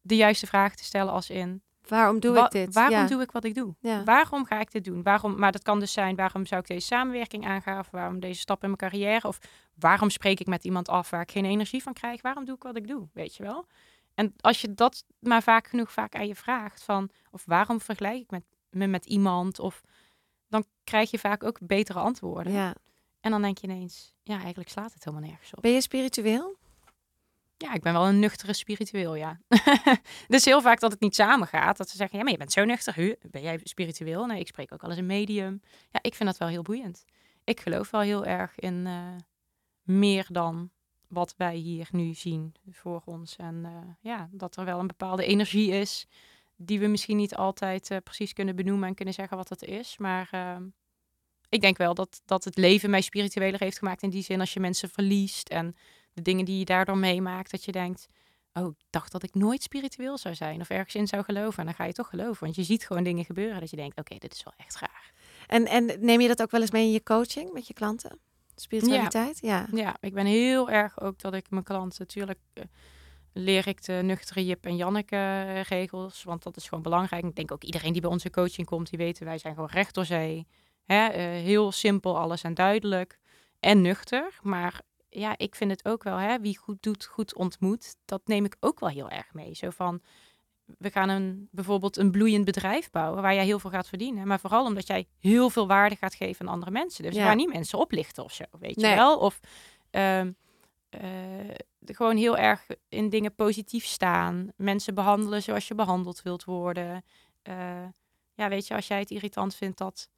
De 0.00 0.16
juiste 0.16 0.46
vragen 0.46 0.76
te 0.76 0.84
stellen 0.84 1.12
als 1.12 1.30
in, 1.30 1.62
Waarom 1.88 2.20
doe 2.20 2.34
wa- 2.34 2.44
ik 2.44 2.50
dit? 2.50 2.74
waarom 2.74 2.92
ja. 2.98 3.06
doe 3.06 3.22
ik 3.22 3.30
wat 3.30 3.44
ik 3.44 3.54
doe? 3.54 3.74
Ja. 3.80 4.04
Waarom 4.04 4.44
ga 4.44 4.60
ik 4.60 4.72
dit 4.72 4.84
doen? 4.84 5.02
Waarom, 5.02 5.38
maar 5.38 5.52
dat 5.52 5.62
kan 5.62 5.80
dus 5.80 5.92
zijn, 5.92 6.16
waarom 6.16 6.46
zou 6.46 6.60
ik 6.60 6.66
deze 6.66 6.86
samenwerking 6.86 7.46
aangaan? 7.46 7.78
Of 7.78 7.90
waarom 7.90 8.20
deze 8.20 8.40
stap 8.40 8.62
in 8.62 8.66
mijn 8.66 8.90
carrière? 8.90 9.28
Of 9.28 9.38
waarom 9.74 10.10
spreek 10.10 10.40
ik 10.40 10.46
met 10.46 10.64
iemand 10.64 10.88
af 10.88 11.10
waar 11.10 11.20
ik 11.20 11.30
geen 11.30 11.44
energie 11.44 11.82
van 11.82 11.92
krijg? 11.92 12.22
Waarom 12.22 12.44
doe 12.44 12.54
ik 12.54 12.62
wat 12.62 12.76
ik 12.76 12.86
doe? 12.88 13.08
Weet 13.12 13.36
je 13.36 13.42
wel? 13.42 13.66
En 14.14 14.34
als 14.40 14.60
je 14.60 14.74
dat 14.74 15.04
maar 15.20 15.42
vaak 15.42 15.66
genoeg 15.68 15.92
vaak 15.92 16.14
aan 16.14 16.26
je 16.26 16.34
vraagt 16.34 16.82
van, 16.82 17.10
of 17.30 17.42
waarom 17.46 17.80
vergelijk 17.80 18.16
ik 18.20 18.30
met, 18.30 18.42
me 18.70 18.86
met 18.86 19.06
iemand? 19.06 19.58
Of 19.58 19.80
dan 20.48 20.64
krijg 20.84 21.10
je 21.10 21.18
vaak 21.18 21.42
ook 21.44 21.58
betere 21.62 21.98
antwoorden. 21.98 22.52
ja. 22.52 22.74
En 23.20 23.30
dan 23.30 23.42
denk 23.42 23.58
je 23.58 23.66
ineens, 23.66 24.14
ja, 24.22 24.38
eigenlijk 24.38 24.70
slaat 24.70 24.92
het 24.92 25.04
helemaal 25.04 25.28
nergens 25.28 25.54
op. 25.54 25.62
Ben 25.62 25.72
je 25.72 25.80
spiritueel? 25.80 26.57
Ja, 27.60 27.74
ik 27.74 27.82
ben 27.82 27.92
wel 27.92 28.06
een 28.06 28.18
nuchtere 28.18 28.52
spiritueel, 28.52 29.14
ja. 29.14 29.40
dus 30.28 30.44
heel 30.44 30.60
vaak 30.60 30.80
dat 30.80 30.92
het 30.92 31.00
niet 31.00 31.14
samengaat. 31.14 31.76
Dat 31.76 31.88
ze 31.88 31.96
zeggen, 31.96 32.18
ja, 32.18 32.22
maar 32.22 32.32
je 32.32 32.38
bent 32.38 32.52
zo 32.52 32.64
nuchter. 32.64 33.16
Ben 33.30 33.42
jij 33.42 33.60
spiritueel? 33.62 34.26
Nee, 34.26 34.40
ik 34.40 34.46
spreek 34.46 34.72
ook 34.72 34.82
al 34.82 34.88
eens 34.88 34.98
een 34.98 35.06
medium. 35.06 35.60
Ja, 35.90 35.98
ik 36.02 36.14
vind 36.14 36.28
dat 36.28 36.38
wel 36.38 36.48
heel 36.48 36.62
boeiend. 36.62 37.04
Ik 37.44 37.60
geloof 37.60 37.90
wel 37.90 38.00
heel 38.00 38.24
erg 38.24 38.58
in 38.58 38.86
eh, 38.86 39.16
meer 39.82 40.26
dan 40.30 40.70
wat 41.08 41.34
wij 41.36 41.54
hier 41.56 41.88
nu 41.90 42.14
zien 42.14 42.54
voor 42.70 43.02
ons. 43.04 43.36
En 43.36 43.64
eh, 43.64 43.72
ja, 44.00 44.28
dat 44.32 44.56
er 44.56 44.64
wel 44.64 44.78
een 44.78 44.86
bepaalde 44.86 45.24
energie 45.24 45.70
is 45.70 46.06
die 46.56 46.80
we 46.80 46.86
misschien 46.86 47.16
niet 47.16 47.34
altijd 47.34 47.90
eh, 47.90 47.98
precies 48.04 48.32
kunnen 48.32 48.56
benoemen 48.56 48.88
en 48.88 48.94
kunnen 48.94 49.14
zeggen 49.14 49.36
wat 49.36 49.48
dat 49.48 49.62
is. 49.62 49.98
Maar 49.98 50.28
ehm, 50.30 50.66
ik 51.48 51.60
denk 51.60 51.76
wel 51.76 51.94
dat, 51.94 52.22
dat 52.24 52.44
het 52.44 52.56
leven 52.56 52.90
mij 52.90 53.00
spiritueler 53.00 53.60
heeft 53.60 53.78
gemaakt 53.78 54.02
in 54.02 54.10
die 54.10 54.22
zin 54.22 54.40
als 54.40 54.52
je 54.52 54.60
mensen 54.60 54.88
verliest 54.88 55.48
en 55.48 55.74
de 56.18 56.30
dingen 56.30 56.44
die 56.44 56.58
je 56.58 56.64
daardoor 56.64 56.98
meemaakt, 56.98 57.50
dat 57.50 57.64
je 57.64 57.72
denkt, 57.72 58.08
oh, 58.52 58.66
ik 58.66 58.84
dacht 58.90 59.12
dat 59.12 59.22
ik 59.22 59.34
nooit 59.34 59.62
spiritueel 59.62 60.18
zou 60.18 60.34
zijn 60.34 60.60
of 60.60 60.68
ergens 60.68 60.94
in 60.94 61.06
zou 61.06 61.24
geloven. 61.24 61.58
En 61.58 61.64
dan 61.64 61.74
ga 61.74 61.84
je 61.84 61.92
toch 61.92 62.08
geloven, 62.08 62.44
want 62.44 62.54
je 62.54 62.62
ziet 62.62 62.86
gewoon 62.86 63.02
dingen 63.02 63.24
gebeuren 63.24 63.60
dat 63.60 63.70
je 63.70 63.76
denkt, 63.76 63.98
oké, 63.98 64.18
dit 64.18 64.34
is 64.34 64.42
wel 64.42 64.54
echt 64.56 64.78
raar. 64.78 65.12
En, 65.46 65.66
en 65.66 65.96
neem 66.00 66.20
je 66.20 66.28
dat 66.28 66.42
ook 66.42 66.50
wel 66.50 66.60
eens 66.60 66.70
mee 66.70 66.84
in 66.84 66.92
je 66.92 67.02
coaching 67.02 67.52
met 67.52 67.66
je 67.66 67.74
klanten? 67.74 68.18
Spiritualiteit, 68.54 69.38
ja. 69.40 69.66
Ja, 69.72 69.96
ik 70.00 70.14
ben 70.14 70.26
heel 70.26 70.70
erg 70.70 71.00
ook 71.00 71.18
dat 71.18 71.34
ik 71.34 71.50
mijn 71.50 71.64
klanten 71.64 71.96
natuurlijk 71.98 72.38
eh, 72.52 72.64
leer 73.32 73.66
ik 73.66 73.84
de 73.84 73.92
nuchtere 73.92 74.44
Jip 74.44 74.64
en 74.64 74.76
Janneke 74.76 75.16
eh, 75.16 75.62
regels, 75.62 76.22
want 76.22 76.42
dat 76.42 76.56
is 76.56 76.68
gewoon 76.68 76.82
belangrijk. 76.82 77.24
Ik 77.24 77.36
denk 77.36 77.52
ook 77.52 77.64
iedereen 77.64 77.92
die 77.92 78.00
bij 78.00 78.10
onze 78.10 78.30
coaching 78.30 78.66
komt, 78.66 78.90
die 78.90 78.98
weten 78.98 79.26
wij 79.26 79.38
zijn 79.38 79.54
gewoon 79.54 79.70
recht 79.72 79.94
door 79.94 80.04
zee. 80.04 80.46
Hè? 80.84 81.06
eh, 81.06 81.24
heel 81.24 81.72
simpel 81.72 82.18
alles 82.18 82.42
en 82.42 82.54
duidelijk 82.54 83.18
en 83.60 83.80
nuchter. 83.80 84.38
Maar 84.42 84.80
ja, 85.08 85.34
ik 85.38 85.54
vind 85.54 85.70
het 85.70 85.84
ook 85.84 86.02
wel, 86.02 86.16
hè, 86.16 86.40
wie 86.40 86.56
goed 86.58 86.82
doet, 86.82 87.04
goed 87.04 87.34
ontmoet. 87.34 87.96
Dat 88.04 88.20
neem 88.24 88.44
ik 88.44 88.56
ook 88.60 88.80
wel 88.80 88.88
heel 88.88 89.10
erg 89.10 89.34
mee. 89.34 89.54
Zo 89.54 89.70
van, 89.70 90.00
we 90.78 90.90
gaan 90.90 91.08
een, 91.08 91.48
bijvoorbeeld 91.50 91.96
een 91.96 92.10
bloeiend 92.10 92.44
bedrijf 92.44 92.90
bouwen 92.90 93.22
waar 93.22 93.34
jij 93.34 93.44
heel 93.44 93.58
veel 93.58 93.70
gaat 93.70 93.88
verdienen. 93.88 94.26
Maar 94.26 94.40
vooral 94.40 94.64
omdat 94.64 94.86
jij 94.86 95.08
heel 95.18 95.50
veel 95.50 95.66
waarde 95.66 95.96
gaat 95.96 96.14
geven 96.14 96.46
aan 96.46 96.52
andere 96.52 96.70
mensen. 96.70 97.02
Dus 97.04 97.14
Ja. 97.14 97.26
gaan 97.26 97.36
niet 97.36 97.52
mensen 97.52 97.78
oplichten 97.78 98.24
of 98.24 98.32
zo, 98.32 98.44
weet 98.58 98.76
Nee. 98.76 98.90
je 98.90 98.96
wel. 98.96 99.18
Of 99.18 99.40
ehm, 99.90 100.32
eh, 100.88 101.00
gewoon 101.84 102.16
heel 102.16 102.36
erg 102.36 102.66
in 102.88 103.08
dingen 103.08 103.34
positief 103.34 103.84
staan. 103.84 104.48
Mensen 104.56 104.94
behandelen 104.94 105.42
zoals 105.42 105.68
je 105.68 105.74
behandeld 105.74 106.22
wilt 106.22 106.44
worden. 106.44 107.02
Eh, 107.42 107.84
ja, 108.34 108.48
weet 108.48 108.66
je, 108.66 108.74
als 108.74 108.86
jij 108.88 108.98
het 108.98 109.10
irritant 109.10 109.54
vindt 109.54 109.78
dat 109.78 110.08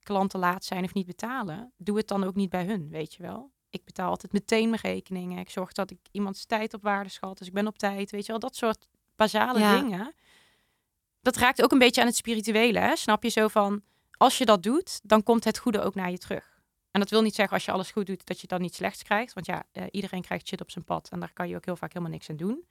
klanten 0.00 0.38
laat 0.40 0.64
zijn 0.64 0.84
of 0.84 0.94
niet 0.94 1.06
betalen, 1.06 1.72
doe 1.76 1.96
het 1.96 2.08
dan 2.08 2.24
ook 2.24 2.34
niet 2.34 2.50
bij 2.50 2.64
hun, 2.64 2.88
weet 2.88 3.14
je 3.14 3.22
wel. 3.22 3.50
Ik 3.70 3.84
betaal 3.84 4.10
altijd 4.10 4.32
meteen 4.32 4.68
mijn 4.70 4.82
rekeningen. 4.82 5.38
Ik 5.38 5.50
zorg 5.50 5.72
dat 5.72 5.90
ik 5.90 5.98
iemands 6.10 6.44
tijd 6.46 6.74
op 6.74 6.82
waarde 6.82 7.10
schat. 7.10 7.38
Dus 7.38 7.46
ik 7.46 7.52
ben 7.52 7.66
op 7.66 7.78
tijd, 7.78 8.10
weet 8.10 8.26
je 8.26 8.30
wel. 8.32 8.40
Dat 8.40 8.56
soort 8.56 8.88
basale 9.16 9.58
Ja. 9.58 9.80
dingen. 9.80 10.14
Dat 11.20 11.36
raakt 11.36 11.62
ook 11.62 11.72
een 11.72 11.78
beetje 11.78 12.00
aan 12.00 12.06
het 12.06 12.16
spirituele, 12.16 12.78
hè? 12.78 12.96
snap 12.96 13.22
je? 13.22 13.28
Zo 13.28 13.48
van, 13.48 13.82
als 14.10 14.38
je 14.38 14.44
dat 14.44 14.62
doet, 14.62 15.00
dan 15.02 15.22
komt 15.22 15.44
het 15.44 15.58
goede 15.58 15.80
ook 15.80 15.94
naar 15.94 16.10
je 16.10 16.18
terug. 16.18 16.54
En 16.90 17.00
dat 17.00 17.10
wil 17.10 17.22
niet 17.22 17.34
zeggen 17.34 17.54
als 17.54 17.64
je 17.64 17.72
alles 17.72 17.90
goed 17.90 18.06
doet, 18.06 18.26
dat 18.26 18.40
je 18.40 18.46
dan 18.46 18.60
niet 18.60 18.74
slechts 18.74 19.02
krijgt. 19.02 19.32
Want 19.32 19.46
ja, 19.46 19.64
eh, 19.72 19.84
iedereen 19.90 20.22
krijgt 20.22 20.48
shit 20.48 20.60
op 20.60 20.70
zijn 20.70 20.84
pad. 20.84 21.08
En 21.10 21.20
daar 21.20 21.32
kan 21.32 21.48
je 21.48 21.56
ook 21.56 21.64
heel 21.64 21.76
vaak 21.76 21.92
helemaal 21.92 22.12
niks 22.12 22.30
aan 22.30 22.36
doen. 22.36 22.66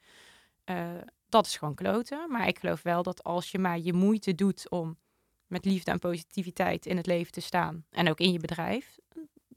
Eh, 0.64 0.88
dat 1.30 1.46
is 1.46 1.58
gewoon 1.58 1.76
kloten. 1.76 2.32
Maar 2.32 2.48
ik 2.48 2.60
geloof 2.60 2.82
wel 2.82 3.04
dat 3.04 3.24
als 3.24 3.52
je 3.52 3.60
maar 3.60 3.80
je 3.80 3.94
moeite 3.94 4.36
doet 4.36 4.70
om 4.70 4.98
met 5.48 5.66
liefde 5.66 5.92
en 5.92 6.00
positiviteit 6.00 6.86
in 6.86 6.98
het 6.98 7.06
leven 7.06 7.32
te 7.32 7.42
staan. 7.42 7.86
En 7.90 8.10
ook 8.10 8.20
in 8.20 8.32
je 8.32 8.40
bedrijf. 8.40 8.98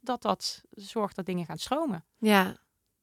Dat 0.09 0.21
dat 0.21 0.61
zorgt 0.69 1.15
dat 1.15 1.25
dingen 1.25 1.45
gaan 1.45 1.57
stromen. 1.57 2.05
Ja. 2.17 2.55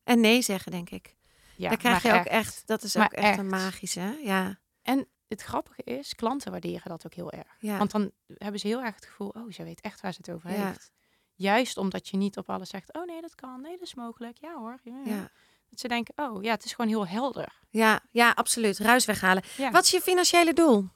En 0.05 0.21
nee 0.21 0.43
zeggen, 0.43 0.73
denk 0.73 0.91
ik. 0.91 1.17
Ja, 1.57 1.69
Daar 1.69 1.79
krijg 1.79 2.03
je 2.03 2.13
ook 2.13 2.25
echt, 2.25 2.67
dat 2.67 2.83
is 2.83 2.97
ook 2.97 3.13
echt, 3.13 3.39
een 3.39 3.49
magische? 3.49 4.19
Ja. 4.23 4.59
En 4.83 5.07
het 5.29 5.43
grappige 5.43 5.83
is, 5.83 6.15
klanten 6.15 6.51
waarderen 6.51 6.89
dat 6.89 7.07
ook 7.07 7.15
heel 7.15 7.31
erg. 7.31 7.57
Ja. 7.59 7.79
Want 7.79 7.91
dan 7.91 8.11
hebben 8.35 8.61
ze 8.61 8.67
heel 8.67 8.83
erg 8.83 8.95
het 8.95 9.07
gevoel, 9.07 9.29
oh, 9.29 9.53
ze 9.53 9.63
weet 9.65 9.81
echt 9.81 10.01
waar 10.01 10.13
ze 10.13 10.19
het 10.25 10.35
over 10.35 10.51
Ja. 10.51 10.67
heeft. 10.67 10.91
Juist 11.35 11.77
omdat 11.77 12.09
je 12.09 12.17
niet 12.17 12.37
op 12.37 12.51
alles 12.51 12.69
zegt, 12.71 12.93
oh 12.93 13.05
nee, 13.07 13.21
dat 13.21 13.35
kan, 13.35 13.61
nee, 13.61 13.73
dat 13.73 13.87
is 13.87 13.95
mogelijk. 13.95 14.37
Ja 14.39 14.55
hoor. 14.59 14.81
Ja. 15.05 15.31
Dat 15.71 15.81
ze 15.81 15.89
denken, 15.89 16.15
oh 16.17 16.43
ja, 16.43 16.51
het 16.51 16.65
is 16.65 16.73
gewoon 16.73 16.91
heel 16.91 17.07
helder. 17.07 17.53
Ja, 17.71 18.01
ja, 18.11 18.31
absoluut. 18.31 18.79
Ruis 18.79 19.05
weghalen. 19.05 19.43
Ja. 19.57 19.71
Wat 19.71 19.85
is 19.85 19.91
je 19.91 20.01
financiële 20.01 20.53
doel? 20.53 20.89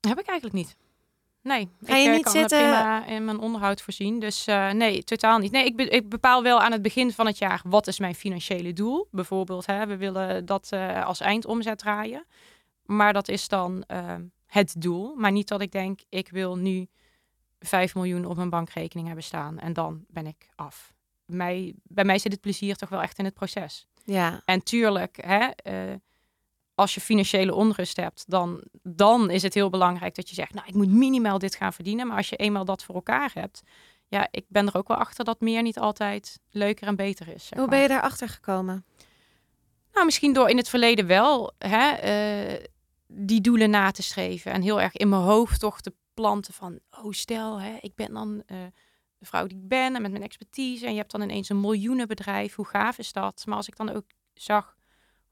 Heb 0.00 0.18
ik 0.18 0.26
eigenlijk 0.26 0.52
niet. 0.56 0.76
Nee, 1.46 1.68
Ga 1.84 1.96
ik 1.96 2.02
je 2.02 2.08
eh, 2.08 2.14
niet 2.14 2.22
kan 2.24 2.32
zitten- 2.32 2.58
prima 2.58 3.06
in 3.06 3.24
mijn 3.24 3.38
onderhoud 3.38 3.82
voorzien. 3.82 4.18
Dus 4.20 4.46
eh, 4.46 4.70
nee, 4.70 5.04
totaal 5.04 5.38
niet. 5.38 5.52
Nee, 5.52 5.64
ik, 5.64 5.76
be- 5.76 5.88
ik 5.88 6.08
bepaal 6.08 6.42
wel 6.42 6.60
aan 6.60 6.72
het 6.72 6.82
begin 6.82 7.12
van 7.12 7.26
het 7.26 7.38
jaar 7.38 7.60
wat 7.64 7.86
is 7.86 7.98
mijn 7.98 8.14
financiële 8.14 8.72
doel. 8.72 9.08
Bijvoorbeeld, 9.10 9.66
hè, 9.66 9.86
we 9.86 9.96
willen 9.96 10.44
dat 10.44 10.66
eh, 10.70 11.04
als 11.06 11.20
eindomzet 11.20 11.78
draaien. 11.78 12.26
Maar 12.84 13.12
dat 13.12 13.28
is 13.28 13.48
dan 13.48 13.84
eh, 13.86 14.14
het 14.46 14.74
doel. 14.78 15.14
Maar 15.14 15.32
niet 15.32 15.48
dat 15.48 15.60
ik 15.60 15.72
denk, 15.72 16.00
ik 16.08 16.28
wil 16.28 16.56
nu 16.56 16.86
5 17.58 17.94
miljoen 17.94 18.24
op 18.24 18.36
mijn 18.36 18.50
bankrekening 18.50 19.06
hebben 19.06 19.24
staan. 19.24 19.58
En 19.58 19.72
dan 19.72 20.04
ben 20.08 20.26
ik 20.26 20.48
af. 20.54 20.92
Mij, 21.26 21.74
bij 21.82 22.04
mij 22.04 22.18
zit 22.18 22.32
het 22.32 22.40
plezier 22.40 22.76
toch 22.76 22.88
wel 22.88 23.02
echt 23.02 23.18
in 23.18 23.24
het 23.24 23.34
proces. 23.34 23.86
Ja, 24.04 24.42
En 24.44 24.62
tuurlijk, 24.62 25.18
hè, 25.26 25.48
als 26.76 26.94
je 26.94 27.00
financiële 27.00 27.54
onrust 27.54 27.96
hebt, 27.96 28.24
dan, 28.26 28.62
dan 28.82 29.30
is 29.30 29.42
het 29.42 29.54
heel 29.54 29.70
belangrijk 29.70 30.14
dat 30.14 30.28
je 30.28 30.34
zegt, 30.34 30.54
nou, 30.54 30.66
ik 30.66 30.74
moet 30.74 30.88
minimaal 30.88 31.38
dit 31.38 31.54
gaan 31.54 31.72
verdienen. 31.72 32.06
Maar 32.06 32.16
als 32.16 32.28
je 32.28 32.36
eenmaal 32.36 32.64
dat 32.64 32.84
voor 32.84 32.94
elkaar 32.94 33.30
hebt, 33.34 33.62
ja, 34.08 34.28
ik 34.30 34.44
ben 34.48 34.66
er 34.66 34.76
ook 34.76 34.88
wel 34.88 34.96
achter 34.96 35.24
dat 35.24 35.40
meer 35.40 35.62
niet 35.62 35.78
altijd 35.78 36.40
leuker 36.50 36.86
en 36.86 36.96
beter 36.96 37.28
is. 37.28 37.46
zeg 37.46 37.58
hoe 37.58 37.68
ben 37.68 37.80
je 37.80 37.88
daarachter 37.88 38.28
gekomen? 38.28 38.84
Nou, 39.92 40.04
misschien 40.04 40.32
door 40.32 40.48
in 40.48 40.56
het 40.56 40.68
verleden 40.68 41.06
wel 41.06 41.52
hè, 41.58 41.90
eh, 41.90 42.64
die 43.06 43.40
doelen 43.40 43.70
na 43.70 43.90
te 43.90 44.02
streven. 44.02 44.52
En 44.52 44.62
heel 44.62 44.80
erg 44.80 44.96
in 44.96 45.08
mijn 45.08 45.22
hoofd 45.22 45.60
toch 45.60 45.80
te 45.80 45.94
planten 46.14 46.54
van... 46.54 46.78
oh, 46.90 47.12
stel, 47.12 47.60
hè, 47.60 47.76
ik 47.80 47.94
ben 47.94 48.12
dan 48.12 48.42
eh, 48.46 48.56
de 49.18 49.26
vrouw 49.26 49.46
die 49.46 49.58
ik 49.58 49.68
ben 49.68 49.94
en 49.94 50.02
met 50.02 50.10
mijn 50.10 50.22
expertise... 50.22 50.86
en 50.86 50.92
je 50.92 50.98
hebt 50.98 51.12
dan 51.12 51.22
ineens 51.22 51.48
een 51.48 51.60
miljoenenbedrijf. 51.60 52.54
Hoe 52.54 52.66
gaaf 52.66 52.98
is 52.98 53.12
dat? 53.12 53.42
Maar 53.46 53.56
als 53.56 53.68
ik 53.68 53.76
dan 53.76 53.92
ook 53.92 54.04
zag 54.34 54.75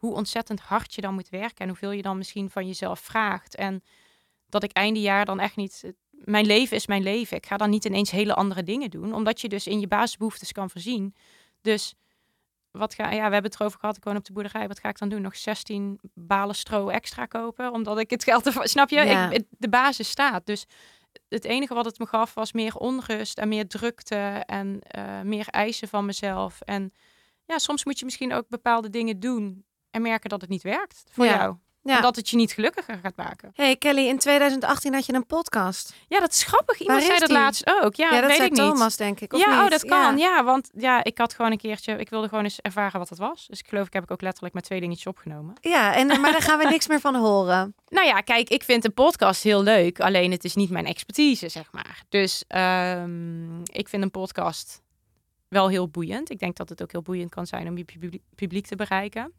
hoe 0.05 0.15
ontzettend 0.15 0.61
hard 0.61 0.95
je 0.95 1.01
dan 1.01 1.15
moet 1.15 1.29
werken... 1.29 1.59
en 1.59 1.69
hoeveel 1.69 1.91
je 1.91 2.03
dan 2.03 2.17
misschien 2.17 2.51
van 2.51 2.67
jezelf 2.67 3.01
vraagt... 3.01 3.55
en 3.55 3.83
dat 4.49 4.63
ik 4.63 4.73
einde 4.73 5.01
jaar 5.01 5.25
dan 5.25 5.41
echt 5.41 5.57
niet... 5.57 5.93
Mijn 6.11 6.47
leven 6.47 6.77
is 6.77 6.87
mijn 6.87 7.03
leven. 7.03 7.37
Ik 7.37 7.47
ga 7.47 7.57
dan 7.57 7.71
niet 7.71 7.85
ineens 7.85 8.11
hele 8.11 8.35
andere 8.35 8.63
dingen 8.63 8.91
doen... 8.91 9.15
omdat 9.15 9.41
je 9.41 9.49
dus 9.49 9.67
in 9.67 9.81
je 9.81 9.87
basisbehoeftes 9.87 10.53
kan 10.53 10.71
voorzien. 10.71 11.15
Dus 11.61 11.95
wat 12.71 12.95
ga, 12.95 13.11
ja, 13.11 13.27
we 13.27 13.33
hebben 13.33 13.51
het 13.51 13.61
erover 13.61 13.79
gehad. 13.79 13.97
Ik 13.97 14.05
woon 14.05 14.17
op 14.17 14.25
de 14.25 14.33
boerderij. 14.33 14.69
Wat 14.69 14.81
ga 14.81 14.89
ik 14.89 14.99
dan 14.99 15.09
doen? 15.09 15.23
Nog 15.23 15.37
16 15.37 16.01
balen 16.15 16.55
stro 16.55 16.89
extra 16.89 17.27
kopen? 17.27 17.73
Omdat 17.73 17.99
ik 17.99 18.11
het 18.11 18.25
geld 18.25 18.47
ervan... 18.47 18.69
Snap 18.69 18.91
je? 18.91 19.01
Ja. 19.01 19.31
Ik, 19.31 19.45
de 19.51 19.69
basis 19.69 20.09
staat. 20.09 20.47
Dus 20.47 20.67
het 21.29 21.45
enige 21.45 21.75
wat 21.75 21.85
het 21.85 21.99
me 21.99 22.07
gaf 22.07 22.35
was 22.35 22.53
meer 22.53 22.77
onrust 22.77 23.39
en 23.39 23.49
meer 23.49 23.69
drukte 23.69 24.43
en 24.47 24.81
eh, 24.81 25.21
meer 25.21 25.49
eisen 25.49 25.89
van 25.89 26.05
mezelf. 26.05 26.61
En 26.61 26.93
ja, 27.45 27.59
soms 27.59 27.85
moet 27.85 27.99
je 27.99 28.05
misschien 28.05 28.33
ook 28.33 28.49
bepaalde 28.49 28.91
dingen 28.91 29.21
doen 29.21 29.65
en 29.95 30.03
merken 30.03 30.31
dat 30.31 30.41
het 30.41 30.51
niet 30.51 30.63
werkt 30.63 31.05
voor 31.11 31.25
Ja. 31.25 31.35
jou. 31.37 31.57
Ja. 31.83 31.97
En 31.97 32.03
dat 32.03 32.17
het 32.17 32.29
je 32.31 32.37
niet 32.37 32.53
gelukkiger 32.53 32.99
gaat 33.03 33.17
maken. 33.17 33.51
Hey 33.55 33.77
Kelly, 33.77 34.07
in 34.09 34.19
2018 34.19 34.95
had 34.95 35.07
je 35.07 35.13
een 35.15 35.27
podcast. 35.27 35.95
Ja, 36.09 36.21
dat 36.21 36.33
is 36.33 36.43
grappig. 36.43 36.79
Iemand 36.81 36.99
Waar 36.99 37.07
zei 37.07 37.15
is 37.15 37.21
dat 37.21 37.29
die? 37.29 37.39
laatst 37.39 37.67
ook. 37.83 37.95
Ja, 37.95 38.11
Ja, 38.13 38.21
dat 38.21 38.31
weet 38.31 38.41
ik 38.41 38.51
niet. 38.51 38.59
Thomas, 38.59 38.97
denk 38.97 39.21
ik. 39.21 39.33
Of 39.33 39.41
ja, 39.41 39.55
niet? 39.55 39.65
oh, 39.65 39.71
dat 39.71 39.85
kan. 39.85 40.19
Ja. 40.19 40.45
want 40.45 40.71
ja, 40.75 41.05
ik 41.05 41.19
had 41.19 41.35
gewoon 41.35 41.51
een 41.51 41.59
keertje, 41.59 41.93
ik 41.97 42.09
wilde 42.11 42.29
gewoon 42.29 42.45
eens 42.45 42.61
ervaren 42.61 42.99
wat 42.99 43.09
het 43.09 43.19
was. 43.19 43.47
Dus 43.47 43.59
ik 43.59 43.67
geloof, 43.69 43.87
ik 43.87 43.93
heb 43.93 44.03
ik 44.03 44.11
ook 44.11 44.21
letterlijk 44.21 44.55
met 44.55 44.65
twee 44.65 44.81
dingetjes 44.81 45.07
opgenomen. 45.07 45.55
Ja, 45.61 45.95
en, 45.95 46.07
maar 46.21 46.33
daar 46.33 46.43
gaan 46.43 46.59
we 46.59 46.65
niks 46.69 46.87
meer 46.87 47.01
van 47.01 47.15
horen. 47.15 47.75
Nou 47.89 48.07
ja, 48.07 48.21
kijk, 48.21 48.49
ik 48.49 48.63
vind 48.63 48.85
een 48.85 48.95
podcast 48.95 49.43
heel 49.43 49.63
leuk, 49.63 50.01
alleen 50.01 50.31
het 50.31 50.45
is 50.45 50.55
niet 50.55 50.71
mijn 50.71 50.87
expertise, 50.87 51.49
zeg 51.49 51.73
maar. 51.73 52.03
Dus 52.09 52.45
ehm, 52.49 53.61
ik 53.63 53.89
vind 53.89 54.03
een 54.03 54.11
podcast 54.11 54.83
wel 55.49 55.69
heel 55.69 55.89
boeiend. 55.89 56.31
Ik 56.31 56.39
denk 56.39 56.57
dat 56.57 56.69
het 56.69 56.83
ook 56.83 56.93
heel 56.93 57.03
boeiend 57.03 57.31
kan 57.31 57.47
zijn 57.47 57.69
om 57.69 57.77
je 57.77 57.85
publiek 58.35 58.67
te 58.67 58.77
bereiken. 58.77 59.33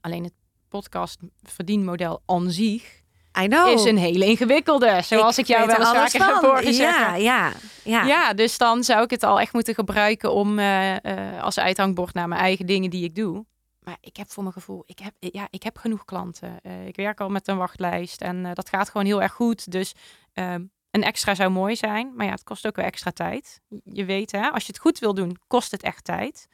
Alleen 0.00 0.24
het 0.24 0.34
podcast 0.68 1.18
verdienmodel 1.42 2.22
aan 2.26 2.50
zich 2.50 3.02
is 3.46 3.84
een 3.84 3.98
hele 3.98 4.24
ingewikkelde, 4.24 5.00
zoals 5.02 5.38
ik, 5.38 5.46
jou 5.46 5.66
wel 5.66 5.76
eens 5.76 5.88
vaker 5.88 6.26
heb 6.26 6.42
horen 6.42 6.64
Ja, 6.64 6.72
zeggen. 6.72 7.22
ja, 7.22 7.52
ja. 7.84 8.04
Ja, 8.04 8.34
dus 8.34 8.58
dan 8.58 8.84
zou 8.84 9.02
ik 9.02 9.10
het 9.10 9.22
al 9.22 9.40
echt 9.40 9.52
moeten 9.52 9.74
gebruiken 9.74 10.32
om 10.32 10.58
eh, 10.58 11.04
eh, 11.04 11.42
als 11.42 11.58
uithangbord 11.58 12.14
naar 12.14 12.28
mijn 12.28 12.40
eigen 12.40 12.66
dingen 12.66 12.90
die 12.90 13.04
ik 13.04 13.14
doe. 13.14 13.46
Maar 13.80 13.96
ik 14.00 14.16
heb 14.16 14.30
voor 14.30 14.42
mijn 14.42 14.54
gevoel, 14.54 14.82
ik 14.86 14.98
heb, 14.98 15.14
ja, 15.18 15.46
ik 15.50 15.62
heb 15.62 15.76
genoeg 15.76 16.04
klanten. 16.04 16.60
Eh, 16.62 16.86
ik 16.86 16.96
werk 16.96 17.20
al 17.20 17.28
met 17.28 17.48
een 17.48 17.56
wachtlijst 17.56 18.20
en 18.20 18.54
dat 18.54 18.68
gaat 18.68 18.90
gewoon 18.90 19.06
heel 19.06 19.22
erg 19.22 19.32
goed. 19.32 19.70
Dus 19.70 19.94
ehm, 20.32 20.64
een 20.90 21.02
extra 21.02 21.34
zou 21.34 21.50
mooi 21.50 21.76
zijn. 21.76 22.12
Maar 22.14 22.26
ja, 22.26 22.32
het 22.32 22.44
kost 22.44 22.66
ook 22.66 22.76
wel 22.76 22.84
extra 22.84 23.10
tijd. 23.10 23.60
Je 23.84 24.04
weet 24.04 24.32
hè, 24.32 24.50
als 24.50 24.66
je 24.66 24.72
het 24.72 24.80
goed 24.80 24.98
wil 24.98 25.14
doen, 25.14 25.36
kost 25.46 25.70
het 25.70 25.82
echt 25.82 26.04
tijd. 26.04 26.48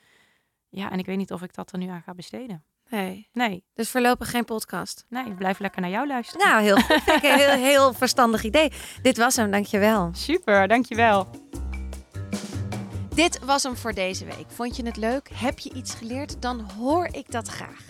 Ja, 0.69 0.91
en 0.91 0.99
ik 0.99 1.07
weet 1.07 1.17
niet 1.17 1.33
of 1.33 1.43
ik 1.43 1.55
dat 1.55 1.73
er 1.73 1.79
nu 1.79 1.89
aan 1.89 2.03
ga 2.03 2.15
besteden. 2.15 2.65
Nee, 2.95 3.29
Nee, 3.33 3.65
dus 3.75 3.91
voorlopig 3.91 4.31
geen 4.31 4.45
podcast. 4.45 5.05
nee, 5.09 5.27
ik 5.27 5.37
blijf 5.37 5.59
lekker 5.59 5.81
naar 5.81 5.91
jou 5.91 6.07
luisteren. 6.07 6.49
Nou, 6.49 6.63
heel 6.63 6.77
goed. 6.77 7.03
Een 7.23 7.39
heel, 7.39 7.51
heel 7.51 7.93
verstandig 7.93 8.43
idee. 8.43 8.73
Dit 9.03 9.17
was 9.17 9.37
hem, 9.37 9.51
dankjewel. 9.51 10.11
Super, 10.13 10.69
dankjewel. 10.69 11.29
Dit 13.15 13.45
was 13.45 13.63
hem 13.63 13.77
voor 13.77 13.93
deze 13.93 14.25
week. 14.25 14.47
Vond 14.49 14.77
je 14.77 14.85
het 14.85 14.97
leuk? 14.97 15.31
Heb 15.35 15.59
je 15.59 15.73
iets 15.73 15.95
geleerd? 15.95 16.43
Dan 16.43 16.61
hoor 16.61 17.09
ik 17.13 17.31
dat 17.31 17.49
graag. 17.49 17.85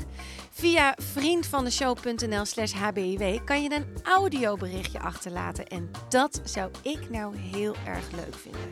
Via 0.50 0.94
vriendvandeshow.nl 0.96 2.44
slash 2.44 2.72
hbiw 2.72 3.44
kan 3.44 3.62
je 3.62 3.74
een 3.74 3.86
audioberichtje 4.02 5.00
achterlaten. 5.00 5.66
En 5.66 5.90
dat 6.08 6.40
zou 6.44 6.70
ik 6.82 7.10
nou 7.10 7.36
heel 7.36 7.74
erg 7.86 8.10
leuk 8.10 8.34
vinden. 8.34 8.70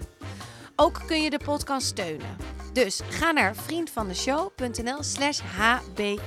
Ook 0.77 1.01
kun 1.07 1.23
je 1.23 1.31
de 1.31 1.41
podcast 1.45 1.87
steunen. 1.87 2.37
Dus 2.73 3.01
ga 3.09 3.31
naar 3.31 3.57
vriendvandeshow.nl 3.57 5.03
slash 5.03 5.41
hbiw. 5.41 6.19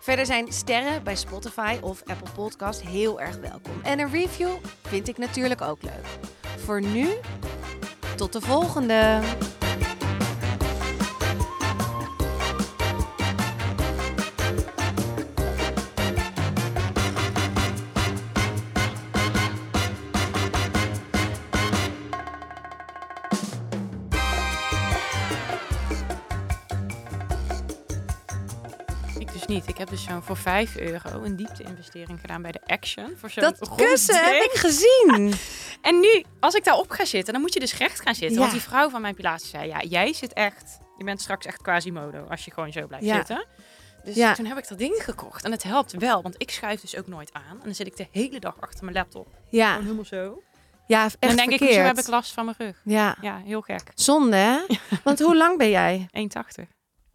Verder 0.00 0.26
zijn 0.26 0.52
sterren 0.52 1.04
bij 1.04 1.16
Spotify 1.16 1.78
of 1.80 2.02
Apple 2.04 2.32
Podcast 2.34 2.82
heel 2.82 3.20
erg 3.20 3.36
welkom. 3.36 3.80
En 3.82 3.98
een 3.98 4.10
review 4.10 4.50
vind 4.82 5.08
ik 5.08 5.18
natuurlijk 5.18 5.60
ook 5.60 5.82
leuk. 5.82 6.06
Voor 6.64 6.80
nu, 6.80 7.08
tot 8.16 8.32
de 8.32 8.40
volgende! 8.40 9.20
Niet. 29.54 29.68
Ik 29.68 29.76
heb 29.78 29.88
dus 29.88 30.04
zo'n 30.04 30.22
voor 30.22 30.36
5 30.36 30.76
euro 30.76 31.22
een 31.22 31.36
diepte-investering 31.36 32.20
gedaan 32.20 32.42
bij 32.42 32.52
de 32.52 32.60
Action. 32.66 33.12
Voor 33.16 33.30
zo'n 33.30 33.42
Dat 33.42 33.74
kussen 33.76 34.24
heb 34.24 34.42
ik 34.42 34.52
gezien. 34.54 35.32
En 35.82 36.00
nu, 36.00 36.24
als 36.40 36.54
ik 36.54 36.64
daarop 36.64 36.90
ga 36.90 37.04
zitten, 37.04 37.32
dan 37.32 37.42
moet 37.42 37.54
je 37.54 37.60
dus 37.60 37.76
recht 37.76 38.00
gaan 38.00 38.14
zitten. 38.14 38.32
Ja. 38.34 38.40
Want 38.40 38.52
die 38.52 38.60
vrouw 38.60 38.90
van 38.90 39.00
mijn 39.00 39.14
pilates 39.14 39.50
zei, 39.50 39.66
ja, 39.68 39.82
jij 39.82 40.12
zit 40.12 40.32
echt... 40.32 40.78
Je 40.98 41.04
bent 41.04 41.20
straks 41.20 41.46
echt 41.46 41.62
quasimodo 41.62 42.26
als 42.30 42.44
je 42.44 42.50
gewoon 42.52 42.72
zo 42.72 42.86
blijft 42.86 43.04
Ja. 43.06 43.14
zitten. 43.14 43.44
Dus 44.04 44.14
Ja. 44.14 44.34
toen 44.34 44.44
heb 44.46 44.58
ik 44.58 44.68
dat 44.68 44.78
ding 44.78 44.94
gekocht. 45.02 45.44
En 45.44 45.50
het 45.50 45.62
helpt 45.62 45.92
wel, 45.92 46.22
want 46.22 46.34
ik 46.38 46.50
schuif 46.50 46.80
dus 46.80 46.96
ook 46.96 47.06
nooit 47.06 47.32
aan. 47.32 47.42
En 47.58 47.64
dan 47.64 47.74
zit 47.74 47.86
ik 47.86 47.96
de 47.96 48.06
hele 48.10 48.38
dag 48.40 48.60
achter 48.60 48.84
mijn 48.84 48.96
laptop. 48.96 49.28
Ja, 49.50 49.68
Gewoon 49.68 49.82
helemaal 49.82 50.04
zo. 50.04 50.42
ja 50.86 51.04
echt 51.04 51.16
en 51.20 51.28
dan 51.28 51.36
denk 51.36 51.50
ik, 51.50 51.58
verkeerd. 51.58 51.78
hoezo 51.80 51.94
heb 51.94 52.04
ik 52.04 52.10
last 52.10 52.32
van 52.32 52.44
mijn 52.44 52.56
rug? 52.58 52.80
Ja, 52.84 53.16
Ja, 53.20 53.40
heel 53.44 53.60
gek. 53.60 53.82
zonde 53.94 54.36
hè? 54.36 54.58
Want 55.04 55.20
hoe 55.20 55.36
lang 55.36 55.58
ben 55.58 55.70
jij? 55.70 56.06
1,80. 56.12 56.64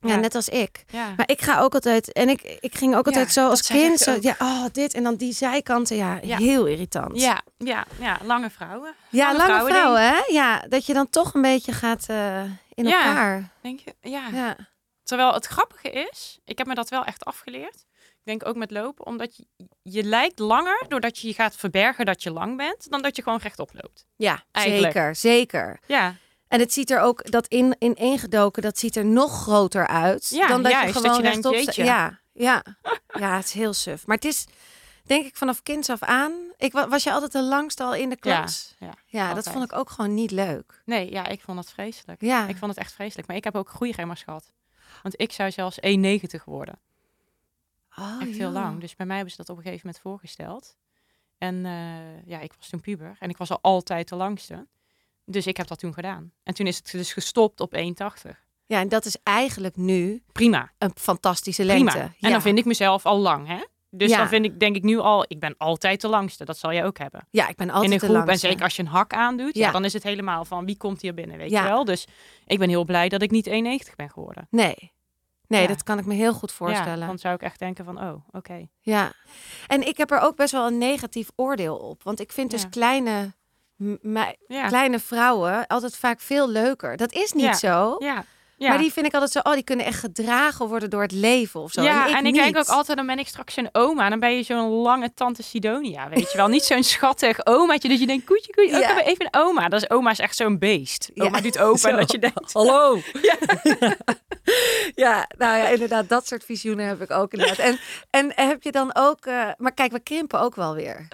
Ja, 0.02 0.16
net 0.16 0.36
als 0.36 0.50
ik. 0.50 0.84
Maar 0.92 1.30
ik 1.30 1.42
ga 1.42 1.60
ook 1.60 1.74
altijd, 1.74 2.12
en 2.12 2.30
ik, 2.30 2.58
ik 2.60 2.76
ging 2.76 2.96
ook 2.96 3.06
altijd 3.06 3.32
zo 3.32 3.50
als 3.50 3.68
kind, 3.68 4.00
zo, 4.00 4.18
ja, 4.22 4.36
oh, 4.40 4.66
dit 4.72 4.94
en 4.94 5.04
dan 5.04 5.16
die 5.16 5.34
zijkanten, 5.34 5.96
ja, 5.96 6.20
heel 6.22 6.66
irritant. 6.66 7.20
Ja, 7.22 7.42
ja, 7.58 7.86
ja, 8.00 8.18
lange 8.24 8.50
vrouwen. 8.50 8.94
ja 9.10 9.26
lange 9.26 9.38
lange 9.38 9.50
vrouwen, 9.50 9.72
vrouwen, 9.72 10.02
hè? 10.02 10.34
Ja, 10.34 10.64
dat 10.70 10.86
je 10.86 10.94
dan 10.94 11.10
toch 11.10 11.34
een 11.34 11.42
beetje 11.42 11.72
gaat 11.72 12.06
eh, 12.08 12.44
in 12.74 12.86
elkaar. 12.86 13.50
Denk 13.62 13.80
je? 13.80 13.96
Ja. 14.02 14.28
Ja. 14.32 14.56
Terwijl 15.04 15.34
het 15.34 15.46
grappige 15.46 15.90
is, 15.90 16.40
ik 16.46 16.58
heb 16.58 16.68
me 16.68 16.76
dat 16.76 16.90
wel 16.90 17.04
echt 17.04 17.26
afgeleerd. 17.26 17.86
Ik 17.98 18.26
denk 18.26 18.46
ook 18.46 18.56
met 18.56 18.72
lopen, 18.72 19.06
omdat 19.06 19.38
je, 19.38 19.46
je 19.82 20.04
lijkt 20.04 20.40
langer 20.40 20.86
doordat 20.88 21.20
je 21.20 21.28
je 21.28 21.34
gaat 21.34 21.56
verbergen 21.56 22.06
dat 22.06 22.24
je 22.24 22.32
lang 22.32 22.58
bent, 22.58 22.90
dan 22.90 23.02
dat 23.02 23.16
je 23.16 23.24
gewoon 23.24 23.40
rechtop 23.44 23.70
loopt. 23.74 24.06
Ja, 24.16 24.44
Eigenlijk. 24.52 24.94
zeker, 24.94 25.16
zeker. 25.16 25.80
Ja, 25.86 26.16
En 26.50 26.60
het 26.60 26.74
ziet 26.74 26.92
er 26.92 27.00
ook, 27.00 27.32
dat 27.32 27.48
in, 27.48 27.76
ineengedoken, 27.80 28.62
dat 28.62 28.78
ziet 28.80 28.96
er 28.96 29.06
nog 29.06 29.42
groter 29.42 29.88
uit. 29.88 30.30
Ja, 30.30 30.48
dan 30.48 30.64
dat 30.64 30.72
je 30.72 30.78
dat 30.94 30.96
gewoon 30.96 31.16
je 31.16 31.22
rechtop 31.22 31.54
sta- 31.56 31.64
jeetje. 31.64 31.84
Ja, 31.84 32.20
ja. 32.34 32.64
ja, 33.20 33.36
het 33.36 33.46
is 33.46 33.52
heel 33.52 33.74
suf. 33.74 34.06
Maar 34.08 34.16
het 34.16 34.26
is, 34.26 34.46
denk 35.04 35.26
ik, 35.26 35.36
vanaf 35.36 35.64
kinds 35.64 35.90
af 35.90 36.02
aan. 36.04 36.34
Ik, 36.58 36.72
wa- 36.72 36.88
was 36.88 37.04
je 37.04 37.12
altijd 37.12 37.32
de 37.32 37.44
langste 37.44 37.84
al 37.84 37.96
in 37.96 38.10
de 38.10 38.16
klas? 38.16 38.76
ja, 38.80 38.94
ja 39.06 39.34
dat 39.34 39.50
vond 39.50 39.64
ik 39.64 39.74
ook 39.78 39.90
gewoon 39.90 40.14
niet 40.14 40.32
leuk. 40.32 40.82
nee, 40.86 41.12
ja, 41.12 41.28
ik 41.28 41.42
vond 41.42 41.58
dat 41.58 41.72
vreselijk. 41.72 42.22
Ja, 42.22 42.48
Ik 42.48 42.58
vond 42.58 42.72
het 42.72 42.80
echt 42.80 42.94
vreselijk. 42.94 43.28
Maar 43.28 43.38
ik 43.38 43.44
heb 43.44 43.56
ook 43.56 43.70
groeiremmers 43.70 44.24
gehad. 44.24 44.52
Want 45.02 45.22
ik 45.22 45.32
zou 45.32 45.52
zelfs 45.52 45.78
1,90 45.82 46.44
worden. 46.46 46.80
oh, 47.98 48.18
Echt 48.22 48.38
heel 48.38 48.50
lang. 48.52 48.80
Dus 48.82 48.96
bij 48.96 49.06
mij 49.06 49.16
hebben 49.16 49.34
ze 49.36 49.42
dat 49.42 49.50
op 49.50 49.58
een 49.58 49.64
gegeven 49.64 49.86
moment 49.86 50.04
voorgesteld. 50.04 50.76
En 51.38 51.66
eh, 51.66 52.26
ja, 52.26 52.40
ik 52.40 52.54
was 52.58 52.70
toen 52.70 52.82
puber. 52.82 53.16
En 53.20 53.30
ik 53.30 53.38
was 53.38 53.50
al 53.52 53.60
altijd 53.62 54.10
de 54.10 54.16
langste. 54.16 54.68
Dus 55.32 55.48
ik 55.48 55.58
heb 55.58 55.68
dat 55.68 55.80
toen 55.80 55.94
gedaan. 55.94 56.32
En 56.44 56.54
toen 56.54 56.68
is 56.68 56.78
het 56.78 56.92
dus 56.92 57.14
gestopt 57.14 57.60
op 57.60 57.76
1,80. 57.76 57.82
Ja, 58.66 58.80
en 58.80 58.90
dat 58.90 59.06
is 59.06 59.18
eigenlijk 59.24 59.76
nu 59.76 60.24
Prima. 60.32 60.72
een 60.78 60.92
fantastische 60.96 61.64
lengte. 61.66 61.92
Prima. 61.92 62.06
En 62.06 62.14
ja. 62.18 62.30
dan 62.30 62.42
vind 62.42 62.58
ik 62.58 62.66
mezelf 62.66 63.06
al 63.06 63.18
lang, 63.20 63.48
hè? 63.48 63.64
Dus 63.92 64.10
Ja. 64.10 64.18
dan 64.18 64.28
vind 64.28 64.46
ik, 64.46 64.60
denk 64.60 64.76
ik 64.76 64.84
nu 64.84 64.98
al, 64.98 65.26
ik 65.28 65.40
ben 65.40 65.56
altijd 65.58 66.02
de 66.02 66.08
langste. 66.08 66.46
Dat 66.46 66.58
zal 66.58 66.74
jij 66.74 66.86
ook 66.86 66.98
hebben. 66.98 67.28
ja, 67.32 67.48
ik 67.48 67.56
ben 67.56 67.70
altijd 67.70 67.86
In 67.86 67.92
een 67.94 68.00
de 68.00 68.06
groep, 68.06 68.20
en 68.20 68.26
langste. 68.26 68.48
zeker 68.48 68.64
als 68.64 68.76
je 68.76 68.82
een 68.82 68.88
hak 68.88 69.14
aandoet, 69.14 69.56
ja. 69.56 69.66
Ja. 69.66 69.72
dan 69.72 69.86
is 69.86 69.94
het 69.94 70.04
helemaal 70.04 70.46
van 70.46 70.66
wie 70.66 70.78
komt 70.78 71.02
hier 71.02 71.14
binnen, 71.14 71.38
weet 71.38 71.50
je 71.50 71.62
wel. 71.64 71.86
Dus 71.86 72.08
ik 72.46 72.60
ben 72.60 72.70
heel 72.70 72.84
blij 72.86 73.10
dat 73.10 73.22
ik 73.22 73.32
niet 73.32 73.48
1,90 73.48 73.96
ben 73.96 74.10
geworden. 74.10 74.48
Nee, 74.50 74.94
nee 75.48 75.68
dat 75.68 75.84
kan 75.84 75.98
ik 76.00 76.06
me 76.06 76.14
heel 76.14 76.34
goed 76.34 76.52
voorstellen. 76.52 77.08
dan 77.08 77.18
zou 77.20 77.36
ik 77.36 77.42
echt 77.42 77.60
denken 77.60 77.86
van, 77.86 78.02
oh, 78.02 78.14
oké. 78.32 78.68
Ja, 78.80 79.14
en 79.68 79.88
ik 79.88 79.98
heb 79.98 80.12
er 80.12 80.20
ook 80.20 80.36
best 80.36 80.52
wel 80.52 80.68
een 80.68 80.78
negatief 80.78 81.30
oordeel 81.36 81.76
op. 81.78 82.04
Want 82.04 82.20
ik 82.20 82.32
vind 82.32 82.52
dus 82.52 82.70
kleine, 82.70 83.34
m- 83.80 83.98
mei- 84.02 84.36
Ja. 84.48 84.68
kleine 84.68 85.00
vrouwen 85.00 85.68
altijd 85.68 85.98
vaak 85.98 86.20
veel 86.22 86.50
leuker. 86.50 86.98
Dat 86.98 87.12
is 87.14 87.32
niet 87.32 87.44
Ja. 87.46 87.54
zo. 87.54 87.96
ja. 88.00 88.24
Ja. 88.58 88.70
Maar 88.70 88.78
die 88.78 88.94
vind 88.94 89.06
ik 89.06 89.14
altijd 89.14 89.32
zo, 89.32 89.40
oh, 89.40 89.54
die 89.54 89.64
kunnen 89.64 89.86
echt 89.86 90.00
gedragen 90.00 90.68
worden 90.68 90.90
door 90.90 91.02
het 91.02 91.12
leven 91.12 91.60
of 91.60 91.72
zo. 91.72 91.82
ja, 91.82 92.04
en 92.04 92.10
ik, 92.10 92.16
en 92.18 92.26
ik 92.26 92.34
denk 92.34 92.58
ook 92.58 92.68
altijd, 92.68 92.98
dan 92.98 93.06
ben 93.06 93.20
ik 93.20 93.28
straks 93.28 93.58
een 93.58 93.70
oma. 93.72 94.10
Dan 94.10 94.20
ben 94.20 94.36
je 94.36 94.44
zo'n 94.44 94.70
lange 94.70 95.14
tante 95.14 95.44
Sidonia, 95.44 96.10
weet 96.10 96.32
je 96.32 96.38
wel. 96.38 96.48
Niet 96.48 96.64
zo'n 96.64 96.84
schattig 96.84 97.46
omaatje 97.46 97.90
dat 97.90 98.00
je 98.00 98.06
denkt, 98.08 98.26
koetje, 98.26 98.54
koetje. 98.54 98.76
Oh, 98.76 98.80
Ja. 98.82 98.90
ik 98.90 98.96
heb 98.98 99.06
even 99.06 99.26
een 99.32 99.42
oma. 99.42 99.70
Dat 99.70 99.82
is, 99.82 99.90
oma 99.90 100.12
is 100.12 100.20
echt 100.20 100.36
zo'n 100.36 100.58
beest. 100.60 101.10
Ja, 101.14 101.26
Oma 101.26 101.42
doet 101.42 101.60
open 101.60 101.90
en 101.90 101.96
dat 101.98 102.12
je 102.12 102.20
denkt, 102.20 102.54
Hallo. 102.54 103.00
Ja. 104.96 105.28
nou 105.38 105.58
ja, 105.58 105.68
inderdaad, 105.68 106.10
dat 106.10 106.28
soort 106.28 106.44
visioenen 106.44 106.86
heb 106.88 107.02
ik 107.02 107.12
ook 107.12 107.32
inderdaad. 107.32 107.58
En, 107.58 107.80
en 108.10 108.32
heb 108.36 108.64
je 108.64 108.72
dan 108.72 108.92
ook, 108.96 109.26
eh, 109.26 109.48
maar 109.58 109.74
kijk, 109.74 109.92
we 109.92 110.00
krimpen 110.00 110.40
ook 110.40 110.56
wel 110.56 110.76
weer. 110.76 111.08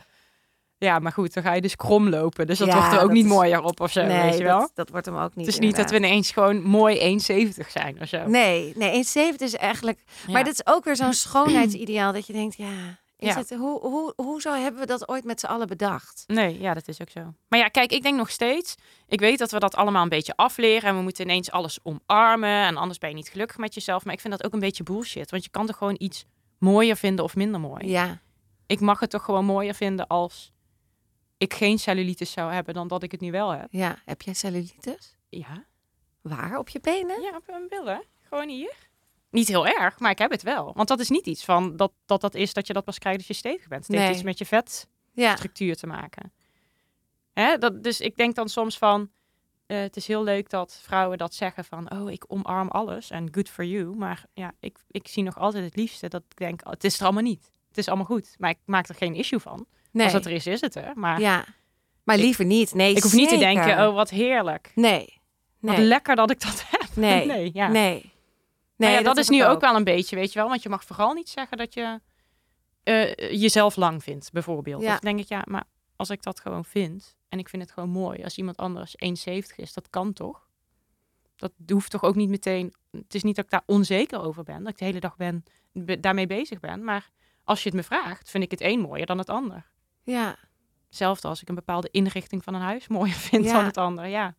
Ja, 0.77 0.99
maar 0.99 1.11
goed, 1.11 1.33
dan 1.33 1.43
ga 1.43 1.53
je 1.53 1.61
dus 1.61 1.75
krom 1.75 2.09
lopen. 2.09 2.47
Dus 2.47 2.57
dat 2.57 2.67
Ja, 2.67 2.73
wordt 2.75 2.89
er 2.91 2.95
ook 2.99 3.01
dat 3.05 3.11
niet 3.11 3.25
is- 3.25 3.31
mooier 3.31 3.61
op 3.63 3.79
of 3.79 3.91
zo, 3.91 4.05
weet 4.05 4.37
je 4.37 4.43
wel. 4.43 4.59
Dat, 4.59 4.71
dat 4.73 4.89
wordt 4.89 5.05
hem 5.05 5.15
ook 5.17 5.35
niet. 5.35 5.45
het 5.45 5.55
is 5.55 5.61
niet 5.61 5.75
dat 5.75 5.89
we 5.89 5.95
ineens 5.95 6.31
gewoon 6.31 6.61
mooi 6.63 6.99
1,70 6.99 7.69
zijn 7.71 8.01
of 8.01 8.07
zo. 8.07 8.27
Nee, 8.27 8.73
nee, 8.75 8.91
1,70 8.93 9.35
is 9.37 9.55
eigenlijk. 9.55 9.99
Ja. 10.27 10.33
Maar 10.33 10.43
dit 10.43 10.53
is 10.53 10.73
ook 10.73 10.83
weer 10.83 10.95
zo'n 10.95 11.13
schoonheidsideaal 11.29 12.13
dat 12.13 12.27
je 12.27 12.33
denkt, 12.33 12.55
ja, 12.57 12.99
is 13.17 13.27
Ja. 13.27 13.35
het, 13.37 13.49
hoe, 13.49 13.79
hoe, 13.79 14.13
hoezo 14.15 14.53
hebben 14.53 14.79
we 14.81 14.87
dat 14.87 15.09
ooit 15.09 15.23
met 15.23 15.39
z'n 15.39 15.45
allen 15.45 15.67
bedacht? 15.67 16.23
Nee, 16.27 16.59
ja, 16.61 16.73
dat 16.73 16.87
is 16.87 17.01
ook 17.01 17.09
zo. 17.09 17.33
Maar 17.47 17.59
ja, 17.59 17.67
kijk, 17.67 17.91
ik 17.91 18.03
denk 18.03 18.17
nog 18.17 18.29
steeds... 18.29 18.75
Ik 19.07 19.19
weet 19.19 19.37
dat 19.39 19.51
we 19.51 19.59
dat 19.59 19.75
allemaal 19.75 20.03
een 20.03 20.09
beetje 20.09 20.35
afleren... 20.35 20.89
en 20.89 20.95
we 20.95 21.01
moeten 21.01 21.23
ineens 21.23 21.51
alles 21.51 21.79
omarmen... 21.83 22.65
en 22.65 22.77
anders 22.77 22.97
ben 22.99 23.09
je 23.09 23.15
niet 23.15 23.29
gelukkig 23.29 23.57
met 23.57 23.73
jezelf. 23.73 24.05
Maar 24.05 24.13
ik 24.13 24.19
vind 24.19 24.33
dat 24.33 24.43
ook 24.45 24.53
een 24.53 24.59
beetje 24.59 24.83
bullshit. 24.83 25.31
Want 25.31 25.43
je 25.43 25.49
kan 25.49 25.65
toch 25.65 25.77
gewoon 25.77 25.95
iets 25.97 26.25
mooier 26.59 26.95
vinden 26.95 27.25
of 27.25 27.35
minder 27.35 27.59
mooi. 27.59 27.87
Ja, 27.89 28.19
Ik 28.67 28.79
mag 28.79 28.99
het 28.99 29.09
toch 29.09 29.23
gewoon 29.23 29.45
mooier 29.45 29.73
vinden 29.73 30.07
als 30.07 30.51
ik 31.37 31.53
geen 31.53 31.79
cellulitis 31.79 32.31
zou 32.31 32.51
hebben... 32.53 32.73
dan 32.73 32.87
dat 32.87 33.03
ik 33.03 33.11
het 33.11 33.21
nu 33.21 33.31
wel 33.31 33.49
heb. 33.49 33.67
ja. 33.71 33.97
Heb 34.05 34.21
jij 34.21 34.33
cellulitis? 34.33 35.15
Ja, 35.29 35.63
Waar? 36.21 36.57
Op 36.57 36.69
je 36.69 36.79
benen? 36.79 37.21
ja 37.21 37.35
op 37.35 37.43
mijn 37.47 37.67
billen. 37.67 38.03
Gewoon 38.21 38.49
hier. 38.49 38.73
Niet 39.29 39.47
heel 39.47 39.67
erg, 39.67 39.99
maar 39.99 40.11
ik 40.11 40.17
heb 40.17 40.31
het 40.31 40.41
wel. 40.43 40.73
Want 40.73 40.87
dat 40.87 40.99
is 40.99 41.09
niet 41.09 41.25
iets 41.27 41.45
van 41.45 41.75
dat 41.77 41.91
dat, 42.05 42.21
dat 42.21 42.35
is 42.35 42.53
dat 42.53 42.67
je 42.67 42.73
dat 42.73 42.83
pas 42.83 42.99
krijgt 42.99 43.17
als 43.17 43.27
je 43.27 43.33
stevig 43.33 43.67
bent. 43.67 43.81
Het 43.87 43.91
heeft 43.95 44.07
Nee. 44.07 44.13
iets 44.15 44.23
met 44.23 44.37
je 44.37 44.45
vet 44.45 44.87
Ja, 45.11 45.35
structuur 45.35 45.75
te 45.75 45.87
maken. 45.87 46.33
Hè? 47.33 47.57
Dat, 47.57 47.83
dus 47.83 47.99
ik 48.01 48.15
denk 48.15 48.35
dan 48.35 48.49
soms 48.49 48.77
van, 48.77 49.11
eh, 49.65 49.77
het 49.79 49.95
is 49.95 50.07
heel 50.07 50.23
leuk 50.23 50.49
dat 50.49 50.79
vrouwen 50.81 51.17
dat 51.17 51.33
zeggen 51.33 51.65
van, 51.65 51.91
oh, 51.91 52.11
ik 52.11 52.23
omarm 52.27 52.67
alles 52.67 53.09
en 53.09 53.27
good 53.33 53.49
for 53.49 53.65
you. 53.65 53.95
Maar 53.95 54.25
ja, 54.33 54.53
ik, 54.59 54.77
ik 54.87 55.07
zie 55.07 55.23
nog 55.23 55.37
altijd 55.37 55.63
het 55.63 55.75
liefste 55.75 56.07
dat 56.07 56.23
ik 56.29 56.37
denk, 56.37 56.61
oh, 56.65 56.71
het 56.71 56.83
is 56.83 56.97
er 56.97 57.03
allemaal 57.03 57.23
niet. 57.23 57.51
Het 57.67 57.77
is 57.77 57.87
allemaal 57.87 58.05
goed, 58.05 58.35
maar 58.37 58.49
ik 58.49 58.59
maak 58.65 58.87
er 58.87 58.95
geen 58.95 59.15
issue 59.15 59.39
van. 59.39 59.65
Nee. 59.95 60.05
Als 60.05 60.13
het 60.13 60.25
er 60.25 60.31
is, 60.31 60.47
is 60.47 60.61
het 60.61 60.75
er. 60.75 60.91
Maar 60.95 61.19
Ja, 61.19 61.45
maar 62.03 62.17
liever 62.17 62.45
niet. 62.45 62.73
Nee, 62.73 62.95
ik 62.95 63.03
hoef 63.03 63.13
niet 63.13 63.29
te 63.29 63.37
denken, 63.37 63.87
oh, 63.87 63.93
wat 63.93 64.09
heerlijk. 64.09 64.71
Nee, 64.75 65.21
Wat 65.59 65.77
lekker 65.77 66.15
dat 66.15 66.31
ik 66.31 66.41
dat 66.41 66.63
heb. 66.69 66.95
nee, 66.95 67.25
nee, 67.35 67.49
ja. 67.53 67.67
nee. 67.67 68.13
Nee, 68.77 68.91
ja, 68.93 69.01
dat, 69.01 69.17
is 69.17 69.29
nu 69.29 69.45
ook. 69.45 69.61
wel 69.61 69.75
een 69.75 69.83
beetje, 69.83 70.15
weet 70.15 70.33
je 70.33 70.39
wel. 70.39 70.47
Want 70.49 70.63
je 70.63 70.69
mag 70.69 70.83
vooral 70.83 71.13
niet 71.13 71.29
zeggen 71.29 71.57
dat 71.57 71.73
je 71.73 71.99
eh, 72.83 73.31
jezelf 73.41 73.75
lang 73.75 74.03
vindt, 74.03 74.31
bijvoorbeeld. 74.31 74.81
Ja. 74.81 74.93
Of 74.93 74.99
denk 74.99 75.19
ik, 75.19 75.27
ja, 75.27 75.43
maar 75.47 75.63
als 75.95 76.09
ik 76.09 76.23
dat 76.23 76.39
gewoon 76.39 76.65
vind 76.65 77.15
en 77.29 77.39
ik 77.39 77.49
vind 77.49 77.61
het 77.61 77.71
gewoon 77.71 77.89
mooi, 77.89 78.23
als 78.23 78.37
iemand 78.37 78.57
anders 78.57 78.95
1,70 79.05 79.55
is, 79.55 79.73
dat 79.73 79.89
kan 79.89 80.13
toch? 80.13 80.47
Dat 81.35 81.51
hoeft 81.67 81.91
toch 81.91 82.03
ook 82.03 82.15
niet 82.15 82.29
meteen. 82.29 82.73
Het 82.91 83.15
is 83.15 83.23
niet 83.23 83.35
dat 83.35 83.45
ik 83.45 83.51
daar 83.51 83.63
onzeker 83.65 84.21
over 84.21 84.43
ben, 84.43 84.59
dat 84.63 84.71
ik 84.71 84.77
de 84.77 84.85
hele 84.85 84.99
dag 84.99 85.15
ben, 85.17 85.43
be- 85.71 85.99
daarmee 85.99 86.27
bezig 86.27 86.59
ben. 86.59 86.83
Maar 86.83 87.09
als 87.43 87.63
je 87.63 87.69
het 87.69 87.77
me 87.77 87.83
vraagt, 87.83 88.29
vind 88.29 88.43
ik 88.43 88.51
het 88.51 88.61
een 88.61 88.79
mooier 88.79 89.05
dan 89.05 89.17
het 89.17 89.29
ander. 89.29 89.65
Ja, 90.05 90.35
Hetzelfde 90.87 91.27
als 91.27 91.41
ik 91.41 91.49
een 91.49 91.55
bepaalde 91.55 91.89
inrichting 91.91 92.43
van 92.43 92.53
een 92.53 92.61
huis 92.61 92.87
mooier 92.87 93.15
vind 93.29 93.45
Ja. 93.45 93.53
dan 93.53 93.65
het 93.65 93.77
ander. 93.77 94.05
Ja, 94.05 94.35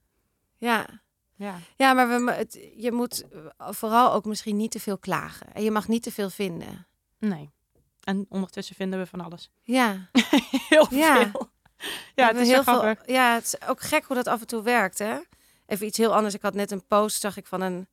ja. 0.57 0.87
ja. 1.35 1.55
Ja, 1.77 1.93
maar 1.93 2.09
we, 2.25 2.33
het, 2.33 2.71
je 2.77 2.93
moet 2.93 3.25
vooral 3.57 4.13
ook 4.13 4.25
misschien 4.25 4.57
niet 4.57 4.71
te 4.71 4.81
veel 4.81 4.99
klagen. 4.99 5.53
En 5.53 5.63
je 5.63 5.71
mag 5.71 5.89
niet 5.89 6.03
te 6.03 6.13
veel 6.13 6.31
vinden. 6.31 6.87
Nee. 7.19 7.51
En 8.05 8.27
ondertussen 8.29 8.77
vinden 8.77 8.99
we 8.99 9.07
van 9.07 9.21
alles. 9.21 9.51
Ja, 9.63 10.09
Heel 10.69 10.87
Ja. 10.91 11.17
veel. 11.31 11.51
Ja, 12.15 12.27
het 12.29 12.37
is 12.37 12.49
heel 12.49 12.63
veel. 12.63 12.79
grappig. 12.79 13.07
Ja, 13.09 13.35
het 13.35 13.45
is 13.45 13.69
ook 13.69 13.81
gek 13.81 14.05
hoe 14.05 14.17
dat 14.17 14.27
af 14.27 14.41
en 14.41 14.47
toe 14.47 14.63
werkt, 14.63 14.99
hè? 14.99 15.19
Even 15.67 15.87
iets 15.87 15.99
heel 15.99 16.15
anders. 16.15 16.35
Ik 16.35 16.43
had 16.43 16.55
net 16.55 16.71
een 16.71 16.87
post, 16.87 17.21
zag 17.21 17.37
ik 17.37 17.47
van 17.47 17.61
een 17.61 17.89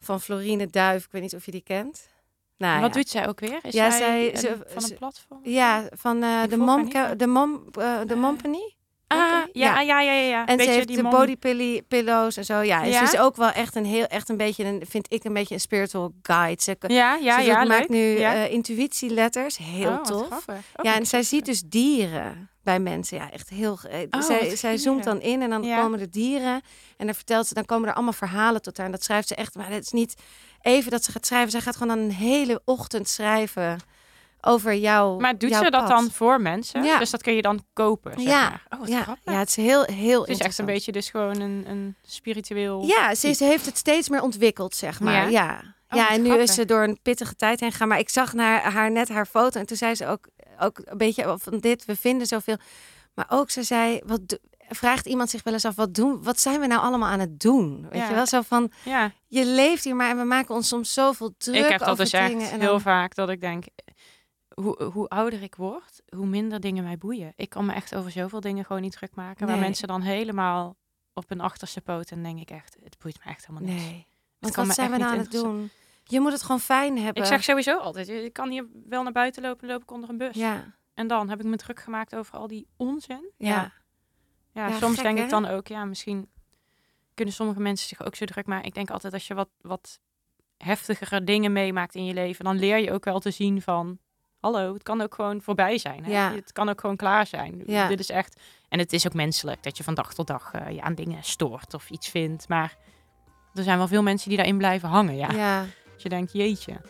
van 0.00 0.20
Florine 0.20 0.66
Duif. 0.66 1.04
Ik 1.04 1.10
weet 1.12 1.22
niet 1.22 1.34
of 1.34 1.44
je 1.44 1.50
die 1.50 1.62
kent. 1.62 2.08
Nou, 2.62 2.80
Wat 2.80 2.88
ja. 2.88 2.94
doet 2.96 3.08
zij 3.08 3.28
ook 3.28 3.40
weer? 3.40 3.58
Is 3.62 3.72
Ja, 3.74 3.90
zij, 3.90 3.98
zij- 3.98 4.32
een- 4.32 4.38
ze- 4.38 4.56
van 4.66 4.82
een 4.90 4.96
platform? 4.98 5.40
Ja, 5.42 5.84
van 5.96 6.22
eh, 6.22 6.40
de 6.48 6.56
mom, 6.56 6.82
niet, 6.84 6.92
maar- 6.92 7.16
de 7.16 7.26
mom, 7.26 7.64
eh, 7.78 7.98
de 8.06 8.14
Eh, 8.14 8.20
mompany. 8.20 8.74
Ah, 9.06 9.18
ja, 9.52 9.80
ja, 9.80 10.00
ja, 10.00 10.00
ja, 10.00 10.12
ja. 10.12 10.38
En 10.46 10.56
Beetje 10.56 10.64
ze 10.64 10.70
heeft 10.76 10.86
die 10.88 10.96
de 10.96 11.02
mom- 11.02 11.12
body 11.12 11.82
pillows 11.88 12.36
en 12.36 12.44
zo. 12.44 12.60
Ja, 12.60 12.84
ze 12.84 13.02
is 13.02 13.18
ook 13.18 13.36
wel 13.36 13.50
echt 13.50 13.74
een 13.76 13.84
heel, 13.84 14.04
echt 14.06 14.28
een 14.28 14.36
beetje, 14.36 14.64
een, 14.64 14.82
vind 14.88 15.12
ik 15.12 15.24
een 15.24 15.32
beetje 15.32 15.54
een 15.54 15.60
spiritual 15.60 16.12
guide. 16.22 16.62
Ze, 16.62 16.76
Ja, 16.86 17.14
ja, 17.14 17.40
ze 17.40 17.46
ja, 17.46 17.64
maakt 17.64 17.68
leuk. 17.80 17.88
nu 17.88 18.16
eh, 18.16 18.50
intuïtieletters, 18.52 19.56
heel 19.58 19.90
Oh, 19.90 20.02
tof. 20.02 20.44
Oh, 20.48 20.56
ja, 20.82 20.94
en 20.94 21.06
zij 21.06 21.22
ziet 21.22 21.44
dus 21.44 21.62
dieren 21.62 22.50
bij 22.62 22.78
mensen. 22.80 23.16
Ja, 23.16 23.30
echt 23.30 23.48
heel. 23.48 23.78
eh, 23.90 24.00
Oh, 24.10 24.20
zij 24.22 24.56
zij 24.56 24.76
zoomt 24.76 25.04
dan 25.04 25.20
in 25.20 25.42
en 25.42 25.50
dan 25.50 25.62
komen 25.62 26.00
er 26.00 26.10
dieren. 26.10 26.60
En 26.96 27.06
dan 27.06 27.14
vertelt 27.14 27.46
ze, 27.46 27.54
dan 27.54 27.64
komen 27.64 27.88
er 27.88 27.94
allemaal 27.94 28.12
verhalen 28.12 28.62
tot 28.62 28.76
haar. 28.76 28.86
En 28.86 28.92
dat 28.92 29.04
schrijft 29.04 29.28
ze 29.28 29.34
echt. 29.34 29.54
Maar 29.54 29.70
het 29.70 29.84
is 29.84 29.90
niet 29.92 30.14
even 30.62 30.90
dat 30.90 31.04
ze 31.04 31.12
gaat 31.12 31.26
schrijven. 31.26 31.50
Zij 31.50 31.60
gaat 31.60 31.76
gewoon 31.76 31.96
dan 31.96 32.06
een 32.06 32.14
hele 32.14 32.62
ochtend 32.64 33.08
schrijven 33.08 33.78
over 34.40 34.74
jou. 34.74 35.20
Maar 35.20 35.38
doet 35.38 35.50
jouw 35.50 35.64
ze 35.64 35.70
dat 35.70 35.80
pad. 35.80 35.90
dan 35.90 36.10
voor 36.10 36.40
mensen? 36.40 36.82
Ja. 36.84 36.98
Dus 36.98 37.10
dat 37.10 37.22
kun 37.22 37.34
je 37.34 37.42
dan 37.42 37.64
kopen, 37.72 38.12
zeg 38.16 38.24
Ja, 38.24 38.48
maar. 38.68 38.80
Oh, 38.80 38.88
Ja, 38.88 39.16
ja, 39.24 39.38
het 39.38 39.48
is 39.48 39.56
heel, 39.56 39.82
heel 39.82 40.20
het 40.20 40.30
is 40.30 40.38
echt 40.38 40.58
een 40.58 40.64
beetje 40.64 40.92
dus 40.92 41.10
gewoon 41.10 41.40
een, 41.40 41.64
een 41.68 41.96
spiritueel... 42.06 42.84
Ja, 42.86 43.14
ze 43.14 43.36
heeft 43.38 43.66
het 43.66 43.78
steeds 43.78 44.08
meer 44.08 44.22
ontwikkeld, 44.22 44.74
zeg 44.74 45.00
maar. 45.00 45.12
Ja? 45.12 45.26
Ja. 45.28 45.74
Oh, 45.90 45.98
ja, 45.98 46.10
en 46.10 46.22
nu 46.22 46.34
is 46.34 46.54
ze 46.54 46.64
door 46.64 46.82
een 46.82 46.98
pittige 47.02 47.34
tijd 47.36 47.60
heen 47.60 47.70
gegaan. 47.70 47.88
Maar 47.88 47.98
ik 47.98 48.08
zag 48.08 48.32
naar 48.32 48.72
haar 48.72 48.90
net 48.90 49.08
haar 49.08 49.26
foto 49.26 49.60
en 49.60 49.66
toen 49.66 49.76
zei 49.76 49.94
ze 49.94 50.06
ook, 50.06 50.28
ook 50.58 50.80
een 50.84 50.98
beetje 50.98 51.34
van 51.38 51.58
dit, 51.58 51.84
we 51.84 51.96
vinden 51.96 52.26
zoveel. 52.26 52.56
Maar 53.14 53.26
ook 53.28 53.50
ze 53.50 53.62
zei, 53.62 54.00
wat 54.06 54.38
vraagt 54.74 55.06
iemand 55.06 55.30
zich 55.30 55.42
wel 55.42 55.52
eens 55.52 55.64
af, 55.64 55.74
wat 55.74 55.94
doen, 55.94 56.22
wat 56.22 56.40
zijn 56.40 56.60
we 56.60 56.66
nou 56.66 56.80
allemaal 56.82 57.08
aan 57.08 57.20
het 57.20 57.40
doen? 57.40 57.82
Weet 57.90 58.00
Ja. 58.00 58.08
je 58.08 58.14
wel, 58.14 58.26
zo 58.26 58.40
van, 58.40 58.70
Ja, 58.84 59.12
je 59.26 59.44
leeft 59.46 59.84
hier 59.84 59.96
maar 59.96 60.10
en 60.10 60.16
we 60.18 60.24
maken 60.24 60.54
ons 60.54 60.68
soms 60.68 60.92
zoveel 60.92 61.34
druk 61.38 61.64
ik 61.64 61.70
heb 61.70 61.78
dat 61.78 61.88
over 61.88 62.04
dus 62.04 62.12
echt 62.12 62.50
heel 62.50 62.58
dan- 62.70 62.80
vaak 62.80 63.14
dat 63.14 63.28
ik 63.28 63.40
denk, 63.40 63.64
hoe, 64.54 64.82
hoe 64.82 65.08
ouder 65.08 65.42
ik 65.42 65.54
word, 65.54 66.00
hoe 66.16 66.26
minder 66.26 66.60
dingen 66.60 66.84
mij 66.84 66.98
boeien. 66.98 67.32
Ik 67.36 67.48
kan 67.48 67.66
me 67.66 67.72
echt 67.72 67.94
over 67.94 68.10
zoveel 68.10 68.40
dingen 68.40 68.64
gewoon 68.64 68.82
niet 68.82 68.92
druk 68.92 69.14
maken. 69.14 69.46
Waar 69.46 69.58
mensen 69.58 69.88
dan 69.88 70.00
helemaal 70.02 70.76
op 71.12 71.28
hun 71.28 71.40
achterste 71.40 71.80
poot 71.80 72.10
en 72.10 72.22
denk 72.22 72.40
ik 72.40 72.50
echt, 72.50 72.76
het 72.84 72.96
boeit 72.98 73.18
me 73.24 73.30
echt 73.30 73.46
helemaal 73.46 73.68
niks. 73.68 73.82
Nee, 73.84 74.06
want 74.38 74.54
wat 74.54 74.74
zijn 74.74 74.90
we 74.90 74.96
nou 74.96 75.10
aan 75.12 75.18
niet 75.18 75.32
het 75.32 75.42
doen? 75.42 75.70
Je 76.04 76.20
moet 76.20 76.32
het 76.32 76.42
gewoon 76.42 76.60
fijn 76.60 76.98
hebben. 76.98 77.22
Ik 77.22 77.28
zeg 77.28 77.42
sowieso 77.44 77.78
altijd, 77.78 78.06
je 78.06 78.30
kan 78.30 78.50
hier 78.50 78.66
wel 78.88 79.02
naar 79.02 79.12
buiten 79.12 79.42
lopen, 79.42 79.68
loop 79.68 79.82
ik 79.82 79.90
onder 79.90 80.10
een 80.10 80.16
bus. 80.18 80.34
ja, 80.34 80.74
En 80.94 81.06
dan 81.06 81.28
heb 81.28 81.38
ik 81.40 81.46
me 81.46 81.56
druk 81.56 81.80
gemaakt 81.80 82.14
over 82.16 82.36
al 82.38 82.46
die 82.46 82.66
onzin. 82.76 83.30
ja. 83.36 83.48
Ja, 83.48 83.72
ja, 84.52 84.68
Ja, 84.68 84.78
soms 84.78 84.94
gek, 84.94 85.02
denk 85.04 85.18
hè? 85.18 85.24
ik 85.24 85.30
dan 85.30 85.46
ook, 85.46 85.66
ja, 85.66 85.84
misschien 85.84 86.28
kunnen 87.14 87.34
sommige 87.34 87.60
mensen 87.60 87.88
zich 87.88 88.04
ook 88.04 88.14
zo 88.14 88.24
druk 88.24 88.46
maken. 88.46 88.66
Ik 88.66 88.74
denk 88.74 88.90
altijd, 88.90 89.12
als 89.12 89.26
je 89.26 89.34
wat, 89.34 89.48
wat 89.60 90.00
heftigere 90.56 91.24
dingen 91.24 91.52
meemaakt 91.52 91.94
in 91.94 92.04
je 92.04 92.14
leven, 92.14 92.44
dan 92.44 92.58
leer 92.58 92.78
je 92.78 92.92
ook 92.92 93.04
wel 93.04 93.20
te 93.20 93.30
zien 93.30 93.62
van, 93.62 93.98
hallo, 94.40 94.72
het 94.72 94.82
kan 94.82 95.00
ook 95.00 95.14
gewoon 95.14 95.42
voorbij 95.42 95.78
zijn. 95.78 96.04
Hè? 96.04 96.10
Ja. 96.10 96.32
Het 96.32 96.52
kan 96.52 96.68
ook 96.68 96.80
gewoon 96.80 96.96
klaar 96.96 97.26
zijn. 97.26 97.62
Ja. 97.66 97.88
Dit 97.88 98.00
is 98.00 98.10
echt, 98.10 98.40
en 98.68 98.78
het 98.78 98.92
is 98.92 99.06
ook 99.06 99.14
menselijk 99.14 99.62
dat 99.62 99.76
je 99.76 99.84
van 99.84 99.94
dag 99.94 100.14
tot 100.14 100.26
dag 100.26 100.52
eh, 100.52 100.74
je 100.74 100.82
aan 100.82 100.94
dingen 100.94 101.22
stoort 101.24 101.74
of 101.74 101.90
iets 101.90 102.08
vindt. 102.08 102.48
Maar 102.48 102.76
er 103.54 103.62
zijn 103.62 103.78
wel 103.78 103.88
veel 103.88 104.02
mensen 104.02 104.28
die 104.28 104.36
daarin 104.38 104.58
blijven 104.58 104.88
hangen, 104.88 105.16
ja. 105.16 105.30
ja. 105.30 105.64
Je 105.96 106.08
denkt, 106.08 106.32
jeetje. 106.32 106.80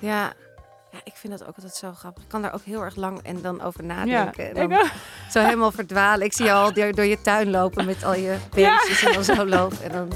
Ja. 0.00 0.32
Ja, 0.96 1.02
ik 1.04 1.12
vind 1.14 1.38
dat 1.38 1.48
ook 1.48 1.56
altijd 1.56 1.74
zo 1.74 1.92
grappig. 1.92 2.22
Ik 2.22 2.28
kan 2.28 2.42
daar 2.42 2.54
ook 2.54 2.64
heel 2.64 2.82
erg 2.82 2.96
lang 2.96 3.20
en 3.22 3.42
dan 3.42 3.62
over 3.62 3.84
Ja, 3.84 4.04
nadenken. 4.04 4.54
En 4.56 4.68
dan 4.68 4.88
zo 5.30 5.40
helemaal 5.40 5.72
verdwalen. 5.72 6.26
Ik 6.26 6.32
zie 6.32 6.44
je 6.44 6.52
al 6.52 6.72
door, 6.72 6.92
door 6.92 7.04
je 7.04 7.20
tuin 7.20 7.50
lopen 7.50 7.84
met 7.84 8.04
al 8.04 8.14
je 8.14 8.36
beestjes 8.50 9.04
en 9.04 9.12
dan 9.12 9.24
zo 9.24 9.46
lopen. 9.46 9.82
En 9.82 9.92
dan 9.92 10.12